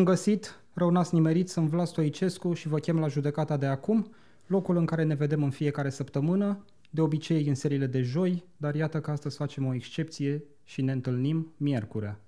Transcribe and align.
Bun 0.00 0.08
găsit, 0.08 0.62
rău 0.74 0.90
n-ați 0.90 1.14
nimerit, 1.14 1.48
sunt 1.48 1.68
Vlad 1.68 1.86
Stoicescu 1.86 2.52
și 2.52 2.68
vă 2.68 2.78
chem 2.78 2.98
la 2.98 3.08
judecata 3.08 3.56
de 3.56 3.66
acum, 3.66 4.10
locul 4.46 4.76
în 4.76 4.84
care 4.84 5.02
ne 5.02 5.14
vedem 5.14 5.42
în 5.42 5.50
fiecare 5.50 5.90
săptămână, 5.90 6.64
de 6.90 7.00
obicei 7.00 7.48
în 7.48 7.54
seriile 7.54 7.86
de 7.86 8.02
joi, 8.02 8.44
dar 8.56 8.74
iată 8.74 9.00
că 9.00 9.10
astăzi 9.10 9.36
facem 9.36 9.66
o 9.66 9.74
excepție 9.74 10.44
și 10.64 10.82
ne 10.82 10.92
întâlnim 10.92 11.52
miercurea. 11.56 12.20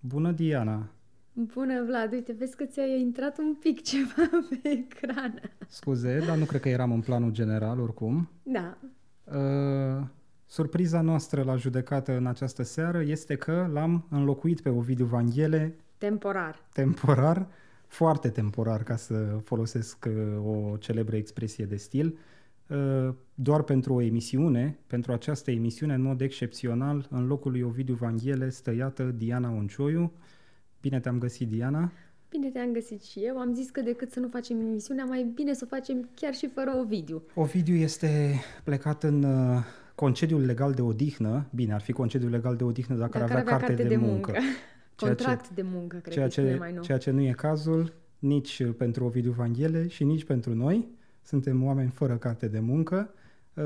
Bună, 0.00 0.32
Diana! 0.32 0.90
Bună, 1.32 1.84
Vlad! 1.84 2.12
Uite, 2.12 2.32
vezi 2.38 2.56
că 2.56 2.64
ți-a 2.64 2.84
intrat 2.84 3.38
un 3.38 3.54
pic 3.54 3.82
ceva 3.82 4.30
pe 4.48 4.68
ecran. 4.68 5.40
Scuze, 5.68 6.18
dar 6.26 6.36
nu 6.36 6.44
cred 6.44 6.60
că 6.60 6.68
eram 6.68 6.92
în 6.92 7.00
planul 7.00 7.30
general 7.30 7.80
oricum. 7.80 8.30
Da. 8.42 8.78
Uh, 9.24 10.06
surpriza 10.44 11.00
noastră 11.00 11.42
la 11.42 11.56
judecată 11.56 12.16
în 12.16 12.26
această 12.26 12.62
seară 12.62 13.02
este 13.02 13.36
că 13.36 13.68
l-am 13.72 14.06
înlocuit 14.10 14.60
pe 14.60 14.68
Ovidiu 14.68 15.04
Vanghele 15.04 15.76
Temporar. 15.98 16.58
temporar, 16.72 17.46
foarte 17.86 18.28
temporar, 18.28 18.82
ca 18.82 18.96
să 18.96 19.38
folosesc 19.44 20.08
uh, 20.08 20.72
o 20.72 20.76
celebră 20.76 21.16
expresie 21.16 21.64
de 21.64 21.76
stil, 21.76 22.18
uh, 22.66 23.14
doar 23.34 23.62
pentru 23.62 23.94
o 23.94 24.00
emisiune, 24.00 24.78
pentru 24.86 25.12
această 25.12 25.50
emisiune, 25.50 25.94
în 25.94 26.02
mod 26.02 26.20
excepțional, 26.20 27.06
în 27.10 27.26
locul 27.26 27.50
lui 27.50 27.62
Ovidiu 27.62 27.94
Vanghele 27.94 28.50
stă 28.50 28.74
iată 28.74 29.02
Diana 29.02 29.50
Oncioiu. 29.50 30.12
Bine 30.80 31.00
te-am 31.00 31.18
găsit, 31.18 31.48
Diana. 31.48 31.92
Bine 32.30 32.48
te-am 32.48 32.72
găsit 32.72 33.02
și 33.02 33.20
eu. 33.20 33.38
Am 33.38 33.54
zis 33.54 33.70
că 33.70 33.80
decât 33.80 34.12
să 34.12 34.20
nu 34.20 34.28
facem 34.28 34.60
emisiunea, 34.60 35.04
mai 35.04 35.30
bine 35.34 35.52
să 35.52 35.62
o 35.64 35.74
facem 35.74 36.08
chiar 36.14 36.34
și 36.34 36.48
fără 36.48 36.76
Ovidiu. 36.76 37.22
Ovidiu 37.34 37.74
este 37.74 38.40
plecat 38.64 39.02
în 39.02 39.22
uh, 39.22 39.62
concediul 39.94 40.44
legal 40.44 40.72
de 40.72 40.82
odihnă. 40.82 41.46
Bine, 41.54 41.72
ar 41.72 41.80
fi 41.80 41.92
concediul 41.92 42.30
legal 42.30 42.56
de 42.56 42.64
odihnă 42.64 42.96
dacă, 42.96 43.18
Dacă 43.18 43.32
ar 43.32 43.38
avea, 43.38 43.56
carte, 43.56 43.82
de, 43.82 43.96
muncă. 43.96 44.32
Ceea 44.96 45.14
ce- 45.14 45.24
Contract 45.24 45.50
de 45.54 45.62
muncă, 45.62 45.96
cred 45.96 46.12
ceea 46.14 46.24
că 46.26 46.30
spune 46.32 46.52
ce, 46.52 46.58
mai 46.58 46.72
nou. 46.72 46.82
ceea 46.82 46.98
ce 46.98 47.10
nu 47.10 47.20
e 47.20 47.30
cazul 47.32 47.92
nici 48.18 48.58
uh, 48.58 48.74
pentru 48.78 49.04
Ovidiu 49.04 49.32
Vanghele 49.32 49.86
și 49.88 50.04
nici 50.04 50.24
pentru 50.24 50.54
noi. 50.54 50.88
Suntem 51.22 51.64
oameni 51.64 51.90
fără 51.90 52.16
carte 52.16 52.48
de 52.48 52.58
muncă. 52.60 53.10
Uh, 53.54 53.64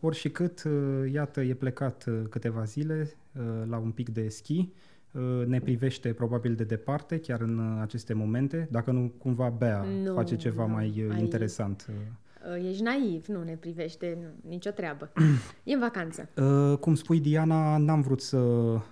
ori 0.00 0.16
și 0.16 0.28
cât, 0.30 0.62
uh, 0.64 0.72
iată, 1.12 1.40
e 1.40 1.54
plecat 1.54 2.04
uh, 2.08 2.20
câteva 2.30 2.64
zile 2.64 3.10
uh, 3.32 3.42
la 3.68 3.76
un 3.78 3.90
pic 3.90 4.08
de 4.08 4.28
schi. 4.28 4.68
Uh, 5.12 5.46
ne 5.46 5.60
privește 5.60 6.12
probabil 6.12 6.54
de 6.54 6.64
departe, 6.64 7.18
chiar 7.20 7.40
în 7.40 7.58
uh, 7.58 7.78
aceste 7.80 8.12
momente, 8.14 8.68
dacă 8.70 8.90
nu 8.90 9.12
cumva 9.18 9.48
Bea 9.48 9.84
Nu, 10.04 10.14
face 10.14 10.36
ceva 10.36 10.66
nu, 10.66 10.72
mai 10.72 11.04
uh, 11.06 11.14
ai- 11.14 11.20
interesant. 11.20 11.86
Uh, 12.46 12.54
Uh, 12.56 12.68
Ești 12.68 12.82
naiv, 12.82 13.26
nu 13.26 13.42
ne 13.42 13.56
privește, 13.56 14.18
nu, 14.20 14.50
nicio 14.50 14.70
treabă. 14.70 15.12
e 15.64 15.72
în 15.72 15.80
vacanță. 15.80 16.28
Uh, 16.36 16.78
cum 16.78 16.94
spui, 16.94 17.20
Diana, 17.20 17.76
n-am 17.76 18.00
vrut 18.00 18.20
să 18.20 18.38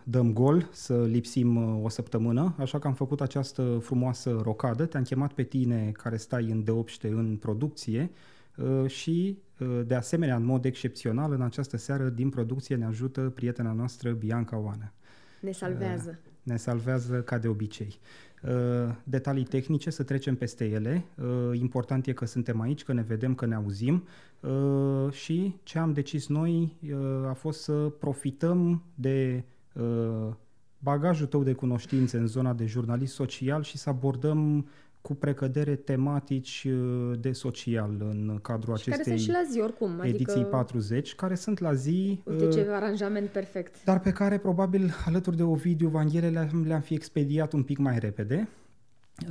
dăm 0.04 0.32
gol, 0.32 0.68
să 0.72 1.04
lipsim 1.04 1.56
uh, 1.56 1.84
o 1.84 1.88
săptămână, 1.88 2.54
așa 2.58 2.78
că 2.78 2.86
am 2.86 2.94
făcut 2.94 3.20
această 3.20 3.78
frumoasă 3.82 4.40
rocadă. 4.42 4.86
Te-am 4.86 5.02
chemat 5.02 5.32
pe 5.32 5.42
tine, 5.42 5.92
care 5.92 6.16
stai 6.16 6.50
în 6.50 6.64
deopște 6.64 7.08
în 7.08 7.36
producție, 7.36 8.10
uh, 8.56 8.90
și, 8.90 9.38
uh, 9.58 9.80
de 9.86 9.94
asemenea, 9.94 10.36
în 10.36 10.44
mod 10.44 10.64
excepțional, 10.64 11.32
în 11.32 11.42
această 11.42 11.76
seară, 11.76 12.08
din 12.08 12.28
producție, 12.28 12.76
ne 12.76 12.84
ajută 12.84 13.32
prietena 13.34 13.72
noastră, 13.72 14.10
Bianca 14.10 14.58
Oană. 14.58 14.92
Ne 15.40 15.52
salvează. 15.52 16.18
Ne 16.42 16.56
salvează 16.56 17.22
ca 17.22 17.38
de 17.38 17.48
obicei. 17.48 17.98
Uh, 18.44 18.94
Detalii 19.04 19.44
tehnice, 19.44 19.90
să 19.90 20.02
trecem 20.02 20.36
peste 20.36 20.64
ele. 20.64 21.04
Uh, 21.16 21.58
Important 21.60 22.06
e 22.06 22.12
că 22.12 22.26
suntem 22.26 22.60
aici, 22.60 22.82
că 22.82 22.92
ne 22.92 23.02
vedem, 23.02 23.34
că 23.34 23.46
ne 23.46 23.54
auzim 23.54 24.04
Uh, 24.42 25.12
și 25.12 25.54
ce 25.62 25.78
am 25.78 25.92
decis 25.92 26.28
noi 26.28 26.76
uh, 26.92 27.28
a 27.28 27.32
fost 27.32 27.62
să 27.62 27.72
profităm 27.72 28.82
de 28.94 29.44
uh, 29.72 30.34
bagajul 30.78 31.26
tău 31.26 31.42
de 31.42 31.52
cunoștințe 31.52 32.18
în 32.18 32.26
zona 32.26 32.52
de 32.52 32.66
jurnalist 32.66 33.14
social 33.14 33.62
și 33.62 33.78
să 33.78 33.88
abordăm 33.88 34.66
cu 35.02 35.14
precădere 35.14 35.74
tematici 35.76 36.66
uh, 36.68 37.18
de 37.20 37.32
social 37.32 37.96
în 37.98 38.38
cadrul 38.42 38.76
și 38.76 38.88
care 38.88 39.00
acestei 39.00 39.18
sunt 39.18 39.36
și 39.36 39.42
la 39.42 39.50
zi 39.50 39.60
oricum. 39.60 40.00
ediții 40.02 40.32
Adică, 40.32 40.48
40, 40.48 41.14
care 41.14 41.34
sunt 41.34 41.58
la 41.58 41.74
zi 41.74 42.22
uite 42.24 42.44
uh, 42.44 42.52
ce 42.52 42.68
aranjament 42.70 43.28
perfect. 43.28 43.84
dar 43.84 44.00
pe 44.00 44.12
care 44.12 44.38
probabil 44.38 44.90
alături 45.06 45.36
de 45.36 45.42
Ovidiu 45.42 45.88
Vanghele 45.88 46.28
le-am, 46.28 46.64
le-am 46.66 46.80
fi 46.80 46.94
expediat 46.94 47.52
un 47.52 47.62
pic 47.62 47.78
mai 47.78 47.98
repede. 47.98 48.48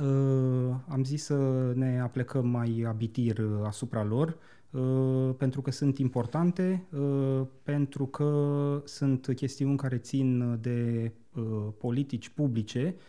Uh, 0.00 0.74
am 0.88 1.04
zis 1.04 1.24
să 1.24 1.36
ne 1.74 2.00
aplecăm 2.00 2.48
mai 2.48 2.84
abitir 2.88 3.38
uh, 3.38 3.60
asupra 3.64 4.04
lor, 4.04 4.36
uh, 4.70 5.34
pentru 5.38 5.62
că 5.62 5.70
sunt 5.70 5.98
importante, 5.98 6.86
uh, 6.90 7.46
pentru 7.62 8.06
că 8.06 8.82
sunt 8.84 9.32
chestiuni 9.34 9.76
care 9.76 9.96
țin 9.96 10.58
de 10.60 11.12
uh, 11.34 11.42
politici 11.78 12.28
publice, 12.28 12.94
uh, 12.96 13.02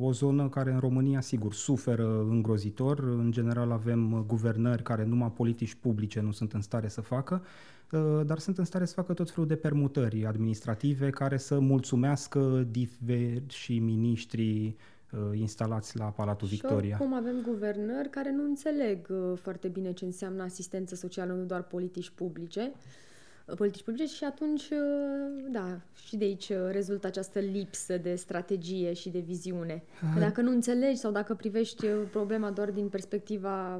o 0.00 0.12
zonă 0.12 0.48
care 0.48 0.70
în 0.72 0.78
România, 0.78 1.20
sigur, 1.20 1.54
suferă 1.54 2.26
îngrozitor. 2.28 2.98
În 2.98 3.30
general 3.30 3.70
avem 3.70 4.12
uh, 4.12 4.20
guvernări 4.26 4.82
care 4.82 5.04
numai 5.04 5.32
politici 5.36 5.74
publice 5.74 6.20
nu 6.20 6.30
sunt 6.30 6.52
în 6.52 6.60
stare 6.60 6.88
să 6.88 7.00
facă, 7.00 7.44
uh, 7.92 8.20
dar 8.26 8.38
sunt 8.38 8.58
în 8.58 8.64
stare 8.64 8.84
să 8.84 8.94
facă 8.94 9.12
tot 9.12 9.30
felul 9.30 9.48
de 9.48 9.56
permutări 9.56 10.26
administrative 10.26 11.10
care 11.10 11.36
să 11.36 11.58
mulțumească 11.58 12.66
diversi 12.70 13.78
miniștri 13.78 14.76
uh, 15.12 15.38
instalați 15.38 15.98
la 15.98 16.04
Palatul 16.04 16.48
Și 16.48 16.54
Victoria. 16.54 16.96
oricum 17.00 17.16
avem 17.16 17.36
guvernări 17.42 18.10
care 18.10 18.32
nu 18.32 18.44
înțeleg 18.44 19.06
uh, 19.10 19.38
foarte 19.38 19.68
bine 19.68 19.92
ce 19.92 20.04
înseamnă 20.04 20.42
asistență 20.42 20.94
socială, 20.94 21.32
nu 21.32 21.44
doar 21.44 21.62
politici 21.62 22.10
publice, 22.10 22.72
uh, 22.74 23.06
politici 23.56 23.82
publice 23.82 24.06
și 24.06 24.24
atunci, 24.24 24.62
uh, 24.70 25.44
da, 25.50 25.80
și 26.06 26.16
de 26.16 26.24
aici 26.24 26.48
uh, 26.48 26.56
rezultă 26.70 27.06
această 27.06 27.38
lipsă 27.38 27.96
de 27.96 28.14
strategie 28.14 28.92
și 28.92 29.08
de 29.10 29.18
viziune. 29.18 29.82
Că 30.14 30.20
dacă 30.20 30.40
nu 30.40 30.50
înțelegi 30.50 30.96
sau 30.98 31.10
dacă 31.12 31.34
privești 31.34 31.86
uh, 31.86 31.92
problema 32.10 32.50
doar 32.50 32.70
din 32.70 32.88
perspectiva 32.88 33.76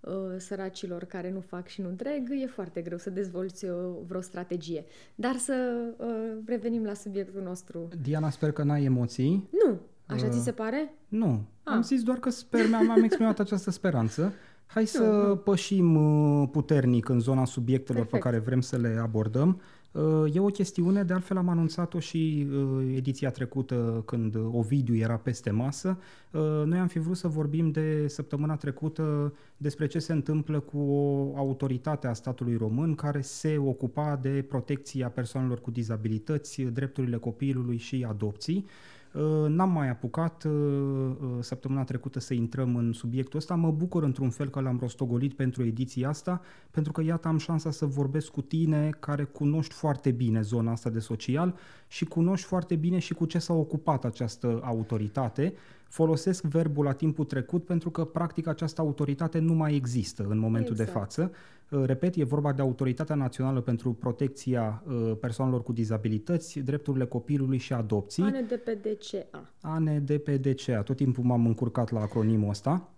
uh, 0.00 0.12
săracilor 0.36 1.04
care 1.04 1.30
nu 1.30 1.40
fac 1.40 1.66
și 1.66 1.80
nu 1.80 1.88
întreg, 1.88 2.28
e 2.42 2.46
foarte 2.46 2.80
greu 2.80 2.98
să 2.98 3.10
dezvolți 3.10 3.64
uh, 3.64 3.70
vreo 4.06 4.20
strategie. 4.20 4.84
Dar 5.14 5.36
să 5.36 5.84
uh, 5.96 6.42
revenim 6.46 6.84
la 6.84 6.94
subiectul 6.94 7.42
nostru. 7.42 7.88
Diana, 8.02 8.30
sper 8.30 8.52
că 8.52 8.62
n-ai 8.62 8.84
emoții. 8.84 9.48
Nu, 9.64 9.80
așa 10.06 10.26
Uh, 10.26 10.32
ți 10.32 10.42
se 10.42 10.52
pare? 10.52 10.94
Nu, 11.08 11.44
Ah. 11.62 11.74
am 11.74 11.82
zis 11.82 12.02
doar 12.02 12.18
că 12.18 12.30
sper, 12.30 12.68
mi-am 12.68 12.90
am 12.90 13.02
exprimat 13.02 13.38
această 13.38 13.70
speranță. 13.70 14.32
Hai 14.68 14.86
să 14.86 15.02
Nu, 15.02 15.26
nu. 15.28 15.36
pășim 15.36 15.94
uh, 16.42 16.48
puternic 16.52 17.08
în 17.08 17.20
zona 17.20 17.44
subiectelor 17.44 18.02
Perfect. 18.02 18.22
pe 18.22 18.30
care 18.30 18.42
vrem 18.44 18.60
să 18.60 18.76
le 18.76 18.98
abordăm. 19.02 19.60
Uh, 19.92 20.34
E 20.34 20.40
o 20.40 20.46
chestiune, 20.46 21.02
de 21.02 21.12
altfel 21.12 21.36
am 21.36 21.48
anunțat-o 21.48 21.98
și 21.98 22.46
uh, 22.52 22.92
ediția 22.96 23.30
trecută 23.30 24.02
când 24.06 24.36
Ovidiu 24.52 24.96
era 24.96 25.16
peste 25.16 25.50
masă. 25.50 25.98
Uh, 26.32 26.40
Noi 26.64 26.78
am 26.78 26.86
fi 26.86 26.98
vrut 26.98 27.16
să 27.16 27.28
vorbim 27.28 27.70
de 27.70 28.08
săptămâna 28.08 28.56
trecută 28.56 29.34
despre 29.56 29.86
ce 29.86 29.98
se 29.98 30.12
întâmplă 30.12 30.60
cu 30.60 30.78
o 30.78 31.32
autoritate 31.36 32.06
a 32.06 32.12
statului 32.12 32.56
român 32.56 32.94
care 32.94 33.20
se 33.20 33.56
ocupa 33.58 34.18
de 34.22 34.44
protecția 34.48 35.08
persoanelor 35.08 35.60
cu 35.60 35.70
dizabilități, 35.70 36.62
drepturile 36.62 37.16
copilului 37.16 37.76
și 37.76 38.06
adopții. 38.08 38.66
Uh, 39.12 39.46
N-am 39.48 39.70
mai 39.70 39.88
apucat 39.88 40.44
uh, 40.44 40.52
uh, 40.52 41.28
săptămâna 41.40 41.84
trecută 41.84 42.20
să 42.20 42.34
intrăm 42.34 42.76
în 42.76 42.92
subiectul 42.92 43.38
ăsta. 43.38 43.54
Mă 43.54 43.70
bucur 43.70 44.02
într-un 44.02 44.30
fel 44.30 44.48
că 44.48 44.60
l-am 44.60 44.78
rostogolit 44.80 45.34
pentru 45.34 45.64
ediția 45.64 46.08
asta, 46.08 46.40
pentru 46.70 46.92
că 46.92 47.02
iată 47.02 47.28
am 47.28 47.38
șansa 47.38 47.70
să 47.70 47.86
vorbesc 47.86 48.30
cu 48.30 48.40
tine 48.40 48.90
care 49.00 49.24
cunoști 49.24 49.74
foarte 49.74 50.10
bine 50.10 50.40
zona 50.40 50.72
asta 50.72 50.90
de 50.90 50.98
social 50.98 51.54
și 51.86 52.04
cunoști 52.04 52.46
foarte 52.46 52.76
bine 52.76 52.98
și 52.98 53.14
cu 53.14 53.24
ce 53.24 53.38
s-a 53.38 53.52
ocupat 53.52 54.04
această 54.04 54.60
autoritate. 54.62 55.54
Folosesc 55.88 56.44
verbul 56.44 56.84
la 56.84 56.92
timpul 56.92 57.24
trecut 57.24 57.64
pentru 57.64 57.90
că 57.90 58.04
practic 58.04 58.46
această 58.46 58.80
autoritate 58.80 59.38
nu 59.38 59.54
mai 59.54 59.74
există 59.74 60.26
în 60.28 60.38
momentul 60.38 60.74
de 60.74 60.82
Exact. 60.82 60.98
față. 60.98 61.32
Uh, 61.70 61.84
Repet, 61.84 62.16
e 62.16 62.24
vorba 62.24 62.52
de 62.52 62.62
Autoritatea 62.62 63.14
Națională 63.14 63.60
pentru 63.60 63.92
Protecția 63.92 64.82
uh, 64.86 65.16
Persoanelor 65.20 65.62
cu 65.62 65.72
Dizabilități, 65.72 66.58
Drepturile 66.58 67.04
Copilului 67.04 67.58
și 67.58 67.72
Adopții. 67.72 68.22
ANDPDCA. 68.22 69.52
ANDPDCA, 69.60 70.82
tot 70.82 70.96
timpul 70.96 71.24
m-am 71.24 71.46
încurcat 71.46 71.90
la 71.90 72.00
acronimul 72.00 72.48
ăsta. 72.48 72.90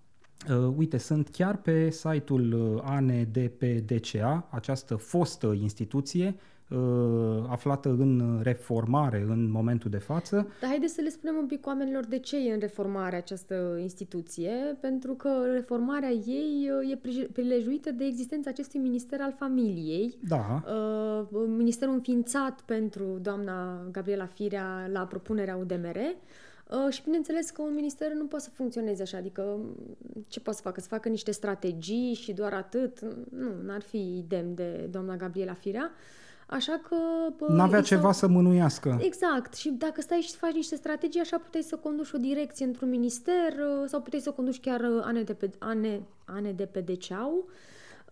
Uh, 0.51 0.75
uite, 0.77 0.97
sunt 0.99 1.29
chiar 1.29 1.57
pe 1.57 1.91
site-ul 1.91 2.53
uh, 2.53 2.83
ANDPDCA, 2.85 4.49
această 4.51 4.97
fostă 4.97 5.47
instituție 5.47 6.27
uh, 6.27 6.50
aflată 7.49 7.89
în 7.89 8.41
reformare 8.43 9.25
în 9.29 9.51
momentul 9.51 9.91
de 9.91 9.99
față. 9.99 10.37
Dar 10.61 10.69
haideți 10.69 10.95
să 10.95 11.01
le 11.01 11.09
spunem 11.09 11.37
un 11.37 11.47
pic 11.47 11.67
oamenilor 11.67 12.05
de 12.05 12.19
ce 12.19 12.37
e 12.49 12.53
în 12.53 12.61
reformare 12.61 13.17
această 13.17 13.79
instituție, 13.81 14.77
pentru 14.81 15.15
că 15.15 15.31
reformarea 15.53 16.11
ei 16.11 16.71
uh, 16.83 16.91
e 16.91 16.97
prij- 16.97 17.33
prilejuită 17.33 17.91
de 17.91 18.05
existența 18.05 18.51
acestui 18.51 18.81
minister 18.81 19.21
al 19.21 19.35
familiei, 19.39 20.15
Da, 20.29 20.63
uh, 20.67 21.41
ministerul 21.47 21.95
înființat 21.95 22.61
pentru 22.61 23.19
doamna 23.23 23.87
Gabriela 23.91 24.27
Firea 24.27 24.89
la 24.93 25.01
propunerea 25.01 25.57
UDMR. 25.57 25.97
Uh, 25.97 26.93
și 26.93 27.03
bineînțeles 27.05 27.51
că 27.51 27.63
un 27.63 27.75
minister 27.75 28.13
nu 28.13 28.25
poate 28.27 28.45
să 28.45 28.51
funcționeze 28.51 29.03
așa, 29.03 29.17
adică 29.17 29.43
m, 29.43 29.77
ce 30.29 30.41
poate 30.41 30.59
să 30.59 30.65
facă? 30.65 30.81
Să 30.81 30.87
facă 30.89 31.09
niște 31.09 31.31
strategii 31.31 32.15
și 32.15 32.33
doar 32.33 32.53
atât? 32.53 33.01
Nu, 33.31 33.51
n-ar 33.65 33.83
fi 33.83 34.25
demn 34.29 34.55
de 34.55 34.89
doamna 34.91 35.17
Gabriela 35.17 35.55
Firea. 35.55 35.91
Așa 36.51 36.81
că... 36.89 36.97
N-avea 37.49 37.81
ceva 37.81 38.13
să 38.13 38.27
mânuiască. 38.27 38.99
Exact. 39.01 39.55
Și 39.55 39.69
dacă 39.69 40.01
stai 40.01 40.19
și 40.19 40.37
faci 40.37 40.53
niște 40.53 40.77
strategii, 40.77 41.21
așa 41.21 41.39
puteai 41.39 41.63
să 41.63 41.77
conduci 41.77 42.13
o 42.13 42.19
direcție 42.19 42.67
într-un 42.67 42.89
minister 42.89 43.53
uh, 43.59 43.87
sau 43.87 44.01
puteai 44.01 44.23
să 44.23 44.31
conduci 44.31 44.61
chiar 44.61 44.81
uh, 44.81 45.03
ane 45.05 45.23
de 45.23 45.33
pe, 45.35 45.51
ane, 45.59 46.03
ane 46.25 46.53
de 46.53 46.65
pe 46.65 46.81
deceau. 46.81 47.49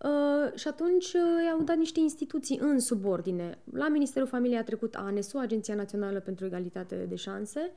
Uh, 0.03 0.59
și 0.59 0.69
atunci 0.69 1.13
uh, 1.13 1.21
i-au 1.47 1.63
dat 1.63 1.77
niște 1.77 2.01
instituții 2.01 2.59
în 2.61 2.81
subordine. 2.81 3.59
La 3.73 3.89
Ministerul 3.89 4.29
Familiei 4.29 4.59
a 4.59 4.65
trecut 4.65 4.95
ANESU, 4.95 5.39
Agenția 5.39 5.75
Națională 5.75 6.21
pentru 6.21 6.45
Egalitate 6.45 7.07
de 7.09 7.15
Șanse, 7.15 7.71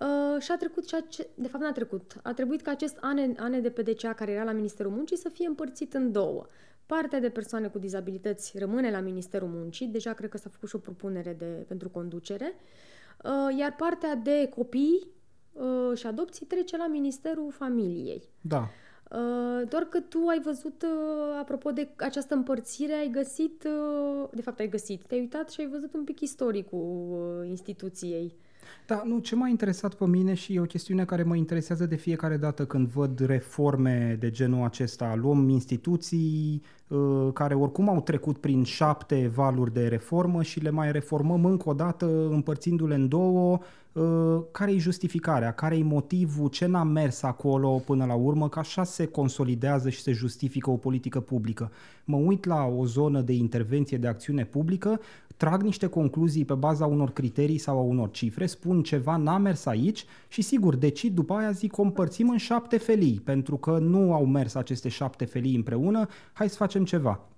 uh, 0.00 0.40
și 0.42 0.50
a 0.52 0.56
trecut 0.56 0.86
ceea 0.86 1.04
ce, 1.08 1.28
de 1.34 1.48
fapt 1.48 1.64
n-a 1.64 1.72
trecut, 1.72 2.16
a 2.22 2.32
trebuit 2.32 2.62
ca 2.62 2.70
acest 2.70 2.96
ANE, 3.00 3.32
ANE 3.38 3.60
de 3.60 3.70
PDCA 3.70 4.12
care 4.12 4.30
era 4.30 4.44
la 4.44 4.52
Ministerul 4.52 4.92
Muncii 4.92 5.16
să 5.16 5.28
fie 5.28 5.46
împărțit 5.46 5.94
în 5.94 6.12
două. 6.12 6.46
Partea 6.88 7.20
de 7.20 7.28
persoane 7.28 7.68
cu 7.68 7.78
dizabilități 7.78 8.58
rămâne 8.58 8.90
la 8.90 9.00
Ministerul 9.00 9.48
Muncii, 9.48 9.86
deja 9.86 10.12
cred 10.12 10.30
că 10.30 10.36
s-a 10.36 10.48
făcut 10.48 10.68
și 10.68 10.76
o 10.76 10.78
propunere 10.78 11.32
de, 11.32 11.44
pentru 11.44 11.88
conducere, 11.88 12.54
uh, 13.24 13.58
iar 13.58 13.74
partea 13.76 14.14
de 14.14 14.48
copii 14.54 15.06
uh, 15.52 15.98
și 15.98 16.06
adopții 16.06 16.46
trece 16.46 16.76
la 16.76 16.86
Ministerul 16.86 17.50
Familiei. 17.50 18.22
Da. 18.40 18.58
Uh, 18.58 19.68
doar 19.68 19.82
că 19.82 20.00
tu 20.00 20.26
ai 20.26 20.40
văzut, 20.40 20.84
apropo 21.40 21.70
de 21.70 21.88
această 21.96 22.34
împărțire, 22.34 22.92
ai 22.92 23.10
găsit, 23.10 23.66
de 24.32 24.42
fapt 24.42 24.58
ai 24.58 24.68
găsit, 24.68 25.04
te-ai 25.06 25.20
uitat 25.20 25.50
și 25.50 25.60
ai 25.60 25.68
văzut 25.68 25.94
un 25.94 26.04
pic 26.04 26.20
istoricul 26.20 27.44
instituției. 27.48 28.36
Da, 28.86 29.02
nu, 29.04 29.18
ce 29.18 29.34
m-a 29.34 29.48
interesat 29.48 29.94
pe 29.94 30.06
mine 30.06 30.34
și 30.34 30.54
e 30.54 30.60
o 30.60 30.64
chestiune 30.64 31.04
care 31.04 31.22
mă 31.22 31.36
interesează 31.36 31.86
de 31.86 31.96
fiecare 31.96 32.36
dată 32.36 32.66
când 32.66 32.88
văd 32.88 33.18
reforme 33.18 34.16
de 34.20 34.30
genul 34.30 34.64
acesta. 34.64 35.14
Luăm 35.14 35.48
instituții 35.48 36.62
uh, 36.88 37.28
care 37.32 37.54
oricum 37.54 37.88
au 37.88 38.00
trecut 38.00 38.38
prin 38.38 38.64
șapte 38.64 39.30
valuri 39.34 39.72
de 39.72 39.88
reformă 39.88 40.42
și 40.42 40.60
le 40.60 40.70
mai 40.70 40.92
reformăm 40.92 41.44
încă 41.44 41.68
o 41.68 41.72
dată 41.72 42.28
împărțindu-le 42.30 42.94
în 42.94 43.08
două. 43.08 43.58
Uh, 43.92 44.42
care 44.52 44.72
e 44.72 44.78
justificarea? 44.78 45.52
Care 45.52 45.76
e 45.76 45.82
motivul? 45.82 46.48
Ce 46.48 46.66
n-a 46.66 46.82
mers 46.82 47.22
acolo 47.22 47.82
până 47.86 48.04
la 48.04 48.14
urmă? 48.14 48.48
Că 48.48 48.58
așa 48.58 48.84
se 48.84 49.06
consolidează 49.06 49.88
și 49.88 50.00
se 50.00 50.12
justifică 50.12 50.70
o 50.70 50.76
politică 50.76 51.20
publică. 51.20 51.70
Mă 52.04 52.16
uit 52.16 52.44
la 52.44 52.64
o 52.64 52.86
zonă 52.86 53.20
de 53.20 53.32
intervenție 53.32 53.98
de 53.98 54.06
acțiune 54.06 54.44
publică 54.44 55.00
trag 55.38 55.62
niște 55.62 55.86
concluzii 55.86 56.44
pe 56.44 56.54
baza 56.54 56.86
unor 56.86 57.10
criterii 57.10 57.58
sau 57.58 57.78
a 57.78 57.82
unor 57.82 58.10
cifre, 58.10 58.46
spun 58.46 58.82
ceva 58.82 59.16
n-a 59.16 59.38
mers 59.38 59.66
aici 59.66 60.04
și 60.28 60.42
sigur 60.42 60.76
decid 60.76 61.14
după 61.14 61.34
aia 61.34 61.50
zic 61.50 61.78
o 61.78 61.82
împărțim 61.82 62.28
în 62.28 62.36
șapte 62.36 62.78
felii, 62.78 63.20
pentru 63.24 63.56
că 63.56 63.78
nu 63.78 64.12
au 64.12 64.26
mers 64.26 64.54
aceste 64.54 64.88
șapte 64.88 65.24
felii 65.24 65.56
împreună, 65.56 66.06
hai 66.32 66.48
să 66.48 66.56
facem 66.56 66.84
ceva. 66.84 67.28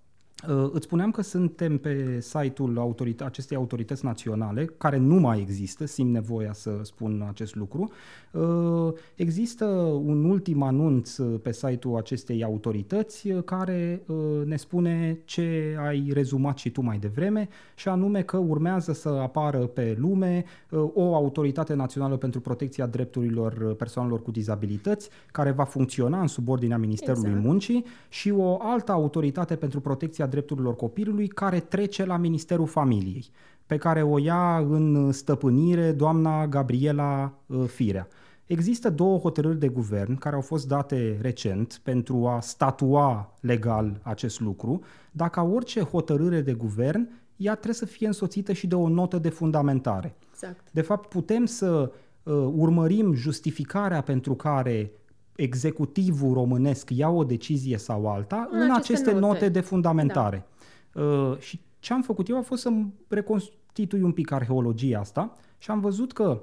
Uh, 0.49 0.71
îți 0.73 0.85
spuneam 0.85 1.11
că 1.11 1.23
suntem 1.23 1.79
pe 1.79 2.21
site-ul 2.21 2.79
autorita- 2.79 3.25
acestei 3.25 3.57
autorități 3.57 4.05
naționale, 4.05 4.65
care 4.65 4.97
nu 4.97 5.15
mai 5.15 5.41
există, 5.41 5.87
simt 5.87 6.13
nevoia 6.13 6.53
să 6.53 6.71
spun 6.83 7.25
acest 7.29 7.55
lucru. 7.55 7.91
Uh, 8.31 8.93
există 9.15 9.65
un 10.05 10.25
ultim 10.25 10.63
anunț 10.63 11.17
pe 11.43 11.53
site-ul 11.53 11.97
acestei 11.97 12.45
autorități 12.45 13.29
care 13.29 14.03
uh, 14.07 14.17
ne 14.45 14.57
spune 14.57 15.19
ce 15.25 15.77
ai 15.79 16.11
rezumat 16.13 16.59
și 16.59 16.71
tu 16.71 16.81
mai 16.81 16.99
devreme, 16.99 17.49
și 17.75 17.89
anume 17.89 18.23
că 18.23 18.37
urmează 18.37 18.93
să 18.93 19.09
apară 19.09 19.59
pe 19.59 19.97
lume 19.99 20.45
o 20.71 21.15
autoritate 21.15 21.75
națională 21.75 22.17
pentru 22.17 22.41
protecția 22.41 22.87
drepturilor 22.87 23.75
persoanelor 23.75 24.23
cu 24.23 24.31
dizabilități, 24.31 25.09
care 25.33 25.51
va 25.51 25.65
funcționa 25.65 26.21
în 26.21 26.27
subordinea 26.27 26.79
Ministerului 26.79 27.29
exact. 27.29 27.47
Muncii, 27.47 27.85
și 28.09 28.31
o 28.31 28.57
altă 28.61 28.93
autoritate 28.93 29.57
pentru 29.57 29.81
protecția 29.81 30.27
drepturilor 30.31 30.77
copilului 30.77 31.29
care 31.29 31.61
trece 31.61 32.05
la 32.05 32.17
Ministerul 32.17 32.67
Familiei, 32.67 33.31
pe 33.67 33.77
care 33.77 34.03
o 34.03 34.19
ia 34.19 34.59
în 34.59 35.13
stăpânire 35.13 35.93
doamna 35.93 36.47
Gabriela 36.47 37.33
uh, 37.47 37.65
Firea. 37.67 38.09
Există 38.47 38.91
două 38.91 39.19
hotărâri 39.19 39.59
de 39.59 39.69
guvern 39.69 40.17
care 40.17 40.35
au 40.35 40.41
fost 40.41 40.69
date 40.69 41.19
recent 41.21 41.81
pentru 41.83 42.27
a 42.27 42.41
statua 42.41 43.35
legal 43.41 44.01
acest 44.03 44.41
lucru. 44.41 44.81
Dacă 45.13 45.41
orice 45.41 45.81
hotărâre 45.81 46.41
de 46.41 46.53
guvern, 46.53 47.09
ea 47.37 47.53
trebuie 47.53 47.75
să 47.75 47.87
fie 47.87 48.07
însoțită 48.07 48.53
și 48.53 48.67
de 48.67 48.75
o 48.75 48.89
notă 48.89 49.19
de 49.19 49.29
fundamentare. 49.29 50.15
Exact. 50.31 50.73
De 50.73 50.81
fapt, 50.81 51.09
putem 51.09 51.45
să 51.45 51.93
uh, 52.23 52.33
urmărim 52.57 53.15
justificarea 53.15 54.01
pentru 54.01 54.35
care 54.35 54.93
executivul 55.41 56.33
românesc 56.33 56.91
ia 56.91 57.09
o 57.09 57.25
decizie 57.25 57.77
sau 57.77 58.07
alta 58.07 58.49
în, 58.51 58.61
în 58.61 58.71
aceste, 58.71 58.93
aceste 58.93 59.13
note. 59.13 59.27
note 59.27 59.49
de 59.49 59.61
fundamentare. 59.61 60.47
Da. 60.93 61.03
Uh, 61.03 61.39
și 61.39 61.61
ce 61.79 61.93
am 61.93 62.03
făcut 62.03 62.29
eu 62.29 62.37
a 62.37 62.43
fost 62.43 62.63
să 62.63 62.71
reconstitui 63.09 64.03
un 64.03 64.13
pic 64.13 64.31
arheologia 64.33 64.99
asta 64.99 65.33
și 65.59 65.71
am 65.71 65.81
văzut 65.81 66.13
că 66.13 66.41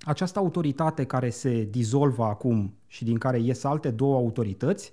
această 0.00 0.38
autoritate 0.38 1.04
care 1.04 1.30
se 1.30 1.68
dizolvă 1.70 2.24
acum 2.24 2.74
și 2.86 3.04
din 3.04 3.18
care 3.18 3.40
ies 3.40 3.64
alte 3.64 3.90
două 3.90 4.16
autorități, 4.16 4.92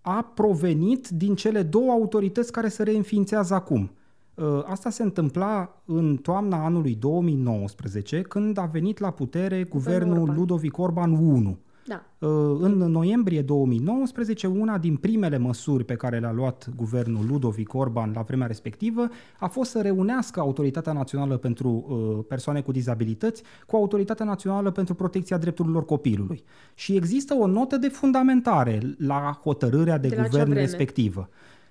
a 0.00 0.22
provenit 0.34 1.08
din 1.08 1.34
cele 1.34 1.62
două 1.62 1.90
autorități 1.90 2.52
care 2.52 2.68
se 2.68 2.82
reînființează 2.82 3.54
acum. 3.54 3.90
Uh, 4.34 4.62
asta 4.64 4.90
se 4.90 5.02
întâmpla 5.02 5.82
în 5.84 6.16
toamna 6.16 6.64
anului 6.64 6.94
2019, 6.94 8.20
când 8.22 8.58
a 8.58 8.64
venit 8.64 8.98
la 8.98 9.10
putere 9.10 9.64
guvernul 9.64 10.18
Orban. 10.18 10.36
Ludovic 10.36 10.78
Orban 10.78 11.12
1. 11.12 11.58
Da. 11.90 12.04
Uh, 12.18 12.56
în 12.60 12.72
noiembrie 12.72 13.42
2019, 13.42 14.46
una 14.46 14.78
din 14.78 14.96
primele 14.96 15.38
măsuri 15.38 15.84
pe 15.84 15.94
care 15.94 16.18
le-a 16.18 16.32
luat 16.32 16.68
guvernul 16.76 17.26
Ludovic 17.26 17.74
Orban 17.74 18.12
la 18.14 18.22
vremea 18.22 18.46
respectivă 18.46 19.08
a 19.38 19.46
fost 19.46 19.70
să 19.70 19.80
reunească 19.80 20.40
Autoritatea 20.40 20.92
Națională 20.92 21.36
pentru 21.36 21.68
uh, 21.68 22.24
Persoane 22.28 22.60
cu 22.60 22.72
Dizabilități 22.72 23.42
cu 23.66 23.76
Autoritatea 23.76 24.24
Națională 24.24 24.70
pentru 24.70 24.94
Protecția 24.94 25.38
Drepturilor 25.38 25.84
Copilului. 25.84 26.44
Și 26.74 26.96
există 26.96 27.34
o 27.34 27.46
notă 27.46 27.76
de 27.76 27.88
fundamentare 27.88 28.80
la 28.98 29.40
hotărârea 29.42 29.98
de, 29.98 30.08
de 30.08 30.16
guvern 30.16 30.52
respectivă. 30.52 31.28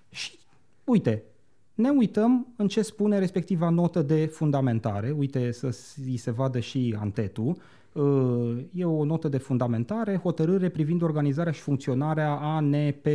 Și 0.10 0.40
uite, 0.84 1.24
ne 1.74 1.90
uităm 1.90 2.48
în 2.56 2.68
ce 2.68 2.82
spune 2.82 3.20
respectiva 3.20 3.70
notă 3.70 4.02
de 4.02 4.26
fundamentare, 4.26 5.16
uite 5.18 5.52
să 5.52 5.78
îi 6.06 6.18
se 6.18 6.32
vadă 6.32 6.60
și 6.60 6.96
antetul, 7.00 7.58
e 8.74 8.86
o 8.86 9.06
notă 9.06 9.28
de 9.28 9.38
fundamentare, 9.38 10.16
hotărâre 10.16 10.70
privind 10.70 11.02
organizarea 11.02 11.52
și 11.52 11.62
funcționarea 11.62 12.36
ANP, 12.36 13.06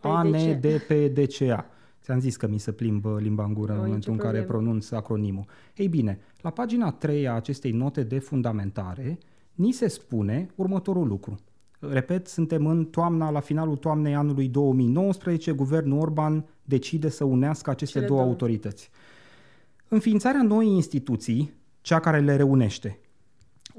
ANDPDCA. 0.00 1.66
Ți-am 2.02 2.20
zis 2.20 2.36
că 2.36 2.48
mi 2.48 2.58
se 2.58 2.72
plimbă 2.72 3.18
limba 3.20 3.44
în 3.44 3.54
gură 3.54 3.72
în 3.72 3.78
momentul 3.78 4.12
în 4.12 4.18
care 4.18 4.42
pronunț 4.42 4.90
acronimul. 4.90 5.44
Ei 5.76 5.88
bine, 5.88 6.18
la 6.40 6.50
pagina 6.50 6.90
3 6.90 7.28
a 7.28 7.32
acestei 7.32 7.70
note 7.70 8.02
de 8.02 8.18
fundamentare, 8.18 9.18
ni 9.54 9.72
se 9.72 9.88
spune 9.88 10.46
următorul 10.54 11.06
lucru. 11.06 11.38
Repet, 11.78 12.26
suntem 12.26 12.66
în 12.66 12.84
toamna, 12.84 13.30
la 13.30 13.40
finalul 13.40 13.76
toamnei 13.76 14.14
anului 14.14 14.48
2019, 14.48 15.52
guvernul 15.52 16.00
Orban 16.00 16.44
decide 16.64 17.08
să 17.08 17.24
unească 17.24 17.70
aceste 17.70 17.94
Cele 17.94 18.06
două, 18.06 18.20
două 18.20 18.30
autorități. 18.30 18.90
Înființarea 19.88 20.42
noii 20.42 20.74
instituții, 20.74 21.52
cea 21.80 22.00
care 22.00 22.20
le 22.20 22.36
reunește, 22.36 22.98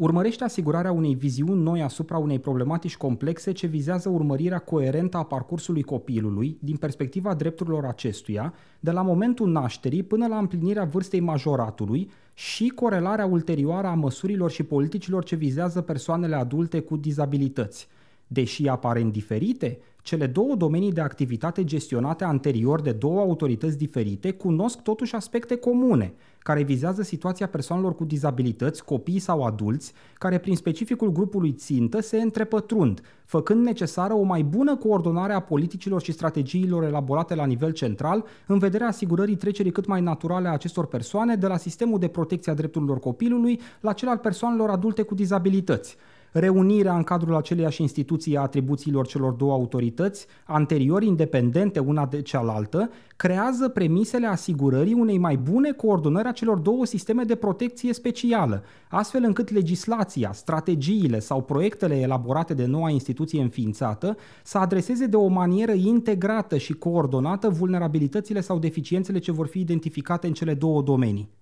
urmărește 0.03 0.43
asigurarea 0.43 0.91
unei 0.91 1.15
viziuni 1.15 1.62
noi 1.62 1.81
asupra 1.81 2.17
unei 2.17 2.39
problematici 2.39 2.98
complexe 2.98 3.51
ce 3.51 3.67
vizează 3.67 4.10
urmărirea 4.10 4.60
coerentă 4.60 5.17
a 5.17 5.24
parcursului 5.24 5.81
copilului 5.81 6.58
din 6.62 6.75
perspectiva 6.75 7.34
drepturilor 7.34 7.86
acestuia, 7.86 8.53
de 8.79 8.91
la 8.91 9.01
momentul 9.01 9.51
nașterii 9.51 10.03
până 10.03 10.27
la 10.27 10.38
împlinirea 10.38 10.84
vârstei 10.84 11.20
majoratului 11.20 12.12
și 12.34 12.67
corelarea 12.67 13.25
ulterioară 13.25 13.88
a 13.88 13.93
măsurilor 13.93 14.51
și 14.51 14.63
politicilor 14.63 15.24
ce 15.24 15.36
vizează 15.36 15.81
persoanele 15.81 16.36
adulte 16.36 16.79
cu 16.79 16.98
dizabilități. 16.98 17.88
Deși 18.27 18.67
aparent 18.67 19.12
diferite, 19.12 19.79
cele 20.01 20.27
două 20.27 20.55
domenii 20.55 20.91
de 20.91 21.01
activitate 21.01 21.63
gestionate 21.63 22.24
anterior 22.24 22.81
de 22.81 22.91
două 22.91 23.20
autorități 23.20 23.77
diferite 23.77 24.31
cunosc 24.31 24.81
totuși 24.81 25.15
aspecte 25.15 25.55
comune, 25.55 26.13
care 26.43 26.63
vizează 26.63 27.01
situația 27.01 27.48
persoanelor 27.48 27.95
cu 27.95 28.03
dizabilități, 28.03 28.83
copii 28.83 29.19
sau 29.19 29.43
adulți, 29.43 29.93
care 30.13 30.38
prin 30.38 30.55
specificul 30.55 31.12
grupului 31.12 31.53
țintă 31.53 32.01
se 32.01 32.21
întrepătrund, 32.21 33.01
făcând 33.25 33.63
necesară 33.63 34.13
o 34.13 34.21
mai 34.21 34.43
bună 34.43 34.75
coordonare 34.75 35.33
a 35.33 35.39
politicilor 35.39 36.01
și 36.01 36.12
strategiilor 36.12 36.83
elaborate 36.83 37.36
la 37.36 37.45
nivel 37.45 37.71
central, 37.71 38.25
în 38.48 38.57
vederea 38.57 38.88
asigurării 38.88 39.36
trecerii 39.36 39.71
cât 39.71 39.86
mai 39.86 40.01
naturale 40.01 40.48
a 40.48 40.51
acestor 40.51 40.86
persoane 40.86 41.36
de 41.36 41.48
la 41.48 41.57
sistemul 41.57 42.00
de 42.00 42.07
protecție 42.07 42.51
a 42.51 42.55
drepturilor 42.55 43.00
copilului 43.00 43.60
la 43.79 43.93
cel 43.93 44.07
al 44.07 44.17
persoanelor 44.17 44.69
adulte 44.69 45.01
cu 45.01 45.15
dizabilități. 45.15 45.98
Reunirea 46.31 46.95
în 46.95 47.03
cadrul 47.03 47.35
aceleiași 47.35 47.81
instituții 47.81 48.38
a 48.38 48.41
atribuțiilor 48.41 49.07
celor 49.07 49.31
două 49.31 49.53
autorități, 49.53 50.25
anterior 50.45 51.03
independente 51.03 51.79
una 51.79 52.05
de 52.05 52.21
cealaltă, 52.21 52.89
creează 53.15 53.67
premisele 53.67 54.27
asigurării 54.27 54.93
unei 54.93 55.17
mai 55.17 55.38
bune 55.38 55.71
coordonări 55.71 56.27
a 56.27 56.31
celor 56.31 56.57
două 56.57 56.85
sisteme 56.85 57.23
de 57.23 57.35
protecție 57.35 57.93
specială, 57.93 58.63
astfel 58.89 59.23
încât 59.23 59.51
legislația, 59.51 60.31
strategiile 60.33 61.19
sau 61.19 61.41
proiectele 61.41 62.00
elaborate 62.00 62.53
de 62.53 62.65
noua 62.65 62.89
instituție 62.89 63.41
înființată 63.41 64.17
să 64.43 64.57
adreseze 64.57 65.05
de 65.05 65.15
o 65.15 65.27
manieră 65.27 65.71
integrată 65.71 66.57
și 66.57 66.73
coordonată 66.73 67.50
vulnerabilitățile 67.50 68.41
sau 68.41 68.59
deficiențele 68.59 69.19
ce 69.19 69.31
vor 69.31 69.47
fi 69.47 69.59
identificate 69.59 70.27
în 70.27 70.33
cele 70.33 70.53
două 70.53 70.81
domenii. 70.81 71.40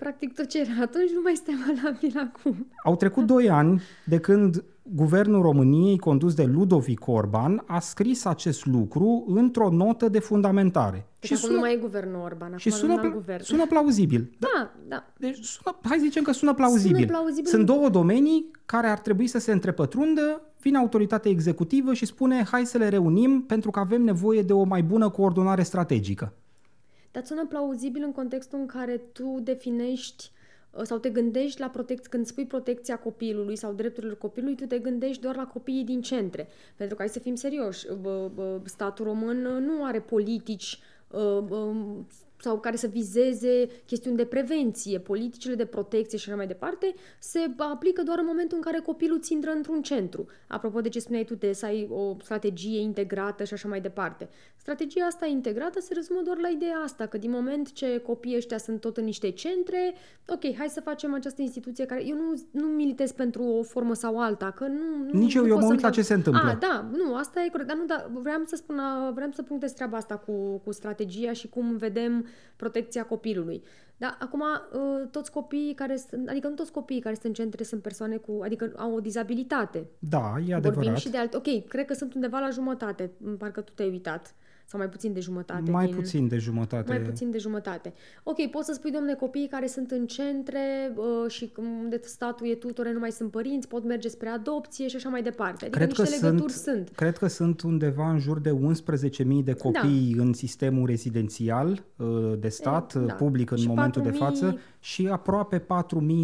Practic 0.00 0.34
tot 0.34 0.46
ce 0.46 0.60
era 0.60 0.82
atunci 0.82 1.10
nu 1.14 1.20
mai 1.22 1.32
este 1.32 1.52
valabil 1.66 2.12
acum. 2.16 2.66
Au 2.84 2.96
trecut 2.96 3.26
doi 3.26 3.50
ani 3.50 3.82
de 4.04 4.18
când 4.18 4.64
guvernul 4.82 5.42
României, 5.42 5.98
condus 5.98 6.34
de 6.34 6.44
Ludovic 6.44 7.06
Orban, 7.06 7.62
a 7.66 7.80
scris 7.80 8.24
acest 8.24 8.66
lucru 8.66 9.24
într-o 9.28 9.70
notă 9.70 10.08
de 10.08 10.18
fundamentare. 10.18 11.06
Deci 11.20 11.30
și 11.30 11.36
sună, 11.36 11.52
nu 11.54 11.60
mai 11.60 11.72
e 11.72 11.76
guvernul 11.76 12.20
Orban, 12.20 12.46
acum 12.46 12.58
și 12.58 12.70
sună, 12.70 13.00
pla- 13.00 13.12
guvern. 13.12 13.42
sună 13.42 13.66
plauzibil. 13.66 14.30
Da, 14.38 14.48
da. 14.54 14.70
da. 14.88 15.04
Deci 15.18 15.44
sună, 15.44 15.78
hai 15.82 15.98
zicem 15.98 16.22
că 16.22 16.32
sună 16.32 16.54
plauzibil. 16.54 16.96
Sună 16.96 17.06
plauzibil. 17.06 17.50
Sunt 17.50 17.66
două 17.66 17.88
domenii 17.88 18.50
care 18.66 18.86
ar 18.86 18.98
trebui 18.98 19.26
să 19.26 19.38
se 19.38 19.52
întrepătrundă, 19.52 20.42
vine 20.60 20.78
autoritatea 20.78 21.30
executivă 21.30 21.94
și 21.94 22.06
spune 22.06 22.44
hai 22.50 22.66
să 22.66 22.78
le 22.78 22.88
reunim 22.88 23.44
pentru 23.46 23.70
că 23.70 23.78
avem 23.78 24.02
nevoie 24.02 24.42
de 24.42 24.52
o 24.52 24.62
mai 24.62 24.82
bună 24.82 25.08
coordonare 25.08 25.62
strategică. 25.62 26.32
Dar 27.12 27.24
sună 27.24 27.46
plauzibil 27.46 28.02
în 28.02 28.12
contextul 28.12 28.58
în 28.58 28.66
care 28.66 28.96
tu 28.96 29.40
definești 29.42 30.30
uh, 30.70 30.82
sau 30.82 30.98
te 30.98 31.10
gândești 31.10 31.60
la 31.60 31.68
protecție, 31.68 32.08
când 32.10 32.26
spui 32.26 32.46
protecția 32.46 32.98
copilului 32.98 33.56
sau 33.56 33.72
drepturile 33.72 34.14
copilului, 34.14 34.56
tu 34.56 34.66
te 34.66 34.78
gândești 34.78 35.22
doar 35.22 35.36
la 35.36 35.46
copiii 35.46 35.84
din 35.84 36.02
centre. 36.02 36.48
Pentru 36.76 36.96
că 36.96 37.02
hai 37.02 37.12
să 37.12 37.18
fim 37.18 37.34
serioși, 37.34 37.86
statul 38.64 39.04
român 39.04 39.40
nu 39.40 39.84
are 39.84 40.00
politici 40.00 40.78
uh, 41.08 41.44
um, 41.50 42.06
sau 42.40 42.60
care 42.60 42.76
să 42.76 42.86
vizeze 42.86 43.66
chestiuni 43.86 44.16
de 44.16 44.24
prevenție, 44.24 44.98
politicile 44.98 45.54
de 45.54 45.64
protecție 45.64 46.18
și 46.18 46.28
așa 46.28 46.36
mai 46.36 46.46
departe, 46.46 46.94
se 47.18 47.38
aplică 47.56 48.02
doar 48.02 48.18
în 48.18 48.26
momentul 48.26 48.56
în 48.56 48.62
care 48.62 48.78
copilul 48.78 49.20
ți 49.20 49.32
intră 49.32 49.50
într-un 49.50 49.82
centru. 49.82 50.26
Apropo 50.48 50.80
de 50.80 50.88
ce 50.88 50.98
spuneai 50.98 51.24
tu, 51.24 51.34
de 51.34 51.52
să 51.52 51.66
ai 51.66 51.88
o 51.90 52.16
strategie 52.22 52.80
integrată 52.80 53.44
și 53.44 53.52
așa 53.52 53.68
mai 53.68 53.80
departe. 53.80 54.28
Strategia 54.56 55.04
asta 55.04 55.26
integrată 55.26 55.80
se 55.80 55.94
rezumă 55.94 56.20
doar 56.24 56.38
la 56.38 56.48
ideea 56.48 56.76
asta, 56.84 57.06
că 57.06 57.18
din 57.18 57.30
moment 57.30 57.72
ce 57.72 57.98
copiii 57.98 58.36
ăștia 58.36 58.58
sunt 58.58 58.80
tot 58.80 58.96
în 58.96 59.04
niște 59.04 59.30
centre, 59.30 59.94
ok, 60.26 60.56
hai 60.56 60.68
să 60.68 60.80
facem 60.80 61.14
această 61.14 61.42
instituție 61.42 61.84
care... 61.86 62.06
Eu 62.06 62.16
nu, 62.16 62.42
nu 62.50 62.66
militez 62.66 63.12
pentru 63.12 63.42
o 63.42 63.62
formă 63.62 63.94
sau 63.94 64.18
alta, 64.18 64.50
că 64.50 64.66
nu... 64.66 65.12
nu 65.12 65.18
Nici 65.18 65.34
eu, 65.34 65.46
eu 65.46 65.58
mă 65.58 65.66
uit 65.66 65.80
la 65.80 65.90
ce 65.90 66.02
se 66.02 66.14
întâmplă. 66.14 66.50
A, 66.50 66.54
da, 66.54 66.88
nu, 66.92 67.14
asta 67.14 67.44
e 67.44 67.48
corect, 67.48 67.68
dar 67.68 67.78
nu, 67.78 67.84
da, 67.84 68.10
vreau 68.12 68.42
să 68.44 68.56
spun, 68.56 68.80
vreau 69.14 69.30
să 69.32 69.42
punctez 69.42 69.72
treaba 69.72 69.96
asta 69.96 70.16
cu, 70.16 70.60
cu 70.64 70.72
strategia 70.72 71.32
și 71.32 71.48
cum 71.48 71.76
vedem 71.76 72.26
protecția 72.56 73.04
copilului. 73.04 73.62
Da, 73.96 74.16
acum 74.20 74.40
uh, 74.40 75.08
toți 75.10 75.32
copiii 75.32 75.74
care 75.74 75.96
sunt, 75.96 76.28
adică 76.28 76.48
nu 76.48 76.54
toți 76.54 76.72
copiii 76.72 77.00
care 77.00 77.14
sunt 77.14 77.26
în 77.26 77.32
centre 77.32 77.64
sunt 77.64 77.82
persoane 77.82 78.16
cu, 78.16 78.40
adică 78.42 78.72
au 78.76 78.94
o 78.94 79.00
dizabilitate. 79.00 79.86
Da, 79.98 80.34
e 80.46 80.54
adevărat. 80.54 80.74
Vorbim 80.74 80.94
și 80.94 81.10
de 81.10 81.16
alt, 81.16 81.34
ok, 81.34 81.68
cred 81.68 81.84
că 81.84 81.94
sunt 81.94 82.14
undeva 82.14 82.38
la 82.38 82.50
jumătate, 82.50 83.10
parcă 83.38 83.60
tu 83.60 83.72
te-ai 83.74 83.88
uitat. 83.88 84.34
Sau 84.70 84.78
mai 84.78 84.88
puțin 84.88 85.12
de 85.12 85.20
jumătate. 85.20 85.70
Mai 85.70 85.86
din... 85.86 85.94
puțin 85.94 86.28
de 86.28 86.38
jumătate. 86.38 86.88
Mai 86.88 87.00
puțin 87.00 87.30
de 87.30 87.38
jumătate. 87.38 87.92
Ok, 88.22 88.50
poți 88.50 88.66
să 88.66 88.72
spui, 88.72 88.90
domne, 88.90 89.14
copiii 89.14 89.48
care 89.48 89.66
sunt 89.66 89.90
în 89.90 90.06
centre 90.06 90.92
uh, 90.96 91.30
și 91.30 91.52
unde 91.82 92.00
statul 92.02 92.46
e 92.46 92.54
tutore, 92.54 92.92
nu 92.92 92.98
mai 92.98 93.10
sunt 93.10 93.30
părinți, 93.30 93.68
pot 93.68 93.84
merge 93.84 94.08
spre 94.08 94.28
adopție 94.28 94.88
și 94.88 94.96
așa 94.96 95.08
mai 95.08 95.22
departe. 95.22 95.64
Adică 95.64 95.78
cred 95.78 95.88
niște 95.88 96.18
că 96.18 96.26
legături 96.26 96.52
sunt, 96.52 96.76
sunt. 96.76 96.96
Cred 96.96 97.16
că 97.16 97.26
sunt 97.26 97.60
undeva 97.62 98.10
în 98.10 98.18
jur 98.18 98.38
de 98.38 98.50
11.000 98.50 99.44
de 99.44 99.52
copii 99.52 100.14
da. 100.16 100.22
în 100.22 100.32
sistemul 100.32 100.86
rezidențial 100.86 101.84
uh, 101.96 102.32
de 102.38 102.48
stat, 102.48 102.94
e, 102.94 102.98
da. 102.98 103.12
public 103.12 103.50
în 103.50 103.56
și 103.56 103.66
momentul 103.66 104.02
4, 104.02 104.12
de 104.12 104.18
față 104.24 104.58
și 104.80 105.06
aproape 105.06 105.58
4.000 105.58 105.66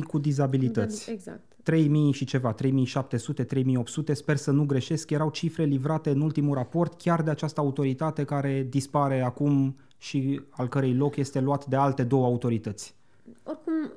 cu 0.06 0.18
dizabilități. 0.18 1.10
Exact. 1.10 1.45
3000 1.66 2.12
și 2.12 2.24
ceva, 2.24 2.52
3700, 2.52 3.44
3800, 3.44 4.14
sper 4.14 4.36
să 4.36 4.50
nu 4.50 4.64
greșesc, 4.64 5.10
erau 5.10 5.30
cifre 5.30 5.64
livrate 5.64 6.10
în 6.10 6.20
ultimul 6.20 6.54
raport 6.54 7.00
chiar 7.00 7.22
de 7.22 7.30
această 7.30 7.60
autoritate 7.60 8.24
care 8.24 8.66
dispare 8.70 9.20
acum 9.20 9.76
și 9.98 10.40
al 10.50 10.68
cărei 10.68 10.94
loc 10.94 11.16
este 11.16 11.40
luat 11.40 11.66
de 11.66 11.76
alte 11.76 12.02
două 12.04 12.24
autorități. 12.24 12.94
Oricum, 13.42 13.92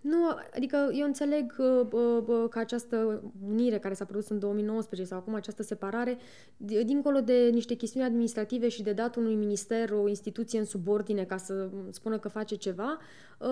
nu, 0.00 0.16
adică 0.54 0.90
eu 0.92 1.06
înțeleg 1.06 1.54
uh, 1.58 1.86
uh, 1.92 2.48
că 2.50 2.58
această 2.58 3.22
unire 3.48 3.78
care 3.78 3.94
s-a 3.94 4.04
produs 4.04 4.28
în 4.28 4.38
2019 4.38 5.08
sau 5.08 5.18
acum 5.18 5.34
această 5.34 5.62
separare, 5.62 6.18
dincolo 6.84 7.20
de 7.20 7.50
niște 7.52 7.74
chestiuni 7.74 8.06
administrative 8.06 8.68
și 8.68 8.82
de 8.82 8.92
dat 8.92 9.16
unui 9.16 9.34
minister, 9.34 9.90
o 9.90 10.08
instituție 10.08 10.58
în 10.58 10.64
subordine 10.64 11.24
ca 11.24 11.36
să 11.36 11.68
spună 11.90 12.18
că 12.18 12.28
face 12.28 12.54
ceva, 12.54 12.98
uh, 13.38 13.48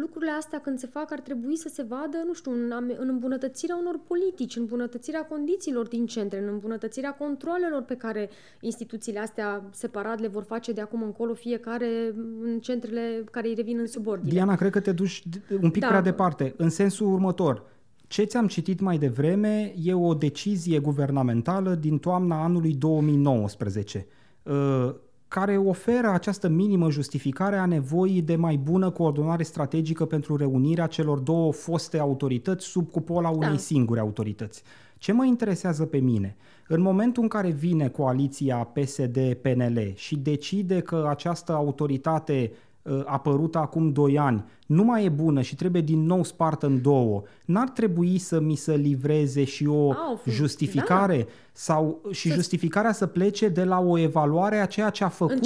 lucrurile 0.00 0.30
astea 0.30 0.60
când 0.60 0.78
se 0.78 0.86
fac 0.86 1.12
ar 1.12 1.20
trebui 1.20 1.56
să 1.56 1.68
se 1.68 1.82
vadă, 1.82 2.16
nu 2.26 2.32
știu, 2.32 2.50
în, 2.50 2.72
în 2.98 3.08
îmbunătățirea 3.08 3.76
unor 3.76 4.00
politici, 4.06 4.56
în 4.56 4.62
îmbunătățirea 4.62 5.24
condițiilor 5.24 5.88
din 5.88 6.06
centre, 6.06 6.38
în 6.38 6.48
îmbunătățirea 6.48 7.14
controlelor 7.14 7.82
pe 7.82 7.96
care 7.96 8.30
instituțiile 8.60 9.18
astea 9.18 9.64
separat 9.72 10.20
le 10.20 10.28
vor 10.28 10.42
face 10.42 10.72
de 10.72 10.80
acum 10.80 11.02
încolo 11.02 11.34
fiecare 11.34 12.14
în 12.40 12.60
centrele 12.60 13.24
care 13.30 13.48
îi 13.48 13.54
revin 13.54 13.78
în 13.78 13.86
subordine. 13.86 14.30
Diana, 14.30 14.56
cred 14.56 14.70
că 14.70 14.80
te 14.80 14.92
duci 14.92 15.22
un 15.62 15.70
pic 15.70 15.83
da. 15.84 15.90
prea 15.90 16.12
departe, 16.12 16.54
în 16.56 16.70
sensul 16.70 17.12
următor. 17.12 17.62
Ce 18.06 18.24
ți-am 18.24 18.46
citit 18.46 18.80
mai 18.80 18.98
devreme 18.98 19.74
e 19.82 19.94
o 19.94 20.14
decizie 20.14 20.78
guvernamentală 20.78 21.74
din 21.74 21.98
toamna 21.98 22.42
anului 22.42 22.74
2019, 22.74 24.06
uh, 24.42 24.94
care 25.28 25.56
oferă 25.56 26.08
această 26.08 26.48
minimă 26.48 26.90
justificare 26.90 27.56
a 27.56 27.66
nevoii 27.66 28.22
de 28.22 28.36
mai 28.36 28.56
bună 28.56 28.90
coordonare 28.90 29.42
strategică 29.42 30.04
pentru 30.04 30.36
reunirea 30.36 30.86
celor 30.86 31.18
două 31.18 31.52
foste 31.52 31.98
autorități 31.98 32.66
sub 32.66 32.90
cupola 32.90 33.28
unei 33.28 33.48
da. 33.48 33.56
singure 33.56 34.00
autorități. 34.00 34.62
Ce 34.98 35.12
mă 35.12 35.24
interesează 35.24 35.84
pe 35.84 35.98
mine? 35.98 36.36
În 36.68 36.80
momentul 36.80 37.22
în 37.22 37.28
care 37.28 37.50
vine 37.50 37.88
coaliția 37.88 38.56
PSD-PNL 38.56 39.92
și 39.94 40.16
decide 40.16 40.80
că 40.80 41.06
această 41.08 41.52
autoritate 41.52 42.50
Uh, 42.50 42.63
apărută 43.04 43.58
acum 43.58 43.92
2 43.92 44.18
ani 44.18 44.44
nu 44.66 44.84
mai 44.84 45.04
e 45.04 45.08
bună 45.08 45.40
și 45.40 45.56
trebuie 45.56 45.82
din 45.82 46.06
nou 46.06 46.24
spartă 46.24 46.66
în 46.66 46.82
două, 46.82 47.22
n-ar 47.44 47.68
trebui 47.68 48.18
să 48.18 48.40
mi 48.40 48.54
se 48.54 48.76
livreze 48.76 49.44
și 49.44 49.66
o 49.66 49.90
Au, 49.90 50.20
justificare 50.28 51.16
da. 51.16 51.24
sau 51.52 52.00
și 52.10 52.28
să 52.28 52.34
justificarea 52.34 52.92
să 52.92 53.06
plece 53.06 53.48
de 53.48 53.64
la 53.64 53.80
o 53.80 53.98
evaluare 53.98 54.58
a 54.58 54.66
ceea 54.66 54.90
ce 54.90 55.04
a 55.04 55.08
făcut 55.08 55.40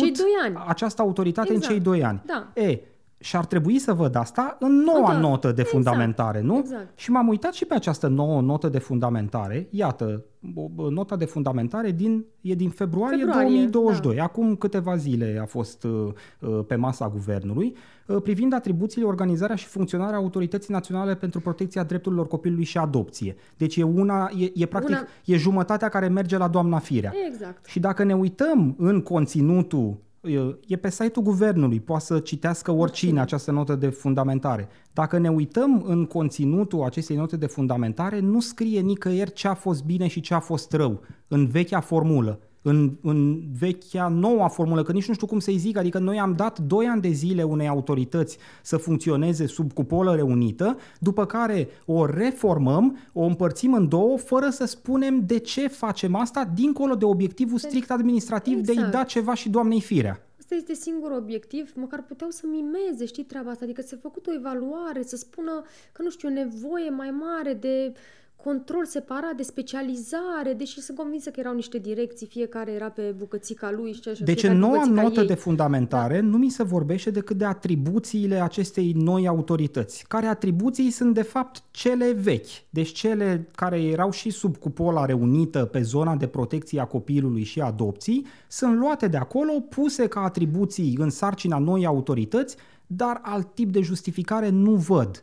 această 0.67 1.03
autoritate 1.03 1.53
exact. 1.53 1.65
în 1.65 1.71
cei 1.71 1.85
doi 1.85 2.05
ani. 2.05 2.23
Da. 2.27 2.63
E, 2.63 2.81
și 3.19 3.37
ar 3.37 3.47
trebui 3.47 3.79
să 3.79 3.93
văd 3.93 4.15
asta 4.15 4.57
în 4.61 4.73
noua 4.73 5.13
da. 5.13 5.19
notă 5.19 5.47
de 5.47 5.61
exact. 5.61 5.69
fundamentare, 5.69 6.41
nu? 6.41 6.59
Exact. 6.59 6.99
Și 6.99 7.11
m-am 7.11 7.29
uitat 7.29 7.53
și 7.53 7.65
pe 7.65 7.75
această 7.75 8.07
nouă 8.07 8.41
notă 8.41 8.69
de 8.69 8.79
fundamentare. 8.79 9.69
Iată, 9.71 10.25
nota 10.91 11.17
de 11.17 11.25
fundamentare 11.25 11.91
din, 11.91 12.25
e 12.41 12.55
din 12.55 12.71
februarie, 12.71 13.19
februarie 13.19 13.49
2022. 13.49 14.17
Da. 14.17 14.23
Acum 14.23 14.57
câteva 14.57 14.97
zile 14.97 15.39
a 15.43 15.47
fost 15.47 15.85
uh, 15.85 16.13
uh, 16.41 16.61
pe 16.67 16.75
masa 16.75 17.09
guvernului, 17.09 17.77
uh, 18.07 18.23
privind 18.23 18.53
atribuțiile, 18.53 19.07
organizarea 19.07 19.57
și 19.57 19.67
funcționarea 19.67 20.17
Autorității 20.17 20.73
Naționale 20.73 21.15
pentru 21.15 21.41
Protecția 21.41 21.83
Drepturilor 21.83 22.27
Copilului 22.27 22.65
și 22.65 22.79
Adopție. 22.79 23.37
Deci 23.57 23.77
e 23.77 23.83
una, 23.83 24.31
e, 24.39 24.51
e 24.55 24.67
practic, 24.67 24.97
una... 24.97 25.07
e 25.25 25.37
jumătatea 25.37 25.89
care 25.89 26.09
merge 26.09 26.37
la 26.37 26.49
doamna 26.49 26.79
Firea. 26.79 27.13
Exact. 27.29 27.67
Și 27.67 27.81
dacă 27.81 28.05
ne 28.05 28.15
uităm 28.15 28.75
în 28.79 29.01
conținutul 29.01 29.97
e 30.67 30.77
pe 30.77 30.91
site-ul 30.91 31.25
guvernului, 31.25 31.81
poate 31.81 32.05
să 32.05 32.19
citească 32.19 32.71
oricine 32.71 33.21
această 33.21 33.51
notă 33.51 33.75
de 33.75 33.89
fundamentare. 33.89 34.69
Dacă 34.93 35.19
ne 35.19 35.29
uităm 35.29 35.83
în 35.87 36.07
conținutul 36.07 36.83
acestei 36.83 37.17
note 37.17 37.37
de 37.37 37.47
fundamentare, 37.47 38.21
nu 38.21 38.41
scrie 38.41 38.81
nicăieri 38.81 39.33
ce 39.33 39.49
a 39.49 39.55
fost 39.55 39.85
bine 39.85 40.07
și 40.07 40.21
ce 40.21 40.35
a 40.35 40.41
fost 40.41 40.73
rău 40.73 41.01
în 41.29 41.47
vechea 41.47 41.81
formulă 41.81 42.41
în, 42.63 42.97
în 43.03 43.41
vechea, 43.59 44.09
noua 44.09 44.49
formulă, 44.49 44.83
că 44.83 44.93
nici 44.93 45.09
nu 45.09 45.15
știu 45.15 45.27
cum 45.27 45.39
să-i 45.39 45.57
zic, 45.57 45.77
adică 45.77 45.99
noi 45.99 46.19
am 46.19 46.33
dat 46.37 46.59
2 46.59 46.87
ani 46.87 47.01
de 47.01 47.09
zile 47.09 47.43
unei 47.43 47.69
autorități 47.69 48.39
să 48.63 48.77
funcționeze 48.77 49.47
sub 49.47 49.73
cupolă 49.73 50.15
reunită, 50.15 50.77
după 51.01 51.27
care 51.27 51.69
o 51.87 52.07
reformăm, 52.07 52.99
o 53.13 53.23
împărțim 53.23 53.73
în 53.73 53.89
două, 53.89 54.19
fără 54.19 54.49
să 54.51 54.65
spunem 54.65 55.23
de 55.27 55.39
ce 55.39 55.69
facem 55.69 56.15
asta, 56.15 56.51
dincolo 56.55 56.95
de 56.95 57.05
obiectivul 57.05 57.59
strict 57.59 57.91
administrativ 57.91 58.59
exact. 58.59 58.79
de 58.79 58.85
a-i 58.85 58.91
da 58.91 59.03
ceva 59.03 59.35
și 59.35 59.49
doamnei 59.49 59.81
firea. 59.81 60.23
Asta 60.39 60.55
este 60.55 60.75
singur 60.75 61.11
obiectiv, 61.11 61.73
măcar 61.75 62.03
puteau 62.03 62.31
să 62.31 62.43
mimeze, 62.51 63.05
știi, 63.05 63.25
treaba 63.25 63.51
asta, 63.51 63.65
adică 63.65 63.83
să 63.83 63.97
făcut 63.97 64.27
o 64.27 64.33
evaluare, 64.35 65.03
să 65.03 65.17
spună 65.17 65.63
că, 65.93 66.03
nu 66.03 66.11
știu, 66.11 66.29
nevoie 66.29 66.91
mai 66.91 67.11
mare 67.11 67.55
de 67.55 67.93
control 68.45 68.85
separat 68.87 69.37
de 69.37 69.43
specializare, 69.43 70.53
deși 70.57 70.81
sunt 70.81 70.97
convinsă 70.97 71.31
că 71.31 71.41
erau 71.41 71.55
niște 71.55 71.79
direcții, 71.79 72.27
fiecare 72.27 72.73
era 72.73 72.91
pe 72.91 73.15
bucățica 73.17 73.71
lui 73.71 73.93
și 73.93 74.09
așa. 74.09 74.25
Deci 74.25 74.43
în 74.43 74.59
noua 74.59 74.85
notă 74.85 75.21
ei. 75.21 75.27
de 75.27 75.35
fundamentare 75.35 76.21
da. 76.21 76.27
nu 76.27 76.37
mi 76.37 76.51
se 76.51 76.63
vorbește 76.63 77.11
decât 77.11 77.37
de 77.37 77.45
atribuțiile 77.45 78.41
acestei 78.41 78.93
noi 78.97 79.27
autorități, 79.27 80.05
care 80.09 80.27
atribuții 80.27 80.91
sunt 80.91 81.15
de 81.15 81.23
fapt 81.23 81.63
cele 81.71 82.13
vechi, 82.13 82.71
deci 82.71 82.93
cele 82.93 83.49
care 83.55 83.83
erau 83.83 84.11
și 84.11 84.31
sub 84.31 84.57
cupola 84.57 85.05
reunită 85.05 85.65
pe 85.65 85.83
zona 85.83 86.17
de 86.17 86.27
protecție 86.27 86.81
a 86.81 86.85
copilului 86.85 87.43
și 87.43 87.61
adopții, 87.61 88.27
sunt 88.49 88.79
luate 88.79 89.09
de 89.09 89.17
acolo, 89.17 89.53
puse 89.53 90.07
ca 90.07 90.21
atribuții 90.21 90.97
în 90.99 91.11
sarcina 91.11 91.59
noi 91.59 91.87
autorități, 91.87 92.57
dar 92.87 93.21
alt 93.23 93.55
tip 93.55 93.73
de 93.73 93.81
justificare 93.81 94.49
nu 94.49 94.75
văd. 94.75 95.23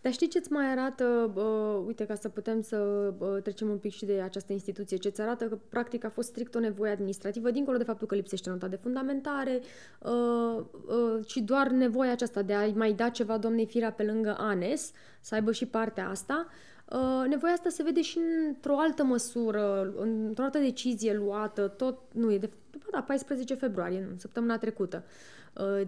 Dar 0.00 0.12
știi 0.12 0.28
ce-ți 0.28 0.52
mai 0.52 0.70
arată, 0.70 1.32
uh, 1.34 1.84
uite, 1.86 2.06
ca 2.06 2.14
să 2.14 2.28
putem 2.28 2.60
să 2.60 2.76
uh, 3.18 3.42
trecem 3.42 3.68
un 3.68 3.78
pic 3.78 3.92
și 3.92 4.04
de 4.04 4.20
această 4.20 4.52
instituție, 4.52 4.96
ce-ți 4.96 5.20
arată 5.20 5.44
că 5.44 5.58
practic 5.68 6.04
a 6.04 6.10
fost 6.10 6.28
strict 6.28 6.54
o 6.54 6.58
nevoie 6.58 6.92
administrativă, 6.92 7.50
dincolo 7.50 7.76
de 7.76 7.84
faptul 7.84 8.06
că 8.06 8.14
lipsește 8.14 8.50
nota 8.50 8.68
de 8.68 8.76
fundamentare, 8.76 9.60
uh, 9.98 10.64
uh, 10.86 11.26
ci 11.26 11.36
doar 11.36 11.68
nevoia 11.68 12.12
aceasta 12.12 12.42
de 12.42 12.54
a 12.54 12.66
mai 12.66 12.92
da 12.92 13.08
ceva 13.08 13.38
doamnei 13.38 13.66
Firea 13.66 13.92
pe 13.92 14.02
lângă 14.02 14.36
ANES, 14.38 14.92
să 15.20 15.34
aibă 15.34 15.52
și 15.52 15.66
partea 15.66 16.08
asta, 16.08 16.46
Uh, 16.92 17.24
nevoia 17.28 17.52
asta 17.52 17.68
se 17.68 17.82
vede 17.82 18.02
și 18.02 18.18
într-o 18.46 18.78
altă 18.78 19.04
măsură, 19.04 19.92
într-o 19.96 20.42
altă 20.42 20.58
decizie 20.58 21.14
luată, 21.14 21.68
tot, 21.68 21.98
nu 22.12 22.32
e 22.32 22.38
de, 22.38 22.50
da, 22.90 23.02
14 23.02 23.54
februarie, 23.54 24.14
săptămâna 24.16 24.58
trecută. 24.58 25.04
Uh, 25.06 25.10
uh, 25.10 25.37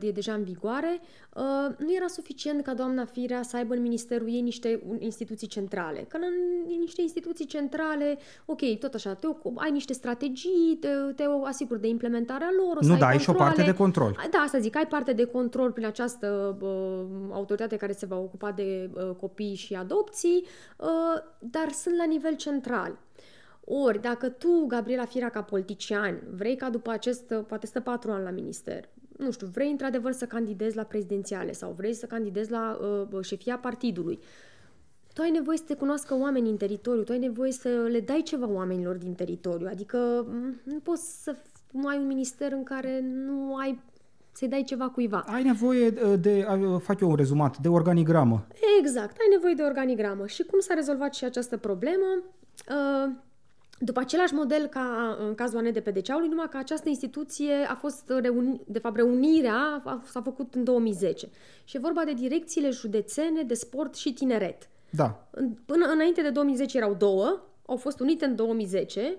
e 0.01 0.11
deja 0.11 0.33
în 0.33 0.43
vigoare, 0.43 1.01
uh, 1.35 1.77
nu 1.79 1.95
era 1.95 2.07
suficient 2.07 2.65
ca 2.65 2.75
doamna 2.75 3.05
Firea 3.05 3.43
să 3.43 3.57
aibă 3.57 3.75
în 3.75 3.83
ministerul 3.83 4.29
ei 4.29 4.41
niște 4.41 4.83
instituții 4.99 5.47
centrale. 5.47 6.05
Că 6.09 6.17
în 6.17 6.79
niște 6.79 7.03
instituții 7.03 7.47
centrale, 7.47 8.19
ok, 8.45 8.79
tot 8.79 8.95
așa, 8.95 9.15
te 9.15 9.27
ocup, 9.27 9.59
ai 9.59 9.71
niște 9.71 9.93
strategii, 9.93 10.79
te, 10.81 10.89
te 11.17 11.25
asiguri 11.45 11.81
de 11.81 11.89
implementarea 11.89 12.51
lor, 12.57 12.77
o 12.77 12.83
să 12.83 12.89
Nu, 12.89 12.97
da, 12.97 13.07
ai 13.07 13.19
și 13.19 13.31
o 13.31 13.33
parte 13.33 13.63
de 13.63 13.75
control. 13.75 14.17
Da, 14.31 14.39
asta 14.39 14.59
zic, 14.59 14.77
ai 14.77 14.87
parte 14.87 15.13
de 15.13 15.25
control 15.25 15.73
prin 15.73 15.87
această 15.87 16.57
uh, 16.61 17.31
autoritate 17.31 17.77
care 17.77 17.93
se 17.93 18.07
va 18.07 18.17
ocupa 18.17 18.53
de 18.53 18.91
uh, 18.95 19.11
copii 19.21 19.55
și 19.55 19.75
adopții, 19.75 20.45
uh, 20.77 20.87
dar 21.39 21.71
sunt 21.71 21.97
la 21.97 22.05
nivel 22.05 22.35
central. 22.35 22.99
Ori, 23.65 24.01
dacă 24.01 24.29
tu, 24.29 24.65
Gabriela 24.69 25.05
Firea, 25.05 25.29
ca 25.29 25.43
politician, 25.43 26.21
vrei 26.31 26.57
ca 26.57 26.71
după 26.71 26.91
acest, 26.91 27.35
poate 27.47 27.67
stă 27.67 27.81
patru 27.81 28.11
ani 28.11 28.25
la 28.25 28.31
minister, 28.31 28.89
nu 29.21 29.31
știu, 29.31 29.47
vrei 29.47 29.71
într-adevăr 29.71 30.13
să 30.13 30.27
candidezi 30.27 30.77
la 30.77 30.83
prezidențiale 30.83 31.53
sau 31.53 31.75
vrei 31.77 31.95
să 31.95 32.07
candidezi 32.07 32.51
la 32.51 32.79
uh, 33.11 33.25
șefia 33.25 33.59
partidului, 33.59 34.19
tu 35.13 35.23
ai 35.23 35.31
nevoie 35.31 35.57
să 35.57 35.65
te 35.67 35.75
cunoască 35.75 36.15
oamenii 36.15 36.51
în 36.51 36.57
teritoriu, 36.57 37.03
tu 37.03 37.13
ai 37.13 37.19
nevoie 37.19 37.53
să 37.53 37.69
le 37.69 38.01
dai 38.01 38.23
ceva 38.23 38.49
oamenilor 38.49 38.97
din 38.97 39.15
teritoriu. 39.15 39.67
Adică 39.71 40.27
nu 40.63 40.79
poți 40.83 41.23
să 41.23 41.37
nu 41.71 41.89
ai 41.89 41.99
un 41.99 42.07
minister 42.07 42.53
în 42.53 42.63
care 42.63 43.01
nu 43.01 43.57
ai 43.57 43.81
să-i 44.33 44.49
dai 44.49 44.63
ceva 44.63 44.89
cuiva. 44.89 45.25
Ai 45.27 45.43
nevoie 45.43 45.87
uh, 45.87 46.21
de, 46.21 46.47
uh, 46.51 46.81
fac 46.81 47.01
eu 47.01 47.09
un 47.09 47.17
rezumat, 47.17 47.59
de 47.59 47.69
organigramă. 47.69 48.47
Exact, 48.79 49.17
ai 49.19 49.27
nevoie 49.31 49.55
de 49.55 49.63
organigramă. 49.63 50.27
Și 50.27 50.43
cum 50.43 50.61
s-a 50.61 50.75
rezolvat 50.75 51.15
și 51.15 51.25
această 51.25 51.57
problemă? 51.57 52.23
Uh, 52.69 53.13
după 53.83 54.01
același 54.01 54.35
model 54.35 54.67
ca 54.67 55.17
în 55.21 55.35
cazul 55.35 55.59
Anei 55.59 55.73
de 55.73 55.81
Pedeceaului, 55.81 56.29
numai 56.29 56.49
că 56.51 56.57
această 56.57 56.89
instituție 56.89 57.53
a 57.69 57.75
fost 57.75 58.13
reuni, 58.21 58.61
de 58.67 58.79
fapt 58.79 58.97
reunirea 58.97 59.83
a, 59.85 60.03
s-a 60.07 60.23
făcut 60.23 60.55
în 60.55 60.65
2010. 60.65 61.29
Și 61.65 61.77
e 61.77 61.81
vorba 61.81 62.05
de 62.05 62.13
direcțiile 62.13 62.71
județene 62.71 63.43
de 63.43 63.55
sport 63.55 63.95
și 63.95 64.13
tineret. 64.13 64.69
Da. 64.91 65.29
Până 65.67 65.87
înainte 65.93 66.23
de 66.23 66.31
2010 66.31 66.77
erau 66.77 66.95
două, 66.95 67.43
au 67.67 67.77
fost 67.77 68.01
unite 68.01 68.25
în 68.25 68.37
2010 68.37 69.17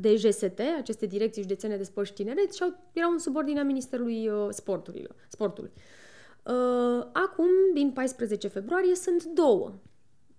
de 0.00 0.14
GST, 0.14 0.60
aceste 0.78 1.06
direcții 1.06 1.42
județene 1.42 1.76
de 1.76 1.82
sport 1.82 2.06
și 2.06 2.12
tineret, 2.12 2.54
și 2.54 2.62
au, 2.62 2.74
erau 2.92 3.10
în 3.10 3.18
subordinea 3.18 3.64
Ministerului 3.64 4.28
uh, 4.28 4.46
Sportului. 4.50 5.06
sportului. 5.28 5.70
Uh, 6.42 7.06
acum, 7.12 7.48
din 7.74 7.90
14 7.90 8.48
februarie, 8.48 8.94
sunt 8.94 9.24
două 9.24 9.72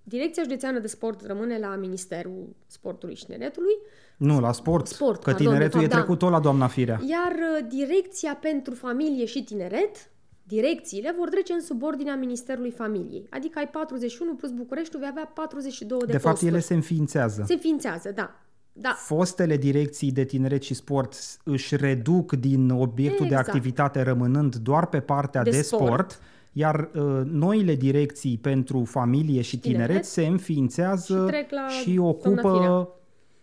Direcția 0.08 0.44
Județeană 0.44 0.80
de 0.80 0.88
Sport 0.88 1.26
rămâne 1.26 1.58
la 1.58 1.76
Ministerul 1.76 2.56
Sportului 2.68 3.16
și 3.16 3.26
Tineretului. 3.26 3.74
Nu, 4.18 4.40
la 4.40 4.52
sport. 4.52 4.88
Sport, 4.88 5.24
că 5.24 5.30
pardon, 5.32 5.46
tineretul 5.46 5.80
fapt, 5.80 5.92
e 5.92 5.96
trecut 5.96 6.20
da. 6.20 6.26
tot 6.26 6.30
la 6.30 6.40
doamna 6.40 6.68
Firea. 6.68 7.00
Iar 7.10 7.32
uh, 7.32 7.68
Direcția 7.70 8.38
pentru 8.42 8.74
Familie 8.74 9.26
și 9.26 9.44
Tineret, 9.44 10.10
direcțiile 10.44 11.14
vor 11.18 11.30
trece 11.30 11.54
în 11.54 11.62
subordinea 11.62 12.16
Ministerului 12.16 12.72
Familiei. 12.72 13.28
Adică 13.30 13.60
ai 13.60 13.68
41 13.68 14.34
plus 14.34 14.52
București, 14.52 14.98
vei 14.98 15.08
avea 15.12 15.32
42 15.34 16.00
de, 16.00 16.06
de 16.06 16.12
posturi. 16.12 16.24
De 16.24 16.30
fapt, 16.30 16.42
ele 16.42 16.60
se 16.60 16.74
înființează. 16.74 17.44
Se 17.48 17.54
înființează, 17.54 18.12
da. 18.12 18.40
Da. 18.78 18.96
Fostele 18.98 19.58
direcții 19.58 20.12
de 20.12 20.24
tineret 20.24 20.62
și 20.62 20.74
sport 20.74 21.16
își 21.44 21.76
reduc 21.76 22.32
din 22.32 22.70
obiectul 22.70 23.26
exact. 23.26 23.46
de 23.46 23.52
activitate 23.52 24.02
rămânând 24.02 24.56
doar 24.56 24.88
pe 24.88 25.00
partea 25.00 25.44
de, 25.44 25.50
de 25.50 25.62
sport, 25.62 25.84
sport 25.84 26.20
iar 26.58 26.90
uh, 26.94 27.22
noile 27.32 27.76
direcții 27.76 28.38
pentru 28.38 28.84
familie 28.84 29.42
și 29.42 29.60
tineret, 29.60 29.86
tineret 29.86 30.06
se 30.06 30.26
înființează 30.26 31.30
și, 31.68 31.92
și 31.92 31.98
ocupă 31.98 32.90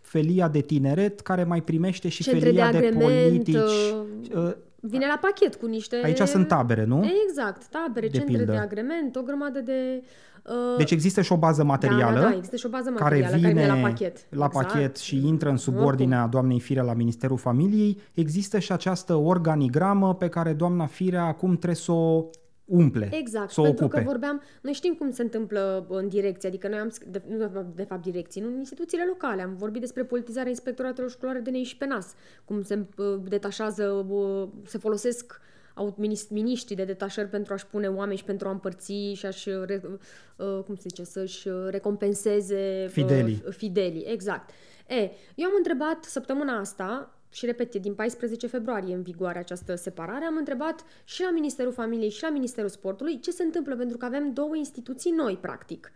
felia 0.01 0.49
de 0.49 0.61
tineret 0.61 1.21
care 1.21 1.45
mai 1.45 1.63
primește 1.63 2.09
și 2.09 2.23
Centre 2.23 2.47
felia 2.47 2.71
de, 2.71 2.79
de 2.79 2.97
politici. 2.99 3.55
Uh, 3.57 4.45
uh, 4.45 4.53
vine 4.81 5.07
la 5.07 5.19
pachet 5.21 5.55
cu 5.55 5.67
niște... 5.67 6.01
Aici 6.05 6.21
sunt 6.21 6.49
tabere, 6.49 6.85
nu? 6.85 7.05
Exact, 7.29 7.67
tabere, 7.67 8.07
de 8.07 8.17
centre 8.17 8.37
pildă. 8.37 8.53
de 8.53 8.59
agrement, 8.59 9.17
o 9.17 9.23
grămadă 9.23 9.61
de... 9.61 10.03
Uh... 10.43 10.77
Deci 10.77 10.91
există 10.91 11.21
și 11.21 11.33
o 11.33 11.37
bază 11.37 11.65
materială, 11.65 12.15
da, 12.15 12.23
da, 12.23 12.29
da, 12.29 12.37
există 12.37 12.57
și 12.57 12.67
o 12.67 12.69
bază 12.69 12.91
materială 12.91 13.25
care 13.25 13.37
vine, 13.37 13.53
care 13.53 13.63
vine 13.63 13.83
la 13.83 13.89
pachet, 13.89 14.27
la 14.31 14.45
exact. 14.45 14.67
pachet 14.67 14.97
și 14.97 15.27
intră 15.27 15.49
în 15.49 15.57
subordinea 15.57 16.27
doamnei 16.27 16.61
Firea 16.61 16.83
la 16.83 16.95
Ministerul 16.95 17.37
Familiei. 17.37 18.01
Există 18.15 18.59
și 18.59 18.73
această 18.73 19.15
organigramă 19.15 20.15
pe 20.15 20.29
care 20.29 20.53
doamna 20.53 20.87
Firea 20.87 21.25
acum 21.25 21.51
trebuie 21.51 21.75
să 21.75 21.93
o 21.93 22.25
umple, 22.65 23.09
Exact, 23.13 23.51
să 23.51 23.61
pentru 23.61 23.85
ocupe. 23.85 24.01
că 24.01 24.07
vorbeam, 24.07 24.43
noi 24.63 24.73
știm 24.73 24.95
cum 24.95 25.11
se 25.11 25.23
întâmplă 25.23 25.87
în 25.89 26.09
direcție, 26.09 26.49
adică 26.49 26.69
noi 26.69 26.79
am, 26.79 26.93
de, 27.07 27.23
nu 27.29 27.73
de 27.75 27.83
fapt 27.83 28.03
direcții, 28.03 28.41
nu 28.41 28.49
în 28.49 28.59
instituțiile 28.59 29.05
locale, 29.09 29.43
am 29.43 29.55
vorbit 29.57 29.81
despre 29.81 30.05
politizarea 30.05 30.51
inspectoratelor 30.51 31.11
școlare 31.11 31.39
de 31.39 31.51
neiș 31.51 31.69
și 31.69 31.77
pe 31.77 31.87
nas, 31.87 32.15
cum 32.45 32.63
se 32.63 32.87
uh, 32.97 33.21
detașează, 33.29 34.07
uh, 34.09 34.49
se 34.65 34.79
folosesc 34.79 35.41
au 35.75 35.97
miniștri 36.29 36.75
de 36.75 36.85
detașări 36.85 37.29
pentru 37.29 37.53
a-și 37.53 37.67
pune 37.67 37.89
oameni 37.89 38.19
și 38.19 38.25
pentru 38.25 38.49
a 38.49 38.51
împărți 38.51 38.93
și 38.93 39.27
a-și, 39.27 39.49
uh, 39.49 40.63
cum 40.65 40.75
se 40.75 40.89
zice, 40.89 41.05
să-și 41.05 41.49
recompenseze 41.69 42.89
fidelii. 42.91 43.43
fidelii. 43.49 44.05
Exact. 44.07 44.51
E, 44.89 45.11
eu 45.35 45.49
am 45.49 45.55
întrebat 45.57 46.05
săptămâna 46.05 46.59
asta 46.59 47.17
și 47.33 47.47
repet, 47.47 47.75
din 47.75 47.95
14 47.95 48.47
februarie 48.47 48.95
în 48.95 49.03
vigoare 49.03 49.39
această 49.39 49.75
separare, 49.75 50.25
am 50.25 50.37
întrebat 50.37 50.85
și 51.05 51.23
la 51.23 51.31
Ministerul 51.31 51.73
Familiei 51.73 52.11
și 52.11 52.23
la 52.23 52.31
Ministerul 52.31 52.69
Sportului 52.69 53.21
ce 53.21 53.31
se 53.31 53.43
întâmplă, 53.43 53.77
pentru 53.77 53.97
că 53.97 54.05
avem 54.05 54.33
două 54.33 54.57
instituții 54.57 55.11
noi, 55.11 55.39
practic. 55.41 55.93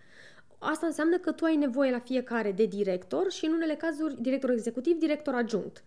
Asta 0.59 0.87
înseamnă 0.87 1.19
că 1.19 1.33
tu 1.33 1.45
ai 1.45 1.57
nevoie 1.57 1.91
la 1.91 1.99
fiecare 1.99 2.53
de 2.53 2.65
director 2.65 3.31
și 3.31 3.47
în 3.47 3.53
unele 3.53 3.75
cazuri 3.75 4.21
director 4.21 4.51
executiv, 4.51 4.99
director 4.99 5.35
adjunct. 5.35 5.85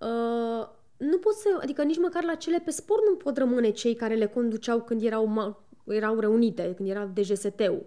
Uh, 0.00 0.68
nu 0.96 1.18
pot 1.18 1.34
să, 1.34 1.58
adică 1.60 1.82
nici 1.82 1.98
măcar 1.98 2.24
la 2.24 2.34
cele 2.34 2.58
pe 2.64 2.70
sport 2.70 3.02
nu 3.08 3.14
pot 3.14 3.36
rămâne 3.36 3.70
cei 3.70 3.94
care 3.94 4.14
le 4.14 4.26
conduceau 4.26 4.82
când 4.82 5.02
erau, 5.02 5.56
erau 5.86 6.18
reunite, 6.18 6.74
când 6.76 6.88
era 6.88 7.10
DGST-ul. 7.14 7.86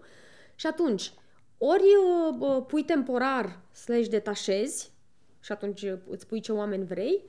Și 0.55 0.67
atunci, 0.67 1.13
ori 1.57 1.83
uh, 2.39 2.63
pui 2.67 2.83
temporar 2.83 3.59
slash 3.71 4.07
detașezi, 4.07 4.93
și 5.45 5.51
atunci 5.51 5.85
îți 6.09 6.27
pui 6.27 6.39
ce 6.39 6.51
oameni 6.51 6.85
vrei, 6.85 7.23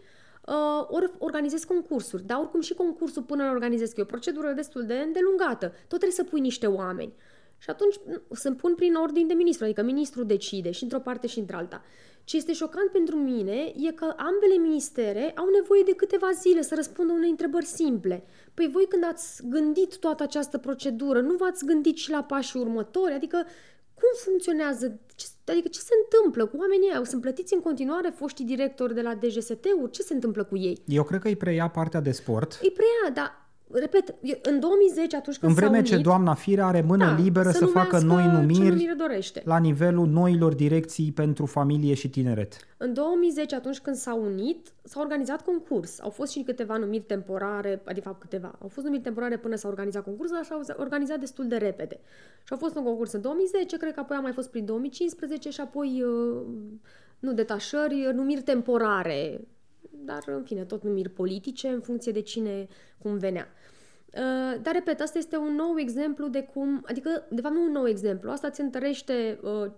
uh, 0.46 0.86
ori 0.88 1.12
organizezi 1.18 1.66
concursuri. 1.66 2.22
Dar 2.26 2.38
oricum 2.38 2.60
și 2.60 2.74
concursul 2.74 3.22
până 3.22 3.44
îl 3.44 3.50
organizezi, 3.50 3.94
că 3.94 4.00
e 4.00 4.02
o 4.02 4.06
procedură 4.06 4.52
destul 4.52 4.84
de 4.86 4.94
îndelungată. 4.94 5.66
Tot 5.66 5.86
trebuie 5.86 6.10
să 6.10 6.24
pui 6.24 6.40
niște 6.40 6.66
oameni. 6.66 7.12
Și 7.58 7.70
atunci 7.70 7.94
să 8.30 8.50
pun 8.52 8.74
prin 8.74 8.94
ordine 8.94 9.26
de 9.26 9.34
ministru, 9.34 9.64
adică 9.64 9.82
ministrul 9.82 10.26
decide 10.26 10.70
și 10.70 10.82
într-o 10.82 10.98
parte 10.98 11.26
și 11.26 11.38
într-alta. 11.38 11.82
Ce 12.24 12.36
este 12.36 12.52
șocant 12.52 12.90
pentru 12.90 13.16
mine 13.16 13.72
e 13.76 13.92
că 13.92 14.04
ambele 14.04 14.56
ministere 14.60 15.32
au 15.36 15.48
nevoie 15.60 15.82
de 15.82 15.92
câteva 15.92 16.30
zile 16.30 16.62
să 16.62 16.74
răspundă 16.74 17.12
unei 17.12 17.30
întrebări 17.30 17.64
simple. 17.64 18.24
Păi 18.54 18.68
voi 18.72 18.86
când 18.88 19.04
ați 19.04 19.48
gândit 19.48 19.98
toată 19.98 20.22
această 20.22 20.58
procedură, 20.58 21.20
nu 21.20 21.34
v-ați 21.34 21.64
gândit 21.64 21.96
și 21.96 22.10
la 22.10 22.22
pașii 22.22 22.60
următori? 22.60 23.12
Adică 23.12 23.46
cum 24.00 24.08
funcționează? 24.24 25.00
Ce, 25.14 25.26
adică 25.44 25.68
ce 25.68 25.80
se 25.80 25.94
întâmplă 26.02 26.46
cu 26.46 26.56
oamenii 26.56 26.88
ăia? 26.92 27.04
Sunt 27.04 27.20
plătiți 27.20 27.54
în 27.54 27.60
continuare 27.60 28.08
foștii 28.16 28.44
directori 28.44 28.94
de 28.94 29.02
la 29.02 29.14
DGST-uri? 29.14 29.90
Ce 29.90 30.02
se 30.02 30.14
întâmplă 30.14 30.44
cu 30.44 30.56
ei? 30.56 30.82
Eu 30.86 31.02
cred 31.02 31.20
că 31.20 31.28
îi 31.28 31.36
preia 31.36 31.68
partea 31.68 32.00
de 32.00 32.12
sport. 32.12 32.58
Îi 32.62 32.72
preia, 32.72 33.14
dar 33.14 33.45
repet, 33.72 34.14
în 34.42 34.60
2010, 34.60 35.16
atunci 35.16 35.38
când 35.38 35.52
În 35.52 35.58
vreme 35.58 35.76
s-au 35.76 35.84
ce 35.84 35.92
unit, 35.92 36.04
doamna 36.06 36.34
Firea 36.34 36.66
are 36.66 36.80
mână 36.80 37.04
da, 37.04 37.14
liberă 37.14 37.50
să, 37.50 37.66
facă 37.66 37.98
numească 37.98 38.06
noi 38.06 38.22
ce 38.22 38.28
numiri 38.40 38.68
numire 38.68 38.94
dorește. 38.96 39.42
la 39.44 39.58
nivelul 39.58 40.06
noilor 40.06 40.54
direcții 40.54 41.12
pentru 41.12 41.46
familie 41.46 41.94
și 41.94 42.10
tineret. 42.10 42.56
În 42.76 42.94
2010, 42.94 43.54
atunci 43.54 43.78
când 43.78 43.96
s-au 43.96 44.22
unit, 44.24 44.72
s-a 44.82 45.00
organizat 45.00 45.44
concurs. 45.44 46.00
Au 46.00 46.10
fost 46.10 46.32
și 46.32 46.42
câteva 46.42 46.76
numiri 46.76 47.02
temporare, 47.02 47.82
adică 47.84 48.16
câteva. 48.20 48.58
Au 48.62 48.68
fost 48.68 48.86
numiri 48.86 49.02
temporare 49.02 49.36
până 49.36 49.56
s-a 49.56 49.68
organizat 49.68 50.04
concursul, 50.04 50.36
dar 50.36 50.44
s-au 50.44 50.76
organizat 50.78 51.18
destul 51.18 51.48
de 51.48 51.56
repede. 51.56 52.00
Și 52.44 52.52
a 52.52 52.56
fost 52.56 52.76
un 52.76 52.84
concurs 52.84 53.12
în 53.12 53.20
2010, 53.20 53.76
cred 53.76 53.94
că 53.94 54.00
apoi 54.00 54.16
a 54.16 54.20
mai 54.20 54.32
fost 54.32 54.50
prin 54.50 54.64
2015 54.64 55.50
și 55.50 55.60
apoi, 55.60 56.02
uh, 56.02 56.42
nu 57.18 57.32
detașări, 57.32 58.10
numiri 58.14 58.42
temporare. 58.42 59.40
Dar, 59.90 60.24
în 60.26 60.42
fine, 60.42 60.64
tot 60.64 60.82
numiri 60.82 61.08
politice 61.08 61.68
în 61.68 61.80
funcție 61.80 62.12
de 62.12 62.20
cine 62.20 62.68
cum 62.98 63.18
venea. 63.18 63.48
Uh, 64.06 64.60
dar, 64.62 64.74
repet, 64.74 65.00
asta 65.00 65.18
este 65.18 65.36
un 65.36 65.54
nou 65.54 65.78
exemplu 65.78 66.28
de 66.28 66.42
cum, 66.42 66.82
adică, 66.86 67.26
de 67.30 67.40
fapt, 67.40 67.54
nu 67.54 67.62
un 67.62 67.72
nou 67.72 67.88
exemplu, 67.88 68.30
asta 68.30 68.50
ți 68.50 68.60
întărește 68.60 69.38
uh, 69.42 69.70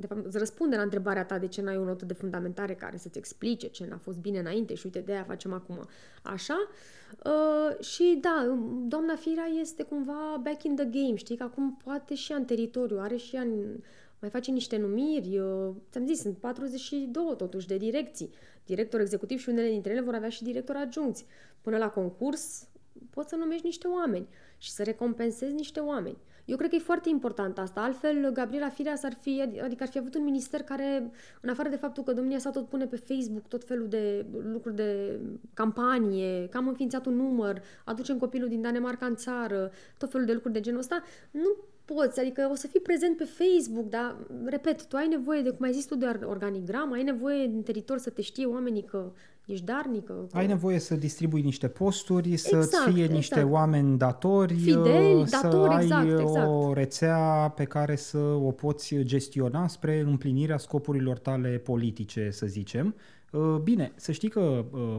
de 0.00 0.06
fapt, 0.06 0.26
îți 0.26 0.38
răspunde 0.38 0.76
la 0.76 0.82
întrebarea 0.82 1.24
ta 1.24 1.38
de 1.38 1.46
ce 1.46 1.62
n-ai 1.62 1.76
o 1.76 1.84
notă 1.84 2.04
de 2.04 2.12
fundamentare 2.12 2.74
care 2.74 2.96
să-ți 2.96 3.18
explice 3.18 3.68
ce 3.68 3.86
n-a 3.86 3.96
fost 3.96 4.18
bine 4.18 4.38
înainte 4.38 4.74
și 4.74 4.82
uite, 4.84 4.98
de 4.98 5.12
aia 5.12 5.24
facem 5.24 5.52
acum 5.52 5.88
așa. 6.22 6.68
Uh, 7.24 7.84
și 7.84 8.18
da, 8.20 8.58
doamna 8.86 9.14
Fira 9.16 9.44
este 9.60 9.82
cumva 9.82 10.40
back 10.42 10.62
in 10.62 10.74
the 10.74 10.84
game, 10.84 11.14
știi, 11.14 11.36
că 11.36 11.42
acum 11.42 11.76
poate 11.84 12.14
și 12.14 12.32
în 12.32 12.44
teritoriu, 12.44 12.98
are 12.98 13.16
și 13.16 13.36
în, 13.36 13.76
mai 14.20 14.30
face 14.30 14.50
niște 14.50 14.76
numiri, 14.76 15.38
uh, 15.38 15.74
ți-am 15.90 16.06
zis, 16.06 16.20
sunt 16.20 16.36
42 16.36 17.34
totuși 17.36 17.66
de 17.66 17.76
direcții, 17.76 18.30
director 18.68 19.00
executiv 19.00 19.38
și 19.38 19.48
unele 19.48 19.68
dintre 19.68 19.92
ele 19.92 20.00
vor 20.00 20.14
avea 20.14 20.28
și 20.28 20.42
director 20.42 20.76
adjuncți. 20.76 21.26
Până 21.60 21.76
la 21.76 21.88
concurs 21.88 22.68
poți 23.10 23.28
să 23.28 23.36
numești 23.36 23.66
niște 23.66 23.86
oameni 23.86 24.28
și 24.58 24.70
să 24.70 24.82
recompensezi 24.82 25.54
niște 25.54 25.80
oameni. 25.80 26.16
Eu 26.44 26.56
cred 26.56 26.70
că 26.70 26.76
e 26.76 26.78
foarte 26.78 27.08
important 27.08 27.58
asta. 27.58 27.80
Altfel, 27.80 28.30
Gabriela 28.32 28.68
Firea 28.68 28.96
s-ar 28.96 29.12
fi, 29.20 29.42
adică 29.62 29.82
ar 29.82 29.88
fi 29.88 29.98
avut 29.98 30.14
un 30.14 30.24
minister 30.24 30.62
care, 30.62 31.10
în 31.40 31.48
afară 31.48 31.68
de 31.68 31.76
faptul 31.76 32.02
că 32.02 32.12
domnia 32.12 32.38
sa 32.38 32.50
tot 32.50 32.68
pune 32.68 32.86
pe 32.86 32.96
Facebook 32.96 33.48
tot 33.48 33.64
felul 33.64 33.88
de 33.88 34.26
lucruri 34.52 34.76
de 34.76 35.20
campanie, 35.54 36.48
că 36.48 36.56
am 36.56 36.68
înființat 36.68 37.06
un 37.06 37.14
număr, 37.14 37.62
aducem 37.84 38.18
copilul 38.18 38.48
din 38.48 38.60
Danemarca 38.60 39.06
în 39.06 39.16
țară, 39.16 39.70
tot 39.98 40.10
felul 40.10 40.26
de 40.26 40.32
lucruri 40.32 40.54
de 40.54 40.60
genul 40.60 40.80
ăsta, 40.80 41.02
nu 41.30 41.56
poți, 41.94 42.20
adică 42.20 42.48
o 42.52 42.54
să 42.54 42.66
fii 42.66 42.80
prezent 42.80 43.16
pe 43.16 43.24
Facebook, 43.24 43.88
dar, 43.88 44.16
repet, 44.44 44.86
tu 44.86 44.96
ai 44.96 45.08
nevoie 45.08 45.42
de, 45.42 45.50
cum 45.50 45.64
ai 45.64 45.72
zis 45.72 45.86
tu, 45.86 45.96
de 45.96 46.06
organigram, 46.24 46.92
ai 46.92 47.02
nevoie 47.02 47.44
în 47.44 47.62
teritoriu 47.62 48.02
să 48.02 48.10
te 48.10 48.22
știe 48.22 48.46
oamenii 48.46 48.82
că 48.82 49.12
ești 49.46 49.64
darnică. 49.64 50.26
Că... 50.30 50.38
Ai 50.38 50.46
nevoie 50.46 50.78
să 50.78 50.94
distribui 50.94 51.42
niște 51.42 51.68
posturi, 51.68 52.36
să 52.36 52.56
Exact, 52.56 52.84
fie 52.84 53.02
exact. 53.02 53.12
niște 53.12 53.42
oameni 53.42 53.98
datori, 53.98 54.54
Fideli, 54.54 55.22
să 55.26 55.38
datori, 55.42 55.74
ai 55.74 55.82
exact, 55.82 56.08
o 56.08 56.20
exact. 56.20 56.76
rețea 56.76 57.52
pe 57.56 57.64
care 57.64 57.96
să 57.96 58.18
o 58.18 58.50
poți 58.50 58.96
gestiona 58.96 59.68
spre 59.68 60.00
împlinirea 60.00 60.58
scopurilor 60.58 61.18
tale 61.18 61.48
politice, 61.48 62.30
să 62.30 62.46
zicem. 62.46 62.94
Uh, 63.32 63.56
Bine, 63.62 63.92
să 63.96 64.12
știi 64.12 64.28
că 64.28 64.40
uh, 64.40 64.80
uh, 64.80 64.96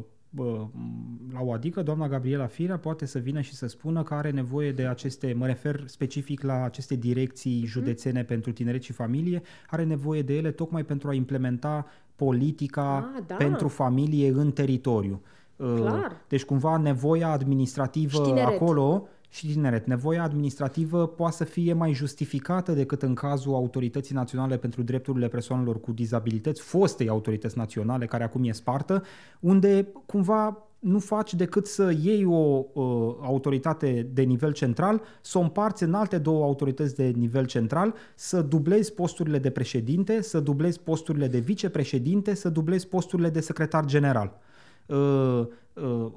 la 1.33 1.39
o 1.41 1.51
adică 1.53 1.81
doamna 1.83 2.07
Gabriela 2.07 2.45
Firea 2.45 2.77
poate 2.77 3.05
să 3.05 3.19
vină 3.19 3.41
și 3.41 3.53
să 3.55 3.67
spună 3.67 4.03
că 4.03 4.13
are 4.13 4.31
nevoie 4.31 4.71
de 4.71 4.85
aceste, 4.87 5.33
mă 5.37 5.45
refer 5.45 5.83
specific 5.85 6.41
la 6.41 6.63
aceste 6.63 6.95
direcții 6.95 7.63
județene 7.65 8.23
pentru 8.23 8.51
tineret 8.51 8.81
și 8.83 8.91
familie, 8.91 9.41
are 9.69 9.83
nevoie 9.83 10.21
de 10.21 10.35
ele 10.35 10.51
tocmai 10.51 10.83
pentru 10.83 11.09
a 11.09 11.13
implementa 11.13 11.85
politica 12.15 13.11
Ah, 13.15 13.23
da. 13.27 13.35
pentru 13.35 13.67
familie 13.67 14.29
în 14.29 14.51
teritoriu. 14.51 15.21
Uh, 15.55 15.73
Clar. 15.75 16.21
Deci 16.27 16.43
cumva 16.43 16.77
nevoia 16.77 17.27
Și 17.27 17.33
administrativă 17.33 18.21
tineret. 18.23 18.45
acolo 18.45 19.07
și 19.29 19.47
tineret. 19.47 19.85
Nevoia 19.85 20.23
administrativă 20.23 21.07
poate 21.07 21.35
să 21.35 21.43
fie 21.43 21.73
mai 21.73 21.93
justificată 21.93 22.71
decât 22.71 23.01
în 23.01 23.13
cazul 23.13 23.53
Autorității 23.53 24.15
Naționale 24.15 24.57
pentru 24.57 24.83
Drepturile 24.83 25.27
Persoanelor 25.27 25.79
cu 25.79 25.91
Dizabilități, 25.91 26.61
fostei 26.61 27.09
autorități 27.09 27.57
naționale, 27.57 28.05
care 28.05 28.23
acum 28.23 28.43
e 28.43 28.51
spartă, 28.51 29.03
unde 29.39 29.87
cumva 30.05 30.63
nu 30.79 30.99
faci 30.99 31.33
decât 31.33 31.67
să 31.67 31.93
iei 32.01 32.25
o 32.25 32.65
uh, 32.73 33.15
autoritate 33.21 34.09
de 34.13 34.21
nivel 34.21 34.51
central, 34.51 35.01
să 35.21 35.37
o 35.37 35.41
împarți 35.41 35.83
în 35.83 35.93
alte 35.93 36.17
două 36.17 36.43
autorități 36.43 36.95
de 36.95 37.13
nivel 37.15 37.45
central, 37.45 37.93
să 38.15 38.41
dublezi 38.41 38.93
posturile 38.93 39.39
de 39.39 39.49
președinte, 39.49 40.21
să 40.21 40.39
dublezi 40.39 40.79
posturile 40.79 41.27
de 41.27 41.39
vicepreședinte, 41.39 42.33
să 42.33 42.49
dublezi 42.49 42.87
posturile 42.87 43.29
de 43.29 43.39
secretar 43.39 43.85
general. 43.85 44.39
Uh, 44.85 45.47
uh, 45.73 46.11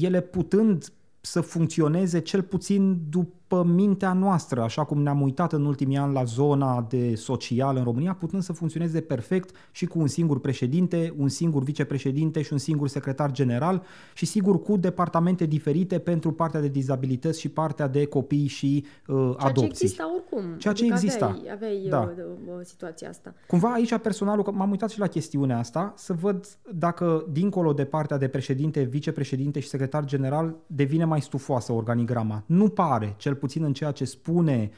ele 0.00 0.20
putând 0.20 0.92
să 1.26 1.40
funcționeze 1.40 2.18
cel 2.20 2.42
puțin 2.42 3.00
după 3.08 3.45
mintea 3.48 4.12
noastră, 4.12 4.62
așa 4.62 4.84
cum 4.84 5.02
ne-am 5.02 5.20
uitat 5.20 5.52
în 5.52 5.64
ultimii 5.64 5.96
ani 5.96 6.12
la 6.12 6.24
zona 6.24 6.86
de 6.88 7.14
social 7.14 7.76
în 7.76 7.84
România, 7.84 8.14
putând 8.14 8.42
să 8.42 8.52
funcționeze 8.52 9.00
perfect 9.00 9.56
și 9.70 9.86
cu 9.86 9.98
un 9.98 10.06
singur 10.06 10.40
președinte, 10.40 11.14
un 11.18 11.28
singur 11.28 11.62
vicepreședinte 11.62 12.42
și 12.42 12.52
un 12.52 12.58
singur 12.58 12.88
secretar 12.88 13.30
general 13.30 13.82
și 14.14 14.26
sigur 14.26 14.62
cu 14.62 14.76
departamente 14.76 15.46
diferite 15.46 15.98
pentru 15.98 16.32
partea 16.32 16.60
de 16.60 16.68
dizabilități 16.68 17.40
și 17.40 17.48
partea 17.48 17.88
de 17.88 18.04
copii 18.04 18.46
și 18.46 18.84
uh, 19.06 19.14
Ceea 19.16 19.28
adopții. 19.36 19.62
ce 19.62 19.66
exista 19.66 20.12
oricum. 20.14 20.58
Ceea 20.58 20.74
ce 20.74 20.82
adică 20.82 20.98
exista. 21.02 21.26
Aveai, 21.26 21.52
aveai 21.52 21.86
Da. 21.88 22.12
da. 22.46 22.62
situația 22.62 23.08
asta. 23.08 23.34
Cumva 23.46 23.72
aici 23.72 23.96
personalul, 23.98 24.44
că 24.44 24.50
m-am 24.50 24.70
uitat 24.70 24.90
și 24.90 24.98
la 24.98 25.06
chestiunea 25.06 25.58
asta, 25.58 25.92
să 25.96 26.12
văd 26.12 26.46
dacă 26.74 27.26
dincolo 27.32 27.72
de 27.72 27.84
partea 27.84 28.18
de 28.18 28.28
președinte, 28.28 28.82
vicepreședinte 28.82 29.60
și 29.60 29.68
secretar 29.68 30.04
general 30.04 30.56
devine 30.66 31.04
mai 31.04 31.20
stufoasă 31.20 31.72
organigrama. 31.72 32.42
Nu 32.46 32.68
pare, 32.68 33.14
cel 33.16 33.34
puțin 33.36 33.62
în 33.62 33.72
ceea 33.72 33.90
ce 33.90 34.04
spune 34.04 34.70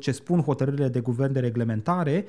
ce 0.00 0.10
spun 0.12 0.40
hotărârile 0.40 0.88
de 0.88 1.00
guvern 1.00 1.32
de 1.32 1.40
reglementare, 1.40 2.24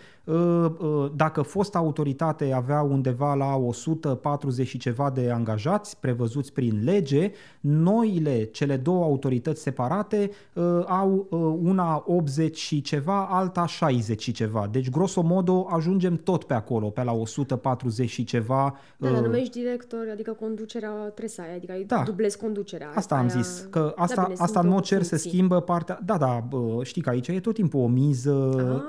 dacă 1.16 1.42
fosta 1.42 1.78
autoritate 1.78 2.52
avea 2.54 2.82
undeva 2.82 3.34
la 3.34 3.56
140 3.56 4.68
și 4.68 4.78
ceva 4.78 5.10
de 5.10 5.32
angajați 5.32 5.98
prevăzuți 6.00 6.54
prin 6.54 6.82
lege, 6.84 7.32
noile, 7.60 8.44
cele 8.44 8.78
două 8.78 9.04
autorități 9.04 9.62
separate, 9.62 10.30
au 10.88 11.28
una 11.64 12.04
80 12.06 12.58
și 12.58 12.82
ceva, 12.82 13.26
alta 13.30 13.66
60 13.66 14.22
și 14.22 14.32
ceva. 14.32 14.68
Deci, 14.72 14.90
grosomodo, 14.90 15.68
ajungem 15.70 16.16
tot 16.18 16.44
pe 16.44 16.54
acolo, 16.54 16.90
pe 16.90 17.04
la 17.04 17.12
140 17.12 18.10
și 18.10 18.24
ceva. 18.24 18.76
Da, 18.98 19.10
dar 19.10 19.22
numești 19.22 19.60
director, 19.60 20.00
adică 20.12 20.32
conducerea 20.32 20.90
trebuie 20.92 21.30
să 21.30 21.42
ai, 21.42 21.56
adică 21.56 21.72
ai 21.72 21.84
Da. 21.84 22.04
dublezi 22.06 22.38
conducerea. 22.38 22.92
Asta 22.96 23.16
am 23.16 23.28
aia- 23.28 23.42
zis, 23.42 23.68
că 23.70 23.94
asta, 23.96 24.16
da, 24.16 24.28
bine, 24.28 24.36
asta 24.40 24.46
sunt 24.60 24.64
nu 24.64 24.70
o 24.70 24.70
două 24.70 24.80
cer 24.82 25.02
să 25.02 25.10
funcții. 25.10 25.30
schimbă 25.30 25.60
partea... 25.62 26.00
Da, 26.06 26.18
da, 26.18 26.44
bă, 26.50 26.80
știi 26.84 27.02
că 27.02 27.10
aici 27.10 27.28
e 27.36 27.40
tot 27.40 27.54
timpul 27.54 27.80
o 27.80 27.88
miză 27.88 28.34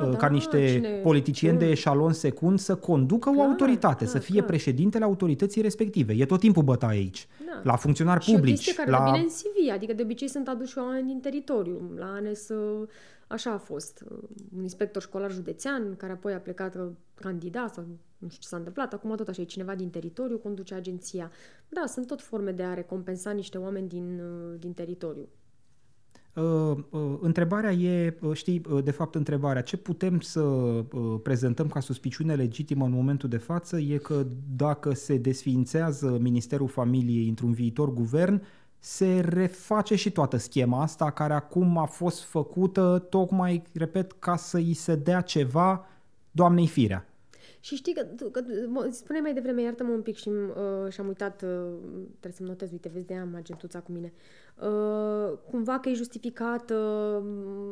Ah, 0.00 0.06
uh, 0.08 0.16
ca 0.16 0.26
da, 0.26 0.32
niște 0.32 0.66
cine- 0.72 1.00
politicieni 1.02 1.58
de 1.58 1.64
Mm. 1.64 1.70
eșalon 1.70 2.12
secund 2.12 2.58
să 2.58 2.76
conducă 2.76 3.28
o 3.28 3.32
Clar, 3.32 3.46
autoritate, 3.46 3.96
clar, 3.96 4.08
să 4.10 4.18
fie 4.18 4.34
clar. 4.34 4.46
președintele 4.46 5.04
autorității 5.04 5.62
respective. 5.62 6.12
E 6.12 6.24
tot 6.26 6.40
timpul 6.40 6.62
bătaie 6.62 6.98
aici. 6.98 7.26
Da. 7.46 7.60
La 7.70 7.76
funcționari 7.76 8.24
Și 8.24 8.30
o 8.30 8.34
publici. 8.34 8.54
chestie 8.54 8.74
care 8.74 8.90
la... 8.90 8.98
la... 9.04 9.10
bine 9.10 9.22
în 9.24 9.28
CV, 9.30 9.72
adică 9.74 9.92
de 9.92 10.02
obicei 10.02 10.28
sunt 10.28 10.48
aduși 10.48 10.78
oameni 10.78 11.06
din 11.06 11.20
teritoriu. 11.20 11.90
La 11.96 12.06
ANES 12.12 12.48
uh, 12.48 12.88
așa 13.26 13.50
a 13.52 13.58
fost. 13.58 14.04
Uh, 14.10 14.18
Un 14.56 14.62
inspector 14.62 15.02
școlar 15.02 15.30
județean 15.32 15.94
care 15.96 16.12
apoi 16.12 16.32
a 16.32 16.38
plecat 16.38 16.74
uh, 16.74 16.82
candidat 17.14 17.74
sau 17.74 17.84
nu 18.18 18.28
știu 18.28 18.40
ce 18.40 18.48
s-a 18.48 18.56
întâmplat. 18.56 18.92
Acum 18.92 19.14
tot 19.16 19.28
așa 19.28 19.42
e 19.42 19.44
cineva 19.44 19.74
din 19.74 19.90
teritoriu, 19.90 20.38
conduce 20.38 20.74
agenția. 20.74 21.30
Da, 21.68 21.82
sunt 21.86 22.06
tot 22.06 22.20
forme 22.22 22.50
de 22.50 22.62
a 22.62 22.74
recompensa 22.74 23.30
niște 23.30 23.58
oameni 23.58 23.88
din, 23.88 24.20
uh, 24.20 24.58
din 24.58 24.72
teritoriu. 24.72 25.28
Uh, 26.36 26.76
uh, 26.90 27.16
întrebarea 27.20 27.72
e, 27.72 28.16
uh, 28.20 28.36
știi, 28.36 28.62
uh, 28.70 28.84
de 28.84 28.90
fapt 28.90 29.14
întrebarea, 29.14 29.62
ce 29.62 29.76
putem 29.76 30.20
să 30.20 30.40
uh, 30.40 30.84
prezentăm 31.22 31.68
ca 31.68 31.80
suspiciune 31.80 32.34
legitimă 32.34 32.84
în 32.84 32.92
momentul 32.92 33.28
de 33.28 33.36
față 33.36 33.78
e 33.78 33.96
că 33.96 34.26
dacă 34.56 34.94
se 34.94 35.16
desființează 35.16 36.18
Ministerul 36.20 36.68
Familiei 36.68 37.28
într-un 37.28 37.52
viitor 37.52 37.92
guvern, 37.92 38.42
se 38.78 39.20
reface 39.20 39.94
și 39.94 40.10
toată 40.10 40.36
schema 40.36 40.82
asta 40.82 41.10
care 41.10 41.32
acum 41.32 41.78
a 41.78 41.84
fost 41.84 42.22
făcută 42.22 43.06
tocmai, 43.10 43.62
repet, 43.72 44.12
ca 44.12 44.36
să 44.36 44.56
îi 44.56 44.74
se 44.74 44.94
dea 44.94 45.20
ceva 45.20 45.84
doamnei 46.30 46.66
Firea. 46.66 47.06
Și 47.66 47.74
știi 47.74 47.94
că, 47.94 48.02
tu- 48.04 48.28
că 48.30 48.42
mă, 48.68 48.88
spuneai 48.90 49.22
mai 49.22 49.34
devreme, 49.34 49.62
iartă-mă 49.62 49.92
un 49.92 50.00
pic 50.02 50.16
și, 50.16 50.28
uh, 50.28 50.92
și 50.92 51.00
am 51.00 51.06
uitat, 51.06 51.42
uh, 51.42 51.48
trebuie 52.08 52.32
să-mi 52.32 52.48
notez, 52.48 52.70
uite, 52.72 52.90
vezi, 52.92 53.06
de 53.06 53.14
am 53.14 53.34
agentuța 53.36 53.78
cu 53.80 53.92
mine. 53.92 54.12
Uh, 54.62 55.38
cumva 55.50 55.78
că 55.78 55.88
e 55.88 55.92
justificat 55.94 56.70
uh, 56.70 56.76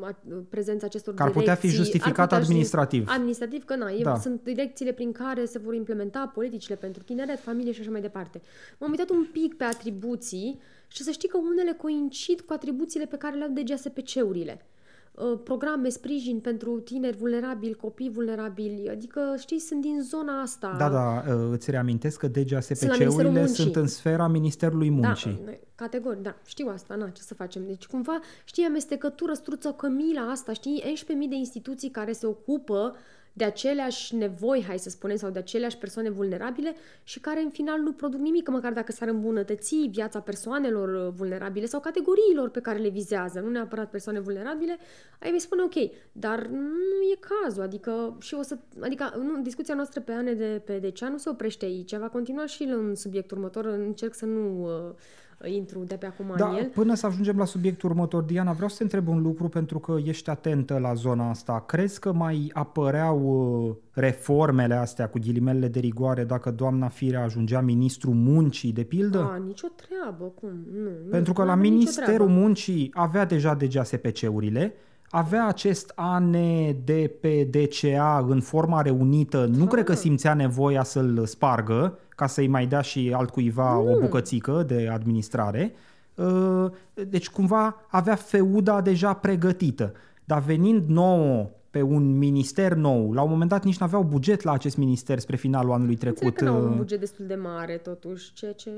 a- 0.02 0.18
prezența 0.48 0.86
acestor 0.86 1.14
Că 1.14 1.22
ar 1.22 1.30
putea 1.30 1.54
fi 1.54 1.60
direcții, 1.60 1.82
justificat 1.84 2.18
ar 2.18 2.24
putea 2.24 2.38
ju- 2.38 2.44
administrativ. 2.44 3.06
Administrativ, 3.08 3.64
că 3.64 3.74
na, 3.76 3.90
e, 3.90 4.02
Da. 4.02 4.16
sunt 4.16 4.40
direcțiile 4.42 4.92
prin 4.92 5.12
care 5.12 5.44
se 5.44 5.58
vor 5.58 5.74
implementa 5.74 6.30
politicile 6.34 6.74
pentru 6.76 7.02
tineret, 7.02 7.38
familie 7.38 7.72
și 7.72 7.80
așa 7.80 7.90
mai 7.90 8.00
departe. 8.00 8.40
M-am 8.78 8.90
uitat 8.90 9.10
un 9.10 9.26
pic 9.32 9.54
pe 9.56 9.64
atribuții 9.64 10.58
și 10.88 11.02
să 11.02 11.10
știi 11.10 11.28
că 11.28 11.36
unele 11.38 11.72
coincid 11.72 12.40
cu 12.40 12.52
atribuțiile 12.52 13.06
pe 13.06 13.16
care 13.16 13.36
le 13.36 13.44
au 13.44 13.50
DGSPC-urile. 13.50 14.66
Uh, 15.14 15.38
programe, 15.44 15.88
sprijin 15.88 16.40
pentru 16.40 16.80
tineri 16.80 17.16
vulnerabili, 17.16 17.74
copii 17.74 18.10
vulnerabili, 18.10 18.88
adică, 18.90 19.20
știi, 19.38 19.58
sunt 19.58 19.80
din 19.80 20.00
zona 20.02 20.40
asta. 20.40 20.74
Da, 20.78 20.88
da, 20.88 21.34
uh, 21.34 21.48
îți 21.50 21.70
reamintesc 21.70 22.18
că 22.18 22.28
DGASPC-urile 22.28 23.46
sunt, 23.46 23.56
sunt 23.56 23.76
în 23.76 23.86
sfera 23.86 24.26
Ministerului 24.26 24.90
Muncii. 24.90 25.40
Da, 25.44 25.52
categoric, 25.74 26.22
da, 26.22 26.36
știu 26.46 26.68
asta, 26.68 26.94
na, 26.94 27.08
ce 27.08 27.22
să 27.22 27.34
facem. 27.34 27.62
Deci, 27.66 27.86
cumva, 27.86 28.20
știi, 28.44 28.64
amestecătură, 28.64 29.32
struță, 29.32 29.68
cămila 29.68 30.30
asta, 30.30 30.52
știi, 30.52 30.82
11.000 30.96 31.28
de 31.28 31.34
instituții 31.34 31.90
care 31.90 32.12
se 32.12 32.26
ocupă 32.26 32.96
de 33.36 33.44
aceleași 33.44 34.14
nevoi, 34.14 34.64
hai 34.66 34.78
să 34.78 34.90
spunem, 34.90 35.16
sau 35.16 35.30
de 35.30 35.38
aceleași 35.38 35.78
persoane 35.78 36.10
vulnerabile 36.10 36.74
și 37.02 37.20
care 37.20 37.40
în 37.40 37.50
final 37.50 37.80
nu 37.80 37.92
produc 37.92 38.20
nimic, 38.20 38.48
măcar 38.48 38.72
dacă 38.72 38.92
s-ar 38.92 39.08
îmbunătăți 39.08 39.76
viața 39.76 40.20
persoanelor 40.20 41.06
uh, 41.06 41.12
vulnerabile 41.16 41.66
sau 41.66 41.80
categoriilor 41.80 42.48
pe 42.48 42.60
care 42.60 42.78
le 42.78 42.88
vizează, 42.88 43.40
nu 43.40 43.50
neapărat 43.50 43.90
persoane 43.90 44.20
vulnerabile, 44.20 44.76
ai 45.18 45.30
mi 45.30 45.40
spune 45.40 45.62
ok, 45.62 45.90
dar 46.12 46.46
nu 46.46 47.02
e 47.12 47.18
cazul, 47.42 47.62
adică 47.62 48.16
și 48.20 48.34
o 48.34 48.42
să, 48.42 48.58
adică 48.80 49.12
nu, 49.22 49.42
discuția 49.42 49.74
noastră 49.74 50.00
pe 50.00 50.12
ane 50.12 50.32
de 50.32 50.62
pe 50.64 50.78
decea 50.78 51.08
nu 51.08 51.16
se 51.16 51.28
oprește 51.28 51.64
aici, 51.64 51.96
va 51.96 52.08
continua 52.08 52.46
și 52.46 52.62
în 52.62 52.94
subiectul 52.94 53.36
următor, 53.36 53.64
încerc 53.64 54.14
să 54.14 54.24
nu 54.24 54.64
uh, 54.64 54.94
intru 55.44 55.78
de 55.78 55.94
pe 55.94 56.06
acum 56.06 56.34
da, 56.36 56.48
în 56.48 56.54
el. 56.54 56.64
Până 56.64 56.94
să 56.94 57.06
ajungem 57.06 57.36
la 57.36 57.44
subiectul 57.44 57.90
următor, 57.90 58.22
Diana, 58.22 58.52
vreau 58.52 58.68
să 58.68 58.76
te 58.76 58.82
întreb 58.82 59.08
un 59.08 59.22
lucru 59.22 59.48
pentru 59.48 59.78
că 59.78 59.96
ești 60.04 60.30
atentă 60.30 60.78
la 60.78 60.94
zona 60.94 61.28
asta. 61.28 61.64
Crezi 61.66 62.00
că 62.00 62.12
mai 62.12 62.50
apăreau 62.52 63.20
uh, 63.68 63.74
reformele 63.92 64.74
astea 64.74 65.08
cu 65.08 65.18
ghilimele 65.18 65.68
de 65.68 65.80
rigoare 65.80 66.24
dacă 66.24 66.50
doamna 66.50 66.88
Firea 66.88 67.22
ajungea 67.22 67.60
ministru 67.60 68.10
muncii, 68.10 68.72
de 68.72 68.82
pildă? 68.82 69.18
A, 69.18 69.36
nicio 69.46 69.68
treabă, 69.76 70.24
cum? 70.24 70.50
Nu, 70.82 70.90
pentru 71.10 71.32
nu, 71.36 71.38
că 71.38 71.44
la 71.44 71.54
Ministerul 71.54 72.28
Muncii 72.28 72.90
avea 72.94 73.24
deja 73.24 73.54
DGASPC-urile, 73.54 74.74
avea 75.14 75.46
acest 75.46 75.92
ANDPDCA 75.94 76.26
în 78.28 78.40
forma 78.40 78.82
reunită, 78.82 79.44
nu 79.44 79.64
da. 79.64 79.70
cred 79.70 79.84
că 79.84 79.94
simțea 79.94 80.34
nevoia 80.34 80.82
să-l 80.82 81.26
spargă, 81.26 81.98
ca 82.08 82.26
să-i 82.26 82.46
mai 82.46 82.66
dea 82.66 82.80
și 82.80 83.12
altcuiva 83.16 83.74
mm. 83.74 83.90
o 83.90 83.98
bucățică 83.98 84.64
de 84.66 84.88
administrare. 84.92 85.72
Uh, 86.14 86.66
deci 87.08 87.30
cumva 87.30 87.76
avea 87.88 88.14
feuda 88.14 88.80
deja 88.80 89.12
pregătită. 89.12 89.92
Dar 90.24 90.42
venind 90.42 90.84
nouă 90.86 91.50
pe 91.74 91.82
un 91.82 92.18
minister 92.18 92.74
nou. 92.74 93.12
La 93.12 93.22
un 93.22 93.30
moment 93.30 93.50
dat 93.50 93.64
nici 93.64 93.78
nu 93.78 93.86
aveau 93.86 94.02
buget 94.02 94.42
la 94.42 94.52
acest 94.52 94.76
minister 94.76 95.18
spre 95.18 95.36
finalul 95.36 95.72
anului 95.72 95.96
trecut. 95.96 96.22
Înțeleg 96.22 96.52
că 96.52 96.58
nu 96.58 96.64
au 96.64 96.70
un 96.70 96.76
buget 96.76 97.00
destul 97.00 97.26
de 97.26 97.34
mare, 97.34 97.76
totuși, 97.76 98.32
ceea 98.32 98.52
ce... 98.52 98.70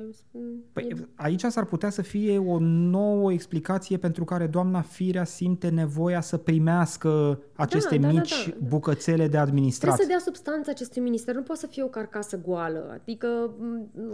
Păi, 0.73 0.87
e... 0.91 1.09
Aici 1.15 1.41
s-ar 1.41 1.65
putea 1.65 1.91
să 1.91 2.03
fie 2.03 2.39
o 2.39 2.59
nouă 2.61 3.33
explicație 3.33 3.97
pentru 3.97 4.25
care 4.25 4.47
doamna 4.47 4.81
Firea 4.81 5.25
simte 5.25 5.69
nevoia 5.69 6.21
să 6.21 6.37
primească 6.37 7.41
aceste 7.55 7.97
da, 7.97 8.09
mici 8.09 8.45
da, 8.45 8.51
da, 8.51 8.57
da. 8.59 8.67
bucățele 8.69 9.29
de 9.29 9.37
administrație. 9.37 9.97
Trebuie 9.97 10.19
să 10.19 10.25
dea 10.25 10.33
substanță 10.35 10.71
acestui 10.71 11.03
minister, 11.03 11.35
nu 11.35 11.43
poate 11.43 11.61
să 11.61 11.67
fie 11.67 11.83
o 11.83 11.89
carcasă 11.89 12.41
goală. 12.45 12.99
Adică 13.01 13.51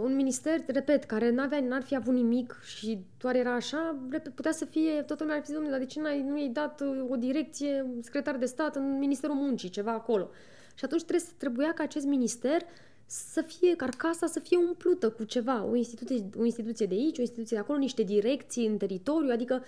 un 0.03 0.15
minister, 0.15 0.53
repet, 0.67 1.03
care 1.03 1.31
n-avea, 1.31 1.59
n-ar 1.69 1.83
fi 1.83 1.95
avut 1.95 2.13
nimic 2.13 2.59
și 2.63 3.05
doar 3.17 3.35
era 3.35 3.53
așa, 3.53 3.95
repet, 4.09 4.33
putea 4.33 4.51
să 4.51 4.65
fie, 4.65 4.91
toată 5.05 5.23
lumea 5.23 5.37
ar 5.37 5.43
fi 5.45 5.51
zis, 5.51 5.69
dar 5.69 5.79
de 5.79 5.85
ce 5.85 6.01
n-ai, 6.01 6.25
nu 6.29 6.37
i-ai 6.37 6.49
dat 6.53 6.81
uh, 6.81 7.11
o 7.11 7.15
direcție, 7.15 7.85
secretar 8.01 8.37
de 8.37 8.45
stat 8.45 8.72
în 8.75 8.97
Ministerul 8.97 9.35
Muncii, 9.35 9.69
ceva 9.69 9.91
acolo. 9.91 10.29
Și 10.75 10.85
atunci 10.85 11.03
trebuie, 11.03 11.27
trebuia 11.37 11.73
ca 11.73 11.83
acest 11.83 12.05
minister 12.05 12.61
să 13.05 13.41
fie, 13.41 13.75
carcasa 13.75 14.27
să 14.27 14.39
fie 14.39 14.57
umplută 14.57 15.09
cu 15.09 15.23
ceva, 15.23 15.63
o 15.63 15.75
instituție, 15.75 16.29
o 16.39 16.45
instituție 16.45 16.85
de 16.85 16.93
aici, 16.93 17.17
o 17.17 17.21
instituție 17.21 17.57
de 17.57 17.63
acolo, 17.63 17.77
niște 17.77 18.03
direcții 18.03 18.65
în 18.65 18.77
teritoriu, 18.77 19.31
adică 19.31 19.63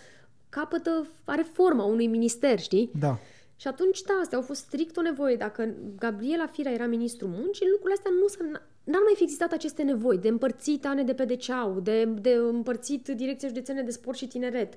capătă, 0.49 1.07
are 1.23 1.41
forma 1.41 1.83
unui 1.83 2.07
minister, 2.07 2.59
știi? 2.59 2.91
Da. 2.99 3.19
Și 3.55 3.67
atunci, 3.67 4.01
da, 4.01 4.13
astea 4.21 4.37
au 4.37 4.43
fost 4.43 4.59
strict 4.59 4.97
o 4.97 5.01
nevoie. 5.01 5.35
Dacă 5.35 5.73
Gabriela 5.97 6.47
Firea 6.47 6.71
era 6.71 6.85
ministrul 6.85 7.29
muncii, 7.29 7.69
lucrurile 7.69 7.93
astea 7.97 8.11
nu 8.19 8.27
s 8.27 8.37
N-ar 8.85 9.01
mai 9.03 9.13
fi 9.15 9.23
existat 9.23 9.51
aceste 9.51 9.83
nevoi 9.83 10.17
de 10.17 10.27
împărțit 10.27 10.85
ane 10.85 11.03
de 11.03 11.13
PDCAU, 11.13 11.79
de, 11.79 12.05
de 12.05 12.33
împărțit 12.33 13.07
Direcția 13.07 13.47
Județene 13.47 13.81
de 13.81 13.91
Sport 13.91 14.17
și 14.17 14.27
Tineret, 14.27 14.73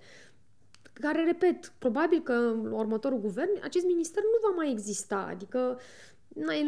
care, 1.00 1.24
repet, 1.24 1.72
probabil 1.78 2.20
că 2.22 2.32
la 2.70 2.76
următorul 2.76 3.20
guvern 3.20 3.50
acest 3.62 3.86
minister 3.86 4.22
nu 4.22 4.48
va 4.48 4.54
mai 4.56 4.70
exista. 4.70 5.28
Adică 5.30 5.78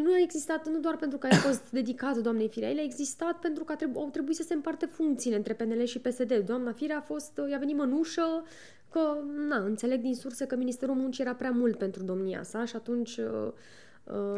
nu 0.05 0.13
a 0.13 0.21
existat 0.23 0.69
nu 0.69 0.79
doar 0.79 0.97
pentru 0.97 1.19
că 1.19 1.27
a 1.31 1.35
fost 1.35 1.71
dedicat 1.81 2.17
doamnei 2.17 2.49
Firea, 2.49 2.71
el 2.71 2.79
a 2.79 2.83
existat 2.83 3.39
pentru 3.39 3.65
că 3.65 3.75
trebu- 3.75 3.99
au 3.99 4.09
trebuit 4.09 4.37
să 4.37 4.43
se 4.43 4.55
împarte 4.55 4.87
funcțiile 4.87 5.37
între 5.37 5.55
PNL 5.55 5.85
și 5.85 5.99
PSD. 5.99 6.43
Doamna 6.47 6.73
Firea 6.73 6.97
a 6.97 7.01
fost, 7.01 7.41
i-a 7.51 7.59
venit 7.59 7.77
mănușă, 7.77 8.43
că, 8.91 9.01
na, 9.49 9.57
înțeleg 9.57 10.01
din 10.01 10.15
surse 10.15 10.47
că 10.47 10.57
Ministerul 10.57 10.95
Muncii 10.95 11.25
era 11.25 11.35
prea 11.35 11.51
mult 11.51 11.79
pentru 11.79 12.03
domnia 12.03 12.43
sa 12.43 12.65
și 12.65 12.77
atunci... 12.77 13.17
Uh, 13.17 13.53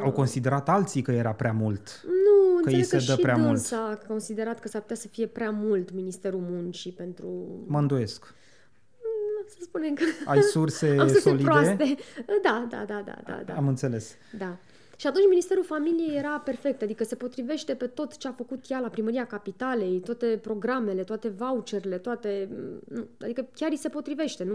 au 0.03 0.13
considerat 0.13 0.69
alții 0.69 1.03
că 1.03 1.13
era 1.13 1.33
prea 1.33 1.53
mult. 1.53 2.05
Nu, 2.05 2.55
că 2.55 2.69
înțeleg 2.69 2.89
că, 2.89 2.99
se 2.99 3.07
dă 3.07 3.13
și 3.13 3.21
prea 3.21 3.37
mult. 3.37 3.73
a 3.73 3.99
considerat 4.07 4.61
că 4.61 4.69
s-ar 4.69 4.81
putea 4.81 4.97
să 4.97 5.09
fie 5.09 5.27
prea 5.27 5.51
mult 5.51 5.93
Ministerul 5.93 6.41
Muncii 6.51 6.93
pentru... 6.93 7.27
Mă 7.67 7.79
îndoiesc. 7.79 8.35
Mm, 9.55 9.59
să 9.59 9.65
spunem 9.65 9.95
că... 9.95 10.03
Ai 10.25 10.43
surse, 10.43 10.87
Am 11.01 11.07
surse 11.07 11.21
solide? 11.21 11.43
proaste. 11.43 11.97
Da, 12.43 12.67
da, 12.71 12.85
da, 12.87 13.03
da, 13.05 13.19
da, 13.27 13.43
da. 13.47 13.55
Am 13.55 13.69
înțeles. 13.69 14.15
Da. 14.39 14.57
Și 14.97 15.07
atunci 15.07 15.29
Ministerul 15.29 15.65
Familiei 15.65 16.17
era 16.17 16.39
perfect, 16.45 16.83
adică 16.83 17.05
se 17.05 17.15
potrivește 17.15 17.75
pe 17.75 17.87
tot 17.87 18.17
ce 18.17 18.29
a 18.29 18.33
făcut 18.33 18.71
ea 18.71 18.79
la 18.81 18.89
Primăria 18.89 19.27
Capitalei, 19.27 20.01
toate 20.01 20.27
programele, 20.43 21.05
toate 21.05 21.29
voucherele, 21.29 21.99
toate... 21.99 22.49
Nu, 22.89 23.07
adică 23.21 23.49
chiar 23.55 23.71
îi 23.71 23.77
se 23.77 23.89
potrivește, 23.89 24.45
nu... 24.45 24.55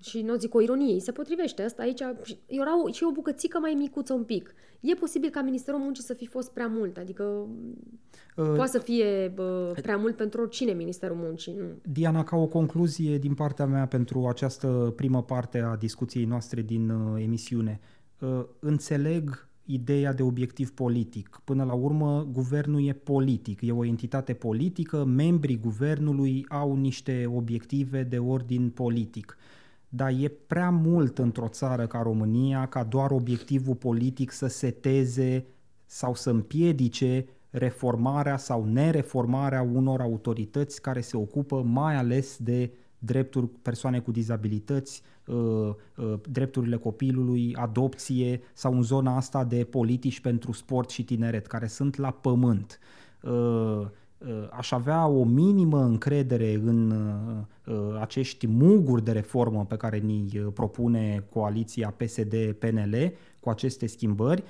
Și 0.00 0.22
nu 0.22 0.36
zic 0.36 0.54
o 0.54 0.60
ironie, 0.60 1.00
se 1.00 1.12
potrivește 1.12 1.62
asta 1.62 1.82
aici. 1.82 2.00
Era 2.46 2.82
o, 2.82 2.90
și 2.90 3.04
o 3.04 3.12
bucățică 3.12 3.58
mai 3.58 3.74
micuță 3.74 4.12
un 4.12 4.24
pic. 4.24 4.54
E 4.80 4.94
posibil 4.94 5.30
ca 5.30 5.42
Ministerul 5.42 5.80
Muncii 5.80 6.04
să 6.04 6.14
fi 6.14 6.26
fost 6.26 6.52
prea 6.52 6.66
mult, 6.66 6.96
adică 6.96 7.22
uh, 8.36 8.52
poate 8.54 8.70
să 8.70 8.78
fie 8.78 9.34
uh, 9.38 9.70
prea 9.82 9.96
mult 9.96 10.16
pentru 10.16 10.40
oricine 10.40 10.72
Ministerul 10.72 11.16
Muncii. 11.16 11.54
Nu. 11.58 11.64
Diana, 11.92 12.24
ca 12.24 12.36
o 12.36 12.46
concluzie 12.46 13.18
din 13.18 13.34
partea 13.34 13.66
mea 13.66 13.86
pentru 13.86 14.26
această 14.26 14.92
primă 14.96 15.22
parte 15.22 15.58
a 15.58 15.76
discuției 15.76 16.24
noastre 16.24 16.62
din 16.62 16.90
uh, 16.90 17.22
emisiune, 17.22 17.80
uh, 17.82 17.96
Uh, 18.18 18.44
înțeleg 18.58 19.48
ideea 19.64 20.12
de 20.12 20.22
obiectiv 20.22 20.72
politic. 20.72 21.40
Până 21.44 21.64
la 21.64 21.72
urmă, 21.72 22.28
guvernul 22.32 22.86
e 22.86 22.92
politic, 22.92 23.60
e 23.62 23.72
o 23.72 23.84
entitate 23.84 24.32
politică, 24.32 25.04
membrii 25.04 25.58
guvernului 25.58 26.44
au 26.48 26.76
niște 26.76 27.30
obiective 27.34 28.02
de 28.02 28.18
ordin 28.18 28.70
politic. 28.70 29.36
Dar 29.88 30.12
e 30.20 30.28
prea 30.28 30.70
mult 30.70 31.18
într-o 31.18 31.48
țară 31.48 31.86
ca 31.86 32.02
România 32.02 32.66
ca 32.66 32.84
doar 32.84 33.10
obiectivul 33.10 33.74
politic 33.74 34.30
să 34.30 34.46
seteze 34.46 35.46
sau 35.86 36.14
să 36.14 36.30
împiedice 36.30 37.26
reformarea 37.50 38.36
sau 38.36 38.64
nereformarea 38.64 39.62
unor 39.62 40.00
autorități 40.00 40.80
care 40.80 41.00
se 41.00 41.16
ocupă 41.16 41.62
mai 41.62 41.96
ales 41.96 42.36
de 42.40 42.72
drepturi 42.98 43.46
persoane 43.46 44.00
cu 44.00 44.10
dizabilități, 44.10 45.02
uh, 45.26 45.36
uh, 45.36 46.20
drepturile 46.30 46.76
copilului, 46.76 47.54
adopție 47.54 48.40
sau 48.54 48.74
în 48.74 48.82
zona 48.82 49.16
asta 49.16 49.44
de 49.44 49.64
politici 49.64 50.20
pentru 50.20 50.52
sport 50.52 50.90
și 50.90 51.04
tineret, 51.04 51.46
care 51.46 51.66
sunt 51.66 51.96
la 51.96 52.10
pământ. 52.10 52.78
Uh, 54.26 54.48
aș 54.50 54.72
avea 54.72 55.06
o 55.06 55.24
minimă 55.24 55.82
încredere 55.82 56.54
în 56.54 56.94
acești 58.00 58.46
muguri 58.46 59.04
de 59.04 59.12
reformă 59.12 59.64
pe 59.64 59.76
care 59.76 59.98
ni 59.98 60.26
propune 60.54 61.24
coaliția 61.30 61.94
PSD-PNL 61.96 63.12
cu 63.40 63.50
aceste 63.50 63.86
schimbări, 63.86 64.42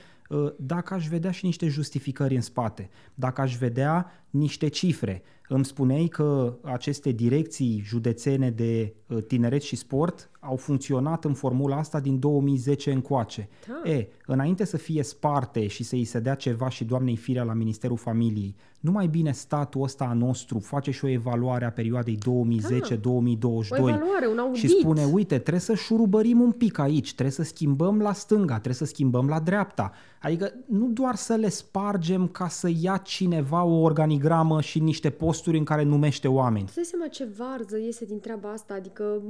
dacă 0.57 0.95
aș 0.95 1.09
vedea 1.09 1.31
și 1.31 1.45
niște 1.45 1.69
justificări 1.69 2.35
în 2.35 2.41
spate, 2.41 2.91
dacă 3.15 3.41
aș 3.41 3.57
vedea 3.57 4.11
niște 4.31 4.69
cifre, 4.69 5.23
îmi 5.49 5.65
spuneai 5.65 6.07
că 6.07 6.57
aceste 6.63 7.11
direcții 7.11 7.83
județene 7.85 8.51
de 8.51 8.95
uh, 9.07 9.23
tineret 9.27 9.63
și 9.63 9.77
sport 9.77 10.31
au 10.41 10.57
funcționat 10.57 11.25
în 11.25 11.35
formula 11.35 11.77
asta 11.77 12.01
din 12.01 12.19
2010 12.19 12.93
încoace. 12.93 13.49
Da. 13.67 13.91
E, 13.91 14.09
înainte 14.27 14.65
să 14.65 14.77
fie 14.77 15.03
sparte 15.03 15.67
și 15.67 15.85
să 15.85 15.95
îi 15.95 16.05
se 16.05 16.19
dea 16.19 16.35
ceva 16.35 16.69
și 16.69 16.85
doamnei 16.85 17.17
Firea 17.17 17.43
la 17.43 17.53
Ministerul 17.53 17.97
Familiei, 17.97 18.55
nu 18.81 18.91
mai 18.91 19.07
bine 19.07 19.33
statul 19.33 19.83
ăsta 19.83 20.05
a 20.05 20.13
nostru 20.13 20.59
face 20.59 20.91
și 20.91 21.05
o 21.05 21.09
evaluare 21.09 21.65
a 21.65 21.71
perioadei 21.71 22.19
2010-2022 22.19 22.19
da. 22.21 23.77
evaluare, 23.77 24.27
un 24.49 24.55
și 24.55 24.69
spune, 24.69 25.05
uite, 25.05 25.39
trebuie 25.39 25.61
să 25.61 25.75
șurubărim 25.75 26.41
un 26.41 26.51
pic 26.51 26.79
aici, 26.79 27.13
trebuie 27.13 27.35
să 27.35 27.43
schimbăm 27.43 28.01
la 28.01 28.13
stânga, 28.13 28.53
trebuie 28.53 28.75
să 28.75 28.85
schimbăm 28.85 29.29
la 29.29 29.41
dreapta. 29.41 29.93
Adică 30.23 30.53
nu 30.67 30.87
doar 30.87 31.15
să 31.15 31.35
le 31.35 31.49
spargem 31.49 32.27
ca 32.27 32.49
să 32.49 32.71
ia 32.81 32.97
cineva 32.97 33.65
o 33.65 33.81
organigramă 33.81 34.61
și 34.61 34.79
niște 34.79 35.11
posturi 35.11 35.36
în 35.45 35.65
care 35.65 35.83
numește 35.83 36.29
oameni. 36.29 36.69
Să 36.69 36.81
seama 36.85 37.09
ce 37.09 37.25
varză 37.25 37.79
iese 37.79 38.05
din 38.05 38.21
treaba 38.21 38.51
asta, 38.53 38.75
adică 38.75 39.23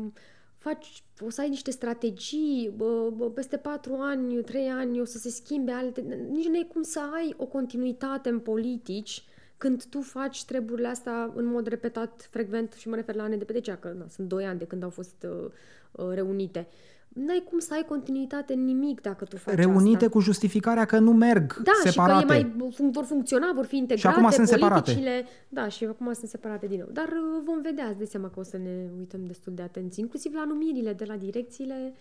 faci, 0.59 1.03
o 1.21 1.31
să 1.31 1.40
ai 1.40 1.49
niște 1.49 1.71
strategii, 1.71 2.73
bă, 2.77 3.11
bă, 3.16 3.31
peste 3.31 3.57
patru 3.57 3.95
ani, 3.95 4.42
trei 4.42 4.69
ani 4.69 5.01
o 5.01 5.05
să 5.05 5.19
se 5.19 5.31
schimbe 5.31 5.73
alte... 5.73 6.01
Nici 6.31 6.47
nu 6.47 6.57
e 6.57 6.66
cum 6.73 6.83
să 6.83 7.01
ai 7.14 7.35
o 7.37 7.45
continuitate 7.45 8.29
în 8.29 8.38
politici 8.38 9.25
când 9.57 9.85
tu 9.85 10.01
faci 10.01 10.45
treburile 10.45 10.88
astea 10.88 11.33
în 11.35 11.45
mod 11.45 11.66
repetat, 11.66 12.29
frecvent 12.31 12.73
și 12.73 12.88
mă 12.88 12.95
refer 12.95 13.14
la 13.14 13.23
ane 13.23 13.37
de 13.37 13.45
pe 13.45 13.53
decea, 13.53 13.77
că 13.77 13.95
na, 13.99 14.09
sunt 14.09 14.29
doi 14.29 14.45
ani 14.45 14.59
de 14.59 14.64
când 14.64 14.83
au 14.83 14.90
fost 14.90 15.27
uh, 15.31 15.51
uh 15.92 16.14
reunite. 16.14 16.69
N-ai 17.26 17.44
cum 17.48 17.59
să 17.59 17.74
ai 17.74 17.85
continuitate 17.88 18.52
în 18.52 18.64
nimic 18.64 19.00
dacă 19.00 19.24
tu 19.24 19.37
faci 19.37 19.55
Reunite 19.55 19.96
asta. 19.96 20.09
cu 20.09 20.20
justificarea 20.20 20.85
că 20.85 20.98
nu 20.98 21.12
merg 21.12 21.57
Da, 21.62 21.70
separate. 21.83 22.20
și 22.20 22.26
că 22.26 22.33
e 22.35 22.37
mai, 22.59 22.70
fun- 22.72 22.90
vor 22.92 23.05
funcționa, 23.05 23.52
vor 23.55 23.64
fi 23.64 23.76
integrate 23.76 24.16
acum 24.18 24.31
sunt 24.31 24.48
separate. 24.48 24.81
politicile. 24.81 25.24
Da, 25.48 25.68
și 25.68 25.85
acum 25.85 26.12
sunt 26.12 26.31
separate 26.31 26.66
din 26.66 26.79
nou. 26.79 26.88
Dar 26.92 27.05
uh, 27.09 27.42
vom 27.44 27.61
vedea, 27.62 27.87
îți 27.87 27.96
dai 27.96 28.07
seama 28.07 28.29
că 28.29 28.40
o 28.40 28.42
să 28.42 28.57
ne 28.57 28.88
uităm 28.98 29.20
destul 29.26 29.52
de 29.55 29.62
atenți, 29.62 30.00
inclusiv 30.00 30.35
la 30.35 30.44
numirile 30.44 30.92
de 30.92 31.05
la 31.05 31.16
direcțiile 31.16 31.94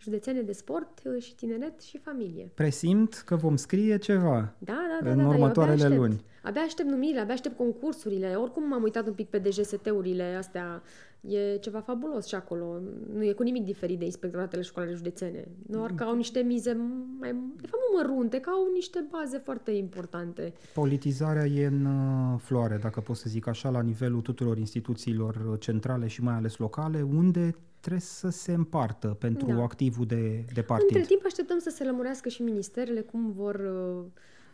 județene 0.00 0.40
de 0.40 0.52
sport 0.52 0.98
uh, 1.04 1.22
și 1.22 1.34
tineret 1.34 1.80
și 1.80 1.98
familie. 1.98 2.50
Presimt 2.54 3.14
că 3.26 3.36
vom 3.36 3.56
scrie 3.56 3.98
ceva. 3.98 4.54
Da, 4.58 4.72
da, 4.72 5.04
da. 5.04 5.10
În 5.10 5.16
da, 5.16 5.22
da, 5.22 5.28
eu 5.28 5.34
următoarele 5.34 5.74
abia 5.74 5.86
aștept. 5.86 6.00
luni. 6.06 6.24
Abia 6.42 6.62
aștept 6.62 6.88
numirile, 6.88 7.20
abia 7.20 7.32
aștept 7.34 7.56
concursurile. 7.56 8.34
Oricum 8.34 8.68
m-am 8.68 8.82
uitat 8.82 9.06
un 9.06 9.12
pic 9.12 9.28
pe 9.28 9.38
DGST-urile 9.38 10.34
astea. 10.38 10.82
E 11.28 11.56
ceva 11.56 11.80
fabulos 11.80 12.26
și 12.26 12.34
acolo. 12.34 12.80
Nu 13.14 13.24
e 13.24 13.32
cu 13.32 13.42
nimic 13.42 13.64
diferit 13.64 13.98
de 13.98 14.04
inspectoratele 14.04 14.62
școlare 14.62 14.92
județene. 14.92 15.48
Doar 15.66 15.92
că 15.94 16.04
au 16.04 16.16
niște 16.16 16.40
mize 16.40 16.72
mai, 17.18 17.30
de 17.60 17.66
fapt, 17.66 17.82
nu 17.92 17.98
mărunte, 17.98 18.40
că 18.40 18.50
au 18.50 18.70
niște 18.72 19.06
baze 19.10 19.38
foarte 19.38 19.70
importante. 19.70 20.52
Politizarea 20.74 21.44
e 21.46 21.66
în 21.66 21.84
uh, 21.84 22.40
floare, 22.40 22.76
dacă 22.82 23.00
pot 23.00 23.16
să 23.16 23.24
zic 23.28 23.46
așa, 23.46 23.70
la 23.70 23.82
nivelul 23.82 24.20
tuturor 24.20 24.58
instituțiilor 24.58 25.46
uh, 25.50 25.60
centrale 25.60 26.06
și 26.06 26.22
mai 26.22 26.34
ales 26.34 26.56
locale, 26.56 27.02
unde 27.02 27.54
trebuie 27.80 28.02
să 28.02 28.28
se 28.28 28.52
împartă 28.52 29.16
pentru 29.20 29.46
Da. 29.46 29.62
activul 29.62 30.06
de, 30.06 30.14
de 30.20 30.36
Între 30.38 30.62
partid. 30.62 31.06
timp 31.06 31.22
așteptăm 31.24 31.58
să 31.58 31.70
se 31.70 31.84
lămurească 31.84 32.28
și 32.28 32.42
ministerele 32.42 33.00
cum 33.00 33.32
vor 33.32 33.54
uh, 33.54 34.04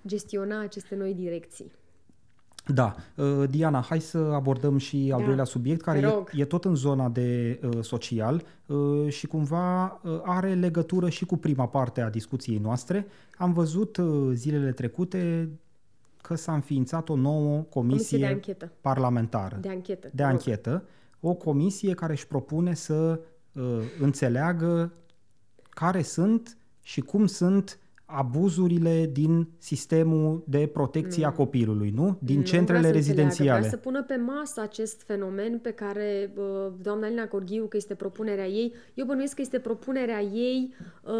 gestiona 0.07 0.61
aceste 0.61 0.95
noi 0.97 1.15
direcții. 1.15 1.73
Da. 2.75 2.95
Uh, 3.15 3.45
Diana, 3.51 3.81
hai 3.81 4.01
să 4.01 4.19
abordăm 4.19 4.79
și 4.79 5.11
al 5.13 5.21
Da. 5.21 5.27
doilea 5.27 5.45
subiect, 5.45 5.81
care 5.81 6.01
Te 6.01 6.07
e, 6.07 6.09
rog. 6.11 6.31
e 6.35 6.45
tot 6.45 6.65
în 6.65 6.75
zona 6.75 7.09
de 7.09 7.61
uh, 7.65 7.79
social 7.85 8.43
uh, 8.67 9.09
și 9.13 9.27
cumva 9.27 10.01
uh, 10.03 10.21
are 10.25 10.55
legătură 10.55 11.09
și 11.09 11.25
cu 11.25 11.37
prima 11.37 11.67
parte 11.67 12.01
a 12.01 12.11
discuției 12.11 12.59
noastre. 12.59 13.07
Am 13.37 13.53
văzut 13.53 13.97
uh, 13.97 14.31
zilele 14.33 14.73
trecute 14.73 15.49
că 16.23 16.35
s-a 16.35 16.55
înființat 16.55 17.09
o 17.09 17.17
nouă 17.17 17.57
comisie, 17.61 17.69
Comisie 17.71 18.19
de 18.19 18.27
anchetă. 18.27 18.73
parlamentară. 18.81 19.59
De 19.61 19.69
anchetă. 19.69 20.07
de 20.07 20.13
te 20.17 20.23
rog. 20.23 20.31
anchetă, 20.33 20.83
o 21.21 21.35
comisie 21.35 21.95
care 21.95 22.13
își 22.13 22.27
propune 22.27 22.75
să 22.75 23.21
uh, 23.53 23.63
înțeleagă 24.01 24.93
care 25.69 26.03
sunt 26.03 26.57
și 26.83 27.01
cum 27.01 27.27
sunt 27.27 27.79
abuzurile 28.11 29.11
din 29.13 29.49
sistemul 29.59 30.43
de 30.47 30.71
protecție 30.73 31.27
a 31.27 31.33
copilului, 31.33 31.91
nu? 31.91 32.19
Din 32.21 32.37
Nu 32.39 32.43
centrele 32.45 32.79
vrea 32.89 32.91
să 32.93 32.97
înțeleagă, 32.97 32.97
rezidențiale. 32.97 33.59
Vrea 33.59 33.71
să 33.71 33.77
pună 33.77 34.03
pe 34.03 34.17
masă 34.17 34.61
acest 34.61 35.03
fenomen 35.03 35.59
pe 35.59 35.71
care 35.71 36.33
uh, 36.37 36.73
doamna 36.83 37.07
Alina 37.07 37.27
Gorghiu, 37.27 37.65
că 37.67 37.77
este 37.77 37.95
propunerea 37.95 38.47
ei, 38.47 38.73
eu 38.95 39.05
bănuiesc 39.07 39.35
că 39.35 39.41
este 39.41 39.59
propunerea 39.59 40.21
ei 40.23 40.75
uh, 41.03 41.13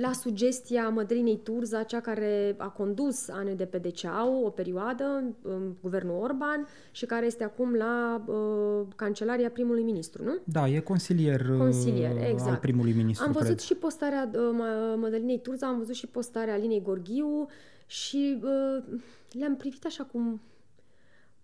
la 0.00 0.12
sugestia 0.12 0.88
Mădrinei 0.88 1.40
Turza, 1.42 1.82
cea 1.82 2.00
care 2.00 2.54
a 2.58 2.68
condus 2.68 3.28
ANDPDCAU 3.28 4.44
o 4.44 4.50
perioadă 4.50 5.04
în, 5.04 5.32
în 5.42 5.72
guvernul 5.82 6.18
Orban 6.22 6.66
și 6.90 7.06
care 7.06 7.26
este 7.26 7.44
acum 7.44 7.74
la 7.74 8.22
uh, 8.26 8.86
cancelaria 8.96 9.48
primului 9.50 9.82
ministru, 9.82 10.24
nu? 10.24 10.36
Da, 10.44 10.68
e 10.68 10.78
consilier, 10.80 11.40
uh, 11.50 11.58
Consilier, 11.58 12.10
exact. 12.30 12.50
al 12.50 12.56
primului 12.56 12.92
ministru, 12.92 13.26
Am 13.26 13.32
văzut 13.32 13.46
cred. 13.48 13.58
și 13.58 13.74
postarea 13.74 14.30
uh, 14.32 14.40
Mă- 14.52 14.96
Mădălinei 14.98 15.40
Turza, 15.42 15.66
am 15.66 15.78
văzut 15.78 15.94
și 15.94 16.06
postarea 16.06 16.34
Alinei 16.38 16.82
Gorghiu 16.82 17.46
și 17.86 18.40
uh, 18.42 19.00
le-am 19.30 19.56
privit 19.56 19.86
așa 19.86 20.04
cum 20.04 20.40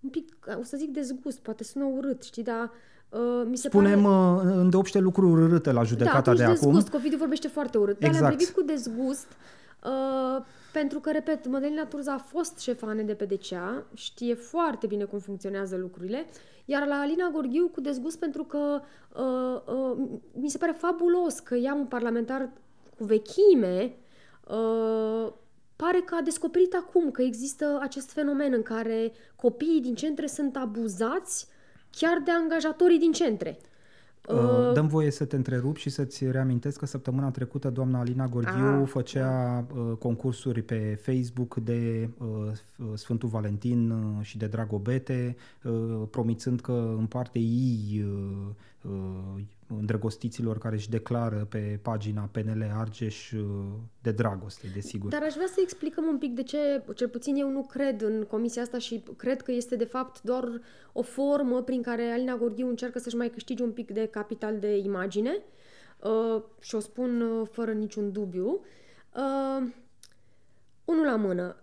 un 0.00 0.08
pic, 0.10 0.46
o 0.58 0.62
să 0.62 0.76
zic 0.76 0.90
dezgust, 0.90 1.38
poate 1.38 1.64
sună 1.64 1.84
urât, 1.84 2.22
știi, 2.22 2.42
dar 2.42 2.70
uh, 3.08 3.42
mi 3.46 3.56
se 3.56 3.68
Spunem 3.68 4.02
pare... 4.02 4.48
uh, 4.48 4.54
îndeopște 4.54 4.98
lucruri 4.98 5.42
urâte 5.42 5.72
la 5.72 5.80
da, 5.80 5.82
judecata 5.84 6.18
atunci 6.18 6.36
de 6.36 6.44
acum. 6.44 6.54
dezgust, 6.54 6.88
Covidiu 6.88 7.18
vorbește 7.18 7.48
foarte 7.48 7.78
urât, 7.78 7.98
dar 7.98 8.10
le-am 8.10 8.22
Exact. 8.22 8.36
privit 8.36 8.54
cu 8.54 8.62
dezgust 8.62 9.26
uh, 9.84 10.44
pentru 10.72 11.00
că, 11.00 11.10
repet, 11.10 11.46
Mădălina 11.48 11.84
Turza 11.84 12.12
a 12.12 12.18
fost 12.18 12.58
șefa 12.58 12.86
ANDPDCA, 12.86 13.86
știe 13.94 14.34
foarte 14.34 14.86
bine 14.86 15.04
cum 15.04 15.18
funcționează 15.18 15.76
lucrurile, 15.76 16.26
iar 16.64 16.86
la 16.86 16.94
Alina 16.94 17.30
Gorghiu 17.32 17.68
cu 17.68 17.80
dezgust 17.80 18.18
pentru 18.18 18.44
că 18.44 18.80
uh, 19.16 19.74
uh, 19.74 20.08
mi 20.32 20.48
se 20.48 20.58
pare 20.58 20.72
fabulos 20.72 21.38
că 21.38 21.54
ea 21.54 21.74
un 21.74 21.86
parlamentar 21.86 22.50
cu 22.98 23.04
vechime 23.04 23.96
uh, 24.48 25.32
pare 25.76 26.02
că 26.04 26.14
a 26.14 26.22
descoperit 26.22 26.74
acum 26.74 27.10
că 27.10 27.22
există 27.22 27.78
acest 27.80 28.10
fenomen 28.10 28.52
în 28.52 28.62
care 28.62 29.12
copiii 29.36 29.80
din 29.80 29.94
centre 29.94 30.26
sunt 30.26 30.56
abuzați 30.56 31.46
chiar 31.90 32.22
de 32.24 32.30
angajatorii 32.30 32.98
din 32.98 33.12
centre. 33.12 33.58
Uh, 34.28 34.72
Dăm 34.72 34.86
voie 34.86 35.10
să 35.10 35.24
te 35.24 35.36
întrerup 35.36 35.76
și 35.76 35.90
să-ți 35.90 36.30
reamintesc 36.30 36.78
că 36.78 36.86
săptămâna 36.86 37.30
trecută 37.30 37.70
doamna 37.70 37.98
Alina 37.98 38.26
Gorghiu 38.26 38.80
Ah, 38.80 38.88
făcea 38.88 39.64
uh, 39.74 39.96
concursuri 39.98 40.62
pe 40.62 40.98
Facebook 41.02 41.56
de 41.56 42.08
uh, 42.18 42.26
Sfântul 42.94 43.28
Valentin 43.28 43.90
uh, 43.90 44.24
și 44.24 44.38
de 44.38 44.46
Dragobete, 44.46 45.36
uh, 45.62 46.02
promițând 46.10 46.60
că 46.60 46.94
împarte 46.98 47.38
ei 47.38 48.04
uh, 48.06 48.90
uh, 48.90 49.42
îndrăgostiților 49.78 50.58
care 50.58 50.74
își 50.74 50.90
declară 50.90 51.46
pe 51.50 51.78
pagina 51.82 52.28
PNL 52.32 52.72
Argeș 52.74 53.32
uh, 53.32 53.42
de 54.02 54.10
dragoste, 54.10 54.66
desigur. 54.74 55.10
Dar 55.10 55.22
aș 55.22 55.34
vrea 55.34 55.46
să 55.46 55.60
explicăm 55.62 56.04
un 56.04 56.18
pic 56.18 56.34
de 56.34 56.42
ce, 56.42 56.82
cel 56.94 57.08
puțin 57.08 57.36
eu 57.36 57.50
nu 57.50 57.62
cred 57.62 58.02
în 58.02 58.24
comisia 58.24 58.62
asta 58.62 58.78
și 58.78 59.02
cred 59.16 59.42
că 59.42 59.52
este 59.52 59.76
de 59.76 59.84
fapt 59.84 60.22
doar 60.22 60.60
o 60.92 61.02
formă 61.02 61.62
prin 61.62 61.82
care 61.82 62.10
Alina 62.10 62.36
Gorghiu 62.36 62.68
încearcă 62.68 62.98
să-și 62.98 63.16
mai 63.16 63.28
câștige 63.30 63.62
un 63.62 63.72
pic 63.72 63.90
de 63.90 64.06
capital 64.06 64.58
de 64.58 64.76
imagine 64.76 65.42
uh, 66.02 66.42
și 66.60 66.74
o 66.74 66.78
spun 66.78 67.20
uh, 67.20 67.48
fără 67.50 67.72
niciun 67.72 68.12
dubiu. 68.12 68.60
Uh, 69.16 69.68
unul 70.84 71.04
la 71.04 71.16
mână. 71.16 71.56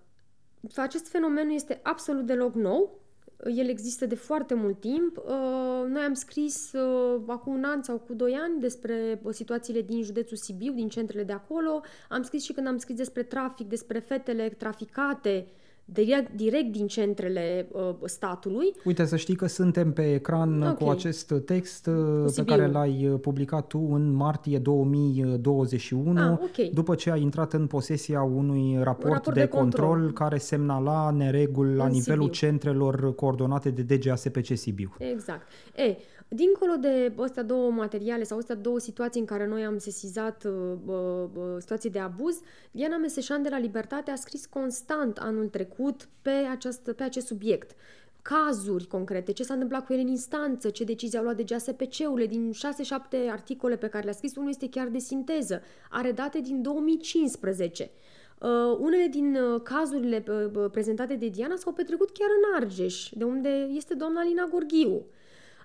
Acest 0.75 1.07
fenomen 1.07 1.47
nu 1.47 1.53
este 1.53 1.79
absolut 1.83 2.25
deloc 2.25 2.53
nou. 2.53 2.99
El 3.45 3.69
există 3.69 4.05
de 4.05 4.15
foarte 4.15 4.53
mult 4.53 4.79
timp. 4.79 5.17
Uh, 5.17 5.87
Noi 5.87 6.01
am 6.01 6.13
scris 6.13 6.71
uh, 6.73 7.21
acum 7.27 7.53
un 7.53 7.63
an 7.63 7.83
sau 7.83 7.97
cu 7.97 8.13
doi 8.13 8.33
ani 8.33 8.59
despre 8.59 9.19
uh, 9.23 9.33
situațiile 9.33 9.81
din 9.81 10.03
județul 10.03 10.37
Sibiu, 10.37 10.73
din 10.73 10.89
centrele 10.89 11.23
de 11.23 11.33
acolo. 11.33 11.81
Am 12.09 12.21
scris 12.21 12.43
și 12.43 12.53
când 12.53 12.67
am 12.67 12.77
scris 12.77 12.95
despre 12.95 13.23
trafic, 13.23 13.67
despre 13.67 13.99
fetele 13.99 14.49
traficate 14.49 15.47
direct, 15.93 16.31
direct 16.35 16.71
din 16.71 16.87
centrele 16.87 17.67
uh, 17.71 17.89
statului. 18.05 18.73
Uite, 18.85 19.05
să 19.05 19.15
știi 19.15 19.35
că 19.35 19.47
suntem 19.47 19.93
pe 19.93 20.13
ecran 20.13 20.61
Ok. 20.61 20.77
cu 20.77 20.89
acest 20.89 21.33
text 21.45 21.87
uh, 21.87 22.21
pe 22.25 22.31
Sibiu. 22.31 22.55
care 22.55 22.67
l-ai 22.67 23.07
uh, 23.07 23.19
publicat 23.19 23.67
tu 23.67 23.89
în 23.91 24.11
martie 24.11 24.57
2021, 24.57 26.19
Ah, 26.21 26.37
ok. 26.41 26.69
după 26.73 26.95
ce 26.95 27.11
ai 27.11 27.21
intrat 27.21 27.53
în 27.53 27.67
posesia 27.67 28.21
unui 28.21 28.75
raport, 28.83 29.13
raport 29.13 29.33
de, 29.33 29.39
de 29.39 29.47
control, 29.47 29.89
control. 29.89 30.11
care 30.13 30.37
semnala 30.37 31.09
nereguli 31.09 31.75
la 31.75 31.85
În 31.85 31.91
nivelul 31.91 32.23
Sibiu. 32.33 32.49
centrelor 32.49 33.15
coordonate 33.15 33.69
de 33.69 33.95
DGASPC 33.95 34.45
Sibiu. 34.55 34.93
Exact. 34.97 35.47
E, 35.75 35.95
dincolo 36.29 36.75
de 36.75 37.13
astea 37.17 37.43
două 37.43 37.71
materiale 37.71 38.23
sau 38.23 38.37
astea 38.37 38.55
două 38.55 38.79
situații 38.79 39.19
în 39.19 39.25
care 39.25 39.47
noi 39.47 39.65
am 39.65 39.77
sesizat 39.77 40.43
uh, 40.43 40.53
uh, 40.85 41.29
uh, 41.33 41.55
situații 41.59 41.89
de 41.89 41.99
abuz, 41.99 42.39
Diana 42.71 42.97
Meseșan 42.97 43.41
de 43.41 43.49
la 43.49 43.57
Libertate 43.57 44.11
a 44.11 44.15
scris 44.15 44.45
constant 44.45 45.17
anul 45.17 45.47
trecut 45.47 46.09
pe, 46.21 46.29
această, 46.29 46.93
pe 46.93 47.03
acest 47.03 47.25
subiect. 47.27 47.75
Cazuri 48.21 48.87
concrete, 48.87 49.31
ce 49.31 49.43
s-a 49.43 49.53
întâmplat 49.53 49.85
cu 49.85 49.93
ele 49.93 50.01
în 50.01 50.07
instanță, 50.07 50.69
ce 50.69 50.83
decizie 50.83 51.17
au 51.17 51.23
luat 51.23 51.35
de 51.35 51.43
GASPC-urile, 51.43 52.27
din 52.27 52.51
6-7 52.51 53.29
articole 53.29 53.75
pe 53.77 53.87
care 53.87 54.03
le-a 54.03 54.13
scris, 54.13 54.35
unul 54.35 54.49
este 54.49 54.69
chiar 54.69 54.87
de 54.87 54.97
sinteză, 54.97 55.61
are 55.89 56.11
date 56.11 56.39
din 56.39 56.61
2015. 56.61 57.91
Uh, 58.39 58.77
unele 58.79 59.07
din 59.07 59.35
uh, 59.35 59.61
cazurile 59.63 60.23
uh, 60.27 60.63
uh, 60.63 60.69
prezentate 60.71 61.15
de 61.15 61.27
Diana 61.27 61.55
s-au 61.55 61.71
petrecut 61.71 62.09
chiar 62.11 62.29
în 62.29 62.61
Argeș, 62.61 63.09
de 63.13 63.23
unde 63.23 63.49
este 63.71 63.93
doamna 63.93 64.19
Alina 64.19 64.47
Gorghiu. 64.51 65.05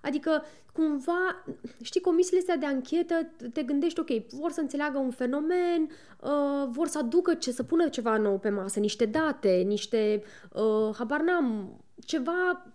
Adică, 0.04 0.42
cumva, 0.72 1.44
știi, 1.82 2.00
comisiile 2.00 2.38
astea 2.38 2.56
de 2.56 2.66
anchetă, 2.66 3.30
te 3.52 3.62
gândești, 3.62 4.00
ok, 4.00 4.26
vor 4.30 4.50
să 4.50 4.60
înțeleagă 4.60 4.98
un 4.98 5.10
fenomen, 5.10 5.90
uh, 6.20 6.68
vor 6.68 6.86
să 6.86 6.98
aducă, 6.98 7.34
ce, 7.34 7.52
să 7.52 7.62
pună 7.62 7.88
ceva 7.88 8.16
nou 8.16 8.38
pe 8.38 8.48
masă, 8.48 8.78
niște 8.78 9.04
date, 9.04 9.62
niște, 9.66 10.22
uh, 10.52 10.94
habar 10.98 11.20
n-am, 11.20 11.76
ceva 12.04 12.66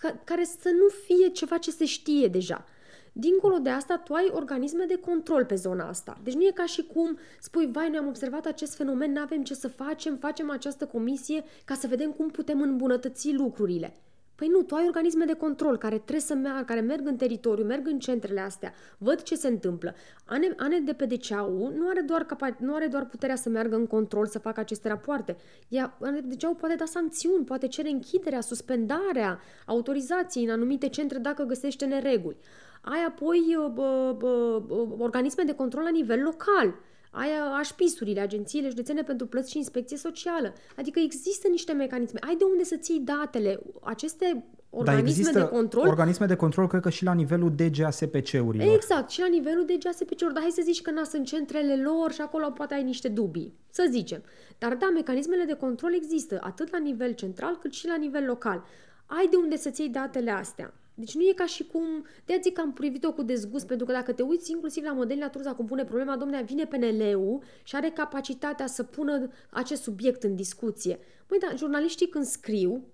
ca, 0.00 0.20
care 0.24 0.44
să 0.44 0.68
nu 0.68 0.88
fie 0.88 1.28
ceva 1.28 1.58
ce 1.58 1.70
se 1.70 1.84
știe 1.84 2.28
deja. 2.28 2.64
Dincolo 3.12 3.58
de 3.58 3.70
asta, 3.70 3.98
tu 3.98 4.14
ai 4.14 4.30
organisme 4.32 4.84
de 4.84 4.96
control 4.96 5.44
pe 5.44 5.54
zona 5.54 5.88
asta. 5.88 6.18
Deci 6.22 6.34
nu 6.34 6.42
e 6.42 6.50
ca 6.54 6.66
și 6.66 6.82
cum 6.82 7.18
spui, 7.40 7.70
vai, 7.72 7.88
noi 7.88 7.98
am 7.98 8.06
observat 8.06 8.46
acest 8.46 8.74
fenomen, 8.74 9.12
nu 9.12 9.20
avem 9.20 9.42
ce 9.44 9.54
să 9.54 9.68
facem, 9.68 10.16
facem 10.16 10.50
această 10.50 10.86
comisie 10.86 11.44
ca 11.64 11.74
să 11.74 11.86
vedem 11.86 12.10
cum 12.10 12.28
putem 12.28 12.60
îmbunătăți 12.60 13.32
lucrurile. 13.32 13.96
Păi 14.34 14.48
nu, 14.48 14.62
tu 14.62 14.74
ai 14.74 14.84
organisme 14.86 15.24
de 15.24 15.32
control 15.32 15.78
care 15.78 15.94
trebuie 15.94 16.20
să 16.20 16.34
meargă, 16.34 16.62
care 16.64 16.80
merg 16.80 17.06
în 17.06 17.16
teritoriu, 17.16 17.64
merg 17.64 17.86
în 17.86 17.98
centrele 17.98 18.40
astea, 18.40 18.72
văd 18.98 19.22
ce 19.22 19.34
se 19.34 19.48
întâmplă. 19.48 19.94
Ane, 20.24 20.54
Ane 20.56 20.80
de 20.80 20.92
pe 20.92 21.06
DCAU 21.06 21.72
nu 21.76 21.88
are, 21.88 22.00
doar 22.00 22.26
capa- 22.26 22.58
nu 22.58 22.74
are 22.74 22.86
doar 22.86 23.06
puterea 23.06 23.36
să 23.36 23.48
meargă 23.48 23.76
în 23.76 23.86
control, 23.86 24.26
să 24.26 24.38
facă 24.38 24.60
aceste 24.60 24.88
rapoarte. 24.88 25.36
Ea, 25.68 25.96
Ane 26.00 26.20
de 26.20 26.34
DCAU 26.34 26.54
poate 26.54 26.74
da 26.74 26.84
sancțiuni, 26.84 27.44
poate 27.44 27.66
cere 27.66 27.88
închiderea, 27.88 28.40
suspendarea 28.40 29.40
autorizației 29.66 30.44
în 30.44 30.50
anumite 30.50 30.88
centre 30.88 31.18
dacă 31.18 31.42
găsește 31.42 31.84
nereguli. 31.84 32.36
Ai 32.82 33.04
apoi 33.08 33.56
bă, 33.74 34.14
bă, 34.18 34.62
bă, 34.66 34.86
organisme 34.98 35.42
de 35.42 35.54
control 35.54 35.82
la 35.82 35.90
nivel 35.90 36.22
local 36.22 36.74
ai 37.14 37.28
așpisurile, 37.58 38.20
agențiile 38.20 38.68
județene 38.68 39.02
pentru 39.02 39.26
plăți 39.26 39.50
și 39.50 39.56
inspecție 39.56 39.96
socială. 39.96 40.52
Adică 40.76 41.00
există 41.00 41.48
niște 41.48 41.72
mecanisme. 41.72 42.18
Ai 42.26 42.36
de 42.36 42.44
unde 42.44 42.64
să 42.64 42.76
ții 42.76 43.00
datele. 43.00 43.60
Aceste 43.82 44.44
organisme 44.70 45.08
există 45.08 45.38
de 45.38 45.44
control. 45.44 45.88
organisme 45.88 46.26
de 46.26 46.34
control, 46.34 46.66
cred 46.66 46.82
că 46.82 46.90
și 46.90 47.04
la 47.04 47.12
nivelul 47.12 47.52
DGASPC-urilor. 47.54 48.74
Exact, 48.74 49.10
și 49.10 49.20
la 49.20 49.26
nivelul 49.26 49.64
DGASPC-urilor. 49.64 50.32
Dar 50.32 50.42
hai 50.42 50.50
să 50.50 50.62
zici 50.64 50.82
că 50.82 50.90
n 50.90 51.04
sunt 51.04 51.26
centrele 51.26 51.82
lor 51.82 52.12
și 52.12 52.20
acolo 52.20 52.50
poate 52.50 52.74
ai 52.74 52.82
niște 52.82 53.08
dubii. 53.08 53.54
Să 53.70 53.86
zicem. 53.90 54.22
Dar 54.58 54.74
da, 54.74 54.90
mecanismele 54.94 55.44
de 55.44 55.54
control 55.54 55.94
există, 55.94 56.38
atât 56.40 56.72
la 56.72 56.78
nivel 56.78 57.12
central 57.12 57.56
cât 57.60 57.72
și 57.72 57.86
la 57.86 57.96
nivel 57.96 58.24
local. 58.24 58.64
Ai 59.06 59.26
de 59.30 59.36
unde 59.36 59.56
să-ți 59.56 59.80
iei 59.80 59.90
datele 59.90 60.30
astea. 60.30 60.74
Deci 60.94 61.14
nu 61.14 61.22
e 61.22 61.32
ca 61.32 61.46
și 61.46 61.64
cum, 61.64 62.06
de 62.24 62.38
zic 62.42 62.52
că 62.52 62.60
am 62.60 62.72
privit-o 62.72 63.12
cu 63.12 63.22
dezgust, 63.22 63.66
pentru 63.66 63.86
că 63.86 63.92
dacă 63.92 64.12
te 64.12 64.22
uiți 64.22 64.50
inclusiv 64.50 64.84
la 64.84 64.92
Modelina 64.92 65.28
Turza 65.28 65.54
cum 65.54 65.66
pune 65.66 65.84
problema, 65.84 66.16
domnule, 66.16 66.42
vine 66.42 66.66
PNL-ul 66.66 67.42
și 67.62 67.76
are 67.76 67.90
capacitatea 67.90 68.66
să 68.66 68.82
pună 68.82 69.28
acest 69.50 69.82
subiect 69.82 70.22
în 70.22 70.34
discuție. 70.34 70.98
Măi, 71.28 71.38
dar 71.38 71.58
jurnaliștii 71.58 72.08
când 72.08 72.24
scriu, 72.24 72.84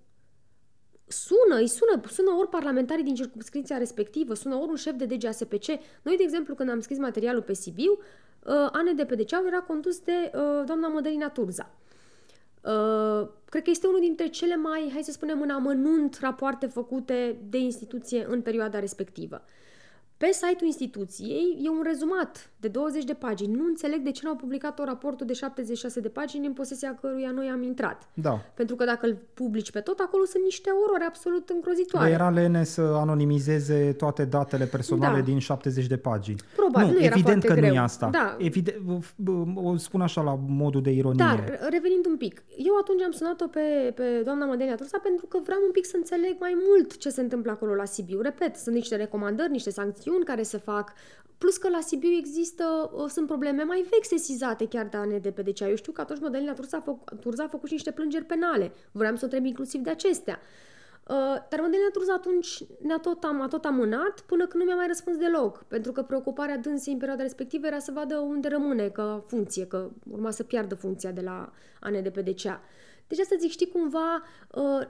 sună, 1.06 1.60
îi 1.60 1.68
sună, 1.68 2.00
sună 2.08 2.30
ori 2.30 2.48
parlamentarii 2.48 3.04
din 3.04 3.14
circunscripția 3.14 3.78
respectivă, 3.78 4.34
sună 4.34 4.54
ori 4.54 4.68
un 4.68 4.76
șef 4.76 4.94
de 4.94 5.04
DGASPC. 5.04 5.66
Noi, 6.02 6.16
de 6.16 6.22
exemplu, 6.22 6.54
când 6.54 6.70
am 6.70 6.80
scris 6.80 6.98
materialul 6.98 7.42
pe 7.42 7.52
Sibiu, 7.52 7.92
uh, 7.92 8.68
Ane 8.72 8.92
de 8.92 9.04
Pedeceau 9.04 9.46
era 9.46 9.60
condus 9.60 9.98
de 9.98 10.12
uh, 10.34 10.62
doamna 10.66 10.88
Mădălina 10.88 11.28
Turza. 11.28 11.70
Uh, 11.74 11.89
cred 13.44 13.62
că 13.62 13.70
este 13.70 13.86
unul 13.86 14.00
dintre 14.00 14.26
cele 14.26 14.56
mai, 14.56 14.90
hai 14.92 15.02
să 15.02 15.12
spunem, 15.12 15.40
în 15.40 15.50
amănunt 15.50 16.18
rapoarte 16.20 16.66
făcute 16.66 17.36
de 17.48 17.58
instituție 17.58 18.26
în 18.28 18.42
perioada 18.42 18.78
respectivă. 18.78 19.44
Pe 20.22 20.30
site-ul 20.32 20.66
instituției 20.66 21.58
e 21.62 21.68
un 21.68 21.82
rezumat 21.84 22.50
de 22.56 22.68
20 22.68 23.04
de 23.04 23.12
pagini. 23.12 23.54
Nu 23.54 23.64
înțeleg 23.64 24.00
de 24.00 24.10
ce 24.10 24.20
n-au 24.24 24.36
publicat 24.36 24.78
o 24.78 24.84
raportul 24.84 25.26
de 25.26 25.32
76 25.32 26.00
de 26.00 26.08
pagini 26.08 26.46
în 26.46 26.52
posesia 26.52 26.98
căruia 27.00 27.30
noi 27.30 27.48
am 27.48 27.62
intrat. 27.62 28.08
Da. 28.14 28.40
Pentru 28.54 28.76
că 28.76 28.84
dacă 28.84 29.06
îl 29.06 29.18
publici 29.34 29.70
pe 29.70 29.80
tot, 29.80 29.98
acolo 29.98 30.24
sunt 30.24 30.42
niște 30.42 30.70
orori 30.84 31.04
absolut 31.06 31.48
îngrozitoare. 31.48 32.08
Le 32.08 32.14
era 32.14 32.30
lene 32.30 32.64
să 32.64 32.80
anonimizeze 32.80 33.92
toate 33.92 34.24
datele 34.24 34.64
personale 34.64 35.18
da. 35.18 35.24
din 35.24 35.38
70 35.38 35.86
de 35.86 35.96
pagini. 35.96 36.40
Probabil, 36.56 36.86
nu, 36.86 36.92
nu 36.92 37.04
era 37.04 37.14
evident 37.14 37.44
că 37.44 37.54
greu. 37.54 37.68
nu 37.68 37.74
e 37.74 37.78
asta. 37.78 38.08
Da. 38.12 38.36
Evident, 38.38 38.76
o 39.54 39.76
spun 39.76 40.00
așa 40.00 40.22
la 40.22 40.38
modul 40.48 40.82
de 40.82 40.90
ironie. 40.90 41.24
Dar, 41.24 41.58
revenind 41.70 42.06
un 42.06 42.16
pic, 42.16 42.42
eu 42.56 42.76
atunci 42.80 43.02
am 43.02 43.10
sunat-o 43.10 43.46
pe, 43.46 43.92
pe 43.94 44.22
doamna 44.24 44.44
Mădenia 44.44 44.74
Tursa 44.74 44.98
pentru 45.02 45.26
că 45.26 45.38
vreau 45.44 45.60
un 45.64 45.70
pic 45.70 45.86
să 45.86 45.96
înțeleg 45.96 46.36
mai 46.40 46.56
mult 46.68 46.96
ce 46.96 47.08
se 47.08 47.20
întâmplă 47.20 47.50
acolo 47.50 47.74
la 47.74 47.84
Sibiu. 47.84 48.20
Repet, 48.20 48.56
sunt 48.56 48.74
niște 48.74 48.96
recomandări, 48.96 49.50
niște 49.50 49.70
sancțiuni 49.70 50.08
care 50.18 50.42
se 50.42 50.58
fac, 50.58 50.92
Plus 51.40 51.56
că 51.56 51.68
la 51.68 51.80
Sibiu 51.80 52.10
există, 52.10 52.90
uh, 52.92 53.04
sunt 53.08 53.26
probleme 53.26 53.62
mai 53.62 53.86
vechi 53.90 54.04
sesizate 54.04 54.68
chiar 54.68 54.86
de 54.86 54.96
ANDP. 54.96 55.38
Eu 55.60 55.74
știu 55.74 55.92
că 55.92 56.00
atunci 56.00 56.20
Mădălina 56.20 56.52
Turza 56.52 56.76
a, 56.76 56.80
făc, 56.80 57.20
Turza 57.20 57.44
a 57.44 57.48
făcut 57.48 57.66
și 57.66 57.72
niște 57.72 57.90
plângeri 57.90 58.24
penale. 58.24 58.72
Vreau 58.92 59.14
să 59.14 59.20
o 59.20 59.24
întreb 59.24 59.44
inclusiv 59.44 59.80
de 59.80 59.90
acestea. 59.90 60.38
Uh, 61.08 61.16
dar 61.50 61.60
Mădălina 61.60 61.88
Turza 61.92 62.12
atunci 62.12 62.62
ne-a 62.82 62.98
tot, 62.98 63.24
am, 63.24 63.40
a 63.40 63.48
tot 63.48 63.64
amânat 63.64 64.20
până 64.20 64.46
când 64.46 64.62
nu 64.62 64.68
mi-a 64.68 64.76
mai 64.76 64.86
răspuns 64.86 65.16
deloc. 65.16 65.64
Pentru 65.64 65.92
că 65.92 66.02
preocuparea 66.02 66.56
dânsei 66.56 66.92
în 66.92 66.98
perioada 66.98 67.22
respectivă 67.22 67.66
era 67.66 67.78
să 67.78 67.92
vadă 67.94 68.18
unde 68.18 68.48
rămâne 68.48 68.88
că 68.88 69.24
funcție, 69.26 69.66
că 69.66 69.90
urma 70.10 70.30
să 70.30 70.42
piardă 70.42 70.74
funcția 70.74 71.10
de 71.10 71.20
la 71.20 71.52
ANDP-DCA. 71.80 72.60
Deci 73.08 73.18
asta 73.18 73.36
zic, 73.38 73.50
știi, 73.50 73.68
cumva 73.68 74.22
uh, 74.54 74.80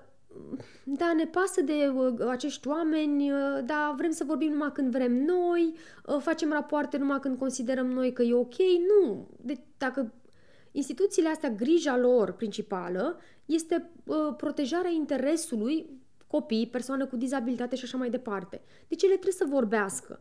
da, 0.84 1.12
ne 1.12 1.26
pasă 1.26 1.60
de 1.60 1.92
uh, 1.94 2.26
acești 2.28 2.68
oameni, 2.68 3.30
uh, 3.30 3.58
da, 3.64 3.94
vrem 3.96 4.10
să 4.10 4.24
vorbim 4.24 4.50
numai 4.50 4.72
când 4.72 4.90
vrem 4.90 5.24
noi, 5.24 5.74
uh, 6.06 6.16
facem 6.20 6.50
rapoarte 6.52 6.96
numai 6.96 7.20
când 7.20 7.38
considerăm 7.38 7.86
noi 7.86 8.12
că 8.12 8.22
e 8.22 8.34
ok. 8.34 8.54
Nu, 8.88 9.28
de, 9.40 9.58
dacă 9.78 10.12
instituțiile 10.72 11.28
astea, 11.28 11.50
grija 11.50 11.96
lor 11.96 12.32
principală 12.32 13.18
este 13.44 13.90
uh, 14.04 14.34
protejarea 14.36 14.90
interesului 14.90 16.00
copii, 16.26 16.66
persoane 16.66 17.04
cu 17.04 17.16
dizabilitate 17.16 17.76
și 17.76 17.84
așa 17.84 17.96
mai 17.96 18.10
departe. 18.10 18.60
Deci 18.88 19.02
ele 19.02 19.12
trebuie 19.12 19.32
să 19.32 19.46
vorbească. 19.48 20.20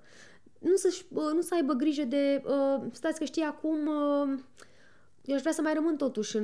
Nu 0.59 0.75
să, 0.75 0.95
uh, 1.09 1.31
nu 1.33 1.41
să 1.41 1.53
aibă 1.53 1.73
grijă 1.73 2.03
de, 2.03 2.41
uh, 2.45 2.81
stați 2.91 3.19
că 3.19 3.25
știi 3.25 3.43
acum... 3.43 3.87
Uh, 3.87 4.39
eu 5.29 5.35
aș 5.35 5.41
vrea 5.41 5.53
să 5.53 5.61
mai 5.61 5.73
rămân 5.75 5.95
totuși 5.95 6.37
în, 6.37 6.43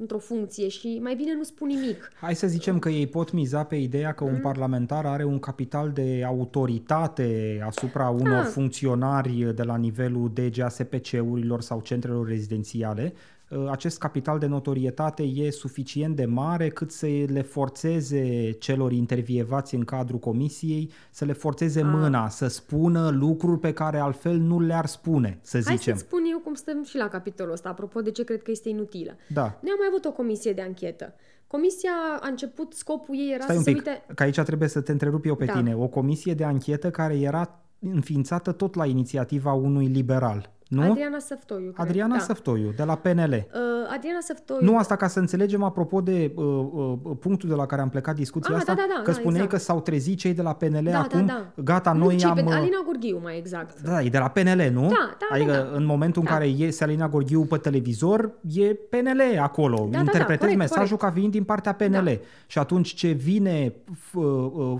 într-o 0.00 0.18
funcție 0.18 0.68
și 0.68 0.98
mai 1.02 1.14
bine 1.14 1.34
nu 1.34 1.42
spun 1.42 1.68
nimic. 1.68 2.12
Hai 2.20 2.34
să 2.34 2.46
zicem 2.46 2.78
că 2.78 2.88
ei 2.88 3.06
pot 3.06 3.32
miza 3.32 3.64
pe 3.64 3.76
ideea 3.76 4.12
că 4.12 4.24
un 4.24 4.34
mm. 4.34 4.40
parlamentar 4.40 5.06
are 5.06 5.24
un 5.24 5.38
capital 5.38 5.90
de 5.90 6.22
autoritate 6.26 7.60
asupra 7.66 8.08
unor 8.08 8.38
ah. 8.38 8.46
funcționari 8.46 9.54
de 9.54 9.62
la 9.62 9.76
nivelul 9.76 10.32
DGASPC-urilor 10.34 11.60
sau 11.60 11.80
centrelor 11.80 12.28
rezidențiale 12.28 13.12
Uh, 13.14 13.43
acest 13.70 13.98
capital 13.98 14.38
de 14.38 14.46
notorietate 14.46 15.22
e 15.22 15.50
suficient 15.50 16.16
de 16.16 16.24
mare 16.24 16.68
cât 16.68 16.90
să 16.90 17.06
le 17.26 17.42
forțeze 17.42 18.50
celor 18.50 18.92
intervievați 18.92 19.74
în 19.74 19.84
cadrul 19.84 20.18
comisiei 20.18 20.90
să 21.10 21.24
le 21.24 21.32
forțeze 21.32 21.80
A. 21.80 21.86
Ah. 21.86 21.92
mâna, 21.92 22.28
să 22.28 22.46
spună 22.46 23.10
lucruri 23.10 23.60
pe 23.60 23.72
care 23.72 23.98
altfel 23.98 24.36
nu 24.36 24.60
le-ar 24.60 24.86
spune, 24.86 25.38
să 25.42 25.58
zicem. 25.58 25.92
Hai 25.92 25.98
să 25.98 26.04
spun 26.04 26.22
eu 26.30 26.38
cum 26.38 26.54
stăm 26.54 26.84
și 26.84 26.96
la 26.96 27.08
capitolul 27.08 27.52
ăsta, 27.52 27.68
apropo 27.68 28.00
de 28.00 28.10
ce 28.10 28.24
cred 28.24 28.42
că 28.42 28.50
este 28.50 28.68
inutilă. 28.68 29.16
Da. 29.28 29.42
Noi 29.42 29.70
am 29.70 29.78
mai 29.78 29.86
avut 29.88 30.04
o 30.04 30.12
comisie 30.12 30.52
de 30.52 30.62
anchetă. 30.62 31.14
Comisia 31.46 31.90
a 32.20 32.28
început, 32.28 32.72
scopul 32.72 33.14
ei 33.18 33.32
era 33.34 33.42
Stai 33.42 33.54
să 33.54 33.58
un 33.58 33.74
pic, 33.74 33.84
se 33.84 33.90
uite... 33.90 34.14
că 34.14 34.22
aici 34.22 34.40
trebuie 34.40 34.68
să 34.68 34.80
te 34.80 34.92
întrerup 34.92 35.24
eu 35.24 35.34
pe 35.34 35.44
da. 35.44 35.52
tine. 35.52 35.74
O 35.74 35.86
comisie 35.86 36.34
de 36.34 36.44
anchetă 36.44 36.90
care 36.90 37.18
era 37.18 37.60
înființată 37.78 38.52
tot 38.52 38.74
la 38.74 38.86
inițiativa 38.86 39.52
unui 39.52 39.86
liberal. 39.86 40.52
Nu? 40.68 40.90
Adriana 40.90 41.18
Săftoiu. 41.18 41.70
Cred. 41.70 41.86
Adriana 41.86 42.16
da. 42.16 42.20
Săftoiu, 42.20 42.72
de 42.76 42.82
la 42.82 42.94
PNL. 42.94 43.32
Uh, 43.32 43.94
Adriana 43.94 44.20
Săftoiu. 44.20 44.60
Nu 44.62 44.76
asta 44.78 44.96
ca 44.96 45.08
să 45.08 45.18
înțelegem 45.18 45.62
apropo 45.62 46.00
de 46.00 46.32
uh, 46.34 46.44
uh, 46.44 47.16
punctul 47.20 47.48
de 47.48 47.54
la 47.54 47.66
care 47.66 47.82
am 47.82 47.88
plecat 47.88 48.14
discuția 48.14 48.54
ah, 48.54 48.60
asta, 48.60 48.74
da, 48.74 48.84
da, 48.88 48.94
da, 48.96 49.02
că 49.02 49.10
da, 49.10 49.16
spuneai 49.16 49.44
exact. 49.44 49.50
că 49.50 49.58
s-au 49.58 49.80
trezit 49.80 50.18
cei 50.18 50.34
de 50.34 50.42
la 50.42 50.54
PNL 50.54 50.88
da, 50.90 51.00
acum, 51.00 51.26
da, 51.26 51.52
da. 51.54 51.62
gata, 51.62 51.92
nu, 51.92 52.04
noi 52.04 52.24
am... 52.24 52.34
Pe, 52.34 52.42
uh, 52.42 52.52
Alina 52.52 52.82
Gurghiu, 52.84 53.20
mai 53.22 53.38
exact. 53.38 53.80
Da, 53.80 54.02
e 54.02 54.08
de 54.08 54.18
la 54.18 54.28
PNL, 54.28 54.70
nu? 54.72 54.80
Da, 54.80 55.16
da, 55.18 55.26
Adică 55.30 55.52
da, 55.52 55.58
da. 55.58 55.76
în 55.76 55.84
momentul 55.84 56.20
în 56.20 56.26
da. 56.26 56.32
care 56.32 56.48
iese 56.48 56.84
Alina 56.84 57.08
Gurghiu 57.08 57.44
pe 57.44 57.56
televizor, 57.56 58.32
e 58.52 58.74
PNL 58.74 59.38
acolo. 59.40 59.88
Da, 59.90 59.98
Interpretezi 59.98 60.28
da, 60.28 60.34
da, 60.34 60.36
corect, 60.36 60.58
mesajul 60.58 60.96
corect. 60.96 61.02
ca 61.02 61.10
fiind 61.10 61.32
din 61.32 61.44
partea 61.44 61.72
PNL. 61.72 62.04
Da. 62.04 62.18
Și 62.46 62.58
atunci 62.58 62.94
ce 62.94 63.08
vine 63.08 63.74
uh, 64.14 64.24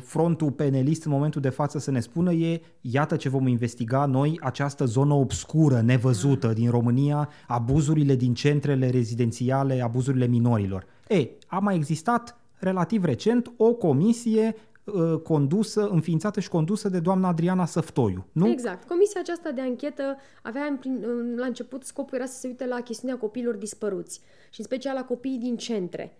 frontul 0.04 0.50
penelist 0.50 1.04
în 1.04 1.12
momentul 1.12 1.40
de 1.40 1.48
față 1.48 1.78
să 1.78 1.90
ne 1.90 2.00
spună 2.00 2.32
e, 2.32 2.60
iată 2.80 3.16
ce 3.16 3.28
vom 3.28 3.46
investiga 3.46 4.06
noi, 4.06 4.40
această 4.42 4.84
zonă 4.84 5.14
obscură, 5.14 5.73
nevăzută 5.80 6.52
din 6.52 6.70
România, 6.70 7.28
abuzurile 7.46 8.14
din 8.14 8.34
centrele 8.34 8.90
rezidențiale, 8.90 9.80
abuzurile 9.80 10.26
minorilor. 10.26 10.86
Ei, 11.08 11.38
a 11.46 11.58
mai 11.58 11.74
existat 11.74 12.38
relativ 12.58 13.04
recent 13.04 13.52
o 13.56 13.72
comisie 13.72 14.54
uh, 14.84 15.20
condusă, 15.22 15.88
înființată 15.88 16.40
și 16.40 16.48
condusă 16.48 16.88
de 16.88 17.00
doamna 17.00 17.28
Adriana 17.28 17.66
Săftoiu, 17.66 18.26
nu? 18.32 18.48
Exact. 18.48 18.88
Comisia 18.88 19.20
aceasta 19.20 19.50
de 19.50 19.60
anchetă 19.60 20.16
avea 20.42 20.64
în 20.64 20.76
prin, 20.76 21.04
la 21.36 21.46
început 21.46 21.84
scopul 21.84 22.16
era 22.18 22.26
să 22.26 22.38
se 22.38 22.46
uite 22.46 22.66
la 22.66 22.80
chestiunea 22.80 23.18
copiilor 23.18 23.54
dispăruți 23.54 24.20
și 24.50 24.60
în 24.60 24.64
special 24.64 24.94
la 24.94 25.04
copiii 25.04 25.38
din 25.38 25.56
centre. 25.56 26.16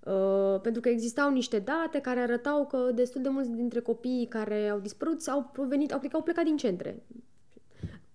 Uh, 0.00 0.60
pentru 0.60 0.80
că 0.80 0.88
existau 0.88 1.30
niște 1.30 1.58
date 1.58 1.98
care 1.98 2.20
arătau 2.20 2.66
că 2.66 2.90
destul 2.94 3.22
de 3.22 3.28
mulți 3.28 3.50
dintre 3.50 3.80
copiii 3.80 4.26
care 4.26 4.68
au 4.68 4.78
dispărut 4.78 5.26
au 5.26 5.50
provenit, 5.52 5.92
au, 5.92 6.00
au 6.12 6.22
plecat 6.22 6.44
din 6.44 6.56
centre 6.56 7.02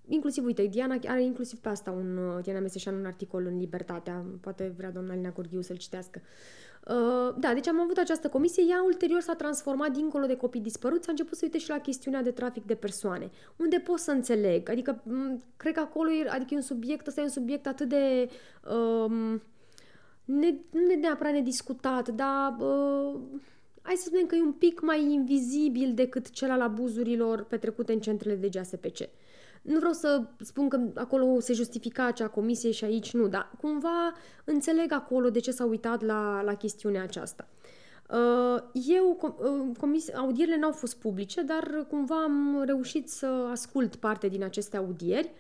inclusiv, 0.10 0.46
uite, 0.46 0.66
Diana 0.66 0.98
are 1.08 1.24
inclusiv 1.24 1.60
pe 1.60 1.70
asta 1.70 1.92
un, 1.92 2.18
uh, 2.18 2.44
Diana 2.44 2.60
Meseșan 2.60 2.96
un 2.96 3.06
articol 3.06 3.46
în 3.46 3.58
Libertatea, 3.58 4.26
poate 4.42 4.74
vrea 4.78 4.92
doamna 4.92 5.12
Alina 5.12 5.32
Gorghiu 5.32 5.62
să-l 5.62 5.78
citească. 5.78 6.22
Uh, 6.88 7.36
da, 7.38 7.54
deci 7.54 7.68
am 7.68 7.80
avut 7.80 7.98
această 7.98 8.30
comisie, 8.30 8.64
ea 8.70 8.84
ulterior 8.84 9.22
s-a 9.22 9.36
transformat 9.36 9.92
dincolo 9.92 10.26
de 10.26 10.36
copii 10.36 10.62
dispăruți, 10.62 11.08
a 11.08 11.12
început 11.12 11.38
să 11.38 11.40
uite 11.44 11.58
și 11.58 11.70
la 11.70 11.80
chestiunea 11.80 12.22
de 12.22 12.32
trafic 12.32 12.66
de 12.66 12.76
persoane, 12.76 13.30
unde 13.56 13.78
pot 13.78 14.00
să 14.00 14.12
înțeleg, 14.12 14.70
adică 14.70 15.02
m- 15.02 15.56
cred 15.58 15.74
că 15.74 15.80
acolo 15.80 16.12
e, 16.12 16.30
adică 16.30 16.54
e 16.54 16.56
un 16.56 16.62
subiect, 16.62 17.08
ăsta 17.08 17.22
e 17.22 17.24
un 17.24 17.30
subiect 17.30 17.68
atât 17.68 17.90
de... 17.90 18.30
Um, 18.74 19.42
ne, 20.26 20.56
nu 20.70 20.96
neapărat 21.00 21.34
nediscutat, 21.34 22.10
dar 22.10 22.56
uh, 22.60 23.20
hai 23.82 23.96
să 23.96 24.04
spunem 24.06 24.26
că 24.26 24.36
e 24.36 24.42
un 24.42 24.52
pic 24.52 24.82
mai 24.82 25.12
invizibil 25.12 25.94
decât 25.94 26.30
cel 26.30 26.52
al 26.52 26.62
abuzurilor 26.62 27.44
petrecute 27.44 27.94
în 27.94 28.00
centrele 28.00 28.36
de 28.36 28.50
GASPC. 28.50 28.98
Nu 29.62 29.78
vreau 29.78 29.94
să 29.94 30.24
spun 30.40 30.70
că 30.70 30.80
acolo 30.96 31.40
se 31.40 31.54
justifica 31.54 32.06
acea 32.06 32.28
comisie 32.28 32.72
și 32.72 32.84
aici 32.84 33.14
nu, 33.14 33.28
dar 33.28 33.52
cumva 33.62 34.14
înțeleg 34.44 34.92
acolo 34.92 35.30
de 35.30 35.40
ce 35.40 35.52
s-a 35.52 35.66
uitat 35.66 36.02
la, 36.02 36.42
la 36.42 36.54
chestiunea 36.54 37.04
aceasta. 37.04 37.48
Uh, 38.10 38.62
eu, 38.74 39.36
uh, 39.40 39.78
comis- 39.78 40.14
audierile 40.16 40.58
n-au 40.58 40.72
fost 40.72 40.96
publice, 40.96 41.42
dar 41.42 41.86
cumva 41.90 42.24
am 42.24 42.64
reușit 42.66 43.10
să 43.10 43.26
ascult 43.52 43.96
parte 43.96 44.28
din 44.28 44.44
aceste 44.44 44.78
audieri. 44.78 45.32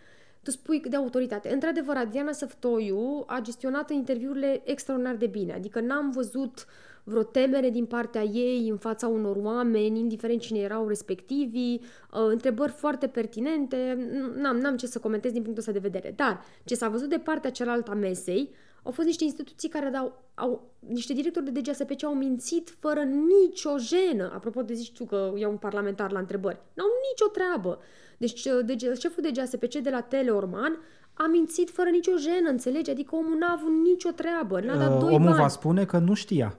Tu 0.43 0.51
spui 0.51 0.79
de 0.79 0.95
autoritate. 0.95 1.53
Într-adevăr, 1.53 1.95
Adriana 1.95 2.31
Săftoiu 2.31 3.23
a 3.27 3.39
gestionat 3.41 3.89
interviurile 3.91 4.61
extraordinar 4.65 5.15
de 5.15 5.27
bine. 5.27 5.53
Adică 5.53 5.79
n-am 5.79 6.11
văzut 6.11 6.65
vreo 7.09 7.23
temere 7.23 7.69
din 7.69 7.85
partea 7.85 8.23
ei 8.23 8.67
în 8.69 8.77
fața 8.77 9.07
unor 9.07 9.35
oameni, 9.35 9.99
indiferent 9.99 10.39
cine 10.39 10.59
erau 10.59 10.87
respectivii, 10.87 11.81
uh, 11.81 12.19
întrebări 12.29 12.71
foarte 12.71 13.07
pertinente. 13.07 14.07
N-am, 14.35 14.57
n-am 14.57 14.77
ce 14.77 14.87
să 14.87 14.99
comentez 14.99 15.31
din 15.31 15.41
punctul 15.41 15.63
ăsta 15.67 15.79
de 15.79 15.87
vedere. 15.89 16.13
Dar 16.15 16.41
ce 16.65 16.75
s-a 16.75 16.89
văzut 16.89 17.09
de 17.09 17.17
partea 17.17 17.49
cealaltă 17.51 17.91
a 17.91 17.93
mesei, 17.93 18.49
au 18.83 18.91
fost 18.91 19.07
niște 19.07 19.23
instituții 19.23 19.69
care 19.69 19.97
au, 19.97 20.21
au 20.35 20.71
niște 20.79 21.13
directori 21.13 21.51
de 21.51 21.59
DGSPC 21.59 22.03
au 22.03 22.13
mințit 22.13 22.77
fără 22.79 22.99
nicio 23.01 23.77
jenă. 23.77 24.31
Apropo 24.35 24.61
de 24.61 24.73
zici 24.73 24.91
tu 24.91 25.05
că 25.05 25.33
e 25.37 25.45
un 25.45 25.57
parlamentar 25.57 26.11
la 26.11 26.19
întrebări. 26.19 26.57
N-au 26.73 26.87
nicio 27.09 27.31
treabă. 27.31 27.79
Deci 28.17 28.47
de, 28.65 28.93
șeful 28.99 29.23
de 29.23 29.31
GSPC 29.41 29.75
de 29.75 29.89
la 29.89 30.01
Teleorman 30.01 30.77
a 31.13 31.27
mințit 31.27 31.69
fără 31.69 31.89
nicio 31.89 32.11
jenă, 32.17 32.49
înțelegi? 32.49 32.89
Adică 32.89 33.15
omul 33.15 33.37
n-a 33.37 33.53
avut 33.53 33.71
nicio 33.83 34.09
treabă, 34.09 34.59
n-a 34.59 34.77
dat 34.77 34.93
uh, 34.93 34.99
doi 34.99 35.13
Omul 35.13 35.27
bani. 35.27 35.41
va 35.41 35.47
spune 35.47 35.85
că 35.85 35.97
nu 35.97 36.13
știa. 36.13 36.57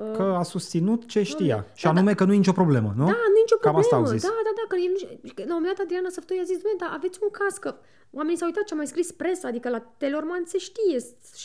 Uh, 0.00 0.16
că 0.16 0.22
a 0.22 0.42
susținut 0.42 1.06
ce 1.06 1.22
știa. 1.22 1.56
Uh, 1.56 1.76
și 1.78 1.84
da, 1.84 1.90
anume 1.90 2.10
da. 2.10 2.16
că 2.16 2.24
nu 2.24 2.32
e 2.32 2.36
nicio 2.36 2.52
problemă, 2.62 2.90
nu? 2.96 3.04
Da, 3.04 3.10
nu 3.32 3.36
e 3.40 3.44
nicio 3.46 3.56
Cam 3.60 3.72
problemă. 3.72 3.78
asta 3.84 3.96
au 3.96 4.04
zis. 4.14 4.22
Da, 4.22 4.34
da, 4.48 4.52
da. 4.60 4.64
Că 4.68 4.76
el, 4.86 4.92
nu- 4.92 5.32
la 5.36 5.54
un 5.54 5.58
moment 5.60 5.76
dat 5.76 5.84
Adriana 5.86 6.08
Săftoi 6.16 6.38
a 6.40 6.46
zis, 6.50 6.58
"Doamne, 6.62 6.78
dar 6.82 6.90
aveți 6.98 7.18
un 7.22 7.30
caz 7.40 7.54
că 7.64 7.70
oamenii 8.18 8.38
s-au 8.38 8.48
uitat 8.50 8.64
ce 8.64 8.72
a 8.74 8.76
mai 8.76 8.86
scris 8.92 9.08
presa, 9.20 9.48
adică 9.48 9.68
la 9.68 9.80
Telorman 10.00 10.42
se 10.52 10.58
știe, 10.68 10.96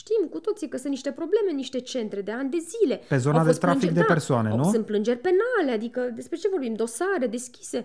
știm 0.02 0.24
cu 0.34 0.40
toții 0.40 0.68
că 0.72 0.78
sunt 0.78 0.92
niște 0.98 1.12
probleme, 1.12 1.52
niște 1.52 1.80
centre 1.80 2.22
de 2.22 2.32
ani 2.40 2.50
de 2.56 2.58
zile. 2.74 2.96
Pe 3.14 3.18
zona 3.18 3.38
Au 3.38 3.44
de 3.44 3.50
fost 3.50 3.60
trafic 3.66 3.82
plângeri- 3.90 3.94
de 4.08 4.14
persoane, 4.14 4.50
au- 4.50 4.58
nu? 4.58 4.64
Sunt 4.76 4.86
plângeri 4.86 5.20
penale, 5.28 5.72
adică 5.80 6.00
despre 6.20 6.38
ce 6.38 6.48
vorbim? 6.56 6.74
Dosare 6.74 7.28
deschise. 7.38 7.80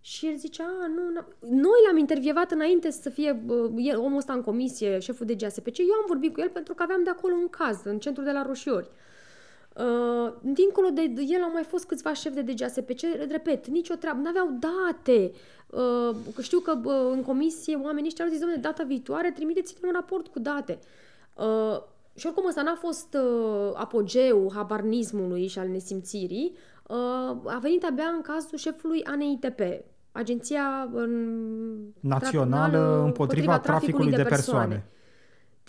Și 0.00 0.26
el 0.26 0.36
zicea, 0.36 0.64
a, 0.82 0.86
nu, 0.96 1.02
nu. 1.14 1.22
Noi 1.66 1.78
l-am 1.86 1.96
intervievat 1.96 2.50
înainte 2.50 2.90
să 2.90 3.08
fie 3.10 3.42
uh, 3.46 3.70
el, 3.76 3.98
omul 3.98 4.16
ăsta 4.22 4.32
în 4.32 4.42
comisie, 4.42 4.98
șeful 4.98 5.26
de 5.26 5.34
GSPC. 5.34 5.78
Eu 5.78 5.94
am 6.00 6.04
vorbit 6.06 6.32
cu 6.34 6.40
el 6.40 6.48
pentru 6.48 6.74
că 6.74 6.82
aveam 6.82 7.02
de 7.04 7.10
acolo 7.10 7.34
un 7.34 7.48
caz, 7.48 7.78
în 7.84 7.98
centrul 7.98 8.24
de 8.24 8.30
la 8.32 8.42
Roșiori. 8.46 8.90
Uh, 9.76 10.32
dincolo 10.40 10.88
de 10.88 11.02
el 11.28 11.42
au 11.42 11.52
mai 11.52 11.62
fost 11.62 11.86
câțiva 11.86 12.12
șefi 12.12 12.42
de 12.42 12.52
DGSPC, 12.52 13.00
repet, 13.30 13.66
nicio 13.66 13.94
treabă, 13.94 14.20
n-aveau 14.20 14.58
date. 14.58 15.32
Uh, 15.66 16.16
că 16.34 16.42
știu 16.42 16.58
că 16.58 16.78
uh, 16.84 17.10
în 17.12 17.22
comisie 17.22 17.80
oamenii 17.82 18.08
ăștia 18.08 18.24
au 18.24 18.30
zis, 18.30 18.40
domnule, 18.40 18.60
data 18.60 18.82
viitoare 18.82 19.30
trimiteți-ne 19.30 19.88
un 19.88 19.94
raport 19.94 20.26
cu 20.26 20.38
date. 20.38 20.78
Uh, 21.34 21.80
și 22.14 22.26
oricum 22.26 22.46
ăsta 22.46 22.62
n-a 22.62 22.74
fost 22.74 23.14
uh, 23.14 23.70
apogeu 23.74 24.50
habarnismului 24.54 25.46
și 25.46 25.58
al 25.58 25.68
nesimțirii, 25.68 26.56
uh, 26.86 26.96
a 27.44 27.58
venit 27.60 27.84
abia 27.84 28.12
în 28.14 28.20
cazul 28.20 28.58
șefului 28.58 29.04
ANITP, 29.04 29.60
Agenția 30.12 30.88
um, 30.92 31.94
Națională 32.00 33.02
împotriva 33.04 33.58
traficului 33.58 34.12
de 34.12 34.22
persoane. 34.22 34.84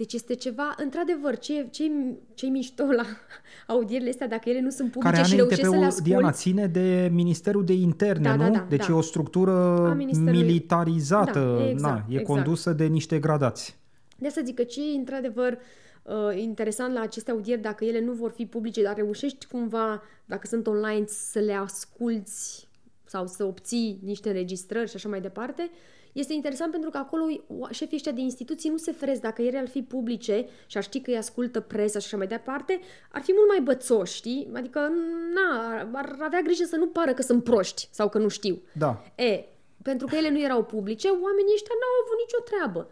Deci 0.02 0.14
este 0.14 0.34
ceva, 0.36 0.76
într-adevăr, 0.78 1.38
ce 1.38 1.68
ce 1.72 1.92
ce 2.34 2.48
mișto 2.48 2.84
la 2.84 3.04
audierile 3.74 4.10
astea, 4.10 4.28
dacă 4.28 4.50
ele 4.50 4.62
nu 4.62 4.70
sunt 4.70 4.92
publice 4.92 5.14
Care 5.14 5.28
și 5.28 5.36
reușești 5.36 5.64
să 5.64 5.70
le 5.70 5.76
ANITP-ul, 5.76 5.88
asculti. 5.88 6.10
Diana, 6.10 6.32
ține 6.32 6.68
de 6.68 7.10
Ministerul 7.14 7.66
de 7.66 7.74
Interne, 7.74 8.24
Da, 8.24 8.36
nu? 8.36 8.44
da, 8.44 8.50
da, 8.50 8.66
deci 8.70 8.88
da. 8.88 8.94
e 8.94 8.96
o 8.96 9.02
structură 9.02 9.52
A 9.90 9.94
Ministerului- 9.94 10.42
militarizată, 10.42 11.56
Da, 11.58 11.70
exact, 11.70 11.94
na, 11.94 12.06
e 12.10 12.20
exact. 12.20 12.26
condusă 12.26 12.74
de 12.74 12.86
niște 12.86 13.20
gradați. 13.20 13.78
De 14.18 14.28
asta 14.28 14.42
zic 14.46 14.56
că 14.56 14.64
ce 14.64 14.82
e 14.94 14.98
într-adevăr 14.98 15.58
uh, 16.04 16.42
interesant 16.42 16.94
la 16.94 17.02
aceste 17.02 17.32
audieri, 17.32 17.62
dacă 17.62 17.86
ele 17.86 18.02
nu 18.02 18.12
vor 18.12 18.32
fi 18.32 18.46
publice, 18.46 18.84
dar 18.84 18.96
reușești 18.96 19.46
cumva, 19.46 20.02
dacă 20.26 20.48
sunt 20.48 20.68
online, 20.68 21.06
să 21.08 21.40
le 21.40 21.54
asculți 21.54 22.68
sau 23.06 23.28
să 23.28 23.44
obții 23.44 24.00
niște 24.04 24.30
înregistrări 24.30 24.90
și 24.90 24.96
așa 24.96 25.10
mai 25.10 25.22
departe, 25.22 25.70
este 26.14 26.34
interesant 26.34 26.72
pentru 26.72 26.90
că 26.90 26.98
acolo 26.98 27.26
șefii 27.70 27.96
ăștia 27.96 28.12
de 28.12 28.22
instituții 28.22 28.70
nu 28.70 28.78
se 28.78 28.92
feresc. 28.92 29.22
Dacă 29.22 29.42
ele 29.42 29.58
ar 29.58 29.68
fi 29.68 29.82
publice 29.82 30.48
și 30.66 30.78
ar 30.78 30.84
ști 30.84 31.02
că 31.02 31.10
îi 31.10 31.18
ascultă 31.18 31.60
presa 31.60 32.00
și 32.00 32.06
așa 32.06 32.18
mai 32.18 32.28
departe, 32.28 32.80
ar 33.12 33.22
fi 33.22 33.34
mult 33.36 33.48
mai 33.48 33.62
bățoși, 33.62 34.16
știi? 34.16 34.50
Adică, 34.54 34.92
na, 35.34 35.80
ar 35.94 36.16
avea 36.20 36.42
grijă 36.42 36.64
să 36.64 36.76
nu 36.76 36.88
pară 36.88 37.14
că 37.14 37.22
sunt 37.22 37.44
proști 37.44 37.88
sau 37.92 38.10
că 38.10 38.18
nu 38.18 38.28
știu. 38.28 38.62
Da. 38.72 39.04
E, 39.16 39.46
pentru 39.82 40.08
că 40.08 40.16
ele 40.16 40.30
nu 40.30 40.42
erau 40.42 40.64
publice, 40.64 41.08
oamenii 41.08 41.54
ăștia 41.54 41.76
n-au 41.80 41.96
avut 42.04 42.18
nicio 42.24 42.42
treabă. 42.50 42.90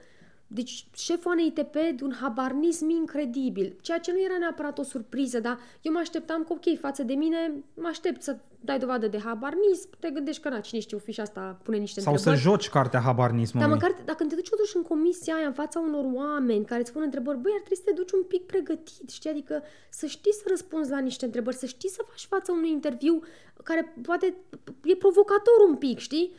Deci 0.52 0.88
șeful 0.96 1.32
ANITP 1.32 1.74
de 1.74 2.04
un 2.04 2.14
habarnism 2.22 2.90
incredibil, 2.90 3.76
ceea 3.82 4.00
ce 4.00 4.12
nu 4.12 4.22
era 4.22 4.38
neapărat 4.38 4.80
o 4.80 4.84
surpriză, 4.84 5.40
dar 5.40 5.60
eu 5.82 5.92
mă 5.94 6.00
așteptam 6.00 6.44
că, 6.44 6.54
ok, 6.54 6.80
față 6.80 7.04
de 7.04 7.14
mine, 7.14 7.54
mă 7.74 7.88
aștept 7.88 8.22
să 8.22 8.38
dai 8.60 8.80
dovadă 8.80 9.08
de 9.08 9.20
habarnism, 9.20 9.90
te 10.00 10.10
gândești 10.10 10.42
că, 10.42 10.50
na, 10.50 10.60
cine 10.60 10.80
știu, 10.80 10.98
fișa 10.98 11.22
asta 11.22 11.60
pune 11.64 11.78
niște 11.78 12.00
Sau 12.00 12.14
întrebări. 12.14 12.42
să 12.42 12.50
joci 12.50 12.70
cartea 12.70 13.00
habarnismului. 13.00 13.68
Dar 13.68 13.78
măcar 13.78 14.02
dacă 14.06 14.24
te 14.24 14.36
duci 14.36 14.50
totuși 14.50 14.76
în 14.76 14.84
comisia 14.84 15.36
aia 15.36 15.46
în 15.48 15.54
fața 15.54 15.80
unor 15.80 16.06
oameni 16.14 16.66
care 16.66 16.82
îți 16.82 16.92
pun 16.92 17.02
întrebări, 17.02 17.38
băi, 17.38 17.52
ar 17.54 17.60
trebui 17.60 17.78
să 17.78 17.84
te 17.86 17.92
duci 17.92 18.12
un 18.12 18.24
pic 18.24 18.46
pregătit, 18.46 19.10
știi? 19.10 19.30
Adică 19.30 19.64
să 19.90 20.06
știi 20.06 20.34
să 20.34 20.44
răspunzi 20.50 20.90
la 20.90 21.00
niște 21.00 21.26
întrebări, 21.26 21.56
să 21.56 21.66
știi 21.66 21.90
să 21.90 22.06
faci 22.10 22.26
fața 22.26 22.52
unui 22.52 22.72
interviu 22.72 23.22
care 23.64 23.94
poate 24.02 24.36
e 24.84 24.96
provocator 24.96 25.60
un 25.68 25.76
pic, 25.76 25.98
știi? 25.98 26.32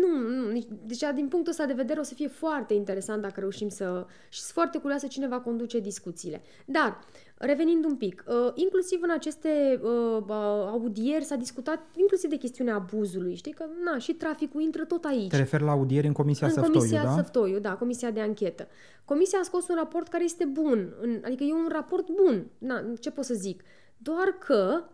Nu, 0.00 0.28
nu, 0.28 0.50
nici- 0.50 0.68
deci 0.86 1.02
din 1.14 1.28
punctul 1.28 1.52
ăsta 1.52 1.66
de 1.66 1.72
vedere 1.72 2.00
o 2.00 2.02
să 2.02 2.14
fie 2.14 2.28
foarte 2.28 2.74
interesant 2.74 3.22
dacă 3.22 3.40
reușim 3.40 3.68
să... 3.68 4.06
Și 4.28 4.40
sunt 4.40 4.52
foarte 4.52 4.78
curioasă 4.78 5.06
cine 5.06 5.28
va 5.28 5.40
conduce 5.40 5.80
discuțiile. 5.80 6.42
Dar, 6.64 6.98
revenind 7.36 7.84
un 7.84 7.96
pic, 7.96 8.24
uh, 8.26 8.52
inclusiv 8.54 8.98
în 9.02 9.10
aceste 9.10 9.80
uh, 9.82 10.16
uh, 10.28 10.34
audieri 10.70 11.24
s-a 11.24 11.36
discutat 11.36 11.78
inclusiv 11.96 12.30
de 12.30 12.36
chestiunea 12.36 12.74
abuzului, 12.74 13.34
știi? 13.34 13.52
Că, 13.52 13.64
na, 13.84 13.98
și 13.98 14.12
traficul 14.12 14.60
intră 14.60 14.84
tot 14.84 15.04
aici. 15.04 15.30
Te 15.30 15.36
referi 15.36 15.62
la 15.62 15.70
audieri 15.70 16.06
în 16.06 16.12
Comisia 16.12 16.46
În 16.46 16.52
Săftoiu, 16.52 16.78
Comisia 16.78 17.02
da? 17.02 17.14
Săftoiu, 17.14 17.58
da, 17.58 17.72
Comisia 17.72 18.10
de 18.10 18.20
Anchetă. 18.20 18.68
Comisia 19.04 19.38
a 19.38 19.42
scos 19.42 19.68
un 19.68 19.74
raport 19.74 20.08
care 20.08 20.24
este 20.24 20.44
bun, 20.44 20.94
în, 21.00 21.20
adică 21.24 21.44
e 21.44 21.52
un 21.52 21.68
raport 21.72 22.06
bun, 22.10 22.46
na, 22.58 22.84
ce 23.00 23.10
pot 23.10 23.24
să 23.24 23.34
zic, 23.34 23.62
doar 23.96 24.36
că 24.38 24.84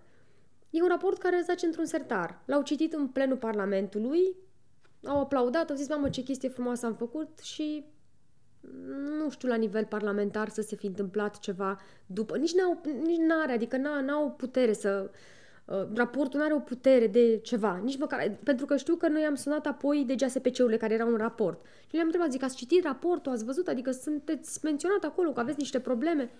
e 0.73 0.83
un 0.83 0.89
raport 0.89 1.18
care 1.18 1.43
zace 1.45 1.66
într-un 1.66 1.85
sertar. 1.85 2.43
L-au 2.45 2.62
citit 2.62 2.93
în 2.93 3.09
plenul 3.09 3.37
Parlamentului, 3.37 4.37
au 5.05 5.20
aplaudat, 5.20 5.70
au 5.70 5.77
zis, 5.77 5.89
mamă, 5.89 6.09
ce 6.09 6.23
chestie 6.23 6.49
frumoasă 6.49 6.87
am 6.87 6.95
făcut 6.95 7.39
și 7.39 7.85
nu 9.18 9.31
știu 9.31 9.49
la 9.49 9.55
nivel 9.55 9.85
parlamentar 9.85 10.49
să 10.49 10.61
se 10.61 10.77
fi 10.77 10.87
întâmplat 10.87 11.39
ceva 11.39 11.81
după. 12.07 12.37
Nici 12.37 12.55
n-au, 12.55 12.81
nici 13.03 13.18
n-are, 13.18 13.53
adică 13.53 13.77
n-a, 13.77 14.01
n-au 14.01 14.31
putere 14.31 14.73
să... 14.73 15.11
Uh, 15.64 15.87
raportul 15.95 16.39
nu 16.39 16.45
are 16.45 16.55
o 16.55 16.59
putere 16.59 17.07
de 17.07 17.39
ceva, 17.43 17.81
nici 17.85 17.99
măcar, 17.99 18.39
pentru 18.43 18.66
că 18.66 18.77
știu 18.77 18.95
că 18.95 19.09
noi 19.09 19.23
am 19.23 19.35
sunat 19.35 19.66
apoi 19.66 20.05
de 20.07 20.14
GSPC-urile 20.14 20.77
care 20.77 20.95
erau 20.95 21.09
un 21.09 21.16
raport. 21.16 21.64
Și 21.87 21.95
le-am 21.95 22.05
întrebat, 22.05 22.31
zic, 22.31 22.43
ați 22.43 22.57
citit 22.57 22.85
raportul, 22.85 23.33
ați 23.33 23.45
văzut, 23.45 23.68
adică 23.68 23.91
sunteți 23.91 24.59
menționat 24.62 25.05
acolo 25.05 25.33
că 25.33 25.41
aveți 25.41 25.59
niște 25.59 25.81
probleme. 25.81 26.31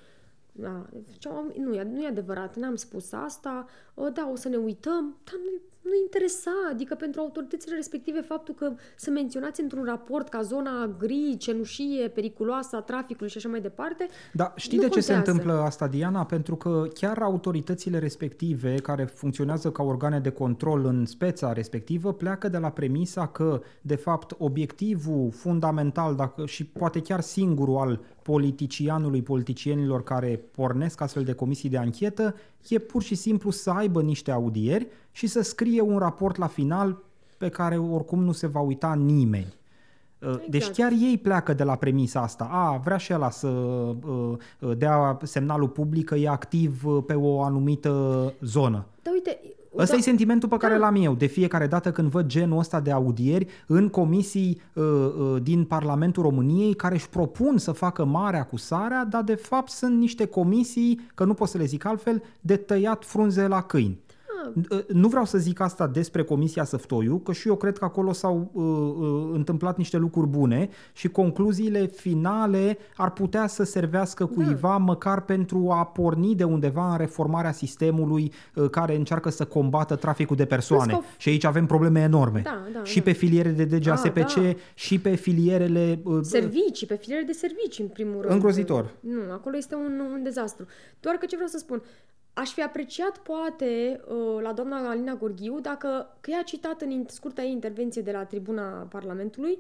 Da, 0.53 0.87
ziceau, 1.11 1.53
nu, 1.57 1.75
e, 1.75 1.83
nu 1.83 2.03
e 2.03 2.07
adevărat, 2.07 2.57
n-am 2.57 2.75
spus 2.75 3.13
asta, 3.13 3.67
o, 3.95 4.09
da, 4.09 4.29
o 4.29 4.35
să 4.35 4.49
ne 4.49 4.57
uităm, 4.57 5.17
dar 5.25 5.41
nu, 5.83 5.91
nu 5.91 5.97
interesa, 6.03 6.51
adică 6.71 6.95
pentru 6.95 7.21
autoritățile 7.21 7.75
respective 7.75 8.21
faptul 8.21 8.55
că 8.55 8.73
să 8.97 9.11
menționați 9.11 9.61
într-un 9.61 9.85
raport 9.85 10.29
ca 10.29 10.43
zona 10.43 10.97
gri, 10.99 11.37
cenușie, 11.39 12.09
periculoasă 12.09 12.77
a 12.77 12.81
traficului 12.81 13.31
și 13.31 13.37
așa 13.37 13.49
mai 13.49 13.61
departe. 13.61 14.07
Da, 14.33 14.53
știi 14.57 14.77
nu 14.77 14.83
de 14.83 14.89
ce 14.89 15.01
se 15.01 15.13
contează. 15.13 15.31
întâmplă 15.31 15.63
asta, 15.63 15.87
Diana? 15.87 16.25
Pentru 16.25 16.57
că 16.57 16.89
chiar 16.95 17.19
autoritățile 17.19 17.99
respective, 17.99 18.75
care 18.75 19.05
funcționează 19.05 19.71
ca 19.71 19.83
organe 19.83 20.21
de 20.21 20.31
control 20.31 20.85
în 20.85 21.07
speța 21.07 21.53
respectivă, 21.53 22.13
pleacă 22.13 22.49
de 22.49 22.59
la 22.59 22.71
premisa 22.71 23.27
că, 23.27 23.63
de 23.81 23.97
fapt, 23.97 24.35
obiectivul 24.39 25.31
fundamental 25.31 26.15
dacă, 26.15 26.47
și 26.47 26.65
poate 26.67 27.01
chiar 27.01 27.21
singurul 27.21 27.77
al 27.77 28.01
politicianului, 28.23 29.23
politicienilor 29.23 30.03
care 30.03 30.41
pornesc 30.51 31.01
astfel 31.01 31.25
de 31.25 31.33
comisii 31.33 31.69
de 31.69 31.77
anchetă, 31.77 32.35
e 32.69 32.79
pur 32.79 33.03
și 33.03 33.15
simplu 33.15 33.51
să 33.51 33.71
aibă 33.71 34.03
niște 34.03 34.31
audieri 34.31 34.87
și 35.13 35.27
să 35.27 35.43
scrie 35.43 35.81
un 35.81 35.99
raport 35.99 36.37
la 36.37 36.47
final 36.47 37.03
pe 37.39 37.49
care 37.49 37.79
oricum 37.79 38.23
nu 38.25 38.33
se 38.33 38.47
va 38.47 38.61
uita 38.61 38.95
nimeni. 38.95 39.55
Exact. 40.19 40.47
Deci 40.47 40.71
chiar 40.71 40.93
ei 40.93 41.19
pleacă 41.23 41.53
de 41.53 41.63
la 41.63 41.77
premisa 41.77 42.21
asta. 42.21 42.49
A, 42.51 42.81
vrea 42.85 42.97
și 42.97 43.15
ăla 43.15 43.31
să 43.31 43.49
uh, 43.49 44.37
dea 44.77 45.19
semnalul 45.23 45.69
public 45.69 46.05
că 46.05 46.15
e 46.15 46.29
activ 46.29 46.85
uh, 46.85 47.03
pe 47.07 47.15
o 47.15 47.43
anumită 47.43 48.35
zonă. 48.41 48.87
Da, 49.03 49.11
uite... 49.13 49.39
Ăsta 49.77 49.93
da, 49.93 49.99
e 49.99 50.03
sentimentul 50.03 50.49
pe 50.49 50.57
care 50.57 50.73
da. 50.73 50.79
l-am 50.79 50.97
eu 50.97 51.15
de 51.15 51.27
fiecare 51.27 51.67
dată 51.67 51.93
când 51.93 52.09
văd 52.09 52.27
genul 52.27 52.59
ăsta 52.59 52.81
de 52.81 52.91
audieri 52.91 53.47
în 53.67 53.89
comisii 53.89 54.61
uh, 54.75 54.85
uh, 54.85 55.43
din 55.43 55.65
Parlamentul 55.65 56.23
României 56.23 56.75
care 56.75 56.95
își 56.95 57.09
propun 57.09 57.59
să 57.59 57.73
facă 57.73 58.05
mare 58.05 58.39
acusarea, 58.39 59.05
dar 59.05 59.23
de 59.23 59.35
fapt 59.35 59.71
sunt 59.71 59.99
niște 59.99 60.27
comisii, 60.27 61.01
că 61.15 61.25
nu 61.25 61.35
pot 61.35 61.49
să 61.49 61.59
le 61.59 61.65
zic 61.65 61.85
altfel, 61.85 62.23
de 62.41 62.57
tăiat 62.57 63.05
frunze 63.05 63.47
la 63.47 63.63
câini. 63.63 63.99
Da. 64.55 64.81
Nu 64.89 65.09
vreau 65.09 65.25
să 65.25 65.39
zic 65.39 65.61
asta 65.61 65.87
despre 65.87 66.23
Comisia 66.25 66.65
Săftoiu, 66.65 67.19
că 67.19 67.33
și 67.33 67.49
eu 67.49 67.57
cred 67.57 67.79
că 67.79 67.85
acolo 67.85 68.13
s-au 68.13 68.51
uh, 68.53 68.63
uh, 68.65 69.31
întâmplat 69.35 69.77
niște 69.77 69.97
lucruri 69.97 70.27
bune 70.27 70.69
și 70.93 71.09
concluziile 71.09 71.87
finale 71.87 72.79
ar 72.97 73.11
putea 73.13 73.47
să 73.47 73.63
servească 73.63 74.25
Da. 74.25 74.31
cuiva 74.45 74.77
măcar 74.77 75.21
pentru 75.25 75.71
a 75.71 75.85
porni 75.85 76.35
de 76.35 76.45
undeva 76.45 76.91
în 76.93 76.97
reformarea 76.99 77.53
sistemului 77.53 78.33
uh, 78.55 78.71
care 78.71 78.97
încearcă 78.97 79.31
să 79.31 79.45
combată 79.45 79.97
traficul 79.97 80.37
de 80.37 80.45
persoane. 80.45 80.93
Plus 80.93 80.99
că 81.01 81.07
au- 81.09 81.15
Și 81.17 81.29
aici 81.29 81.45
avem 81.45 81.67
probleme 81.67 82.01
enorme. 82.01 82.41
Da, 82.45 82.63
da, 82.73 82.85
și 82.85 82.97
da. 82.99 83.03
pe 83.05 83.13
filiere 83.13 83.51
de 83.51 83.65
DGASPC, 83.65 84.15
da. 84.35 84.53
și 84.75 84.99
pe 84.99 85.15
filierele... 85.15 86.01
uh, 86.05 86.19
Servicii, 86.23 86.87
pe 86.87 86.95
filiere 86.97 87.23
de 87.23 87.33
servicii, 87.33 87.85
în 87.85 87.91
primul 87.91 88.21
rând. 88.21 88.33
Îngrozitor. 88.35 88.91
Nu, 89.01 89.33
acolo 89.33 89.57
este 89.57 89.75
un, 89.75 90.01
un 90.13 90.23
dezastru. 90.23 90.67
Doar 91.01 91.15
că 91.15 91.27
ce 91.27 91.35
vreau 91.35 91.51
să 91.51 91.59
spun, 91.59 91.83
aș 92.35 92.53
fi 92.53 92.63
apreciat 92.63 93.19
poate 93.19 94.01
uh, 94.09 94.43
la 94.43 94.53
doamna 94.53 94.89
Alina 94.89 95.15
Gorghiu 95.15 95.61
dacă, 95.61 96.17
că 96.21 96.31
ea 96.31 96.39
a 96.39 96.43
citat 96.43 96.81
în 96.81 96.91
in- 96.91 97.09
scurta 97.09 97.43
ei 97.43 97.51
intervenție 97.51 98.03
de 98.03 98.13
la 98.13 98.25
tribuna 98.25 98.87
Parlamentului, 98.91 99.59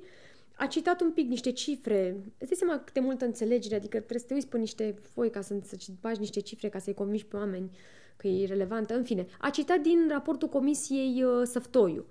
a 0.57 0.67
citat 0.67 1.01
un 1.01 1.11
pic 1.11 1.29
niște 1.29 1.53
cifre. 1.53 2.17
Îți 2.39 2.49
dai 2.49 2.57
seama 2.57 2.79
cât 2.79 2.93
de 2.93 3.01
multă 3.01 3.25
înțelegere, 3.25 3.75
adică 3.75 3.97
trebuie 3.97 4.19
să 4.19 4.27
te 4.27 4.35
uiți 4.35 4.49
pe 4.49 4.59
niște 4.59 4.95
foi 5.13 5.31
ca 5.31 5.41
să, 5.41 5.55
să 5.63 5.77
bagi 6.01 6.21
niște 6.21 6.41
cifre 6.41 6.69
ca 6.69 6.79
să-i 6.79 6.95
convingi 6.95 7.27
pe 7.27 7.37
oameni 7.37 7.71
că 8.17 8.27
e 8.27 8.47
relevantă. 8.47 8.95
În 8.95 9.05
fine, 9.05 9.27
a 9.41 9.51
citat 9.51 9.81
din 9.81 10.07
raportul 10.09 10.49
Comisiei 10.49 11.23
uh, 11.23 11.43
Săftoiu. 11.45 12.07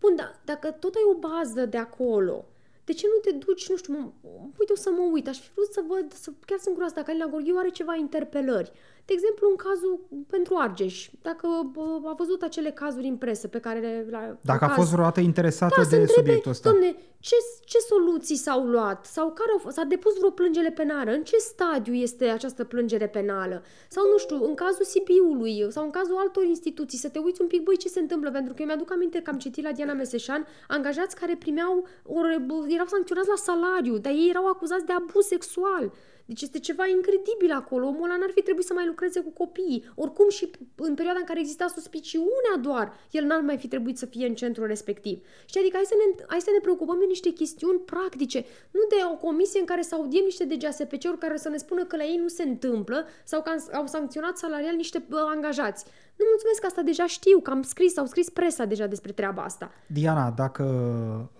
Bun, 0.00 0.16
dar 0.16 0.40
dacă 0.44 0.70
tot 0.70 0.94
ai 0.94 1.02
o 1.14 1.18
bază 1.18 1.66
de 1.66 1.76
acolo, 1.76 2.44
de 2.84 2.92
ce 2.92 3.06
nu 3.06 3.30
te 3.30 3.36
duci, 3.36 3.68
nu 3.68 3.76
știu, 3.76 3.92
mă, 3.92 4.30
uite, 4.58 4.72
o 4.72 4.76
să 4.76 4.90
mă 4.90 5.08
uit, 5.12 5.28
aș 5.28 5.40
fi 5.40 5.52
vrut 5.54 5.72
să 5.72 5.82
văd, 5.86 6.12
să, 6.12 6.30
chiar 6.46 6.58
sunt 6.58 6.72
curioasă 6.72 6.94
dacă 6.94 7.10
Alina 7.10 7.26
Gorghiu 7.26 7.56
are 7.58 7.68
ceva 7.68 7.94
interpelări. 7.94 8.72
De 9.06 9.12
exemplu, 9.12 9.48
în 9.50 9.56
cazul 9.56 10.00
pentru 10.26 10.54
Argeș, 10.56 11.08
dacă 11.22 11.46
bă, 11.72 11.80
a 12.04 12.14
văzut 12.18 12.42
acele 12.42 12.70
cazuri 12.70 13.06
în 13.06 13.16
presă 13.16 13.48
pe 13.48 13.58
care 13.58 13.78
le... 13.78 14.06
La, 14.10 14.36
Dacă 14.40 14.64
a 14.64 14.68
caz- 14.68 14.74
fost 14.76 14.90
vreodată 14.90 15.20
interesată 15.20 15.74
da, 15.76 15.82
să 15.82 15.88
de 15.88 15.96
întrebe, 15.96 16.20
subiectul 16.20 16.50
ăsta. 16.50 16.70
domne, 16.70 16.96
ce, 17.18 17.36
ce 17.64 17.78
soluții 17.78 18.36
s-au 18.36 18.62
luat? 18.66 19.04
Sau 19.06 19.32
care 19.32 19.50
au 19.52 19.58
fost? 19.58 19.76
S-a 19.76 19.84
depus 19.84 20.16
vreo 20.18 20.30
plângere 20.30 20.70
penală? 20.70 21.10
În 21.10 21.22
ce 21.24 21.36
stadiu 21.36 21.94
este 21.94 22.24
această 22.24 22.64
plângere 22.64 23.08
penală? 23.08 23.62
Sau, 23.88 24.04
nu 24.10 24.18
știu, 24.18 24.44
în 24.44 24.54
cazul 24.54 24.84
Sibiului 24.84 25.66
sau 25.68 25.84
în 25.84 25.90
cazul 25.90 26.16
altor 26.16 26.44
instituții, 26.44 26.98
să 26.98 27.08
te 27.08 27.18
uiți 27.18 27.40
un 27.40 27.46
pic, 27.46 27.62
băi, 27.62 27.76
ce 27.76 27.88
se 27.88 28.00
întâmplă? 28.00 28.30
Pentru 28.30 28.54
că 28.54 28.60
eu 28.60 28.66
mi-aduc 28.66 28.92
aminte 28.92 29.20
că 29.22 29.30
am 29.30 29.38
citit 29.38 29.64
la 29.64 29.72
Diana 29.72 29.92
Meseșan 29.92 30.46
angajați 30.68 31.16
care 31.16 31.36
primeau, 31.38 31.86
ore, 32.02 32.46
erau 32.68 32.86
sancționați 32.86 33.28
la 33.28 33.36
salariu, 33.36 33.98
dar 33.98 34.12
ei 34.12 34.28
erau 34.28 34.46
acuzați 34.46 34.84
de 34.84 34.92
abuz 34.92 35.24
sexual. 35.26 35.92
Deci 36.26 36.42
este 36.42 36.58
ceva 36.58 36.86
incredibil 36.86 37.50
acolo. 37.52 37.86
Omul 37.86 38.04
ăla 38.04 38.16
n-ar 38.16 38.30
fi 38.34 38.42
trebuit 38.42 38.66
să 38.66 38.72
mai 38.72 38.86
lucreze 38.86 39.20
cu 39.20 39.30
copiii. 39.30 39.84
Oricum 39.94 40.28
și 40.28 40.50
în 40.76 40.94
perioada 40.94 41.18
în 41.18 41.24
care 41.24 41.40
exista 41.40 41.66
suspiciunea 41.68 42.56
doar, 42.60 42.92
el 43.10 43.24
n-ar 43.24 43.40
mai 43.40 43.58
fi 43.58 43.68
trebuit 43.68 43.98
să 43.98 44.06
fie 44.06 44.26
în 44.26 44.34
centrul 44.34 44.66
respectiv. 44.66 45.26
Și 45.44 45.58
adică 45.58 45.76
hai 45.76 45.84
să, 45.84 45.94
ne, 45.98 46.24
hai 46.26 46.40
să 46.40 46.50
ne 46.52 46.60
preocupăm 46.60 46.98
de 46.98 47.04
niște 47.04 47.30
chestiuni 47.30 47.78
practice, 47.78 48.44
nu 48.70 48.80
de 48.88 48.96
o 49.12 49.16
comisie 49.16 49.60
în 49.60 49.66
care 49.66 49.82
să 49.82 49.94
audiem 49.94 50.24
niște 50.24 50.44
DGASPC-uri 50.44 51.18
care 51.18 51.36
să 51.36 51.48
ne 51.48 51.56
spună 51.56 51.84
că 51.84 51.96
la 51.96 52.04
ei 52.04 52.16
nu 52.16 52.28
se 52.28 52.42
întâmplă 52.42 53.06
sau 53.24 53.42
că 53.42 53.50
au 53.72 53.86
sancționat 53.86 54.36
salarial 54.36 54.74
niște 54.74 55.04
bă, 55.08 55.24
angajați. 55.26 55.84
Nu 56.18 56.24
mulțumesc 56.30 56.60
că 56.60 56.66
asta 56.66 56.82
deja 56.82 57.06
știu, 57.06 57.38
că 57.40 57.50
am 57.50 57.62
scris, 57.62 57.98
au 57.98 58.06
scris 58.06 58.30
presa 58.30 58.64
deja 58.64 58.86
despre 58.86 59.12
treaba 59.12 59.42
asta. 59.42 59.70
Diana, 59.86 60.30
dacă 60.30 60.62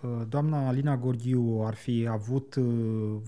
uh, 0.02 0.10
doamna 0.28 0.66
Alina 0.68 0.96
Gorghiu 0.96 1.62
ar 1.66 1.74
fi 1.74 2.08
avut 2.10 2.54
uh, 2.54 2.64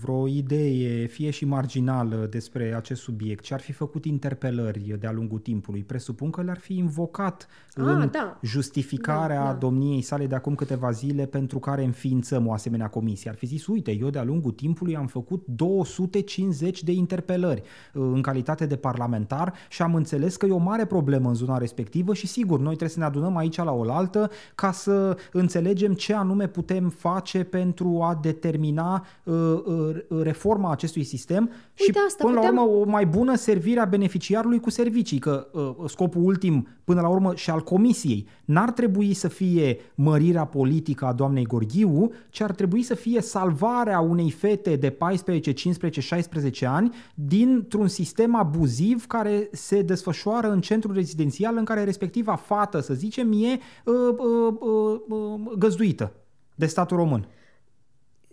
vreo 0.01 0.27
idee, 0.27 1.05
fie 1.05 1.29
și 1.29 1.45
marginală, 1.45 2.27
despre 2.29 2.73
acest 2.75 3.01
subiect 3.01 3.43
și 3.43 3.53
ar 3.53 3.59
fi 3.61 3.71
făcut 3.71 4.05
interpelări 4.05 4.95
de-a 4.99 5.11
lungul 5.11 5.39
timpului, 5.39 5.83
presupun 5.83 6.29
că 6.29 6.41
le-ar 6.41 6.59
fi 6.59 6.77
invocat 6.77 7.47
Ah, 7.75 7.85
în 7.85 8.09
da. 8.11 8.39
justificarea 8.41 9.43
Da, 9.43 9.51
da. 9.51 9.53
domniei 9.53 10.01
sale 10.01 10.27
de 10.27 10.35
acum 10.35 10.55
câteva 10.55 10.91
zile 10.91 11.25
pentru 11.25 11.59
care 11.59 11.83
înființăm 11.83 12.47
o 12.47 12.53
asemenea 12.53 12.87
comisie. 12.87 13.29
Ar 13.29 13.35
fi 13.35 13.45
zis, 13.45 13.67
uite, 13.67 13.91
eu 13.91 14.09
de-a 14.09 14.23
lungul 14.23 14.51
timpului 14.51 14.95
am 14.95 15.07
făcut 15.07 15.43
250 15.45 16.83
de 16.83 16.91
interpelări 16.91 17.61
uh, 17.61 18.01
în 18.13 18.21
calitate 18.21 18.65
de 18.65 18.75
parlamentar 18.75 19.53
și 19.69 19.81
am 19.81 19.95
înțeles 19.95 20.35
că 20.35 20.45
e 20.45 20.51
o 20.51 20.57
mare 20.57 20.85
problemă 20.85 21.29
în 21.29 21.35
zona 21.39 21.57
respectivă 21.57 22.13
și 22.13 22.27
sigur, 22.27 22.57
noi 22.57 22.67
trebuie 22.67 22.89
să 22.89 22.99
ne 22.99 23.05
adunăm 23.05 23.37
aici 23.37 23.57
la 23.57 23.71
oaltă 23.71 24.29
ca 24.55 24.71
să 24.71 25.17
înțelegem 25.31 25.93
ce 25.93 26.13
anume 26.13 26.47
putem 26.47 26.89
face 26.89 27.43
pentru 27.43 27.99
a 28.01 28.19
determina 28.21 29.05
uh, 29.23 29.35
uh, 29.65 29.95
reforma 30.21 30.71
acestui 30.71 31.03
sistem 31.03 31.49
și 31.73 31.93
asta, 32.07 32.23
până 32.23 32.39
la 32.39 32.39
puteam- 32.39 32.57
urmă 32.57 32.77
o 32.77 32.85
mai 32.85 33.05
bună 33.05 33.35
servire 33.35 33.79
a 33.79 33.85
beneficiarului 33.85 34.59
cu 34.59 34.69
servicii, 34.69 35.19
că 35.19 35.47
uh, 35.51 35.75
scopul 35.85 36.23
ultim 36.23 36.67
până 36.83 37.01
la 37.01 37.07
urmă 37.07 37.35
și 37.35 37.49
al 37.49 37.61
comisiei 37.61 38.27
n-ar 38.49 38.71
trebui 38.71 39.13
să 39.13 39.27
fie 39.27 39.77
mărirea 39.95 40.45
politică 40.45 41.05
a 41.05 41.13
doamnei 41.13 41.43
Gorghiu, 41.43 42.11
ci 42.29 42.41
ar 42.41 42.51
trebui 42.51 42.81
să 42.83 42.95
fie 42.95 43.21
salvarea 43.21 43.99
unei 43.99 44.31
fete 44.31 44.75
de 44.75 44.89
14, 44.89 45.51
15, 45.51 46.01
16 46.01 46.65
ani 46.65 46.95
dintr-un 47.13 47.87
sistem 47.87 48.35
abuziv 48.35 49.05
care 49.07 49.49
se 49.51 49.81
desfășoară 49.81 50.51
în 50.51 50.61
centrul 50.61 50.93
rezidențial 50.93 51.57
în 51.57 51.65
care 51.65 51.83
respectiva 51.83 52.35
fată, 52.35 52.79
să 52.79 52.93
zicem, 52.93 53.31
e 53.31 53.59
uh, 53.85 53.93
uh, 54.17 54.53
uh, 54.59 54.99
uh, 55.09 55.57
găzduită 55.57 56.11
de 56.55 56.65
statul 56.65 56.97
român. 56.97 57.27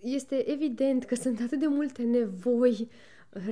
este 0.00 0.50
evident 0.50 1.04
că 1.04 1.14
sunt 1.14 1.40
atât 1.44 1.58
de 1.58 1.66
multe 1.68 2.02
nevoi 2.02 2.88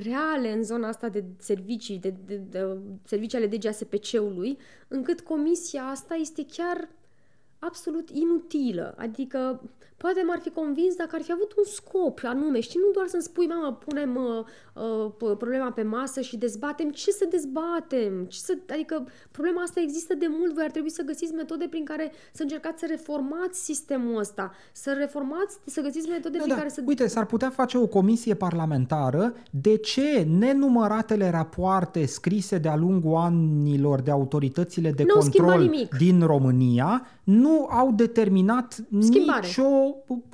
reale 0.03 0.51
în 0.51 0.63
zona 0.63 0.87
asta 0.87 1.09
de 1.09 1.23
servicii, 1.37 1.99
de, 1.99 2.13
de, 2.25 2.35
de 2.35 2.77
servicii 3.03 3.37
ale 3.37 3.47
DGASPC-ului, 3.47 4.57
încât 4.87 5.21
comisia 5.21 5.83
asta 5.83 6.15
este 6.15 6.45
chiar 6.45 6.89
absolut 7.65 8.09
inutilă. 8.09 8.93
Adică, 8.97 9.61
poate 9.97 10.23
m-ar 10.27 10.39
fi 10.39 10.49
convins 10.49 10.95
dacă 10.95 11.15
ar 11.15 11.21
fi 11.21 11.31
avut 11.31 11.51
un 11.57 11.63
scop 11.63 12.19
anume. 12.23 12.59
Știi, 12.59 12.79
nu 12.85 12.91
doar 12.93 13.07
să-mi 13.07 13.23
spui, 13.23 13.45
mamă, 13.47 13.73
punem 13.85 14.15
uh, 14.15 14.83
uh, 14.83 15.35
problema 15.37 15.71
pe 15.71 15.81
masă 15.83 16.21
și 16.21 16.37
dezbatem. 16.37 16.89
Ce 16.89 17.11
să 17.11 17.25
dezbatem? 17.29 18.25
Ce 18.25 18.39
să, 18.39 18.57
adică, 18.69 19.07
problema 19.31 19.61
asta 19.61 19.79
există 19.79 20.13
de 20.13 20.25
mult. 20.29 20.53
Voi 20.53 20.63
ar 20.63 20.71
trebui 20.71 20.89
să 20.91 21.01
găsiți 21.03 21.33
metode 21.33 21.67
prin 21.69 21.85
care 21.85 22.11
să 22.33 22.41
încercați 22.41 22.79
să 22.79 22.85
reformați 22.89 23.63
sistemul 23.63 24.19
ăsta. 24.19 24.51
Să 24.73 24.95
reformați, 24.97 25.57
să 25.65 25.81
găsiți 25.81 26.07
metode 26.09 26.37
Da, 26.37 26.43
prin 26.43 26.53
da. 26.53 26.59
care 26.59 26.69
să... 26.69 26.81
Uite, 26.85 27.07
s-ar 27.07 27.25
putea 27.25 27.49
face 27.49 27.77
o 27.77 27.87
comisie 27.87 28.33
parlamentară 28.33 29.33
de 29.49 29.77
ce 29.77 30.27
nenumăratele 30.37 31.29
rapoarte 31.29 32.05
scrise 32.05 32.57
de-a 32.57 32.75
lungul 32.75 33.15
anilor 33.15 34.01
de 34.01 34.11
autoritățile 34.11 34.91
de 34.91 35.03
N-au 35.03 35.21
schimbat 35.21 35.51
control 35.51 35.71
nimic. 35.71 35.95
din 35.97 36.21
România 36.25 37.07
nu 37.23 37.54
au 37.69 37.91
determinat 37.91 38.85
Schimbare. 38.99 39.45
nicio 39.45 39.63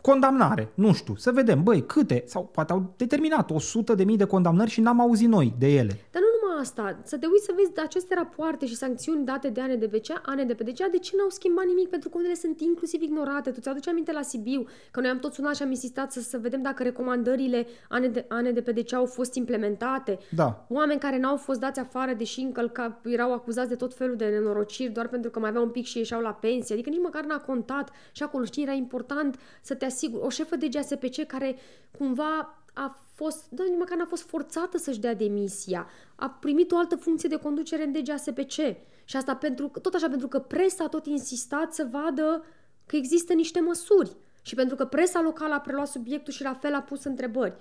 condamnare. 0.01 0.72
Nu 0.74 0.93
știu, 0.93 1.15
să 1.15 1.32
vedem, 1.32 1.63
băi, 1.63 1.86
câte, 1.86 2.24
sau 2.26 2.49
poate 2.53 2.74
au 2.74 2.93
determinat 2.97 3.51
100 3.51 3.95
de 3.95 4.03
mii 4.03 4.17
de 4.17 4.24
condamnări 4.26 4.69
și 4.69 4.82
n-am 4.82 4.99
auzit 5.01 5.28
noi 5.28 5.53
de 5.57 5.67
ele. 5.67 5.99
Dar 6.11 6.22
nu 6.22 6.28
numai 6.36 6.40
asta, 6.62 6.99
să 7.03 7.18
te 7.18 7.26
uiți 7.26 7.45
să 7.45 7.53
vezi 7.55 7.72
aceste 7.80 8.16
rapoarte 8.16 8.66
și 8.66 8.76
sancțiuni 8.76 9.26
date 9.26 9.49
de 9.49 9.62
ANDPC, 9.62 10.07
ANDPC, 10.26 10.89
de 10.91 10.97
ce 10.97 11.16
n-au 11.18 11.30
schimbat 11.30 11.66
nimic? 11.66 11.89
Pentru 11.89 12.09
că 12.09 12.18
unele 12.18 12.34
sunt 12.34 12.62
inclusiv 12.62 13.01
ignorate. 13.01 13.51
Tu 13.51 13.59
ți-aduci 13.59 13.88
aminte 13.88 14.12
la 14.12 14.22
Sibiu, 14.22 14.66
că 14.91 14.99
noi 14.99 15.09
am 15.09 15.20
tot 15.20 15.34
sunat 15.34 15.55
și 15.55 15.64
am 15.64 15.70
insistat 15.70 16.12
să, 16.12 16.22
să 16.22 16.38
vedem 16.38 16.62
dacă 16.62 16.84
recomandările 16.84 17.68
AND, 17.89 18.26
ANDPC 18.28 18.93
au 18.93 19.05
fost 19.05 19.34
implementate. 19.34 20.20
Da. 20.36 20.66
Oameni 20.70 20.99
care 20.99 21.18
n-au 21.18 21.38
fost 21.38 21.59
dați 21.59 21.80
afară, 21.80 22.14
deși 22.14 22.39
încălca, 22.39 22.99
erau 23.03 23.34
acuzați 23.34 23.70
de 23.70 23.76
tot 23.76 23.93
felul 23.93 24.16
de 24.16 24.26
nenorociri, 24.26 24.91
doar 24.91 25.07
pentru 25.07 25.30
că 25.30 25.39
mai 25.39 25.49
aveau 25.49 25.64
un 25.64 25.72
pic 25.72 25.86
și 25.86 25.97
ieșeau 25.97 26.22
la 26.22 26.34
pensie. 26.34 26.76
Adică 26.76 26.89
nici 26.89 27.01
măcar 27.03 27.24
n-a 27.24 27.39
contat. 27.39 27.89
Și 28.12 28.24
acolo, 28.24 28.43
știi, 28.43 28.64
era 28.64 28.74
important 28.74 29.39
să 29.62 29.76
te 29.76 29.86
asiguri. 29.86 30.24
O 30.24 30.30
șefă 30.30 30.55
de 30.55 30.68
GSPC 30.68 31.26
care 31.28 31.55
cumva 31.97 32.61
a 32.74 33.05
fost, 33.13 33.49
da, 33.49 33.63
nici 33.63 33.78
măcar 33.78 33.97
n-a 33.97 34.05
fost 34.05 34.24
forțată 34.24 34.78
să-și 34.78 34.99
dea 34.99 35.13
demisia. 35.13 35.88
A 36.15 36.30
primit 36.30 36.72
o 36.72 36.78
altă 36.78 36.95
funcție 36.95 37.30
de 37.30 37.36
conducere 37.36 37.84
în 37.84 37.91
DGASPC. 37.91 38.51
Și 39.03 39.17
asta 39.17 39.36
pentru, 39.36 39.72
tot 39.82 39.93
așa 39.93 40.09
pentru 40.09 40.28
că 40.28 40.39
presa 40.39 40.84
a 40.84 40.88
tot 40.88 41.05
insistat 41.05 41.74
să 41.74 41.88
vadă 41.91 42.43
că 42.86 42.95
există 42.95 43.34
niște 43.34 43.59
măsuri. 43.59 44.15
Și 44.41 44.55
pentru 44.55 44.76
că 44.76 44.86
presa 44.86 45.22
locală 45.22 45.53
a 45.53 45.59
preluat 45.59 45.88
subiectul 45.88 46.34
și 46.34 46.43
la 46.43 46.53
fel 46.53 46.74
a 46.74 46.82
pus 46.82 47.03
întrebări. 47.03 47.55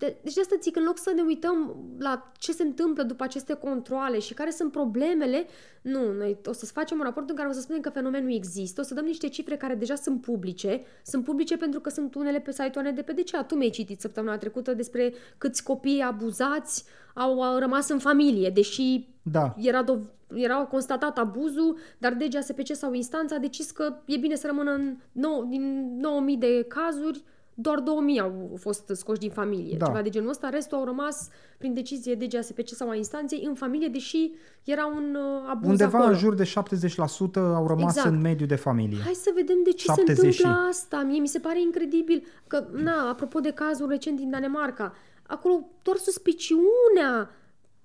De, 0.00 0.16
deci 0.22 0.34
de 0.34 0.40
asta 0.40 0.56
zic, 0.60 0.76
în 0.76 0.84
loc 0.84 0.98
să 0.98 1.12
ne 1.14 1.22
uităm 1.22 1.76
la 1.98 2.32
ce 2.38 2.52
se 2.52 2.62
întâmplă 2.62 3.02
după 3.02 3.22
aceste 3.22 3.54
controle 3.54 4.18
și 4.18 4.34
care 4.34 4.50
sunt 4.50 4.72
problemele, 4.72 5.46
nu, 5.82 6.12
noi 6.12 6.38
o 6.44 6.52
să 6.52 6.66
facem 6.66 6.98
un 6.98 7.04
raport 7.04 7.30
în 7.30 7.36
care 7.36 7.48
o 7.48 7.52
să 7.52 7.60
spunem 7.60 7.80
că 7.80 7.90
fenomenul 7.90 8.34
există, 8.34 8.80
o 8.80 8.84
să 8.84 8.94
dăm 8.94 9.04
niște 9.04 9.28
cifre 9.28 9.56
care 9.56 9.74
deja 9.74 9.94
sunt 9.94 10.20
publice, 10.20 10.82
sunt 11.04 11.24
publice 11.24 11.56
pentru 11.56 11.80
că 11.80 11.90
sunt 11.90 12.14
unele 12.14 12.40
pe 12.40 12.52
site-ul 12.52 12.86
ANDPDC. 12.86 13.46
Tu 13.46 13.54
mi-ai 13.54 13.70
citit 13.70 14.00
săptămâna 14.00 14.38
trecută 14.38 14.74
despre 14.74 15.12
câți 15.38 15.62
copii 15.62 16.00
abuzați 16.00 16.84
au, 17.14 17.42
au 17.42 17.58
rămas 17.58 17.88
în 17.88 17.98
familie, 17.98 18.50
deși 18.50 19.08
Da. 19.22 19.54
era, 19.58 19.84
dov- 19.84 20.10
era 20.34 20.54
constatat 20.54 21.18
abuzul, 21.18 21.76
dar 21.98 22.14
DGASPC 22.14 22.74
sau 22.74 22.92
instanța 22.92 23.34
a 23.34 23.38
decis 23.38 23.70
că 23.70 23.96
e 24.04 24.16
bine 24.16 24.34
să 24.34 24.46
rămână 24.46 24.70
în 24.70 24.96
nou, 25.12 25.44
din 25.44 25.96
9000 26.00 26.36
de 26.36 26.66
cazuri, 26.68 27.22
doar 27.60 27.78
2000 27.80 28.20
au 28.20 28.56
fost 28.58 28.90
scoși 28.94 29.18
din 29.20 29.30
familie, 29.30 29.76
Da. 29.76 29.86
ceva 29.86 30.02
de 30.02 30.08
genul 30.08 30.28
ăsta, 30.28 30.48
restul 30.48 30.78
au 30.78 30.84
rămas 30.84 31.28
prin 31.58 31.74
decizie 31.74 32.14
de 32.14 32.26
GASPC 32.26 32.68
sau 32.68 32.88
a 32.88 32.94
instanței 32.94 33.44
în 33.46 33.54
familie, 33.54 33.88
deși 33.88 34.32
era 34.64 34.86
un 34.86 35.14
uh, 35.14 35.48
abuz 35.50 35.68
Undeva 35.70 35.98
acolo. 35.98 36.12
în 36.12 36.18
jur 36.18 36.34
de 36.34 36.44
70% 36.44 37.40
au 37.54 37.66
rămas 37.66 37.96
Exact. 37.96 38.14
în 38.14 38.20
mediul 38.20 38.48
de 38.48 38.54
familie. 38.54 38.98
Hai 39.04 39.12
să 39.14 39.30
vedem 39.34 39.56
de 39.64 39.70
ce 39.72 39.84
70 39.84 40.16
se 40.24 40.30
și- 40.30 40.40
întâmplă 40.44 40.68
asta. 40.68 41.02
Mie 41.02 41.20
mi 41.20 41.28
se 41.28 41.38
pare 41.38 41.60
incredibil 41.60 42.22
că, 42.46 42.66
na, 42.72 43.08
apropo 43.08 43.40
de 43.40 43.50
cazul 43.50 43.88
recent 43.88 44.16
din 44.16 44.30
Danemarca, 44.30 44.94
acolo 45.26 45.68
doar 45.82 45.96
suspiciunea 45.96 47.30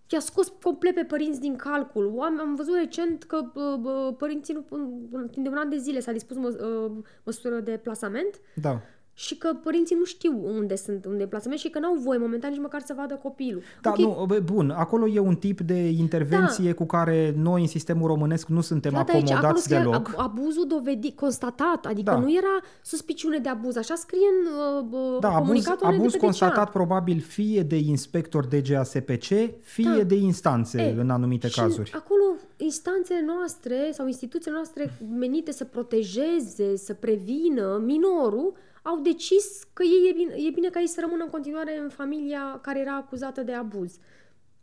i-a 0.09 0.19
scos 0.19 0.53
complet 0.63 0.95
pe 0.95 1.03
părinți 1.03 1.39
din 1.39 1.55
calcul. 1.55 2.11
Oameni, 2.15 2.41
am 2.41 2.55
văzut 2.55 2.75
recent 2.75 3.23
că 3.23 3.41
bă, 3.53 3.77
bă, 3.81 4.13
părinții 4.17 4.53
nu, 4.53 4.61
pun- 4.61 5.29
timp 5.31 5.43
de 5.45 5.49
un 5.51 5.57
an 5.57 5.69
de 5.69 5.77
zile 5.77 5.99
s-a 5.99 6.11
dispus 6.11 6.37
mă, 6.37 6.47
uh, 6.47 6.91
măsură 7.23 7.59
de 7.59 7.79
plasament 7.83 8.39
Da. 8.55 8.81
Și 9.17 9.37
că 9.37 9.53
părinții 9.63 9.95
nu 9.95 10.03
știu 10.03 10.41
unde 10.43 10.75
sunt, 10.75 11.05
unde 11.05 11.23
e 11.23 11.27
plasament 11.27 11.59
și 11.59 11.69
că 11.69 11.79
n-au 11.79 11.93
voie 11.95 12.17
momentan 12.17 12.49
nici 12.51 12.61
măcar 12.61 12.81
să 12.85 12.93
vadă 12.97 13.19
copilul. 13.23 13.61
Da, 13.81 13.89
Ok, 13.89 13.97
nu, 13.97 14.23
bă, 14.27 14.39
bun, 14.39 14.69
acolo 14.69 15.07
e 15.07 15.19
un 15.19 15.35
tip 15.35 15.61
de 15.61 15.89
intervenție 15.89 16.71
cu 16.73 16.85
care 16.85 17.33
noi 17.37 17.61
în 17.61 17.67
sistemul 17.67 18.07
românesc 18.07 18.47
nu 18.47 18.61
suntem 18.61 18.91
Da, 18.91 18.97
dar 18.97 19.15
aici, 19.15 19.23
acolo 19.23 19.35
acomodați 19.37 19.63
scrie 19.63 19.77
deloc. 19.77 20.09
ab- 20.09 20.13
abuzul 20.17 20.67
dovedit, 20.67 21.15
constatat, 21.15 21.85
adică 21.85 22.11
Da. 22.11 22.19
nu 22.19 22.31
era 22.35 22.59
suspiciune 22.81 23.37
de 23.37 23.49
abuz, 23.49 23.75
așa 23.75 23.95
scrie 23.95 24.27
în 24.39 24.47
uh, 24.91 25.19
Da, 25.19 25.27
abuz, 25.27 25.39
comunicatul 25.47 25.85
abuz 25.87 25.99
NDPDCA. 25.99 26.19
constatat 26.25 26.71
probabil 26.71 27.19
fie 27.19 27.61
de 27.61 27.75
inspector 27.77 28.45
DGASPC, 28.45 29.23
fie 29.61 29.93
Da. 29.97 30.03
de 30.03 30.15
instanțe 30.15 30.81
E, 30.81 30.99
în 31.01 31.09
anumite 31.09 31.47
și 31.47 31.59
cazuri. 31.59 31.91
acolo 31.95 32.23
instanțele 32.57 33.23
noastre 33.25 33.89
sau 33.93 34.07
instituțiile 34.07 34.55
noastre 34.55 34.97
menite 35.17 35.51
să 35.51 35.63
protejeze, 35.63 36.75
să 36.75 36.93
prevină 36.93 37.81
minorul, 37.85 38.53
au 38.85 38.99
decis 38.99 39.63
că 39.73 39.83
ei 39.83 40.09
e 40.09 40.13
bine, 40.13 40.33
e 40.35 40.49
bine 40.49 40.69
ca 40.69 40.79
ei 40.79 40.87
să 40.87 41.01
rămână 41.01 41.23
în 41.23 41.29
continuare 41.29 41.77
în 41.77 41.89
familia 41.89 42.59
care 42.61 42.79
era 42.79 42.95
acuzată 42.95 43.41
de 43.41 43.53
abuz. 43.53 43.99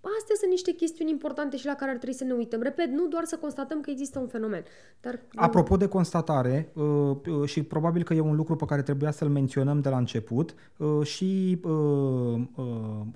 Astea 0.04 0.34
sunt 0.38 0.50
niște 0.50 0.72
chestiuni 0.72 1.10
importante 1.10 1.56
și 1.56 1.66
la 1.66 1.74
care 1.74 1.90
ar 1.90 1.96
trebui 1.96 2.14
să 2.16 2.24
ne 2.24 2.32
uităm. 2.32 2.60
Repet, 2.62 2.90
nu 2.90 3.06
doar 3.06 3.24
să 3.24 3.36
constatăm 3.36 3.80
că 3.80 3.90
există 3.90 4.18
un 4.18 4.26
fenomen, 4.26 4.64
dar 5.00 5.20
Apropo 5.34 5.76
de 5.76 5.86
constatare, 5.86 6.68
uh, 6.74 6.84
uh, 6.84 7.48
și 7.48 7.62
probabil 7.62 8.02
că 8.02 8.14
e 8.14 8.20
un 8.20 8.36
lucru 8.36 8.56
pe 8.56 8.64
care 8.64 8.82
trebuia 8.82 9.10
să-l 9.10 9.28
menționăm 9.28 9.80
de 9.80 9.88
la 9.88 9.96
început, 9.98 10.54
uh, 10.76 11.06
și 11.06 11.60
uh, 11.64 11.70
uh, 12.54 12.64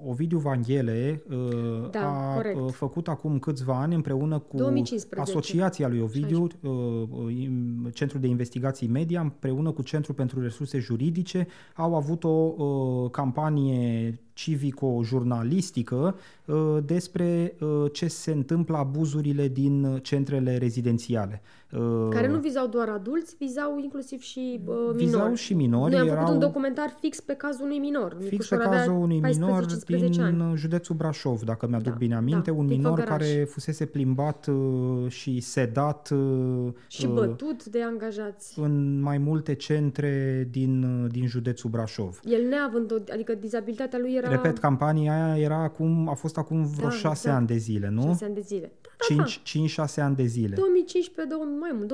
Ovidiu 0.07 0.39
Vanghele 0.39 1.23
uh, 1.31 1.91
Da, 1.91 2.31
a 2.31 2.35
corect. 2.35 2.61
uh, 2.61 2.71
făcut 2.73 3.09
acum 3.09 3.39
câțiva 3.39 3.81
ani 3.81 3.95
împreună 3.95 4.39
cu 4.39 4.57
2015. 4.57 5.31
Asociația 5.31 5.89
lui 5.89 6.01
Ovidiu, 6.01 6.43
uh, 6.63 6.71
uh, 6.71 7.35
im- 7.35 7.93
Centrul 7.93 8.21
de 8.21 8.27
Investigații 8.27 8.89
Media, 8.89 9.21
împreună 9.21 9.71
cu 9.73 9.83
Centrul 9.83 10.15
pentru 10.15 10.41
Resurse 10.41 10.79
Juridice, 10.79 11.47
au 11.75 11.95
avut 11.97 12.25
o 12.25 12.29
uh, 12.57 13.11
campanie 13.11 14.21
civico-jurnalistică 14.37 16.17
uh, 16.45 16.77
despre 16.85 17.55
uh, 17.61 17.93
ce 17.93 18.09
se 18.09 18.31
întâmplă 18.31 18.77
abuzurile 18.77 19.49
din 19.49 19.85
uh, 19.85 20.03
centrele 20.03 20.57
rezidențiale. 20.57 21.43
Uh, 21.73 22.09
care 22.11 22.29
nu 22.29 22.39
vizau 22.39 22.67
doar 22.67 22.89
adulți, 22.89 23.37
vizau 23.39 23.79
inclusiv 23.83 24.21
și 24.21 24.61
uh, 24.65 24.75
minori. 24.75 24.97
Vizau 24.97 25.35
și 25.35 25.55
minori, 25.55 25.91
Noi 25.91 26.01
am 26.01 26.07
erau- 26.07 26.19
făcut 26.19 26.35
un 26.35 26.41
documentar 26.41 26.95
fix 27.01 27.21
pe 27.21 27.33
cazul 27.35 27.65
unui 27.65 27.79
minor. 27.79 28.11
Fix 28.19 28.25
pe 28.25 28.31
Micușor 28.31 28.61
avea 28.61 28.79
cazul 28.79 28.93
unui 28.95 29.21
minor 29.21 29.65
14-15 29.65 30.11
din 30.11 30.21
ani. 30.21 30.57
județul 30.57 30.95
Brașov, 30.97 31.41
dacă 31.43 31.67
mi-aduc 31.67 31.93
Da, 31.93 31.99
bine 31.99 32.15
aminte, 32.15 32.51
da, 32.51 32.57
un 32.57 32.67
din 32.67 32.77
minor 32.77 32.99
Făgăraș. 32.99 33.19
care 33.29 33.45
fusese 33.45 33.87
plimbat 33.87 34.47
uh, 34.47 35.09
și 35.09 35.41
sedat 35.41 36.11
uh, 36.13 36.73
Și 36.89 37.07
uh, 37.07 37.13
bătut 37.13 37.65
de 37.65 37.83
angajați. 37.83 38.59
în 38.59 39.01
mai 39.01 39.19
multe 39.19 39.55
centre 39.55 40.49
din, 40.51 40.83
uh, 41.03 41.11
din 41.11 41.27
județul 41.27 41.71
Brașov. 41.71 42.21
El 42.25 42.49
neavând, 42.49 42.93
o, 42.93 42.97
adică 43.13 43.35
dizabilitatea 43.35 43.99
lui 43.99 44.15
era 44.15 44.29
Repet, 44.31 44.59
campania 44.59 45.13
aia 45.33 45.43
era 45.45 45.63
acum, 45.63 46.09
a 46.09 46.15
fost 46.15 46.39
acum 46.39 46.65
vreo 46.65 46.89
Da, 46.89 46.95
șase 46.95 47.09
exact. 47.09 47.37
ani 47.37 47.47
de 47.47 47.57
zile, 47.57 47.89
nu? 47.89 48.03
6 48.03 48.25
ani 48.25 48.35
de 48.35 48.41
zile. 48.41 48.73
Da, 49.09 49.15
da, 49.17 49.25
da. 49.25 49.85
5-6 49.87 50.01
ani 50.03 50.17
de 50.17 50.25
zile. 50.25 50.55
2015, 50.55 51.35
2000, 51.35 51.56
mai 51.59 51.71
mult, 51.75 51.93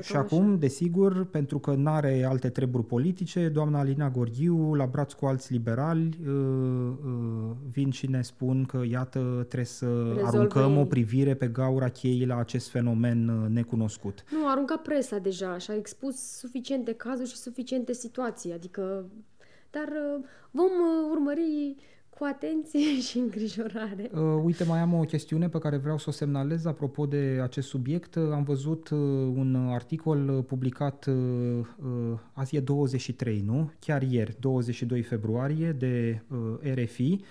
2015-2016. 0.00 0.02
Și 0.02 0.12
cam 0.12 0.20
acum, 0.20 0.58
desigur, 0.58 1.24
pentru 1.24 1.58
că 1.58 1.74
nu 1.74 1.90
are 1.90 2.24
alte 2.28 2.48
treburi 2.48 2.84
politice, 2.84 3.48
doamna 3.48 3.78
Alina 3.78 4.10
Gorghiu, 4.10 4.74
la 4.74 4.86
braț 4.86 5.12
cu 5.12 5.26
alți 5.26 5.52
liberali, 5.52 6.18
uh, 6.26 6.32
uh, 7.04 7.56
vin 7.70 7.90
și 7.90 8.10
ne 8.10 8.22
spun 8.22 8.64
că, 8.64 8.82
iată, 8.90 9.18
trebuie 9.18 9.64
să 9.64 9.86
Rezolvă 9.86 10.26
aruncăm 10.26 10.72
ei. 10.72 10.78
o 10.78 10.84
privire 10.84 11.34
pe 11.34 11.46
gaura 11.46 11.88
cheii 11.88 12.26
la 12.26 12.36
acest 12.38 12.68
fenomen 12.70 13.28
uh, 13.28 13.48
necunoscut. 13.48 14.24
așa. 14.26 14.36
Nu, 14.38 14.46
a 14.46 14.50
aruncat 14.50 14.82
presa 14.82 15.18
deja 15.18 15.58
și 15.58 15.70
a 15.70 15.74
expus 15.74 16.16
suficiente 16.16 16.92
cazuri 16.92 17.28
și 17.28 17.36
suficiente 17.36 17.92
situații, 17.92 18.52
adică... 18.52 19.04
Dar 19.70 19.88
uh, 19.88 20.24
vom 20.50 20.64
uh, 20.64 21.10
urmări 21.10 21.76
cu 22.18 22.24
atenție 22.24 23.00
și 23.08 23.18
îngrijorare. 23.18 24.10
Uh, 24.14 24.20
uite, 24.44 24.64
mai 24.64 24.78
am 24.78 24.94
o 24.94 25.00
chestiune 25.00 25.48
pe 25.48 25.58
care 25.58 25.76
vreau 25.76 25.98
să 25.98 26.04
o 26.08 26.12
semnalez 26.12 26.64
apropo 26.64 27.06
de 27.06 27.40
acest 27.42 27.68
subiect. 27.68 28.14
Uh, 28.14 28.22
Am 28.32 28.42
văzut 28.42 28.88
uh, 28.88 28.98
un 29.34 29.54
articol 29.70 30.28
uh, 30.28 30.44
publicat, 30.46 31.06
uh, 31.06 31.14
uh, 31.82 32.18
azi 32.32 32.56
e 32.56 32.60
23, 32.60 33.42
nu? 33.46 33.70
Chiar 33.78 34.02
ieri, 34.02 34.36
22 34.40 35.02
februarie, 35.02 35.72
de 35.72 36.22
uh, 36.28 36.72
RFI, 36.74 37.12
uh, 37.12 37.26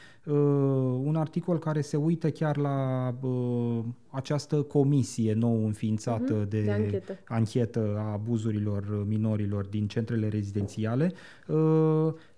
un 1.04 1.16
articol 1.16 1.60
care 1.60 1.82
se 1.82 1.98
uită 1.98 2.30
chiar 2.30 2.58
la 2.58 3.08
uh, 3.22 3.80
această 4.10 4.62
comisie 4.62 5.34
nou 5.34 5.66
înființată 5.66 6.34
Mhm, 6.34 6.50
de, 6.50 6.62
de 6.62 6.72
anchetă. 6.72 7.20
anchetă 7.28 7.96
a 7.98 8.12
abuzurilor 8.12 9.06
minorilor 9.08 9.66
din 9.66 9.88
centrele 9.88 10.28
rezidențiale 10.28 11.12
uh, 11.48 11.58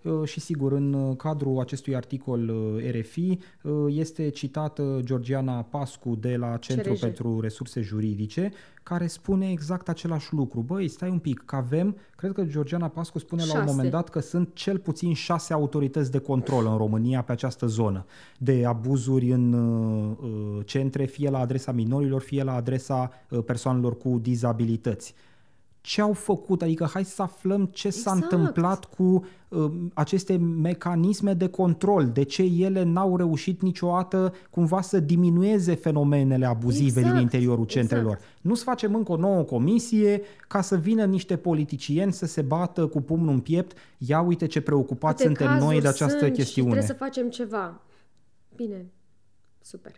uh, 0.01 0.23
și 0.23 0.39
sigur 0.39 0.71
în 0.71 0.93
uh, 0.93 1.15
cadrul 1.15 1.59
acestui 1.59 1.95
articol 1.95 2.49
uh, 2.49 2.91
RFI 2.91 3.37
uh, 3.61 3.85
este 3.87 4.29
citată 4.29 4.99
Georgiana 5.03 5.61
Pascu 5.61 6.15
de 6.15 6.35
la 6.35 6.57
Centrul 6.57 6.91
CRJ. 6.93 7.01
pentru 7.01 7.39
Resurse 7.39 7.81
Juridice 7.81 8.51
care 8.87 9.07
spune 9.07 9.51
exact 9.51 9.89
același 9.89 10.33
lucru. 10.33 10.59
Băi, 10.59 10.87
stai 10.87 11.09
un 11.09 11.19
pic, 11.19 11.43
că 11.45 11.55
avem, 11.55 11.95
cred 12.15 12.31
că 12.31 12.43
Georgiana 12.43 12.87
Pascu 12.87 13.19
spune 13.19 13.43
la 13.45 13.53
un 13.53 13.59
Șase. 13.59 13.71
moment 13.71 13.91
dat 13.91 14.09
că 14.09 14.19
sunt 14.19 14.49
cel 14.53 14.77
puțin 14.77 15.13
șase 15.13 15.53
autorități 15.53 16.11
de 16.11 16.17
control 16.17 16.65
în 16.65 16.77
România 16.77 17.21
pe 17.21 17.31
această 17.31 17.65
zonă 17.65 18.05
de 18.37 18.65
abuzuri 18.65 19.31
în 19.31 19.53
uh, 19.53 20.17
uh, 20.21 20.65
centre, 20.65 21.05
fie 21.05 21.29
la 21.29 21.39
adresa 21.39 21.71
minorilor, 21.71 22.21
fie 22.21 22.43
la 22.43 22.53
adresa 22.53 23.11
uh, 23.29 23.43
persoanelor 23.45 23.97
cu 23.97 24.19
dizabilități. 24.21 25.13
Ce 25.87 26.01
au 26.01 26.13
făcut? 26.13 26.61
Adică 26.61 26.89
hai 26.93 27.05
să 27.05 27.21
aflăm 27.21 27.65
ce 27.65 27.89
s-a 27.89 28.13
Exact. 28.15 28.31
întâmplat 28.31 28.85
cu 28.85 29.25
uh, 29.47 29.71
aceste 29.93 30.37
mecanisme 30.37 31.33
de 31.33 31.47
control, 31.47 32.09
de 32.09 32.23
ce 32.23 32.43
ele 32.43 32.83
n-au 32.83 33.17
reușit 33.17 33.61
niciodată 33.61 34.33
cumva 34.49 34.81
să 34.81 34.99
diminueze 34.99 35.75
fenomenele 35.75 36.45
abuzive 36.45 36.99
Exact, 36.99 37.13
din 37.13 37.21
interiorul 37.21 37.63
exact. 37.63 37.87
centrelor. 37.87 38.19
Nu 38.41 38.55
să 38.55 38.63
facem 38.63 38.95
încă 38.95 39.11
o 39.11 39.15
nouă 39.15 39.43
comisie 39.43 40.21
ca 40.47 40.61
să 40.61 40.75
vină 40.75 41.05
niște 41.05 41.37
politicieni 41.37 42.13
să 42.13 42.25
se 42.25 42.41
bată 42.41 42.87
cu 42.87 43.01
pumnul 43.01 43.33
în 43.33 43.39
piept. 43.39 43.77
Ia 43.97 44.21
uite 44.21 44.45
ce 44.45 44.61
preocupați 44.61 45.23
Câte 45.23 45.35
suntem 45.35 45.57
noi 45.57 45.75
de 45.75 45.81
cazuri 45.81 46.03
această 46.03 46.19
sunt 46.19 46.33
chestiune. 46.33 46.69
Și 46.69 46.75
trebuie 46.75 46.97
să 46.97 47.03
facem 47.03 47.29
ceva. 47.29 47.81
Bine, 48.55 48.85
super. 49.61 49.91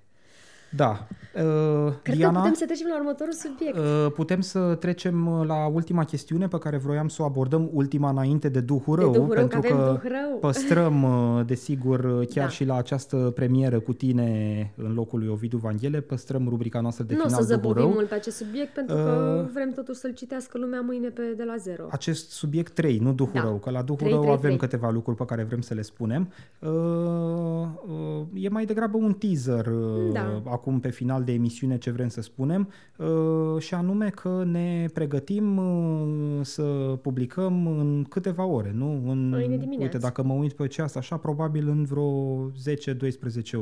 Da. 0.76 1.08
Uh, 1.36 1.94
Cred 2.02 2.16
Diana, 2.16 2.32
că 2.34 2.40
putem 2.40 2.54
să 2.54 2.66
trecem 2.66 2.88
la 2.90 2.98
următorul 3.00 3.34
subiect. 3.34 3.78
uh, 3.78 4.12
putem 4.14 4.42
să 4.42 4.76
trecem 4.80 5.28
uh, 5.40 5.46
la 5.48 5.68
ultima 5.68 6.04
chestiune 6.04 6.48
pe 6.48 6.58
care 6.58 6.78
vroiam 6.78 7.08
să 7.08 7.22
o 7.22 7.26
abordăm, 7.26 7.70
ultima 7.74 8.10
înainte 8.10 8.50
de 8.50 8.60
Duhul 8.60 8.96
Rău, 8.96 9.12
Duhul 9.12 9.34
Rău, 9.34 9.48
pentru 9.48 9.60
că 9.60 9.68
avem 9.74 9.78
că 9.86 9.92
Duh 10.04 10.12
Rău. 10.12 10.38
păstrăm, 10.40 11.04
uh, 11.38 11.46
desigur, 11.46 12.00
uh, 12.04 12.28
chiar 12.28 12.46
Da. 12.46 12.52
și 12.52 12.66
la 12.66 12.76
această 12.76 13.32
premieră 13.36 13.80
cu 13.80 13.94
tine 13.94 14.30
în 14.76 14.94
locul 14.94 15.20
lui 15.20 15.28
Ovidiu 15.28 15.58
Vanghele, 15.58 16.00
păstrăm 16.00 16.46
rubrica 16.50 16.80
noastră 16.82 17.04
de 17.04 17.14
nu 17.14 17.20
o 17.20 17.24
final 17.28 17.42
să 17.42 17.46
Duhul 17.48 17.62
zăbovim 17.62 17.84
Rău. 17.84 17.94
mult 17.94 18.08
pe 18.10 18.16
acest 18.16 18.38
subiect, 18.38 18.74
pentru 18.74 18.96
că 18.96 19.42
Uh, 19.44 19.50
vrem 19.54 19.72
totuși 19.72 20.00
să-l 20.00 20.14
citească 20.14 20.58
lumea 20.58 20.82
mâine 20.82 21.08
pe 21.08 21.22
de 21.38 21.44
la 21.44 21.56
zero. 21.58 21.88
acest 21.92 22.30
subiect 22.32 22.74
3, 22.74 22.98
nu 22.98 23.14
Duhul 23.14 23.34
Da. 23.34 23.42
Rău, 23.42 23.56
că 23.56 23.70
la 23.70 23.82
Duhul 23.82 23.98
Trei, 24.00 24.12
Rău 24.12 24.22
trei, 24.22 24.34
avem 24.34 24.46
trei. 24.46 24.58
câteva 24.58 24.90
lucruri 24.90 25.18
pe 25.18 25.26
care 25.26 25.44
vrem 25.44 25.62
să 25.62 25.74
le 25.74 25.82
spunem. 25.82 26.32
Uh, 26.60 26.70
uh, 26.72 28.44
e 28.44 28.50
mai 28.50 28.66
degrabă 28.66 28.98
un 28.98 29.14
teaser 29.14 29.66
uh, 29.68 30.12
Da. 30.14 30.42
Acum 30.60 30.80
pe 30.80 30.90
final 30.90 31.24
de 31.24 31.32
emisiune 31.32 31.78
ce 31.78 31.92
vrem 31.92 32.08
să 32.08 32.22
spunem 32.22 32.70
uh, 32.98 33.62
și 33.62 33.74
anume 33.74 34.10
că 34.10 34.44
ne 34.46 34.86
pregătim 34.94 35.58
uh, 35.58 36.46
să 36.46 36.64
publicăm 37.02 37.68
în 37.68 38.04
câteva 38.10 38.46
ore, 38.46 38.72
nu? 38.72 38.92
În, 38.92 39.30
Mâine 39.30 39.58
dimineață. 39.58 39.84
uite, 39.84 39.98
dacă 39.98 40.24
mă 40.24 40.34
uit 40.34 40.54
pe 40.54 40.68
ceas 40.68 40.96
așa, 40.96 41.18
probabil 41.18 41.68
în 41.68 41.84
vreo 41.84 42.50
10-12 42.50 42.52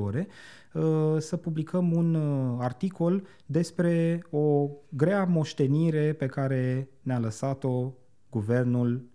ore, 0.03 0.27
uh, 0.73 0.83
să 1.17 1.37
publicăm 1.37 1.91
un 1.91 2.13
uh, 2.13 2.57
articol 2.59 3.23
despre 3.45 4.23
o 4.29 4.69
grea 4.89 5.25
moștenire 5.25 6.13
pe 6.13 6.25
care 6.25 6.89
ne-a 7.01 7.19
lăsat-o 7.19 7.93
guvernul 8.29 9.05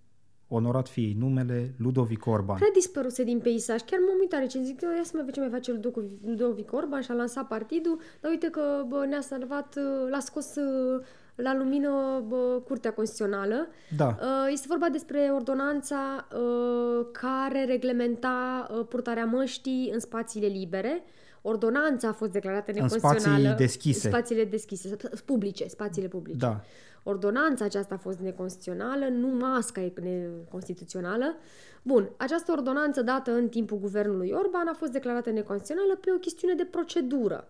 onorat 0.54 0.88
fiei 0.88 1.16
numele 1.18 1.74
Ludovic 1.78 2.26
Orban. 2.26 2.56
Prea 2.56 2.68
dispăruse 2.74 3.24
din 3.24 3.38
peisaj. 3.38 3.80
Chiar 3.80 4.00
m-am 4.06 4.16
uitat 4.20 4.40
recent. 4.40 4.64
Zic, 4.64 4.80
ia 4.80 4.88
să 5.02 5.10
mai 5.14 5.24
vedem 5.24 5.30
ce 5.32 5.40
mai 5.40 5.48
face 5.58 5.72
Ludovic 5.72 6.10
Ludovic 6.26 6.72
Orban 6.72 7.00
și 7.00 7.10
a 7.10 7.14
lansat 7.14 7.46
partidul, 7.46 7.98
dar 8.20 8.30
uite 8.30 8.48
că 8.50 8.84
bă, 8.88 9.04
ne-a 9.08 9.20
salvat, 9.20 9.74
uh, 9.76 10.10
l-a 10.10 10.18
scos 10.18 10.54
uh, 10.54 11.04
la 11.34 11.56
lumină 11.56 12.24
bă, 12.28 12.60
Curtea 12.66 12.92
Constituțională. 12.92 13.66
Da. 13.96 14.06
Uh, 14.20 14.48
Este 14.52 14.66
vorba 14.68 14.88
despre 14.88 15.30
ordonanța 15.34 16.26
uh, 16.34 17.06
care 17.12 17.64
reglementa 17.64 18.66
uh, 18.78 18.86
purtarea 18.88 19.24
măștii 19.24 19.90
în 19.92 20.00
spațiile 20.00 20.46
libere. 20.46 21.02
Ordonanța 21.44 22.08
a 22.08 22.12
fost 22.12 22.30
declarată 22.30 22.70
În 22.70 22.74
neconstituțională. 22.74 23.42
spații 23.42 23.56
deschise. 23.66 24.08
Spațiile 24.08 24.44
deschise, 24.44 24.96
sp- 24.96 25.24
publice, 25.24 25.68
spațiile 25.68 26.08
publice. 26.08 26.38
Da. 26.38 26.60
Ordonanța 27.02 27.64
aceasta 27.64 27.94
a 27.94 27.98
fost 27.98 28.18
neconstituțională, 28.18 29.08
nu 29.08 29.28
masca 29.28 29.80
e 29.80 29.92
neconstituțională. 30.00 31.36
Bun, 31.82 32.10
această 32.16 32.52
ordonanță 32.52 33.02
dată 33.02 33.32
în 33.32 33.48
timpul 33.48 33.78
guvernului 33.78 34.30
Orban 34.30 34.66
a 34.68 34.74
fost 34.74 34.92
declarată 34.92 35.30
neconstituțională 35.30 35.96
pe 35.96 36.12
o 36.12 36.18
chestiune 36.18 36.54
de 36.54 36.64
procedură. 36.64 37.48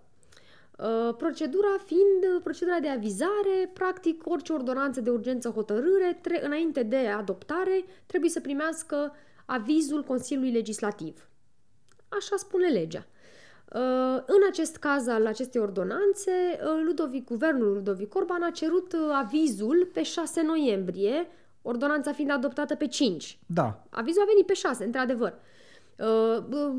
Uh, 0.79 1.15
Procedura 1.17 1.77
fiind 1.85 2.35
uh, 2.35 2.41
procedura 2.43 2.79
de 2.81 2.89
avizare, 2.89 3.71
practic 3.73 4.23
orice 4.27 4.53
ordonanță 4.53 5.01
de 5.01 5.11
urgență 5.11 5.49
hotărâre, 5.49 6.19
tre- 6.21 6.45
înainte 6.45 6.83
de 6.83 6.97
adoptare, 6.97 7.85
trebuie 8.07 8.31
să 8.31 8.41
primească 8.41 9.15
avizul 9.45 10.03
Consiliului 10.03 10.53
Legislativ. 10.53 11.29
Așa 12.09 12.37
spune 12.37 12.69
legea. 12.69 13.07
Uh, 13.75 14.23
În 14.27 14.43
acest 14.51 14.77
caz 14.77 15.07
al 15.07 15.27
acestei 15.27 15.61
ordonanțe, 15.61 16.31
uh, 16.31 16.83
Ludovic, 16.87 17.25
guvernul 17.25 17.73
Ludovic 17.73 18.15
Orban 18.15 18.43
a 18.43 18.51
cerut 18.51 18.93
uh, 18.93 18.99
avizul 19.13 19.91
pe 19.93 20.03
6 20.03 20.43
noiembrie, 20.43 21.27
ordonanța 21.63 22.13
fiind 22.13 22.31
adoptată 22.31 22.75
pe 22.75 22.87
5. 22.87 23.39
Da. 23.47 23.85
Avizul 23.91 24.23
a 24.23 24.25
venit 24.29 24.47
pe 24.47 24.55
6, 24.55 24.85
într-adevăr. 24.85 25.35
Uh, 25.97 26.07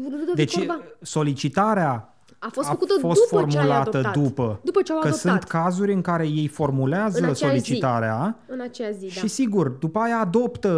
Ludovic 0.09 0.35
Deci 0.35 0.55
Orban 0.55 0.81
solicitarea 1.01 2.12
a 2.45 2.49
fost 2.51 2.67
a 2.67 2.71
făcută 2.71 2.93
fost 2.99 3.21
după 3.29 3.45
ce 3.49 3.57
ai 3.57 3.63
formulată 3.63 3.97
adoptat. 3.97 4.13
după. 4.23 4.59
După 4.63 4.81
ce 4.81 4.91
au 4.91 4.99
că 4.99 5.07
adoptat. 5.07 5.29
sunt 5.31 5.43
cazuri 5.43 5.93
în 5.93 6.01
care 6.01 6.27
ei 6.27 6.47
formulează 6.47 7.17
În 7.17 7.29
aceeași 7.29 7.57
zi. 7.57 7.63
solicitarea 7.65 8.37
În 8.47 8.59
aceea 8.61 8.89
zi, 8.91 9.05
da. 9.05 9.11
și 9.11 9.27
sigur, 9.27 9.67
după 9.69 9.99
aia 9.99 10.19
adoptă 10.19 10.69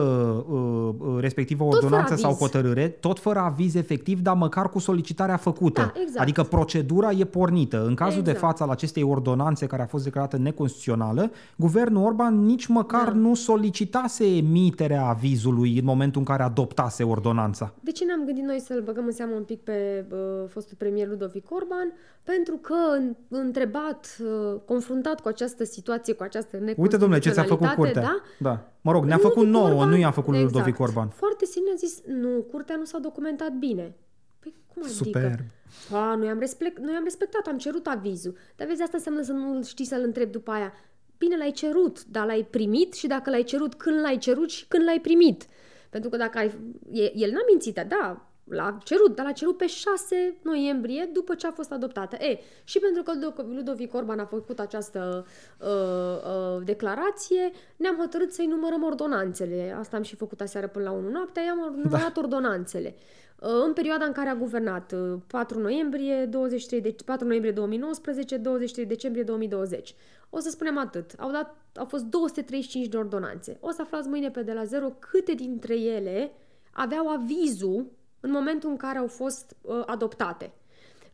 uh, 0.49 0.55
uh, 0.99 1.19
respectiva 1.19 1.63
fără 1.63 1.75
ordonanță 1.75 2.15
sau 2.15 2.29
aviz. 2.29 2.41
hotărâre, 2.41 2.87
tot 2.87 3.19
fără 3.19 3.39
aviz 3.39 3.75
efectiv, 3.75 4.19
dar 4.19 4.35
măcar 4.35 4.69
cu 4.69 4.79
solicitarea 4.79 5.37
făcută. 5.37 5.81
Da, 5.81 6.01
exact. 6.01 6.19
Adică 6.19 6.43
procedura 6.43 7.11
e 7.11 7.25
pornită. 7.25 7.85
În 7.87 7.93
cazul 7.95 8.21
de 8.23 8.29
Exact. 8.31 8.47
față 8.47 8.63
al 8.63 8.69
acestei 8.69 9.03
ordonanțe 9.03 9.65
care 9.65 9.81
a 9.81 9.85
fost 9.85 10.03
declarată 10.03 10.37
neconstituțională, 10.37 11.31
guvernul 11.55 12.03
Orban 12.05 12.45
nici 12.45 12.65
măcar 12.65 13.05
Da. 13.05 13.13
nu 13.13 13.33
solicitase 13.35 14.25
emiterea 14.35 15.05
avizului 15.05 15.77
în 15.77 15.85
momentul 15.85 16.19
în 16.19 16.25
care 16.25 16.43
adoptase 16.43 17.03
ordonanța. 17.03 17.73
De 17.81 17.91
ce 17.91 18.05
ne-am 18.05 18.25
gândit 18.25 18.43
noi 18.43 18.59
să-l 18.59 18.81
băgăm 18.85 19.03
în 19.05 19.11
seamă 19.11 19.31
un 19.35 19.43
pic 19.43 19.59
pe 19.61 20.05
uh, 20.11 20.17
fostul 20.49 20.75
premier 20.77 21.07
Ludovic 21.07 21.45
Orban? 21.55 21.93
Pentru 22.23 22.55
că, 22.57 22.73
în- 22.91 23.15
întrebat, 23.29 24.17
uh, 24.23 24.59
confruntat 24.65 25.19
cu 25.21 25.27
această 25.27 25.63
situație, 25.63 26.13
cu 26.13 26.23
această 26.23 26.57
Uite, 26.77 26.97
domnule, 26.97 27.21
ce 27.21 27.29
ți-a 27.29 27.43
făcut 27.43 27.67
curtea. 27.67 28.01
Da? 28.01 28.21
da. 28.39 28.71
Mă 28.81 28.91
rog, 28.91 29.05
ne-a 29.05 29.15
Ludovic 29.15 29.33
făcut 29.35 29.51
nouă, 29.51 29.85
Orban- 29.85 29.89
nu 29.89 29.95
i-a 29.97 30.11
făcut 30.11 30.29
lui 30.33 30.41
exact. 30.41 30.55
Ludovic 30.55 30.79
Orban. 30.79 31.07
Foarte 31.07 31.45
serios 31.45 31.71
a 31.71 31.75
zis, 31.77 32.01
nu, 32.05 32.41
curtea 32.51 32.75
nu 32.75 32.83
s-a 32.85 32.97
documentat 32.97 33.51
bine. 33.51 33.95
Păi 34.39 34.53
cum 34.73 34.83
adică? 34.83 35.03
Superb. 35.03 35.39
A, 35.93 36.15
noi 36.15 36.29
am, 36.29 36.39
respect, 36.39 36.79
noi 36.79 36.95
am 36.95 37.03
respectat, 37.03 37.47
am 37.47 37.57
cerut 37.57 37.87
avizul. 37.87 38.35
Dar 38.55 38.67
vezi, 38.67 38.81
asta 38.81 38.97
înseamnă 38.97 39.21
să 39.21 39.31
nu 39.31 39.63
știi 39.63 39.85
să-l 39.85 40.01
întrebi 40.03 40.31
după 40.31 40.51
aia. 40.51 40.73
Bine, 41.17 41.37
l-ai 41.37 41.51
cerut, 41.51 42.03
dar 42.05 42.25
l-ai 42.25 42.47
primit 42.49 42.93
și 42.93 43.07
dacă 43.07 43.29
l-ai 43.29 43.43
cerut, 43.43 43.73
când 43.75 43.99
l-ai 43.99 44.17
cerut 44.17 44.49
și 44.49 44.65
când 44.67 44.83
l-ai 44.83 44.99
primit. 44.99 45.45
Pentru 45.89 46.09
că 46.09 46.17
dacă 46.17 46.37
ai... 46.37 46.51
e- 46.91 47.11
El 47.17 47.31
n-a 47.31 47.39
mințit, 47.49 47.75
da, 47.87 48.29
l-a 48.49 48.77
cerut, 48.83 49.15
dar 49.15 49.25
l-a 49.25 49.31
cerut 49.31 49.57
pe 49.57 49.67
6 49.67 50.35
noiembrie 50.41 51.09
după 51.13 51.35
ce 51.35 51.47
a 51.47 51.51
fost 51.51 51.71
adoptată. 51.71 52.15
E, 52.15 52.39
și 52.63 52.79
pentru 52.79 53.03
că 53.03 53.11
Ludo- 53.13 53.55
Ludovic 53.55 53.93
Orban 53.93 54.19
a 54.19 54.25
făcut 54.25 54.59
această 54.59 55.25
uh, 55.59 55.67
uh, 55.67 56.65
declarație, 56.65 57.51
ne-am 57.75 57.95
hotărât 57.95 58.33
să-i 58.33 58.45
numărăm 58.45 58.83
ordonanțele. 58.83 59.75
Asta 59.79 59.97
am 59.97 60.03
și 60.03 60.15
făcut 60.15 60.41
aseară 60.41 60.67
până 60.67 60.85
la 60.85 60.91
1 60.91 61.09
noaptea, 61.09 61.43
i-am 61.43 61.79
numărat 61.83 62.13
da. 62.13 62.21
ordonanțele. 62.21 62.95
Uh, 63.39 63.49
În 63.65 63.73
perioada 63.73 64.05
în 64.05 64.11
care 64.11 64.29
a 64.29 64.35
guvernat, 64.35 64.91
uh, 64.91 65.19
4 65.27 65.59
noiembrie, 65.59 66.25
23 66.25 66.81
de, 66.81 66.95
4 67.05 67.25
noiembrie 67.25 67.53
2019, 67.53 68.37
23 68.37 68.85
decembrie 68.85 69.23
2020. 69.23 69.95
O 70.29 70.39
să 70.39 70.49
spunem 70.49 70.77
atât. 70.77 71.11
Au, 71.17 71.31
dat, 71.31 71.55
au 71.75 71.85
fost 71.85 72.03
235 72.03 72.87
de 72.87 72.97
ordonanțe. 72.97 73.57
O 73.61 73.71
să 73.71 73.81
aflați 73.81 74.07
mâine 74.07 74.29
pe 74.31 74.41
de 74.43 74.53
la 74.53 74.63
zero 74.63 74.89
câte 74.99 75.33
dintre 75.33 75.79
ele 75.79 76.31
aveau 76.71 77.07
avizul 77.07 77.85
în 78.25 78.31
momentul 78.31 78.69
în 78.69 78.77
care 78.77 78.97
au 78.97 79.07
fost 79.07 79.55
uh, 79.61 79.83
adoptate. 79.85 80.51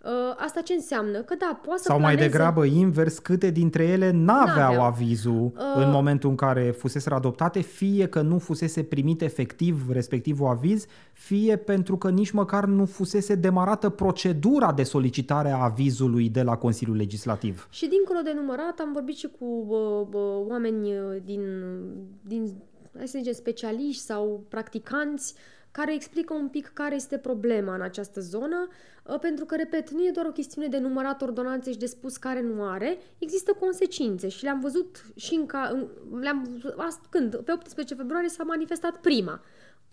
Uh, 0.04 0.10
asta 0.38 0.62
ce 0.62 0.74
înseamnă? 0.74 1.20
Că 1.22 1.36
da, 1.36 1.60
poate 1.66 1.82
să 1.82 1.88
Sau 1.88 2.00
mai 2.00 2.14
planeze... 2.14 2.32
degrabă 2.32 2.66
invers, 2.66 3.20
câte 3.20 3.50
dintre 3.50 3.84
ele 3.84 4.12
n-aveau 4.12 4.56
N-aveau. 4.56 4.84
avizul 4.86 5.44
Uh. 5.56 5.84
în 5.84 5.90
momentul 5.90 6.30
în 6.30 6.36
care 6.36 6.72
fusese 6.72 7.10
adoptate, 7.10 7.60
fie 7.60 8.08
că 8.08 8.22
nu 8.22 8.40
fusese 8.40 8.84
primit 8.84 9.22
efectiv 9.22 9.90
respectivul 9.92 10.48
aviz, 10.48 10.86
fie 11.14 11.56
pentru 11.56 11.98
că 11.98 12.10
nici 12.10 12.32
măcar 12.32 12.66
nu 12.66 12.86
fusese 12.86 13.36
demarată 13.36 13.90
procedura 13.90 14.74
de 14.74 14.84
solicitare 14.84 15.52
a 15.52 15.64
avizului 15.64 16.30
de 16.30 16.42
la 16.42 16.56
Consiliul 16.58 16.96
Legislativ. 16.96 17.68
Și 17.70 17.88
dincolo 17.88 18.20
de 18.24 18.34
numărat, 18.36 18.80
am 18.80 18.94
vorbit 18.94 19.16
și 19.16 19.28
cu 19.40 19.66
bă, 19.68 20.06
bă, 20.10 20.44
oameni 20.50 20.98
uh, 20.98 21.22
din, 21.24 21.42
din, 22.22 22.54
hai 22.98 23.08
să 23.08 23.18
zicem, 23.18 23.34
specialiști 23.34 24.02
sau 24.02 24.44
practicanți 24.50 25.34
care 25.72 25.94
explică 25.94 26.34
un 26.34 26.48
pic 26.48 26.72
care 26.74 26.96
este 26.96 27.18
problema 27.18 27.76
în 27.76 27.82
această 27.82 28.20
zonă, 28.20 28.68
uh, 29.04 29.20
pentru 29.20 29.46
că, 29.46 29.56
repet, 29.56 29.90
nu 29.92 30.02
e 30.04 30.12
doar 30.14 30.26
o 30.26 30.32
chestiune 30.32 30.68
de 30.68 30.78
numărat 30.78 31.22
ordonanțe 31.22 31.72
și 31.72 31.78
de 31.78 31.86
spus 31.86 32.18
care 32.18 32.42
nu 32.42 32.64
are, 32.64 32.98
există 33.18 33.52
consecințe 33.60 34.28
și 34.28 34.44
le-am 34.44 34.60
văzut 34.60 35.06
și 35.16 35.36
în 35.36 35.46
ca, 35.46 35.70
în, 35.74 35.88
le-am, 36.20 36.62
ast, 36.78 37.00
când, 37.10 37.36
pe 37.36 37.52
18 37.52 37.94
februarie 37.94 38.30
s-a 38.30 38.44
manifestat 38.44 38.98
prima. 38.98 39.42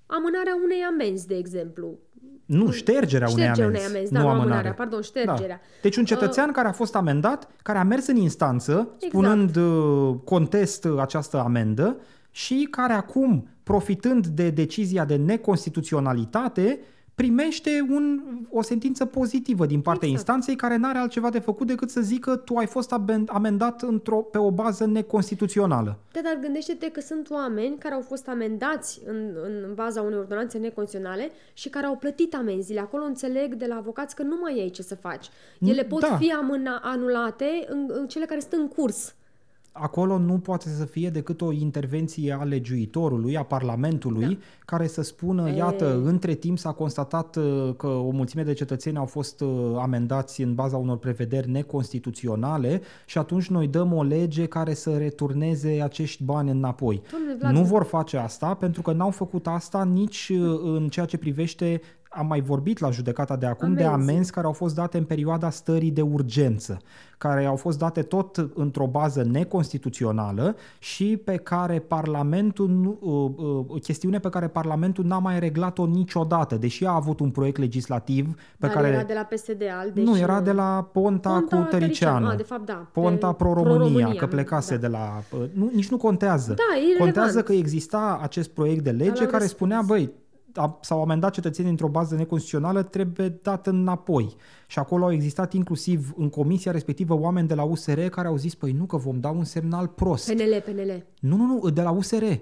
Amânarea 0.07 0.59
unei 0.64 0.83
amenzi, 0.83 1.26
de 1.26 1.37
exemplu. 1.37 1.99
Nu, 2.47 2.70
ștergerea 2.70 3.29
unei 3.29 3.45
Ștergerea 3.45 3.66
amenzi, 3.66 3.87
unei 3.87 3.97
amenzi, 3.97 4.12
nu 4.12 4.18
da, 4.18 4.24
nu 4.24 4.31
amânarea. 4.31 4.55
amânarea, 4.55 4.74
pardon, 4.74 5.03
ștergerea. 5.03 5.61
Da. 5.62 5.81
Deci 5.83 5.97
un 5.97 6.05
cetățean 6.05 6.53
care 6.53 6.68
a 6.68 6.72
fost 6.72 6.95
amendat, 6.95 7.51
care 7.62 7.79
a 7.79 7.83
mers 7.83 8.07
în 8.07 8.16
instanță, 8.16 8.89
spunând 8.99 9.57
uh, 9.57 10.14
contest 10.24 10.85
uh, 10.85 10.99
această 11.01 11.39
amendă 11.39 11.97
și 12.31 12.68
care 12.70 12.93
acum, 12.93 13.49
profitând 13.69 14.27
de 14.27 14.51
decizia 14.51 15.05
de 15.05 15.16
neconstituționalitate, 15.16 16.79
primește 17.14 17.87
un, 17.91 18.21
o 18.51 18.62
sentință 18.62 19.05
pozitivă 19.05 19.66
din 19.66 19.81
partea 19.81 20.09
Exact. 20.09 20.27
instanței 20.29 20.57
care 20.57 20.77
n-are 20.77 20.99
altceva 20.99 21.31
de 21.31 21.39
făcut 21.39 21.66
decât 21.66 21.91
să 21.91 22.01
zică 22.01 22.37
tu 22.37 22.55
ai 22.57 22.66
fost 22.66 22.95
aben- 22.95 23.27
amendat 23.27 23.83
într-o, 23.83 24.16
pe 24.16 24.39
o 24.39 24.51
bază 24.51 24.87
neconstituțională. 24.87 25.99
Da, 26.12 26.21
dar 26.25 26.39
gândește-te 26.41 26.91
că 26.91 27.01
sunt 27.01 27.31
oameni 27.31 27.77
care 27.79 27.95
au 27.95 28.01
fost 28.01 28.29
amendați 28.29 29.01
în, 29.07 29.16
în 29.45 29.75
baza 29.75 30.01
unei 30.01 30.19
ordonanțe 30.19 30.59
neconstituționale 30.59 31.31
și 31.53 31.69
care 31.69 31.87
au 31.87 31.97
plătit 31.97 32.35
amenziile. 32.35 32.81
Acolo 32.81 33.05
înțeleg 33.05 33.55
de 33.55 33.66
la 33.66 33.75
avocați 33.75 34.14
că 34.14 34.23
nu 34.23 34.37
mai 34.41 34.61
ai 34.61 34.71
ce 34.71 34.83
să 34.83 34.95
faci. 34.95 35.27
Ele 35.61 35.83
pot 35.85 36.01
Da. 36.01 36.16
fi 36.16 36.33
amâna, 36.33 36.81
anulate 36.85 37.66
în, 37.69 37.87
în 37.89 38.07
cele 38.07 38.25
care 38.25 38.41
sunt 38.41 38.53
în 38.53 38.69
curs. 38.69 39.14
Acolo 39.81 40.18
nu 40.18 40.39
poate 40.39 40.68
să 40.68 40.85
fie 40.85 41.11
decât 41.11 41.41
o 41.41 41.53
intervenție 41.53 42.37
a 42.41 42.43
legiuitorului, 42.43 43.37
a 43.37 43.43
Parlamentului, 43.43 44.26
da. 44.26 44.39
care 44.64 44.87
să 44.87 45.03
spună, 45.03 45.51
E. 45.51 45.57
iată, 45.57 46.01
între 46.05 46.35
timp 46.35 46.59
s-a 46.59 46.72
constatat 46.72 47.37
uh, 47.37 47.74
că 47.76 47.87
o 47.87 48.11
mulțime 48.11 48.43
de 48.43 48.53
cetățeni 48.53 48.97
au 48.97 49.05
fost 49.05 49.41
uh, 49.41 49.49
amendați 49.79 50.43
în 50.43 50.55
baza 50.55 50.76
unor 50.76 50.99
prevederi 50.99 51.51
neconstituționale 51.51 52.81
și 53.07 53.18
atunci 53.18 53.49
noi 53.49 53.66
dăm 53.66 53.93
o 53.93 54.03
lege 54.03 54.47
care 54.47 54.74
să 54.74 54.97
returneze 54.97 55.81
acești 55.83 56.24
bani 56.24 56.51
înapoi. 56.51 57.03
Doamne, 57.11 57.37
Vlad, 57.39 57.55
Nu 57.55 57.62
vor 57.62 57.85
face 57.85 58.16
asta 58.16 58.55
pentru 58.55 58.83
că 58.83 58.93
n-au 58.93 59.11
făcut 59.11 59.47
asta 59.47 59.85
nici 59.85 60.33
uh, 60.35 60.61
în 60.62 60.89
ceea 60.89 61.07
ce 61.07 61.16
privește 61.16 61.81
am 62.11 62.27
mai 62.27 62.41
vorbit 62.41 62.79
la 62.79 62.91
judecata 62.91 63.37
de 63.37 63.47
acum 63.47 63.75
de 63.75 63.85
Amenzi. 63.85 64.11
amenzi 64.11 64.31
care 64.31 64.47
au 64.47 64.53
fost 64.53 64.75
date 64.75 64.99
în 64.99 65.05
perioada 65.05 65.51
stării 65.51 65.91
de 65.91 66.01
urgență, 66.03 66.79
care 67.19 67.45
au 67.45 67.57
fost 67.57 67.79
date 67.79 68.03
tot 68.03 68.51
într-o 68.55 68.87
bază 68.87 69.23
neconstituțională 69.23 70.57
și 70.79 71.17
pe 71.25 71.37
care 71.37 71.79
Parlamentul, 71.79 72.69
nu- 72.69 72.99
uh, 73.01 73.65
uh, 73.69 73.81
chestiune 73.83 74.19
pe 74.19 74.29
care 74.29 74.49
Parlamentul 74.49 75.05
n-a 75.05 75.19
mai 75.19 75.39
reglat-o 75.39 75.87
niciodată, 75.87 76.57
deși 76.57 76.85
a 76.85 76.95
avut 76.95 77.21
un 77.21 77.31
proiect 77.31 77.59
legislativ 77.59 78.35
pe 78.35 78.41
dar 78.59 78.71
care 78.71 78.89
era 78.89 79.03
de 79.03 79.15
la 79.15 79.23
PSD 79.23 79.63
al, 79.81 79.91
deci 79.95 80.05
nu, 80.05 80.19
era 80.19 80.41
de 80.41 80.53
la 80.53 80.89
Ponta, 80.93 81.31
Ponta 81.31 81.57
cu 81.57 81.63
Tăricianu. 81.71 82.27
Ah, 82.29 82.37
de 82.37 82.43
fapt, 82.43 82.67
da. 82.67 82.87
Ponta 82.93 83.29
Pe- 83.29 83.35
Pro-România, 83.37 83.77
Pro-România, 83.79 84.15
că 84.19 84.27
plecase 84.27 84.75
da. 84.75 84.81
de 84.81 84.87
la... 84.87 85.23
Nu, 85.53 85.71
nici 85.75 85.89
nu 85.91 85.97
contează. 85.97 86.55
Da, 86.55 86.77
e 86.77 86.81
irelevant. 86.83 87.15
Contează 87.15 87.43
că 87.43 87.53
exista 87.53 88.19
acest 88.23 88.49
proiect 88.51 88.85
de 88.85 88.91
lege 88.91 89.05
l-au 89.11 89.15
care 89.31 89.31
răspuns. 89.31 89.51
spunea, 89.51 89.81
băi, 89.87 90.03
a- 90.05 90.28
s-au 90.80 91.03
amendat 91.03 91.32
cetățenii 91.32 91.70
într-o 91.70 91.88
bază 91.88 92.14
neconstituțională, 92.14 92.82
trebuie 92.82 93.38
dat 93.42 93.66
înapoi. 93.66 94.36
Și 94.66 94.78
acolo 94.78 95.05
au 95.05 95.12
existat 95.12 95.53
inclusiv 95.53 96.12
în 96.16 96.28
comisia 96.28 96.72
respectivă 96.72 97.14
oameni 97.14 97.49
de 97.49 97.55
la 97.55 97.62
USR 97.62 98.01
care 98.01 98.28
au 98.28 98.36
zis, 98.36 98.55
păi 98.55 98.72
nu, 98.72 98.84
că 98.84 98.96
vom 98.96 99.20
da 99.20 99.28
un 99.28 99.44
semnal 99.44 99.86
prost. 99.86 100.32
PNL, 100.32 100.62
PNL. 100.64 101.05
Nu, 101.20 101.36
nu, 101.36 101.44
nu, 101.44 101.70
de 101.70 101.82
la 101.82 101.90
USR. 101.90 102.22
Ah, 102.22 102.38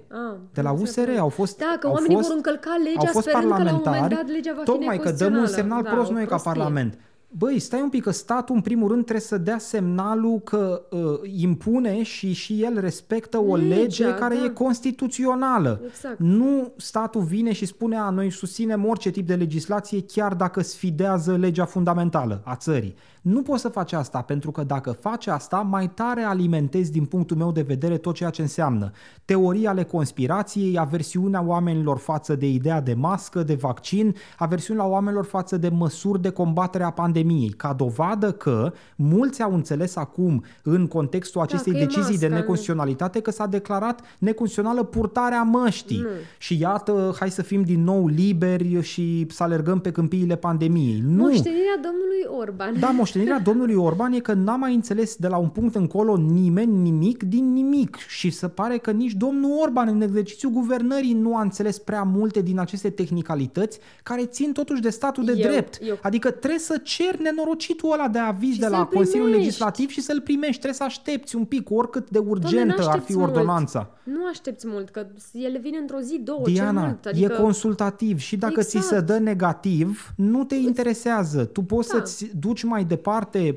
De 0.52 0.60
la 0.60 0.68
am 0.68 0.80
USR 0.80 0.98
înțeles. 0.98 1.18
au 1.20 1.28
fost 1.28 1.58
Da, 1.58 1.76
că 1.80 1.86
au 1.86 1.92
oamenii 1.92 2.16
fost, 2.16 2.28
vor 2.28 2.36
încălca 2.36 2.76
legea 2.84 2.98
au 2.98 3.06
fost 3.06 3.26
sperând 3.28 3.42
că 3.42 3.48
la 3.48 3.54
un 3.56 3.62
moment 3.64 3.82
parlamentari, 3.82 4.26
dat 4.26 4.34
legea 4.34 4.52
va 4.54 4.58
fi 4.58 4.64
tocmai 4.70 4.98
că 4.98 5.10
dăm 5.10 5.26
un 5.26 5.32
neconstituțională. 5.32 5.46
semnal 5.46 5.82
Da, 5.82 5.90
prost 5.90 6.10
o 6.10 6.12
noi 6.12 6.22
ca 6.22 6.28
prostie. 6.28 6.50
Parlament. 6.52 6.98
Băi, 7.28 7.58
stai 7.58 7.82
un 7.82 7.88
pic, 7.88 8.02
că 8.02 8.10
statul 8.10 8.54
în 8.54 8.60
primul 8.60 8.88
rând 8.88 9.02
trebuie 9.02 9.26
să 9.26 9.38
dea 9.38 9.58
semnalul 9.58 10.40
că 10.40 10.82
uh, 10.90 11.00
impune 11.40 12.02
și 12.02 12.32
și 12.32 12.62
el 12.62 12.80
respectă 12.80 13.38
o 13.38 13.56
Legea, 13.56 13.74
lege 13.76 14.14
care 14.14 14.34
da. 14.34 14.44
e 14.44 14.48
constituțională. 14.48 15.80
Exact. 15.86 16.18
Nu 16.18 16.72
statul 16.76 17.22
vine 17.22 17.52
și 17.52 17.66
spune, 17.66 17.96
a, 17.96 18.10
noi 18.10 18.30
susținem 18.30 18.86
orice 18.86 19.10
tip 19.10 19.26
de 19.26 19.34
legislație 19.34 20.02
chiar 20.02 20.34
dacă 20.34 20.60
sfidează 20.60 21.36
legea 21.36 21.64
fundamentală 21.64 22.42
a 22.44 22.56
țării. 22.56 22.94
Nu 23.26 23.42
poți 23.42 23.60
să 23.60 23.68
faci 23.68 23.92
asta, 23.92 24.20
pentru 24.22 24.50
că 24.50 24.62
dacă 24.62 24.90
faci 24.90 25.26
asta, 25.26 25.56
mai 25.56 25.88
tare 25.88 26.22
alimentezi 26.22 26.92
din 26.92 27.04
punctul 27.04 27.36
meu 27.36 27.52
de 27.52 27.62
vedere 27.62 27.96
tot 27.96 28.14
ceea 28.14 28.30
ce 28.30 28.42
înseamnă 28.42 28.90
teoria 29.24 29.70
ale 29.70 29.82
conspirației, 29.82 30.78
aversiunea 30.78 31.42
oamenilor 31.42 31.98
față 31.98 32.34
de 32.34 32.48
ideea 32.48 32.80
de 32.80 32.94
mască, 32.94 33.42
de 33.42 33.54
vaccin, 33.54 34.14
aversiunea 34.38 34.86
oamenilor 34.86 35.24
față 35.24 35.56
de 35.56 35.68
măsuri 35.68 36.22
de 36.22 36.30
combatere 36.30 36.84
a 36.84 36.90
pandemiei, 36.90 37.48
ca 37.48 37.72
dovadă 37.72 38.32
că 38.32 38.72
mulți 38.96 39.42
au 39.42 39.54
înțeles 39.54 39.96
acum 39.96 40.44
în 40.62 40.86
contextul 40.86 41.40
acestei 41.40 41.72
că 41.72 41.78
e 41.78 41.80
decizii 41.80 42.18
de 42.18 42.26
masca, 42.26 42.40
neconstituționalitate 42.40 43.20
că 43.20 43.30
s-a 43.30 43.46
declarat 43.46 44.00
neconstituțională 44.18 44.82
purtarea 44.82 45.42
măștii. 45.42 46.00
Nu. 46.00 46.08
Și 46.38 46.60
iată, 46.60 47.14
hai 47.18 47.30
să 47.30 47.42
fim 47.42 47.62
din 47.62 47.84
nou 47.84 48.06
liberi 48.06 48.82
și 48.82 49.26
să 49.30 49.42
alergăm 49.42 49.80
pe 49.80 49.90
câmpiile 49.90 50.36
pandemiei. 50.36 51.02
Nu! 51.06 51.22
Moștenirea 51.22 51.80
domnului 51.82 52.40
Orban. 52.40 52.80
Da, 52.80 52.86
moștenirea 52.86 53.14
domnului 53.44 53.74
Orban 53.74 54.12
e 54.12 54.18
că 54.18 54.32
n-a 54.32 54.56
mai 54.56 54.74
înțeles 54.74 55.16
de 55.16 55.28
la 55.28 55.36
un 55.36 55.48
punct 55.48 55.74
încolo 55.74 56.16
nimeni 56.16 56.76
nimic 56.80 57.22
din 57.22 57.52
nimic 57.52 57.96
și 58.08 58.30
se 58.30 58.48
pare 58.48 58.78
că 58.78 58.90
nici 58.90 59.12
domnul 59.12 59.58
Orban 59.62 59.88
în 59.88 60.00
exercițiul 60.00 60.52
guvernării 60.52 61.12
nu 61.12 61.36
a 61.36 61.40
înțeles 61.40 61.78
prea 61.78 62.02
multe 62.02 62.40
din 62.42 62.58
aceste 62.58 62.90
tehnicalități 62.90 63.78
care 64.02 64.24
țin 64.26 64.52
totuși 64.52 64.80
de 64.80 64.90
statul 64.90 65.24
de 65.24 65.32
Eu- 65.36 65.50
drept. 65.50 65.78
eu- 65.82 65.98
Adică 66.02 66.30
trebuie 66.30 66.60
să 66.60 66.80
ceri 66.82 67.22
nenorocitul 67.22 67.92
ăla 67.92 68.08
de 68.08 68.18
aviz 68.18 68.52
Și 68.52 68.60
de 68.60 68.66
la 68.66 68.76
să-l 68.76 68.84
Consiliul 68.86 69.22
primești. 69.28 69.44
Legislativ 69.46 69.88
și 69.90 70.00
să-l 70.00 70.20
primești. 70.20 70.52
Trebuie 70.60 70.74
să 70.74 70.84
aștepți 70.84 71.36
un 71.36 71.44
pic, 71.44 71.70
oricât 71.70 72.10
de 72.10 72.18
Doamne, 72.18 72.30
urgentă 72.30 72.72
ar 72.72 72.78
fi 72.80 72.84
n-aștepți 72.86 73.16
mult. 73.16 73.36
ordonanța. 73.36 73.90
Nu 74.02 74.26
aștepți 74.30 74.66
mult, 74.68 74.88
că 74.90 75.06
ele 75.32 75.58
vin 75.58 75.74
într-o 75.80 75.98
zi, 76.00 76.20
două, 76.24 76.40
cel 76.44 76.52
Diana, 76.52 76.80
mult. 76.84 77.06
Adică... 77.06 77.32
e 77.32 77.42
consultativ 77.42 78.18
și 78.18 78.36
dacă 78.36 78.60
ți 78.62 78.70
se 78.70 78.76
Exact. 78.76 79.06
dă 79.06 79.18
negativ, 79.18 80.12
nu 80.16 80.44
te 80.44 80.54
interesează. 80.54 81.44
Tu 81.44 81.62
poți 81.62 81.88
Da. 81.88 81.94
să-ți 81.96 82.30
duci 82.38 82.62
mai 82.62 82.78
departe 82.80 82.94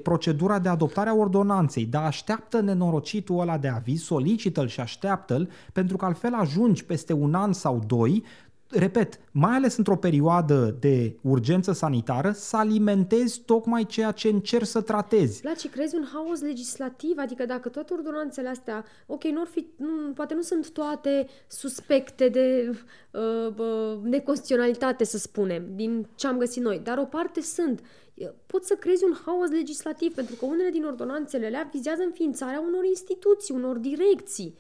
procedura 0.04 0.60
de 0.60 0.70
adoptare 0.70 1.10
a 1.10 1.16
ordonanței, 1.16 1.86
dar 1.86 2.04
așteaptă 2.04 2.62
nenorocitul 2.62 3.40
ăla 3.40 3.58
de 3.58 3.68
aviz, 3.68 4.02
solicită-l 4.02 4.68
și 4.68 4.80
așteaptă-l, 4.80 5.50
pentru 5.74 5.98
că 5.98 6.06
altfel 6.06 6.34
ajungi 6.34 6.86
peste 6.86 7.14
un 7.14 7.34
an 7.34 7.54
sau 7.54 7.84
doi 7.88 8.24
repet, 8.70 9.20
mai 9.32 9.52
ales 9.52 9.78
într-o 9.78 9.96
perioadă 9.96 10.76
de 10.80 11.16
urgență 11.22 11.72
sanitară, 11.72 12.32
să 12.32 12.58
alimentezi 12.58 13.42
tocmai 13.46 13.86
ceea 13.86 14.12
ce 14.12 14.28
încerci 14.28 14.66
să 14.66 14.82
tratezi. 14.82 15.42
Vlad, 15.42 15.58
și 15.58 15.68
crezi 15.68 15.96
un 15.96 16.08
haos 16.14 16.42
legislativ? 16.42 17.18
Adică 17.18 17.46
dacă 17.46 17.70
toate 17.70 17.94
ordonanțele 17.94 18.50
astea, 18.50 18.86
ok, 19.06 19.24
nu 19.24 19.46
fi, 19.46 19.68
nu, 19.76 20.14
poate 20.14 20.34
nu 20.34 20.42
sunt 20.42 20.70
toate 20.72 21.28
suspecte 21.48 22.30
de 22.30 22.70
uh, 23.12 23.54
uh, 23.58 24.00
neconstituționalitate, 24.04 25.04
să 25.04 25.18
spunem, 25.18 25.64
din 25.76 26.08
ce 26.16 26.28
am 26.28 26.38
găsit 26.38 26.64
noi, 26.64 26.82
dar 26.84 26.98
o 26.98 27.06
parte 27.06 27.42
sunt. 27.42 27.82
Poți 28.46 28.68
să 28.68 28.76
crezi 28.76 29.04
un 29.04 29.14
haos 29.26 29.50
legislativ, 29.50 30.14
pentru 30.14 30.36
că 30.36 30.46
unele 30.46 30.70
din 30.70 30.86
ordonanțele 30.86 31.46
alea 31.46 31.70
vizează 31.72 32.02
înființarea 32.02 32.60
unor 32.60 32.84
instituții, 32.84 33.56
unor 33.56 33.78
direcții 33.78 34.58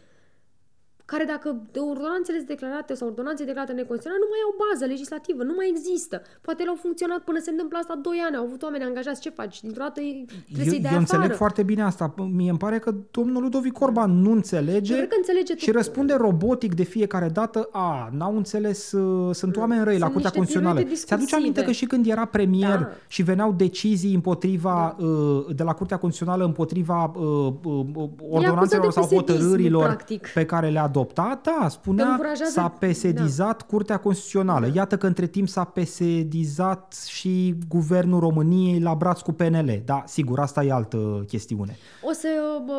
care 1.11 1.23
dacă 1.33 1.49
de 1.75 1.79
ordonanțele 1.91 2.37
sunt 2.41 2.49
declarate 2.55 2.91
sau 2.99 3.07
ordonanțe 3.11 3.41
declarate 3.49 3.73
neconstituționale 3.73 4.23
nu 4.25 4.29
mai 4.33 4.41
au 4.47 4.53
bază 4.63 4.83
legislativă, 4.93 5.41
nu 5.49 5.53
mai 5.59 5.67
există. 5.73 6.15
Poate 6.45 6.59
ele 6.61 6.71
au 6.75 6.79
funcționat 6.85 7.21
până 7.29 7.39
se 7.45 7.51
întâmplă 7.55 7.77
asta 7.81 7.95
2 8.07 8.17
ani, 8.25 8.35
au 8.39 8.45
avut 8.49 8.61
oameni 8.67 8.83
angajați, 8.89 9.21
ce 9.25 9.29
faci? 9.39 9.55
Dintr-o 9.65 9.83
dată 9.87 9.99
îi- 10.05 10.25
trebuie 10.27 10.65
Eu, 10.65 10.71
să-i 10.73 10.83
dai 10.85 10.91
eu 10.93 10.97
afară. 10.99 11.05
înțeleg 11.05 11.31
foarte 11.43 11.61
bine 11.71 11.83
asta. 11.91 12.03
Mie 12.39 12.49
îmi 12.55 12.63
pare 12.65 12.77
că 12.85 12.91
domnul 13.17 13.41
Ludovic 13.45 13.75
Orban 13.87 14.11
nu 14.25 14.31
înțelege, 14.39 14.91
Eu 14.93 14.97
cred 14.97 15.09
că 15.13 15.15
înțelege 15.23 15.53
și 15.55 15.65
tu- 15.65 15.77
răspunde 15.81 16.13
robotic 16.27 16.71
de 16.81 16.83
fiecare 16.95 17.29
dată, 17.39 17.59
a, 17.71 18.09
n-au 18.17 18.35
înțeles, 18.41 18.91
uh, 18.91 19.35
sunt 19.35 19.53
oameni 19.57 19.83
răi 19.83 19.97
la 19.97 20.07
Sunt 20.07 20.11
Curtea 20.13 20.21
niște 20.21 20.37
Constituțională. 20.37 20.79
piruete 20.79 21.05
Ți-aduce 21.05 21.35
aminte 21.35 21.59
că 21.61 21.65
discursive. 21.67 21.85
și 22.01 22.01
când 22.03 22.11
era 22.17 22.25
premier 22.25 22.77
Da. 22.79 22.89
și 23.07 23.21
veneau 23.23 23.51
decizii 23.53 24.13
împotriva, 24.13 24.95
uh, 24.99 25.45
de 25.55 25.63
la 25.63 25.73
Curtea 25.73 25.97
Constituțională 25.97 26.45
împotriva 26.45 27.11
uh, 27.15 27.53
uh, 27.63 27.85
ordonanțelor 28.29 28.85
de 28.85 28.91
sau 28.91 29.03
pesedism, 29.03 29.15
hotărârilor 29.15 29.83
practic. 29.83 30.27
pe 30.33 30.45
care 30.45 30.69
le-a 30.69 30.87
adoptat, 30.99 31.43
da, 31.43 31.57
Că 31.63 31.69
spunea 31.69 32.07
încurajează- 32.09 32.51
s-a 32.51 32.67
pesedizat 32.67 33.61
Curtea 33.61 33.97
Constituțională. 33.97 34.67
Da. 34.67 34.71
Iată 34.75 34.97
că 34.97 35.07
între 35.07 35.27
timp 35.27 35.47
s-a 35.47 35.63
pesedizat 35.63 36.93
și 37.07 37.55
Guvernul 37.67 38.19
României 38.19 38.79
la 38.79 38.95
braț 38.95 39.19
cu 39.19 39.31
PNL. 39.31 39.81
Da, 39.85 40.03
sigur, 40.05 40.39
asta 40.39 40.63
e 40.63 40.71
altă 40.71 41.23
chestiune. 41.27 41.75
O 42.09 42.11
să, 42.11 42.27
bă, 42.65 42.73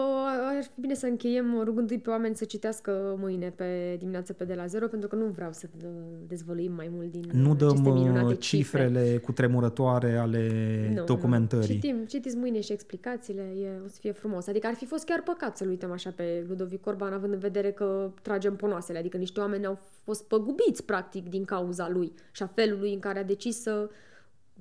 ar 0.57 0.63
fi 0.63 0.81
bine 0.81 0.95
să 0.95 1.07
încheiem 1.07 1.61
rugându-i 1.65 1.99
pe 1.99 2.11
oameni 2.11 2.37
să 2.37 2.45
citească 2.45 3.17
mâine 3.19 3.53
pe 3.57 3.97
dimineață 3.99 4.33
pe 4.33 4.45
de 4.45 4.55
la 4.55 4.67
zero, 4.67 4.87
pentru 4.87 5.09
că 5.09 5.17
nu 5.17 5.25
vreau 5.25 5.53
să 5.53 5.67
uh, 5.85 5.89
dezvăluim 6.29 6.73
mai 6.73 6.91
mult 6.95 7.11
din 7.11 7.25
Nu 7.33 7.55
dăm 7.55 7.69
aceste 7.69 7.89
uh, 7.89 7.95
minunate 7.95 8.35
cifrele 8.35 9.21
cu 9.25 9.33
tremurătoare 9.33 10.17
ale 10.17 10.49
Nu, 10.95 11.05
documentării. 11.05 11.75
Nu. 11.75 11.81
Citim, 11.81 12.05
citiți 12.09 12.37
mâine 12.37 12.61
și 12.61 12.73
explicațiile, 12.73 13.43
e, 13.43 13.69
o 13.85 13.89
să 13.89 13.97
fie 14.01 14.13
frumos. 14.13 14.47
Adică 14.47 14.67
ar 14.67 14.75
fi 14.75 14.87
fost 14.87 15.05
chiar 15.05 15.23
păcat 15.25 15.57
să-l 15.57 15.69
uităm 15.69 15.91
așa 15.93 16.13
pe 16.17 16.45
Ludovic 16.49 16.87
Orban, 16.87 17.13
având 17.13 17.33
în 17.33 17.39
vedere 17.39 17.71
că 17.71 18.10
tragem 18.23 18.57
ponoasele, 18.57 18.99
adică 18.99 19.17
niște 19.17 19.41
oameni 19.41 19.67
au 19.67 19.79
fost 20.05 20.25
păgubiți, 20.25 20.85
practic, 20.85 21.29
din 21.29 21.45
cauza 21.45 21.89
lui 21.89 22.13
și 22.33 22.43
a 22.43 22.47
felului 22.47 22.93
în 22.93 23.01
care 23.01 23.19
a 23.19 23.25
decis 23.25 23.61
să 23.61 23.91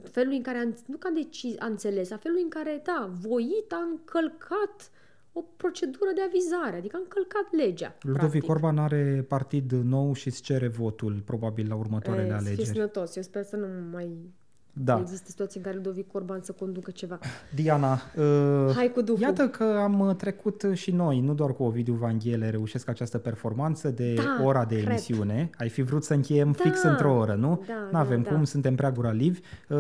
felul 0.04 0.34
în 0.34 0.42
care 0.42 0.58
a, 0.58 0.64
nu 0.86 0.98
că 0.98 1.08
a 1.08 1.14
decis, 1.14 1.56
a 1.60 1.66
înțeles, 1.66 2.12
a 2.12 2.18
felului 2.18 2.44
în 2.44 2.50
care, 2.50 2.82
da, 2.84 3.10
voit 3.22 3.72
a 3.72 3.88
încălcat 3.92 4.92
o 5.34 5.42
procedură 5.58 6.12
de 6.16 6.22
avizare, 6.22 6.78
adică 6.78 6.96
a 6.96 7.00
încălcat 7.00 7.48
legea. 7.52 7.98
Ludovic 8.02 8.30
practic. 8.30 8.50
Orban 8.50 8.78
are 8.78 9.26
partid 9.28 9.72
nou 9.72 10.14
și 10.14 10.28
îți 10.28 10.42
cere 10.42 10.68
votul 10.68 11.22
probabil 11.26 11.68
la 11.68 11.76
următoarele 11.76 12.28
E, 12.28 12.30
să 12.30 12.38
fie 12.38 12.48
alegeri. 12.48 12.68
sănătos. 12.76 13.16
Eu 13.16 13.24
sper 13.24 13.44
să 13.44 13.56
nu 13.56 13.68
mai 13.92 14.34
Da. 14.74 15.00
există 15.02 15.30
situații 15.30 15.60
în 15.60 15.66
care 15.66 15.76
Ludovic 15.78 16.14
Orban 16.14 16.40
să 16.42 16.52
conducă 16.52 16.92
ceva. 16.92 17.20
Diana, 17.56 17.92
uh, 17.94 18.74
Hai 18.76 18.92
cu 18.94 19.02
duhul. 19.02 19.22
iată 19.22 19.48
că 19.48 19.64
am 19.64 20.00
uh, 20.00 20.16
trecut 20.16 20.66
și 20.74 20.92
noi, 20.92 21.20
nu 21.20 21.34
doar 21.34 21.54
cu 21.54 21.64
Ovidiu 21.64 21.94
Vanghele, 21.94 22.50
reușesc 22.50 22.88
această 22.90 23.18
performanță 23.18 23.90
de 23.90 24.14
Da, 24.14 24.44
ora 24.46 24.66
de 24.66 24.76
cred. 24.76 24.88
emisiune. 24.88 25.50
Ai 25.58 25.70
fi 25.70 25.82
vrut 25.82 26.04
să 26.04 26.14
încheiem 26.14 26.52
Da, 26.52 26.64
fix 26.64 26.84
într-o 26.84 27.16
oră, 27.16 27.34
nu? 27.34 27.64
da, 27.68 27.74
N-avem 27.92 28.22
da, 28.22 28.30
cum, 28.30 28.38
da. 28.38 28.44
suntem 28.46 28.76
prea 28.76 28.92
guralivi. 28.92 29.40
Uh, 29.70 29.78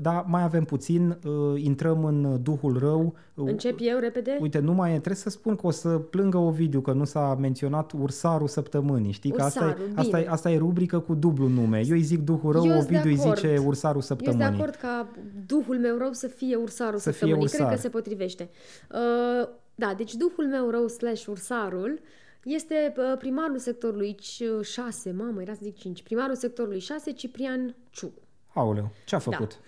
dar 0.00 0.24
mai 0.26 0.42
avem 0.42 0.64
puțin, 0.64 1.08
uh, 1.24 1.62
intrăm 1.62 2.04
în 2.04 2.42
duhul 2.42 2.78
rău. 2.78 3.14
Uh, 3.34 3.48
Încep 3.48 3.78
eu 3.80 3.98
repede? 3.98 4.38
Uite, 4.40 4.58
nu 4.58 4.72
mai 4.72 4.88
e, 4.90 4.92
trebuie 4.92 5.14
să 5.16 5.30
spun 5.30 5.56
că 5.56 5.66
o 5.66 5.70
să 5.70 5.88
plângă 5.88 6.38
Ovidiu 6.38 6.80
că 6.80 6.92
nu 6.92 7.04
s-a 7.04 7.34
menționat 7.40 7.92
ursarul 7.92 8.48
săptămânii, 8.48 9.12
știi? 9.12 9.30
Că 9.30 9.42
asta, 9.42 9.64
e, 9.64 9.66
Ursarul, 9.68 9.92
asta, 9.98 10.16
e, 10.18 10.20
bine. 10.20 10.32
asta 10.32 10.50
e 10.50 10.58
rubrică 10.58 10.98
cu 10.98 11.14
dublu 11.14 11.46
nume. 11.48 11.78
Eu 11.86 11.94
îi 11.94 12.02
zic 12.02 12.20
duhul 12.20 12.52
rău, 12.52 12.64
Eu 12.64 12.70
sunt 12.70 12.88
de 12.88 12.96
Ovidiu 12.96 13.10
îi 13.10 13.18
acord. 13.20 13.36
zice 13.36 13.58
ursarul 13.66 13.96
Eu 14.00 14.02
sunt 14.06 14.18
de 14.18 14.24
săptămânii. 14.24 14.58
acord 14.60 14.74
ca 14.74 15.08
duhul 15.46 15.78
meu 15.78 15.98
rău 15.98 16.12
să 16.12 16.26
fie 16.26 16.56
ursarul 16.56 16.98
Să 16.98 17.02
fie 17.10 17.12
săptămânii. 17.18 17.42
ursar. 17.44 17.66
Cred 17.66 17.76
că 17.76 17.82
se 17.82 17.88
potrivește. 17.88 18.50
Uh, 18.92 19.48
da, 19.74 19.94
deci 19.96 20.14
duhul 20.14 20.46
meu 20.46 20.70
rău 20.70 20.88
slash 20.88 21.26
ursarul 21.26 22.00
este 22.44 22.92
uh, 22.96 23.18
primarul 23.18 23.58
sectorului 23.58 24.16
6, 24.62 25.10
mamă, 25.10 25.40
era 25.42 25.52
să 25.52 25.60
zic 25.62 25.76
5, 25.76 26.02
primarul 26.02 26.34
sectorului 26.34 26.78
6, 26.78 27.10
Ciprian 27.12 27.74
Ciucu. 27.90 28.20
Aoleu, 28.54 28.90
ce-a 29.04 29.20
Da. 29.24 29.30
făcut? 29.30 29.58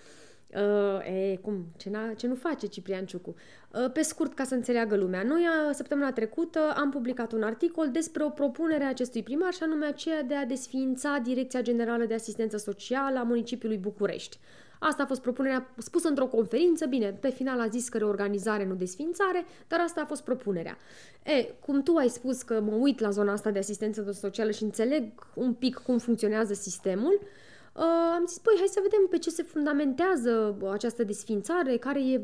Uh, 0.55 1.31
e, 1.31 1.39
cum? 1.41 1.65
Ce, 1.77 1.89
n-a, 1.89 2.13
ce 2.13 2.27
nu 2.27 2.35
face 2.35 2.67
Ciprian 2.67 3.05
Ciucu? 3.05 3.35
Uh, 3.73 3.91
pe 3.91 4.01
scurt, 4.01 4.33
ca 4.33 4.43
să 4.43 4.53
înțeleagă 4.53 4.95
lumea, 4.95 5.23
noi 5.23 5.41
uh, 5.41 5.73
săptămâna 5.73 6.11
trecută 6.11 6.59
am 6.75 6.89
publicat 6.89 7.31
un 7.31 7.43
articol 7.43 7.91
despre 7.91 8.23
o 8.23 8.29
propunere 8.29 8.83
a 8.83 8.89
acestui 8.89 9.23
primar 9.23 9.53
și 9.53 9.63
anume 9.63 9.85
aceea 9.85 10.23
de 10.23 10.35
a 10.35 10.45
desființa 10.45 11.19
Direcția 11.23 11.61
Generală 11.61 12.05
de 12.05 12.13
Asistență 12.13 12.57
Socială 12.57 13.19
a 13.19 13.23
municipiului 13.23 13.77
București. 13.77 14.39
Asta 14.79 15.03
a 15.03 15.05
fost 15.05 15.21
propunerea 15.21 15.73
spusă 15.77 16.07
într-o 16.07 16.25
conferință, 16.25 16.85
bine, 16.85 17.11
pe 17.11 17.29
final 17.29 17.59
a 17.59 17.67
zis 17.67 17.89
că 17.89 17.97
reorganizare, 17.97 18.65
nu 18.65 18.75
desfințare, 18.75 19.45
dar 19.67 19.79
asta 19.79 20.01
a 20.01 20.05
fost 20.05 20.23
propunerea. 20.23 20.77
E, 21.23 21.43
cum 21.65 21.83
tu 21.83 21.95
ai 21.95 22.09
spus 22.09 22.41
că 22.41 22.61
mă 22.61 22.75
uit 22.75 22.99
la 22.99 23.09
zona 23.09 23.31
asta 23.31 23.51
de 23.51 23.59
asistență 23.59 24.11
socială 24.11 24.51
și 24.51 24.63
înțeleg 24.63 25.03
un 25.33 25.53
pic 25.53 25.75
cum 25.75 25.97
funcționează 25.97 26.53
sistemul, 26.53 27.19
Uh, 27.21 27.44
am 27.83 28.25
zis, 28.27 28.37
păi, 28.37 28.55
hai 28.57 28.67
să 28.67 28.79
vedem 28.83 29.07
pe 29.09 29.17
ce 29.17 29.29
se 29.29 29.43
fundamentează 29.43 30.57
această 30.71 31.03
desfințare, 31.03 31.77
care 31.77 31.99
e, 31.99 32.21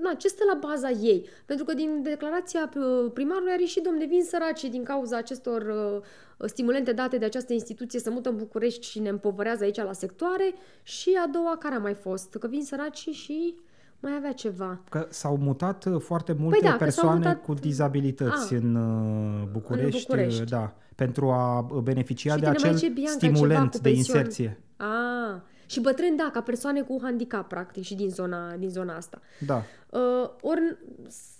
na, 0.00 0.14
ce 0.14 0.28
stă 0.28 0.44
la 0.44 0.58
baza 0.68 0.90
ei. 0.90 1.28
Pentru 1.46 1.64
că 1.64 1.74
din 1.74 2.02
declarația 2.02 2.70
uh, 2.76 3.10
primarului 3.12 3.52
a 3.52 3.56
ieșit, 3.58 3.82
domne, 3.82 4.04
vin 4.04 4.24
săraci 4.24 4.64
din 4.64 4.84
cauza 4.84 5.16
acestor 5.16 5.62
uh, 6.36 6.48
stimulente 6.48 6.92
date 6.92 7.18
de 7.18 7.24
această 7.24 7.52
instituție 7.52 8.00
să 8.00 8.10
mută 8.10 8.28
în 8.28 8.36
București 8.36 8.86
și 8.86 8.98
ne 8.98 9.08
împovărează 9.08 9.64
aici 9.64 9.76
la 9.76 9.92
sectoare. 9.92 10.54
Și 10.82 11.18
a 11.24 11.26
doua, 11.26 11.56
care 11.56 11.74
a 11.74 11.78
mai 11.78 11.94
fost? 11.94 12.34
Că 12.34 12.46
vin 12.46 12.64
săraci 12.64 13.08
și 13.08 13.54
mai 14.00 14.12
avea 14.16 14.32
ceva. 14.32 14.80
Că 14.88 15.06
s-au 15.08 15.36
mutat 15.36 15.84
uh, 15.84 16.00
foarte 16.00 16.32
multe 16.38 16.58
da, 16.62 16.68
că 16.68 16.76
s-au 16.76 16.78
persoane 16.78 17.18
mutat- 17.18 17.42
cu 17.44 17.54
dizabilități 17.54 18.54
A, 18.54 18.56
în 18.56 18.74
uh, 18.74 19.48
București, 19.52 19.96
în 19.96 20.02
București. 20.08 20.40
uh, 20.42 20.48
da, 20.48 20.72
pentru 20.94 21.30
a 21.30 21.66
beneficia 21.82 22.34
Și 22.34 22.40
de 22.40 22.46
tine 22.46 22.56
mai 22.58 22.68
acel 22.68 22.76
zice, 22.76 22.88
Bianca, 22.92 23.18
ceva 23.18 23.34
stimulent 23.34 23.70
cu 23.70 23.76
de 23.78 23.88
pensiuni. 23.90 24.18
inserție. 24.18 24.60
A, 24.76 25.42
Și 25.66 25.80
bătrâni, 25.80 26.16
da, 26.16 26.30
ca 26.32 26.40
persoane 26.40 26.80
cu 26.82 26.98
handicap, 27.02 27.48
practic, 27.48 27.82
și 27.82 27.94
din 27.94 28.08
zona, 28.10 28.56
din 28.56 28.68
zona 28.70 28.96
asta. 28.96 29.20
Da. 29.46 29.62
Uh, 29.90 30.28
ori 30.40 30.76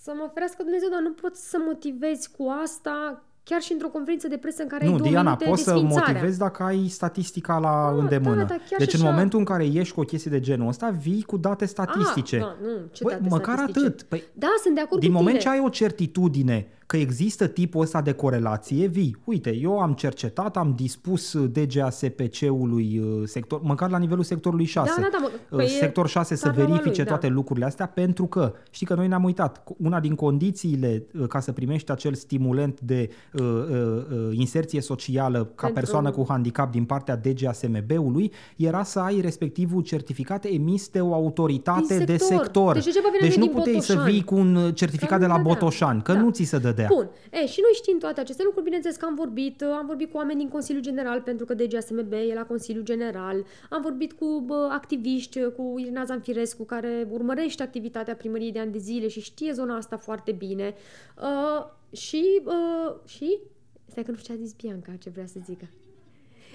să 0.01 0.11
mă 0.15 0.29
ferească 0.33 0.63
Dumnezeu, 0.63 0.89
dar 0.89 1.01
nu 1.01 1.11
poți 1.11 1.49
să 1.49 1.57
motivezi 1.65 2.31
cu 2.37 2.47
asta 2.63 3.23
chiar 3.43 3.61
și 3.61 3.71
într-o 3.71 3.87
conferință 3.87 4.27
de 4.27 4.37
presă 4.37 4.61
în 4.61 4.67
care 4.67 4.85
nu, 4.85 4.91
ai 4.91 4.97
două 4.97 5.09
Diana, 5.09 5.23
minute 5.29 5.45
poți 5.45 5.63
să 5.63 5.71
desfințarea. 5.71 6.07
motivezi 6.13 6.37
dacă 6.39 6.63
ai 6.63 6.87
statistica 6.87 7.57
la 7.57 7.87
Ah, 7.87 7.95
îndemână. 7.97 8.35
da, 8.35 8.43
da, 8.43 8.55
chiar 8.69 8.79
deci 8.79 8.89
și 8.89 8.95
în 8.95 9.01
așa. 9.01 9.11
momentul 9.11 9.39
în 9.39 9.45
care 9.45 9.65
ieși 9.65 9.93
cu 9.93 9.99
o 9.99 10.03
chestie 10.03 10.31
de 10.31 10.39
genul 10.39 10.67
ăsta, 10.67 10.89
vii 10.89 11.23
cu 11.23 11.37
date 11.37 11.65
statistice. 11.65 12.35
Ah, 12.35 12.41
da, 12.41 12.55
nu, 12.61 12.69
ce 12.91 13.03
Băi, 13.03 13.13
date 13.13 13.27
măcar 13.29 13.55
statistice? 13.57 13.85
atât. 13.87 14.03
Păi, 14.03 14.23
Da, 14.33 14.47
sunt 14.63 14.75
de 14.75 14.81
acord 14.81 15.01
din 15.01 15.11
cu 15.11 15.17
moment 15.17 15.37
tine. 15.39 15.49
ce 15.51 15.57
ai 15.57 15.63
o 15.65 15.69
certitudine 15.69 16.67
că 16.91 16.97
există 16.97 17.47
tipul 17.47 17.81
ăsta 17.81 18.01
de 18.01 18.11
corelație, 18.11 18.87
vii. 18.87 19.17
Uite, 19.23 19.55
eu 19.55 19.79
am 19.79 19.93
cercetat, 19.93 20.57
am 20.57 20.73
dispus 20.75 21.37
DGASPC-ului 21.47 22.99
uh, 23.03 23.21
sector, 23.27 23.61
măcar 23.63 23.89
la 23.89 23.97
nivelul 23.97 24.23
sectorului 24.23 24.65
6. 24.65 24.91
Da, 24.95 25.01
da, 25.01 25.07
da, 25.11 25.17
mă- 25.21 25.29
uh, 25.33 25.55
păi 25.57 25.65
e 25.65 25.67
sector 25.67 26.07
6 26.07 26.35
să 26.35 26.45
partea 26.45 26.65
verifice 26.65 26.89
lui, 26.95 27.03
da. 27.03 27.09
toate 27.09 27.27
lucrurile 27.27 27.65
astea 27.65 27.85
pentru 27.87 28.25
că, 28.25 28.53
știi 28.71 28.85
că 28.85 28.93
noi 28.93 29.07
ne-am 29.07 29.23
uitat, 29.23 29.63
una 29.77 29.99
din 29.99 30.15
condițiile 30.15 31.03
uh, 31.19 31.27
ca 31.27 31.39
să 31.39 31.51
primești 31.51 31.91
acel 31.91 32.13
stimulent 32.13 32.79
de 32.81 33.09
uh, 33.33 33.41
uh, 33.43 33.57
uh, 33.69 34.37
inserție 34.37 34.81
socială 34.81 35.37
ca 35.37 35.45
Pentru- 35.55 35.73
persoană 35.73 36.11
cu 36.11 36.25
handicap 36.27 36.71
din 36.71 36.83
partea 36.83 37.15
DGASMB-ului 37.17 38.31
era 38.57 38.83
să 38.83 38.99
ai 38.99 39.21
respectivul 39.21 39.81
certificat 39.81 40.45
emis 40.45 40.89
de 40.89 41.01
o 41.01 41.13
autoritate 41.13 41.95
Din 41.97 42.05
de 42.05 42.17
sector. 42.17 42.37
sector. 42.43 42.73
Deci 42.73 42.83
degeaba 42.85 43.07
veneam 43.11 43.29
deci 43.29 43.37
noi 43.37 43.47
nu 43.47 43.51
din 43.53 43.61
puteai 43.61 43.81
să 43.81 43.93
Botoșani. 43.93 44.13
vii 44.13 44.23
cu 44.23 44.35
un 44.35 44.55
uh, 44.55 44.75
certificat 44.75 45.09
Că 45.19 45.25
de 45.25 45.25
nu 45.25 45.31
la 45.31 45.37
dădea. 45.37 45.53
Botoșani, 45.53 46.01
că 46.01 46.13
Da. 46.13 46.19
nu 46.21 46.29
ți 46.29 46.43
se 46.43 46.57
dădea. 46.81 46.95
Bun. 46.95 47.09
E, 47.31 47.45
și 47.45 47.59
noi 47.61 47.71
știm 47.73 47.97
toate 47.99 48.19
aceste 48.19 48.43
lucruri, 48.43 48.65
bineînțeles 48.65 48.97
că 48.97 49.05
am 49.05 49.15
vorbit, 49.15 49.61
am 49.61 49.85
vorbit 49.85 50.11
cu 50.11 50.17
oameni 50.17 50.39
din 50.39 50.49
Consiliul 50.49 50.83
General, 50.83 51.21
pentru 51.21 51.45
că 51.45 51.53
DGSMB 51.53 52.11
e 52.11 52.33
la 52.33 52.45
Consiliul 52.45 52.83
General, 52.83 53.45
am 53.69 53.81
vorbit 53.81 54.13
cu 54.13 54.43
bă, 54.45 54.69
activiști, 54.71 55.43
cu 55.49 55.75
Irina 55.77 56.03
Zanfirescu, 56.03 56.63
care 56.63 57.07
urmărește 57.11 57.63
activitatea 57.63 58.15
primăriei 58.15 58.51
de 58.51 58.59
ani 58.59 58.71
de 58.71 58.77
zile 58.77 59.07
și 59.07 59.21
știe 59.21 59.51
zona 59.51 59.75
asta 59.75 59.97
foarte 59.97 60.31
bine. 60.31 60.73
Uh, 61.21 61.65
și, 61.97 62.41
uh, 62.45 62.95
și, 63.05 63.39
stai 63.85 64.03
că 64.03 64.11
nu 64.11 64.17
știu 64.17 64.33
ce 64.33 64.39
a 64.39 64.43
zis 64.43 64.53
Bianca, 64.53 64.91
ce 64.99 65.09
vrea 65.09 65.25
să 65.25 65.39
zică. 65.45 65.65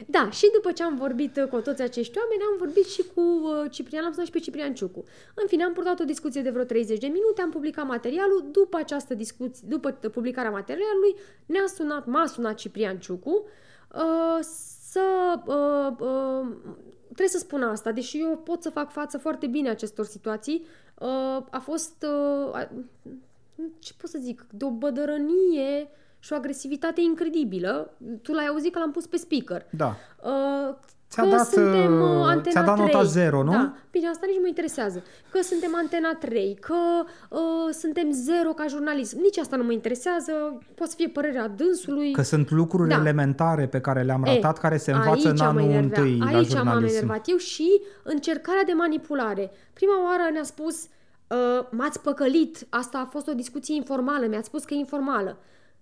Da, 0.06 0.30
și 0.30 0.50
după 0.54 0.72
ce 0.72 0.82
am 0.82 0.96
vorbit 0.96 1.36
uh, 1.36 1.48
cu 1.48 1.60
toți 1.60 1.82
acești 1.82 2.18
oameni, 2.18 2.42
am 2.50 2.56
vorbit 2.58 2.86
și 2.86 3.02
cu 3.14 3.20
uh, 3.20 3.70
Ciprian, 3.70 4.04
am 4.04 4.10
sunat 4.10 4.26
și 4.26 4.32
pe 4.32 4.38
Ciprian 4.38 4.74
Ciucu. 4.74 5.04
În 5.34 5.46
fine, 5.46 5.64
am 5.64 5.72
purtat 5.72 6.00
o 6.00 6.04
discuție 6.04 6.42
de 6.42 6.50
vreo 6.50 6.64
30 6.64 6.98
de 6.98 7.06
minute, 7.06 7.42
am 7.42 7.50
publicat 7.50 7.86
materialul. 7.86 8.48
După 8.52 8.76
această 8.76 9.14
discuție, 9.14 9.66
după 9.68 9.90
publicarea 9.90 10.50
materialului, 10.50 11.14
ne-a 11.46 11.66
sunat, 11.66 12.06
m-a 12.06 12.26
sunat 12.26 12.54
Ciprian 12.54 12.98
Ciucu 12.98 13.44
uh, 13.94 14.38
să... 14.90 15.40
Uh, 15.46 16.06
uh, 16.06 16.46
trebuie 17.04 17.28
să 17.28 17.38
spun 17.38 17.62
asta, 17.62 17.92
deși 17.92 18.20
eu 18.20 18.36
pot 18.38 18.62
să 18.62 18.70
fac 18.70 18.90
față 18.90 19.18
foarte 19.18 19.46
bine 19.46 19.68
acestor 19.68 20.04
situații, 20.04 20.64
uh, 20.98 21.44
a 21.50 21.58
fost... 21.62 22.02
Uh, 22.02 22.54
a, 22.54 22.68
ce 23.78 23.92
pot 24.00 24.10
să 24.10 24.18
zic, 24.20 24.46
de 24.50 24.64
o 24.64 24.70
bădărănie 24.70 25.88
și 26.18 26.32
o 26.32 26.36
agresivitate 26.36 27.00
incredibilă. 27.00 27.96
Tu 28.22 28.32
l-ai 28.32 28.46
auzit 28.46 28.72
că 28.72 28.78
l-am 28.78 28.90
pus 28.90 29.06
pe 29.06 29.16
speaker. 29.16 29.66
Da. 29.70 29.96
Uh, 30.22 30.74
Ți-a 31.10 31.22
că 31.22 31.28
dat, 31.28 31.46
suntem 31.46 32.00
uh, 32.00 32.08
uh, 32.10 32.22
Antena 32.26 32.50
ți-a 32.50 32.62
dat 32.62 32.78
nota 32.78 32.98
3. 32.98 33.06
zero, 33.08 33.42
nu? 33.42 33.50
Da. 33.50 33.74
Bine, 33.90 34.08
asta 34.08 34.24
nici 34.26 34.34
nu 34.34 34.40
mă 34.40 34.46
interesează. 34.48 35.02
Că 35.30 35.42
suntem 35.42 35.70
Antena 35.76 36.14
3, 36.14 36.58
că 36.60 36.74
uh, 37.30 37.38
suntem 37.72 38.10
zero 38.10 38.48
ca 38.52 38.66
jurnalism. 38.66 39.20
Nici 39.20 39.38
asta 39.38 39.56
nu 39.56 39.62
mă 39.64 39.72
interesează. 39.72 40.32
Poate 40.74 40.90
să 40.90 40.96
fie 40.96 41.08
părerea 41.08 41.48
dânsului. 41.48 42.12
Că 42.12 42.22
sunt 42.22 42.50
lucruri 42.50 42.88
Da. 42.88 42.94
elementare 42.96 43.66
pe 43.66 43.80
care 43.80 44.02
le-am 44.02 44.24
E, 44.24 44.34
ratat, 44.34 44.58
care 44.58 44.76
se 44.76 44.92
învață 44.92 45.20
în 45.28 45.30
aici 45.30 45.38
m-a 45.40 45.46
anul 45.46 45.60
enervat. 45.62 45.82
întâi 45.98 46.18
la 46.18 46.26
Aici 46.26 46.34
m-am 46.54 46.64
jurnalism. 46.64 46.94
enervat 46.96 47.28
eu 47.28 47.36
și 47.36 47.80
încercarea 48.02 48.62
de 48.66 48.72
manipulare. 48.72 49.50
Prima 49.72 50.04
oară 50.04 50.30
ne-a 50.32 50.42
spus, 50.44 50.82
uh, 51.28 51.66
m-ați 51.70 52.00
păcălit, 52.00 52.66
asta 52.70 52.98
a 52.98 53.04
fost 53.10 53.28
o 53.28 53.32
discuție 53.32 53.74
informală, 53.74 54.26
mi-ați 54.26 54.46
spus 54.46 54.64
că 54.64 54.74
e 54.74 54.76
informală. 54.76 55.38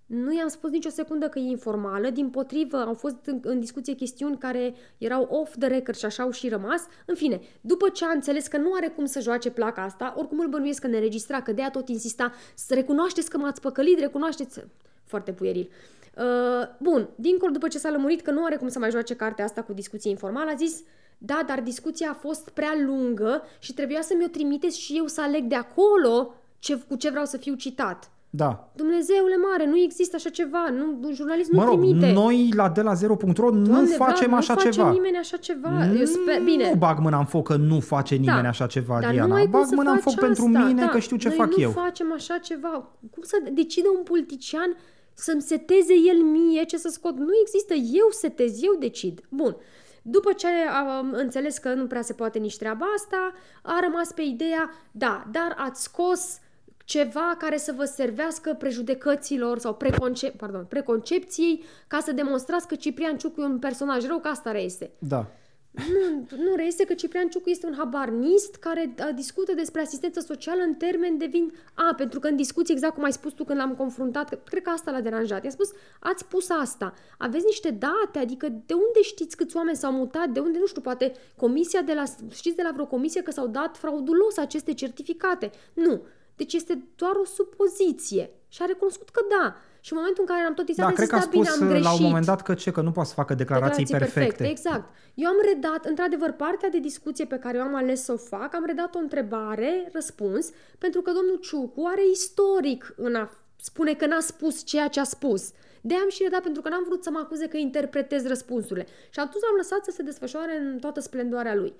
Nu 0.06 0.34
i-am 0.34 0.48
spus 0.48 0.70
nicio 0.70 0.88
secundă 0.88 1.28
că 1.28 1.38
e 1.38 1.42
informală, 1.42 2.10
din 2.10 2.30
potrivă 2.30 2.76
au 2.76 2.94
fost 2.94 3.16
în, 3.24 3.40
în 3.42 3.60
discuție 3.60 3.94
chestiuni 3.94 4.38
care 4.38 4.74
erau 4.98 5.22
off 5.30 5.56
the 5.58 5.68
record 5.68 5.96
și 5.96 6.04
așa 6.04 6.22
au 6.22 6.30
și 6.30 6.48
rămas. 6.48 6.86
În 7.06 7.14
fine, 7.14 7.40
după 7.60 7.88
ce 7.88 8.04
a 8.04 8.10
înțeles 8.10 8.46
că 8.46 8.56
nu 8.56 8.72
are 8.72 8.88
cum 8.88 9.04
să 9.04 9.20
joace 9.20 9.50
placa 9.50 9.82
asta, 9.82 10.14
oricum 10.16 10.38
îl 10.38 10.48
bănuiesc 10.48 10.80
că 10.80 10.86
ne 10.86 10.98
registra, 10.98 11.42
că 11.42 11.52
de-aia 11.52 11.70
tot 11.70 11.88
insista 11.88 12.32
să 12.54 12.74
recunoașteți 12.74 13.30
că 13.30 13.38
m-ați 13.38 13.60
păcălit, 13.60 13.98
recunoașteți... 13.98 14.60
Foarte 15.04 15.32
pueril. 15.32 15.70
Uh, 16.16 16.68
bun, 16.78 17.08
dincolo 17.14 17.52
după 17.52 17.68
ce 17.68 17.78
s-a 17.78 17.90
lămurit 17.90 18.20
că 18.20 18.30
nu 18.30 18.44
are 18.44 18.56
cum 18.56 18.68
să 18.68 18.78
mai 18.78 18.90
joace 18.90 19.16
cartea 19.16 19.44
asta 19.44 19.62
cu 19.62 19.72
discuție 19.72 20.10
informală, 20.10 20.50
a 20.50 20.54
zis 20.54 20.82
da, 21.18 21.42
dar 21.46 21.60
discuția 21.60 22.10
a 22.10 22.14
fost 22.14 22.48
prea 22.48 22.74
lungă 22.86 23.42
și 23.58 23.74
trebuia 23.74 24.00
să 24.02 24.14
mi-o 24.18 24.28
trimiteți 24.28 24.80
și 24.80 24.96
eu 24.96 25.06
să 25.06 25.20
aleg 25.20 25.44
de 25.44 25.54
acolo 25.54 26.34
ce, 26.58 26.76
cu 26.88 26.96
ce 26.96 27.10
vreau 27.10 27.24
să 27.24 27.36
fiu 27.36 27.54
citat. 27.54 28.10
Da. 28.36 28.70
Dumnezeule 28.76 29.36
mare, 29.50 29.66
nu 29.66 29.76
există 29.78 30.16
așa 30.16 30.28
ceva, 30.30 30.68
nu, 30.70 31.12
jurnalism 31.12 31.56
Mă 31.56 31.62
nu 31.64 31.68
rog, 31.70 31.78
trimite. 31.80 32.12
noi 32.12 32.50
la 32.56 32.68
de 32.68 32.80
la 32.82 32.92
0.ro 32.94 33.50
nu 33.50 33.64
Doamne, 33.64 33.86
facem 33.86 34.28
Vlad, 34.28 34.38
așa 34.40 34.52
nu 34.52 34.58
face 34.58 34.68
ceva. 34.70 34.90
nimeni 34.90 35.16
așa 35.16 35.36
ceva. 35.36 35.84
Eu 35.98 36.04
sper, 36.04 36.40
bine. 36.44 36.68
Nu 36.68 36.76
bag 36.76 36.98
mâna 36.98 37.18
în 37.18 37.24
foc 37.24 37.46
că 37.46 37.56
nu 37.56 37.80
face 37.80 38.14
nimeni 38.14 38.42
Da. 38.42 38.48
așa 38.48 38.66
ceva, 38.66 38.98
Dar 39.00 39.10
Diana. 39.10 39.26
nu 39.26 39.34
ai 39.34 39.42
cum 39.42 39.50
bag 39.50 39.64
să 39.66 39.74
mâna 39.74 39.90
în 39.90 39.98
faci 39.98 40.12
foc 40.14 40.22
pentru 40.24 40.44
asta. 40.46 40.58
mine 40.58 40.80
da. 40.80 40.88
că 40.88 40.98
știu 40.98 41.16
ce 41.16 41.28
Noi 41.28 41.36
fac 41.36 41.46
nu 41.56 41.62
eu. 41.62 41.70
facem 41.70 42.12
așa 42.12 42.38
ceva. 42.38 42.68
Cum 43.10 43.22
să 43.22 43.36
decide 43.52 43.88
un 43.96 44.02
politician 44.02 44.76
să-mi 45.14 45.42
seteze 45.42 45.94
el 46.14 46.22
mie 46.22 46.64
ce 46.64 46.76
să 46.76 46.88
scot? 46.88 47.16
Nu 47.18 47.30
există. 47.42 47.74
Eu 47.74 48.06
setez, 48.10 48.62
eu 48.62 48.74
decid. 48.78 49.20
Bun. 49.28 49.56
După 50.02 50.32
ce 50.32 50.46
am 50.88 51.12
înțeles 51.12 51.58
că 51.58 51.74
nu 51.74 51.86
prea 51.86 52.02
se 52.02 52.12
poate 52.12 52.38
nici 52.38 52.56
treaba 52.58 52.86
asta, 52.96 53.32
a 53.62 53.78
rămas 53.82 54.12
pe 54.12 54.22
ideea, 54.22 54.70
da, 54.92 55.26
dar 55.30 55.54
ați 55.58 55.82
scos 55.82 56.38
ceva 56.84 57.34
care 57.38 57.56
să 57.56 57.72
vă 57.76 57.84
servească 57.84 58.54
prejudecăților 58.58 59.58
sau 59.58 59.74
preconce- 59.74 60.30
pardon, 60.30 60.64
preconcepției 60.68 61.64
ca 61.86 62.00
să 62.00 62.12
demonstrați 62.12 62.68
că 62.68 62.74
Ciprian 62.74 63.16
Ciucu 63.16 63.40
e 63.40 63.44
un 63.44 63.58
personaj 63.58 64.06
rău, 64.06 64.18
că 64.18 64.28
asta 64.28 64.50
reiese. 64.52 64.90
Da. 64.98 65.26
Nu, 65.74 66.26
nu 66.36 66.54
reiese 66.54 66.84
că 66.84 66.94
Ciprian 66.94 67.28
Ciucu 67.28 67.50
este 67.50 67.66
un 67.66 67.74
habarnist 67.76 68.54
care 68.54 68.94
uh, 68.98 69.08
discută 69.14 69.54
despre 69.54 69.80
asistență 69.80 70.20
socială 70.20 70.62
în 70.62 70.74
termen 70.74 71.18
de 71.18 71.26
vin... 71.26 71.52
A, 71.74 71.94
pentru 71.94 72.20
că 72.20 72.28
în 72.28 72.36
discuție, 72.36 72.74
exact 72.74 72.94
cum 72.94 73.04
ai 73.04 73.12
spus 73.12 73.32
tu 73.32 73.44
când 73.44 73.58
l-am 73.58 73.74
confruntat, 73.74 74.28
că, 74.28 74.38
cred 74.44 74.62
că 74.62 74.70
asta 74.70 74.90
l-a 74.90 75.00
deranjat. 75.00 75.44
I-a 75.44 75.50
spus, 75.50 75.70
ați 76.00 76.22
spus 76.22 76.50
asta, 76.50 76.94
aveți 77.18 77.44
niște 77.44 77.70
date, 77.70 78.18
adică 78.18 78.48
de 78.48 78.74
unde 78.74 79.02
știți 79.02 79.36
câți 79.36 79.56
oameni 79.56 79.76
s-au 79.76 79.92
mutat, 79.92 80.28
de 80.28 80.40
unde, 80.40 80.58
nu 80.58 80.66
știu, 80.66 80.80
poate 80.80 81.12
comisia 81.36 81.82
de 81.82 81.92
la... 81.92 82.02
Știți 82.30 82.56
de 82.56 82.62
la 82.62 82.70
vreo 82.72 82.86
comisie 82.86 83.22
că 83.22 83.30
s-au 83.30 83.46
dat 83.46 83.76
fraudulos 83.76 84.36
aceste 84.36 84.74
certificate? 84.74 85.50
Nu. 85.72 86.02
Deci 86.36 86.52
este 86.52 86.84
doar 86.96 87.14
o 87.14 87.24
supoziție. 87.24 88.30
Și 88.48 88.62
a 88.62 88.64
recunoscut 88.64 89.08
că 89.08 89.20
da. 89.28 89.56
Și 89.80 89.92
în 89.92 89.98
momentul 89.98 90.24
în 90.26 90.34
care 90.34 90.46
am 90.46 90.54
tot 90.54 90.76
Da, 90.76 90.86
am 90.86 90.92
cred 90.92 91.08
zis, 91.08 91.14
că 91.14 91.16
a 91.16 91.24
da, 91.24 91.30
bine, 91.30 91.44
spus 91.44 91.60
am 91.60 91.66
uh, 91.66 91.68
greșit. 91.68 91.88
la 91.88 91.94
un 91.94 92.02
moment 92.02 92.26
dat 92.26 92.42
că 92.42 92.54
ce, 92.54 92.70
că 92.70 92.80
nu 92.80 92.90
poate 92.90 93.08
să 93.08 93.14
facă 93.14 93.34
declarații, 93.34 93.86
perfecte. 93.86 94.48
Exact. 94.48 94.88
Eu 95.14 95.28
am 95.28 95.36
redat, 95.54 95.84
într-adevăr, 95.84 96.30
partea 96.30 96.68
de 96.68 96.78
discuție 96.78 97.24
pe 97.24 97.38
care 97.38 97.56
eu 97.56 97.62
am 97.62 97.74
ales 97.74 98.04
să 98.04 98.12
o 98.12 98.16
fac, 98.16 98.54
am 98.54 98.64
redat 98.66 98.94
o 98.94 98.98
întrebare, 98.98 99.88
răspuns, 99.92 100.50
pentru 100.78 101.00
că 101.00 101.10
domnul 101.12 101.38
Ciucu 101.40 101.82
are 101.86 102.02
istoric 102.12 102.94
în 102.96 103.14
a 103.14 103.30
spune 103.56 103.94
că 103.94 104.06
n-a 104.06 104.20
spus 104.20 104.64
ceea 104.64 104.88
ce 104.88 105.00
a 105.00 105.04
spus. 105.04 105.52
De 105.86 105.94
am 105.94 106.08
și 106.08 106.22
redat 106.22 106.40
pentru 106.40 106.62
că 106.62 106.68
n-am 106.68 106.84
vrut 106.86 107.02
să 107.02 107.10
mă 107.10 107.18
acuze 107.22 107.46
că 107.48 107.56
interpretez 107.56 108.26
răspunsurile. 108.26 108.86
Și 109.10 109.20
atunci 109.20 109.44
am 109.50 109.56
lăsat 109.56 109.84
să 109.84 109.90
se 109.90 110.02
desfășoare 110.02 110.58
în 110.58 110.78
toată 110.78 111.00
splendoarea 111.00 111.54
lui. 111.54 111.72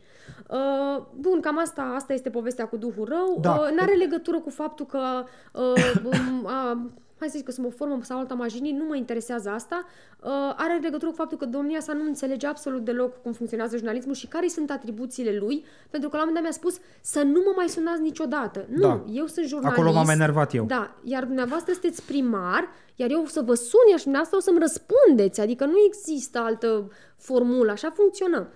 Uh, 0.51 1.05
bun, 1.15 1.41
cam 1.41 1.59
asta, 1.59 1.83
asta 1.83 2.13
este 2.13 2.31
povestea 2.31 2.67
cu 2.67 2.77
Duhul 2.77 3.05
Rău. 3.05 3.39
Da. 3.41 3.51
Uh, 3.51 3.77
n-are 3.77 3.95
legătură 3.95 4.41
cu 4.41 4.51
faptul 4.51 4.87
că 4.87 5.25
uh, 5.53 5.95
um, 6.13 6.45
uh, 6.45 6.77
hai 7.25 7.33
să 7.33 7.39
zic 7.39 7.47
că 7.47 7.53
sunt 7.53 7.67
o 7.67 7.71
formă 7.71 7.99
sau 8.03 8.19
alta 8.19 8.35
maginii, 8.35 8.73
nu 8.73 8.85
mă 8.85 8.97
interesează 8.97 9.49
asta. 9.51 9.85
Uh, 10.23 10.31
are 10.57 10.79
legătură 10.83 11.11
cu 11.11 11.17
faptul 11.17 11.39
că 11.39 11.47
domnia 11.47 11.81
sa 11.81 11.93
nu 11.93 12.05
înțelege 12.05 12.47
absolut 12.47 12.85
deloc 12.85 13.23
cum 13.23 13.33
funcționează 13.33 13.77
jurnalismul 13.77 14.15
și 14.15 14.27
care 14.27 14.49
sunt 14.49 14.71
atribuțiile 14.71 15.37
lui, 15.39 15.65
pentru 15.91 16.09
că 16.09 16.17
la 16.17 16.23
un 16.23 16.29
moment 16.29 16.35
dat 16.35 16.43
mi-a 16.43 16.71
spus 16.71 16.81
să 17.01 17.23
nu 17.23 17.41
mă 17.45 17.53
mai 17.57 17.69
sunați 17.69 18.01
niciodată. 18.01 18.67
Nu, 18.69 18.81
Da. 18.81 19.05
eu 19.13 19.27
sunt 19.27 19.47
jurnalist. 19.47 19.79
Acolo 19.79 19.93
m-am 19.93 20.09
enervat 20.09 20.55
eu. 20.55 20.65
Da, 20.65 20.97
iar 21.03 21.25
dumneavoastră 21.25 21.73
sunteți 21.73 22.03
primar, 22.03 22.69
iar 22.97 23.11
eu 23.11 23.23
o 23.23 23.27
să 23.27 23.41
vă 23.41 23.55
sun, 23.55 23.81
iar 23.91 23.99
și 23.99 24.05
dumneavoastră 24.05 24.37
o 24.39 24.41
să-mi 24.41 24.59
răspundeți, 24.59 25.41
adică 25.41 25.65
nu 25.65 25.77
există 25.87 26.39
altă 26.39 26.91
formulă, 27.17 27.71
așa 27.71 27.91
funcționăm. 27.95 28.49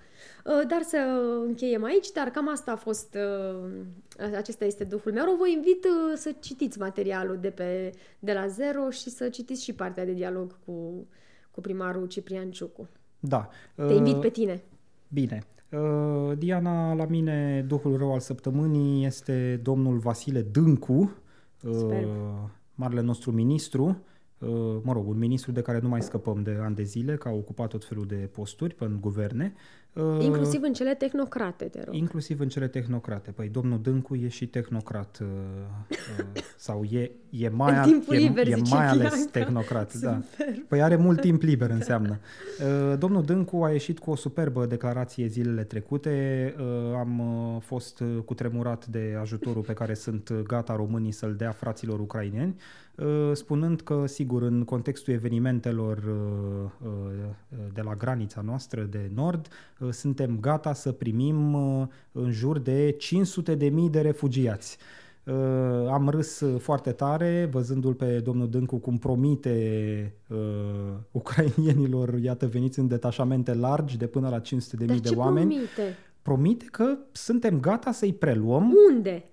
Uh, 0.45 0.67
Dar 0.67 0.81
să 0.81 0.97
încheiem 1.45 1.83
aici, 1.83 2.11
dar 2.11 2.27
cam 2.29 2.49
asta 2.49 2.71
a 2.71 2.75
fost, 2.75 3.17
uh, 3.17 3.69
acesta 4.35 4.65
este 4.65 4.83
duhul 4.83 5.11
meu. 5.11 5.35
Vă 5.35 5.47
invit 5.47 5.85
uh, 5.85 6.15
să 6.15 6.35
citiți 6.39 6.79
materialul 6.79 7.37
de, 7.37 7.49
pe, 7.49 7.91
de 8.19 8.33
la 8.33 8.47
zero 8.47 8.89
și 8.89 9.09
să 9.09 9.29
citiți 9.29 9.63
și 9.63 9.73
partea 9.73 10.05
de 10.05 10.13
dialog 10.13 10.55
cu, 10.65 11.07
cu 11.51 11.61
primarul 11.61 12.07
Ciprian 12.07 12.51
Ciucu. 12.51 12.87
Da. 13.19 13.49
Te 13.75 13.93
invit 13.93 14.13
Uh, 14.13 14.19
pe 14.21 14.29
tine. 14.29 14.63
Bine. 15.07 15.43
Uh, 15.71 16.37
Diana, 16.37 16.93
la 16.93 17.05
mine, 17.05 17.65
duhul 17.67 17.97
rău 17.97 18.13
al 18.13 18.19
săptămânii 18.19 19.05
este 19.05 19.59
domnul 19.63 19.97
Vasile 19.97 20.41
Dâncu, 20.41 20.93
uh, 21.63 21.73
Sper. 21.73 22.07
marele 22.75 23.01
nostru 23.01 23.31
ministru. 23.31 24.03
mă 24.83 24.93
rog, 24.93 25.07
un 25.07 25.17
ministru 25.17 25.51
de 25.51 25.61
care 25.61 25.79
nu 25.79 25.87
mai 25.89 26.01
scăpăm 26.01 26.43
de 26.43 26.57
ani 26.61 26.75
de 26.75 26.83
zile, 26.83 27.15
că 27.15 27.27
a 27.27 27.31
ocupat 27.31 27.69
tot 27.69 27.85
felul 27.85 28.05
de 28.05 28.15
posturi 28.15 28.73
pe 28.73 28.85
în 28.85 28.97
guverne. 29.01 29.53
Uh, 30.01 30.23
inclusiv 30.23 30.61
în 30.61 30.73
cele 30.73 30.93
tehnocrate, 30.93 31.65
te 31.65 31.83
rog. 31.85 31.95
Inclusiv 31.95 32.39
în 32.39 32.47
cele 32.47 32.67
tehnocrate. 32.67 33.31
Păi 33.31 33.49
domnul 33.49 33.81
Dâncu 33.81 34.15
e 34.15 34.27
și 34.27 34.47
tehnocrat 34.47 35.19
sau 36.67 36.83
e, 36.83 37.11
e 37.29 37.49
mai, 37.49 37.75
în 37.75 37.91
timpul 37.91 38.15
e, 38.15 38.17
liber, 38.17 38.47
e 38.47 38.55
mai 38.69 38.87
ales 38.87 39.13
Bianca. 39.13 39.29
tehnocrat. 39.31 39.93
Da. 39.93 40.21
Păi 40.67 40.81
are 40.81 40.95
mult 40.95 41.21
timp 41.21 41.41
liber 41.41 41.69
înseamnă. 41.79 42.19
Domnul 42.97 43.23
Dâncu 43.23 43.63
a 43.63 43.71
ieșit 43.71 43.99
cu 43.99 44.11
o 44.11 44.15
superbă 44.15 44.65
declarație 44.65 45.27
zilele 45.27 45.63
trecute. 45.63 46.55
Am 46.97 47.21
fost 47.65 48.03
cutremurat 48.25 48.85
de 48.87 49.17
ajutorul 49.21 49.61
pe 49.61 49.73
care 49.73 49.93
sunt 49.93 50.33
gata 50.33 50.75
românii 50.75 51.11
să-l 51.11 51.35
dea 51.35 51.51
fraților 51.51 51.99
ucraineni 51.99 52.55
Uh, 52.55 52.88
spunând 53.33 53.81
că, 53.81 54.03
sigur, 54.05 54.41
în 54.41 54.63
contextul 54.63 55.13
evenimentelor 55.13 55.97
uh, 55.97 56.87
uh, 56.87 57.59
de 57.73 57.81
la 57.81 57.95
granița 57.95 58.41
noastră 58.41 58.81
de 58.81 59.11
nord, 59.13 59.47
suntem 59.89 60.37
gata 60.39 60.73
să 60.73 60.91
primim 60.91 61.55
în 62.11 62.31
jur 62.31 62.59
de 62.59 62.91
500 62.91 63.55
de 63.55 63.69
mii 63.69 63.89
de 63.89 64.01
refugiați. 64.01 64.77
Am 65.91 66.09
râs 66.09 66.43
foarte 66.57 66.91
tare 66.91 67.49
văzându-l 67.51 67.93
pe 67.93 68.19
domnul 68.19 68.49
Dâncu 68.49 68.77
cum 68.77 68.97
promite 68.97 70.13
uh, 70.27 70.37
ucrainienilor, 71.11 72.13
iată, 72.13 72.47
veniți 72.47 72.79
în 72.79 72.87
detașamente 72.87 73.53
largi 73.53 73.97
de 73.97 74.07
până 74.07 74.29
la 74.29 74.39
500 74.39 74.75
de 74.75 74.91
mii 74.91 75.01
de 75.01 75.09
oameni. 75.15 75.53
promite? 75.53 75.97
Promite 76.21 76.65
că 76.71 76.97
suntem 77.11 77.59
gata 77.59 77.91
să-i 77.91 78.13
preluăm. 78.13 78.73
Unde? 78.91 79.29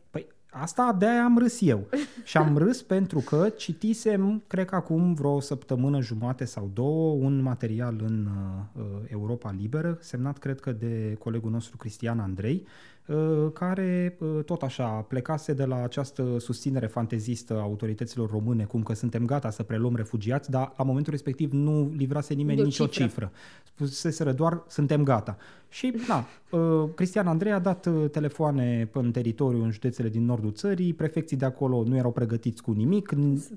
Asta 0.61 0.97
de-aia 0.99 1.25
am 1.25 1.39
râs 1.39 1.61
eu. 1.61 1.87
Și 2.25 2.37
am 2.37 2.57
râs 2.57 2.83
pentru 2.83 3.19
că 3.19 3.49
citisem, 3.57 4.43
cred 4.47 4.65
că 4.65 4.75
acum 4.75 5.15
vreo 5.15 5.41
săptămână 5.41 6.01
jumate 6.01 6.45
sau 6.45 6.71
două, 6.75 7.13
un 7.13 7.43
material 7.43 8.01
în 8.07 8.29
uh, 8.75 8.83
Europa 9.07 9.55
Liberă, 9.59 9.99
semnat 10.01 10.39
cred 10.39 10.61
că 10.61 10.73
de 10.73 11.17
colegul 11.19 11.51
nostru 11.51 11.77
Cristian 11.77 12.19
Andrei, 12.19 12.67
Uh, 13.07 13.53
care 13.53 14.17
uh, 14.19 14.45
tot 14.45 14.63
așa 14.63 14.87
plecase 14.87 15.53
de 15.53 15.65
la 15.65 15.83
această 15.83 16.37
susținere 16.39 16.87
fantezistă 16.87 17.55
a 17.55 17.61
autorităților 17.61 18.31
române, 18.31 18.65
cum 18.65 18.83
că 18.83 18.95
suntem 18.95 19.25
gata 19.25 19.51
să 19.51 19.63
preluăm 19.63 19.97
refugiați, 19.97 20.51
dar 20.51 20.73
la 20.77 20.85
momentul 20.85 21.13
respectiv 21.13 21.53
nu 21.53 21.93
livrase 21.97 22.35
nimeni 22.35 22.63
nicio 22.63 22.87
cifră. 22.87 23.05
cifră. 23.05 23.33
Spuseseră 23.65 24.33
doar 24.33 24.63
suntem 24.69 25.03
gata. 25.03 25.37
Și, 25.77 25.95
da, 26.09 26.25
uh, 26.51 26.89
Cristian 26.95 27.27
Andrei 27.27 27.53
a 27.53 27.59
dat 27.59 27.89
telefoane 28.11 28.89
în 28.93 29.11
teritoriu, 29.11 29.63
în 29.63 29.71
județele 29.71 30.09
din 30.09 30.25
nordul 30.25 30.53
țării, 30.53 30.93
prefecții 30.93 31.37
de 31.37 31.45
acolo 31.45 31.83
nu 31.83 31.97
erau 31.97 32.13
pregătiți 32.13 32.63
cu 32.63 32.73
nimic, 32.73 33.13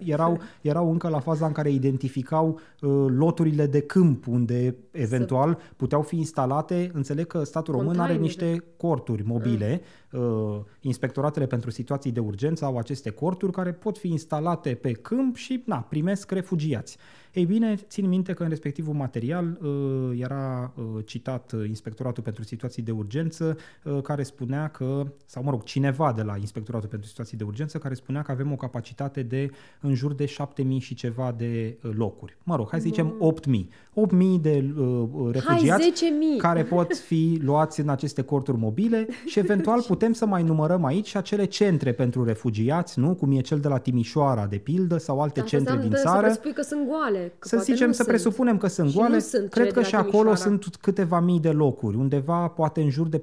erau, 0.06 0.40
erau 0.62 0.92
încă 0.92 1.08
la 1.08 1.20
faza 1.20 1.46
în 1.46 1.52
care 1.52 1.70
identificau 1.70 2.60
loturile 3.08 3.66
de 3.66 3.82
câmp 3.82 4.28
unde 4.28 4.76
eventual 4.92 5.60
puteau 5.76 6.02
fi 6.02 6.16
instalate. 6.16 6.92
Înțeleg 6.94 7.28
că 7.28 7.44
statul 7.44 7.74
român 7.74 8.00
are 8.00 8.16
niște 8.16 8.64
corturi 8.78 9.24
mobile. 9.26 9.82
Mm. 10.12 10.66
Inspectoratele 10.82 11.46
pentru 11.46 11.70
situații 11.70 12.12
de 12.12 12.20
urgență 12.20 12.66
au 12.66 12.78
aceste 12.78 13.10
corturi 13.10 13.52
care 13.52 13.72
pot 13.72 13.98
fi 13.98 14.08
instalate 14.08 14.74
pe 14.74 14.92
câmp 14.92 15.36
și 15.36 15.64
na, 15.66 15.78
primesc 15.78 16.32
refugiați. 16.32 16.98
Ei 17.32 17.46
bine, 17.46 17.76
țin 17.76 18.08
minte 18.08 18.34
că 18.34 18.44
în 18.44 18.50
respectivul 18.50 18.94
material 18.94 19.58
uh, 19.62 20.20
era 20.22 20.74
uh, 20.76 21.06
citat 21.06 21.52
uh, 21.52 21.68
Inspectoratul 21.68 22.24
pentru 22.24 22.44
Situații 22.44 22.84
de 22.84 22.92
Urgență 22.92 23.58
care 24.04 24.24
spunea 24.24 24.68
că, 24.68 25.12
sau 25.26 25.44
mă 25.44 25.50
rog, 25.50 25.64
cineva 25.64 26.14
de 26.14 26.22
la 26.22 26.38
Inspectoratul 26.38 26.90
pentru 26.90 27.08
Situații 27.08 27.38
de 27.38 27.44
Urgență 27.44 27.78
care 27.78 27.94
spunea 27.94 28.22
că 28.22 28.32
avem 28.32 28.52
o 28.52 28.56
capacitate 28.56 29.22
de 29.22 29.50
în 29.82 29.94
jur 29.94 30.14
de 30.14 30.26
7000 30.26 30.80
și 30.80 30.94
ceva 30.94 31.34
de 31.38 31.78
locuri. 31.82 32.38
Mă 32.44 32.56
rog, 32.56 32.70
hai 32.70 32.80
să 32.80 32.88
zicem 32.88 33.16
8000. 33.20 33.70
8000 33.94 34.40
de 34.40 34.74
uh, 34.78 35.32
refugiați 35.32 35.92
hai, 36.02 36.36
care 36.38 36.64
pot 36.64 36.98
fi 36.98 37.40
luați 37.44 37.80
în 37.80 37.90
aceste 37.90 38.22
corturi 38.22 38.58
mobile 38.58 39.08
și 39.26 39.40
eventual 39.40 39.82
putem 39.88 40.14
să 40.14 40.26
mai 40.26 40.44
numărăm 40.44 40.86
aici 40.86 41.16
acele 41.16 41.46
centre 41.46 41.92
pentru 41.94 42.24
refugiați, 42.24 43.00
nu? 43.00 43.16
Cum 43.16 43.32
e 43.32 43.42
cel 43.42 43.60
de 43.60 43.68
la 43.68 43.78
Timișoara, 43.78 44.46
de 44.46 44.58
pildă, 44.58 44.98
sau 44.98 45.22
alte 45.22 45.40
Dar 45.40 45.50
centre 45.50 45.78
din 45.78 45.92
țară. 45.92 46.28
Să 46.28 46.34
spui 46.34 46.54
că 46.54 46.62
sunt 46.62 46.88
goale. 46.88 47.19
Că 47.40 47.48
să 47.48 47.58
zicem, 47.58 47.92
să 47.92 48.04
presupunem 48.04 48.58
că 48.58 48.68
sunt 48.68 48.94
goale, 48.94 49.20
sunt 49.20 49.50
cred 49.50 49.72
că 49.72 49.82
și 49.82 49.96
acolo 49.96 50.36
sunt 50.36 50.76
câteva 50.82 51.20
mii 51.20 51.40
de 51.40 51.50
locuri, 51.50 51.98
undeva 51.98 52.48
poate 52.48 52.82
în 52.82 52.90
jur 52.90 53.08
de 53.08 53.22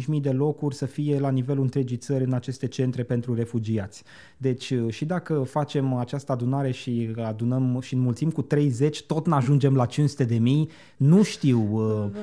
4-5 0.00 0.06
mii 0.06 0.20
de 0.20 0.30
locuri 0.30 0.74
să 0.74 0.86
fie 0.86 1.18
la 1.18 1.30
nivelul 1.30 1.62
întregii 1.62 1.96
țări 1.96 2.24
în 2.24 2.32
aceste 2.32 2.66
centre 2.66 3.02
pentru 3.02 3.34
refugiați. 3.34 4.04
Deci 4.36 4.74
și 4.88 5.04
dacă 5.04 5.34
facem 5.34 5.94
această 5.94 6.32
adunare 6.32 6.70
și 6.70 7.14
adunăm 7.24 7.78
și 7.80 7.94
înmulțim 7.94 8.30
cu 8.30 8.42
30, 8.42 9.02
tot 9.02 9.26
ne 9.26 9.34
ajungem 9.34 9.74
la 9.74 9.86
500 9.86 10.24
de 10.24 10.38
mii, 10.38 10.70
nu 10.96 11.22
știu, 11.22 11.80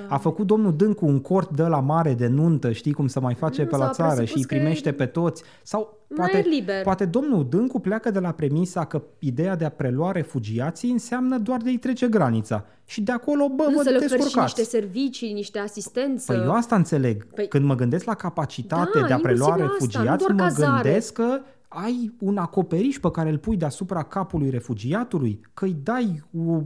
a 0.08 0.18
făcut 0.18 0.48
domnul 0.48 0.76
Dâncu 0.76 1.06
un 1.06 1.20
cort 1.20 1.50
de 1.56 1.64
la 1.64 1.80
mare 1.80 2.14
de 2.14 2.28
nuntă, 2.28 2.72
știi 2.72 2.94
cum 2.94 3.08
să 3.08 3.20
mai 3.20 3.34
face 3.34 3.62
nu, 3.62 3.68
pe 3.68 3.78
la 3.78 3.90
țară 3.90 4.24
și 4.24 4.38
îi 4.38 4.46
primește 4.46 4.92
pe 4.92 5.06
toți, 5.06 5.44
sau 5.64 6.03
Poate, 6.16 6.46
liber. 6.50 6.82
poate 6.84 7.06
domnul 7.06 7.48
Dâncu 7.50 7.80
pleacă 7.80 8.12
de 8.12 8.20
la 8.20 8.32
premisa 8.32 8.86
că 8.86 9.04
ideea 9.20 9.56
de 9.56 9.66
a 9.66 9.70
prelua 9.70 10.12
refugiații 10.12 10.92
înseamnă 10.92 11.38
doar 11.38 11.62
de 11.62 11.70
a-i 11.70 11.78
trece 11.78 12.08
granița. 12.08 12.66
Și 12.86 13.02
de 13.02 13.12
acolo, 13.12 13.50
bă, 13.50 13.64
nu 13.70 13.76
vă 13.76 13.84
să 13.84 13.98
descurcați. 14.00 14.40
niște 14.40 14.64
servicii, 14.64 15.34
niște 15.34 15.60
asistență. 15.60 16.34
Păi 16.34 16.42
eu 16.44 16.52
asta 16.52 16.76
înțeleg. 16.76 17.26
Păi... 17.26 17.48
Când 17.48 17.66
mă 17.66 17.76
gândesc 17.76 18.06
la 18.06 18.16
capacitate 18.16 19.00
da, 19.00 19.08
de 19.08 19.14
a 19.14 19.18
prelua 19.18 19.56
refugiați, 19.56 20.26
mă 20.32 20.36
cazare. 20.36 20.82
gândesc 20.82 21.14
că 21.14 21.40
ai 21.68 22.14
un 22.20 22.38
acoperiș 22.38 23.00
pe 23.00 23.12
care 23.12 23.30
îl 23.30 23.38
pui 23.38 23.58
deasupra 23.58 24.04
capului 24.04 24.50
refugiatului, 24.50 25.40
că 25.54 25.66
îi 25.66 25.76
dai 25.84 26.24
o 26.48 26.62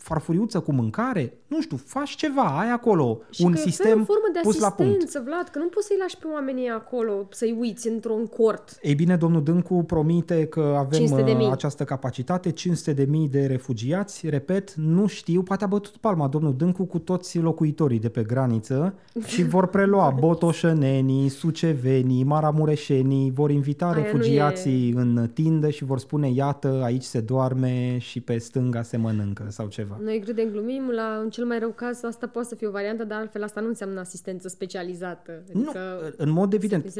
farfuriuță 0.00 0.60
cu 0.60 0.72
mâncare, 0.72 1.34
nu 1.46 1.60
știu, 1.60 1.76
faci 1.76 2.10
ceva, 2.10 2.42
ai 2.42 2.70
acolo 2.70 3.20
și 3.30 3.42
un 3.42 3.56
sistem 3.56 4.00
o 4.00 4.04
formă 4.04 4.28
de 4.32 4.38
pus 4.42 4.58
la 4.60 4.70
punct. 4.70 5.22
Vlad, 5.24 5.48
că 5.48 5.58
nu 5.58 5.66
poți 5.66 5.86
să-i 5.86 5.96
lași 6.00 6.16
pe 6.16 6.26
oamenii 6.32 6.68
acolo, 6.68 7.26
să-i 7.30 7.56
uiți 7.58 7.88
într-un 7.88 8.26
cort. 8.26 8.78
Ei 8.82 8.94
bine, 8.94 9.16
domnul 9.16 9.42
Dâncu 9.42 9.74
promite 9.74 10.46
că 10.46 10.74
avem 10.78 11.02
uh, 11.02 11.48
această 11.50 11.84
capacitate, 11.84 12.50
500 12.50 12.92
de 12.92 13.04
mii 13.04 13.28
de 13.28 13.46
refugiați, 13.46 14.28
repet, 14.28 14.74
nu 14.74 15.06
știu, 15.06 15.42
poate 15.42 15.64
a 15.64 15.66
bătut 15.66 15.96
palma 15.96 16.28
domnul 16.28 16.54
Dâncu 16.56 16.84
cu 16.84 16.98
toți 16.98 17.38
locuitorii 17.38 17.98
de 17.98 18.08
pe 18.08 18.22
graniță 18.22 18.94
și 19.30 19.42
vor 19.42 19.66
prelua 19.66 20.14
botoșănenii, 20.18 21.28
sucevenii, 21.28 22.24
maramureșenii, 22.24 23.30
vor 23.30 23.50
invita 23.50 23.90
Aia 23.90 24.02
refugiații 24.02 24.92
în 24.92 25.30
tindă 25.32 25.70
și 25.70 25.84
vor 25.84 25.98
spune, 25.98 26.30
iată, 26.30 26.80
aici 26.84 27.02
se 27.02 27.20
doarme 27.20 27.98
și 27.98 28.20
pe 28.20 28.38
stânga 28.38 28.82
se 28.82 28.96
mănâncă 28.96 29.46
sau 29.48 29.66
ceva. 29.66 29.89
Noi 30.02 30.18
credem 30.18 30.48
glumim 30.50 30.90
la 30.90 31.20
în 31.22 31.30
cel 31.30 31.44
mai 31.44 31.58
rău 31.58 31.70
caz 31.70 32.02
asta 32.02 32.26
poate 32.26 32.48
să 32.48 32.54
fie 32.54 32.66
o 32.66 32.70
variantă, 32.70 33.04
dar 33.04 33.20
altfel 33.20 33.42
asta 33.42 33.60
nu 33.60 33.68
înseamnă 33.68 34.00
asistență 34.00 34.48
specializată. 34.48 35.42
Adică 35.54 36.00
nu, 36.02 36.14
în 36.16 36.30
mod 36.30 36.52
evident. 36.52 36.92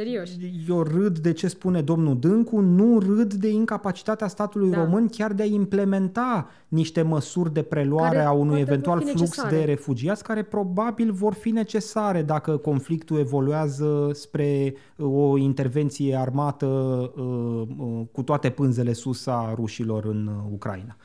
Eu 0.68 0.82
râd 0.82 1.18
de 1.18 1.32
ce 1.32 1.48
spune 1.48 1.82
domnul 1.82 2.18
Dâncu, 2.18 2.60
nu 2.60 2.98
râd 2.98 3.34
de 3.34 3.48
incapacitatea 3.48 4.28
statului 4.28 4.70
da. 4.70 4.84
român 4.84 5.08
chiar 5.08 5.32
de 5.32 5.42
a 5.42 5.46
implementa 5.46 6.50
niște 6.68 7.02
măsuri 7.02 7.52
de 7.52 7.62
preluare 7.62 8.16
care 8.16 8.28
a 8.28 8.32
unui 8.32 8.60
eventual 8.60 9.00
flux 9.00 9.20
necesare. 9.20 9.56
de 9.56 9.64
refugiați 9.64 10.22
care 10.22 10.42
probabil 10.42 11.12
vor 11.12 11.34
fi 11.34 11.50
necesare 11.50 12.22
dacă 12.22 12.56
conflictul 12.56 13.18
evoluează 13.18 14.10
spre 14.12 14.74
uh, 14.96 15.06
o 15.06 15.36
intervenție 15.36 16.16
armată 16.16 16.66
uh, 16.66 17.62
uh, 17.78 18.00
cu 18.12 18.22
toate 18.22 18.50
pânzele 18.50 18.92
sus 18.92 19.26
a 19.26 19.52
rușilor 19.54 20.04
în 20.04 20.30
Ucraina. 20.52 20.96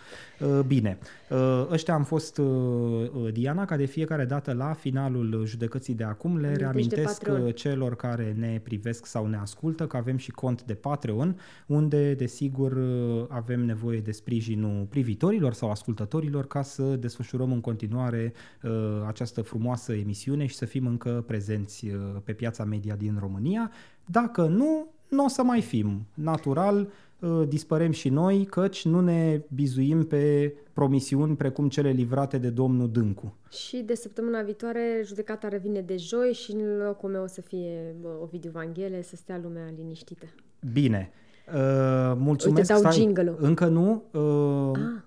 Bine, 0.68 0.98
ăștia 1.72 1.94
am 1.94 2.03
fost 2.03 2.41
Diana, 3.32 3.66
ca 3.66 3.76
de 3.76 3.86
fiecare 3.86 4.26
dată 4.26 4.53
la 4.53 4.74
finalul 4.74 5.44
judecății 5.45 5.94
de 5.94 6.03
acum 6.03 6.38
le 6.38 6.56
reamintesc 6.56 7.30
celor 7.53 7.95
care 7.95 8.36
ne 8.38 8.60
privesc 8.64 9.06
sau 9.06 9.28
ne 9.28 9.38
ascultă 9.38 9.88
că 9.88 9.98
avem 9.98 10.18
și 10.18 10.32
cont 10.32 10.64
de 10.64 10.74
Patreon, 10.74 11.40
unde 11.68 12.14
desigur 12.14 12.78
avem 13.30 13.66
nevoie 13.66 13.99
de 13.99 14.12
sprijinul 14.12 14.86
privitorilor 14.90 15.53
sau 15.53 15.70
ascultătorilor 15.70 16.48
ca 16.48 16.62
să 16.62 16.84
desfășurăm 16.84 17.52
în 17.52 17.62
continuare 17.62 18.34
uh, 18.64 18.72
această 19.07 19.41
frumoasă 19.41 19.94
emisiune 19.94 20.45
și 20.45 20.56
să 20.56 20.66
fim 20.66 20.88
încă 20.88 21.24
prezenți 21.28 21.86
uh, 21.86 21.94
pe 22.24 22.34
piața 22.34 22.64
media 22.64 22.95
din 22.95 23.18
România. 23.20 23.72
Dacă 24.06 24.45
nu, 24.45 24.88
nu 25.10 25.24
o 25.24 25.28
să 25.28 25.44
mai 25.44 25.62
fim. 25.62 26.06
Natural, 26.14 26.80
uh, 26.80 26.88
dispărem 27.47 27.91
și 27.91 28.09
noi, 28.09 28.45
căci 28.45 28.85
nu 28.85 29.01
ne 29.01 29.41
bizuim 29.53 30.05
pe 30.05 30.53
promisiuni 30.73 31.35
precum 31.35 31.69
cele 31.69 31.89
livrate 31.89 32.37
de 32.37 32.49
domnul 32.49 32.91
Dâncu. 32.91 33.35
Și 33.49 33.77
de 33.77 33.95
săptămâna 33.95 34.41
viitoare 34.41 35.01
judecata 35.05 35.47
revine 35.47 35.81
de 35.81 35.95
joi 35.97 36.33
și 36.33 36.51
în 36.51 36.77
locul 36.77 37.09
meu 37.09 37.23
o 37.23 37.27
să 37.27 37.41
fie 37.41 37.95
Ovidiu 38.21 38.51
Vanghele, 38.53 39.01
să 39.01 39.15
stea 39.15 39.39
lumea 39.43 39.73
liniștită. 39.77 40.25
Bine. 40.73 41.11
Uh, 41.47 42.13
mulțumesc. 42.17 42.69
Uite, 42.71 42.81
dau 42.81 42.91
jingle 42.91 43.35
Încă 43.37 43.65
nu. 43.65 44.03
Uh, 44.11 44.71
ah 44.73 45.05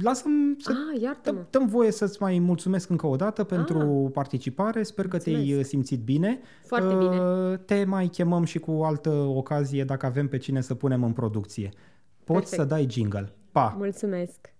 lasă-mi 0.00 0.56
să 0.58 0.72
ah, 1.02 1.36
dăm 1.50 1.66
voie 1.66 1.90
să-ți 1.90 2.22
mai 2.22 2.38
mulțumesc 2.38 2.90
încă 2.90 3.06
o 3.06 3.16
dată 3.16 3.44
pentru 3.44 4.04
ah. 4.06 4.12
participare. 4.12 4.82
Sper 4.82 5.04
că 5.04 5.10
Mulțumesc. 5.10 5.44
te-ai 5.44 5.58
uh, 5.58 5.64
simțit 5.64 6.00
bine. 6.00 6.40
Foarte 6.66 6.94
uh, 6.94 6.98
bine. 6.98 7.20
Te 7.56 7.84
mai 7.84 8.06
chemăm 8.06 8.44
și 8.44 8.58
cu 8.58 8.70
altă 8.70 9.10
ocazie 9.10 9.84
dacă 9.84 10.06
avem 10.06 10.28
pe 10.28 10.36
cine 10.36 10.60
să 10.60 10.74
punem 10.74 11.02
în 11.02 11.12
producție. 11.12 11.68
Poți 12.24 12.40
Perfect. 12.40 12.60
să 12.60 12.64
dai 12.64 12.86
jingle. 12.90 13.32
Pa! 13.52 13.74
Mulțumesc! 13.78 14.57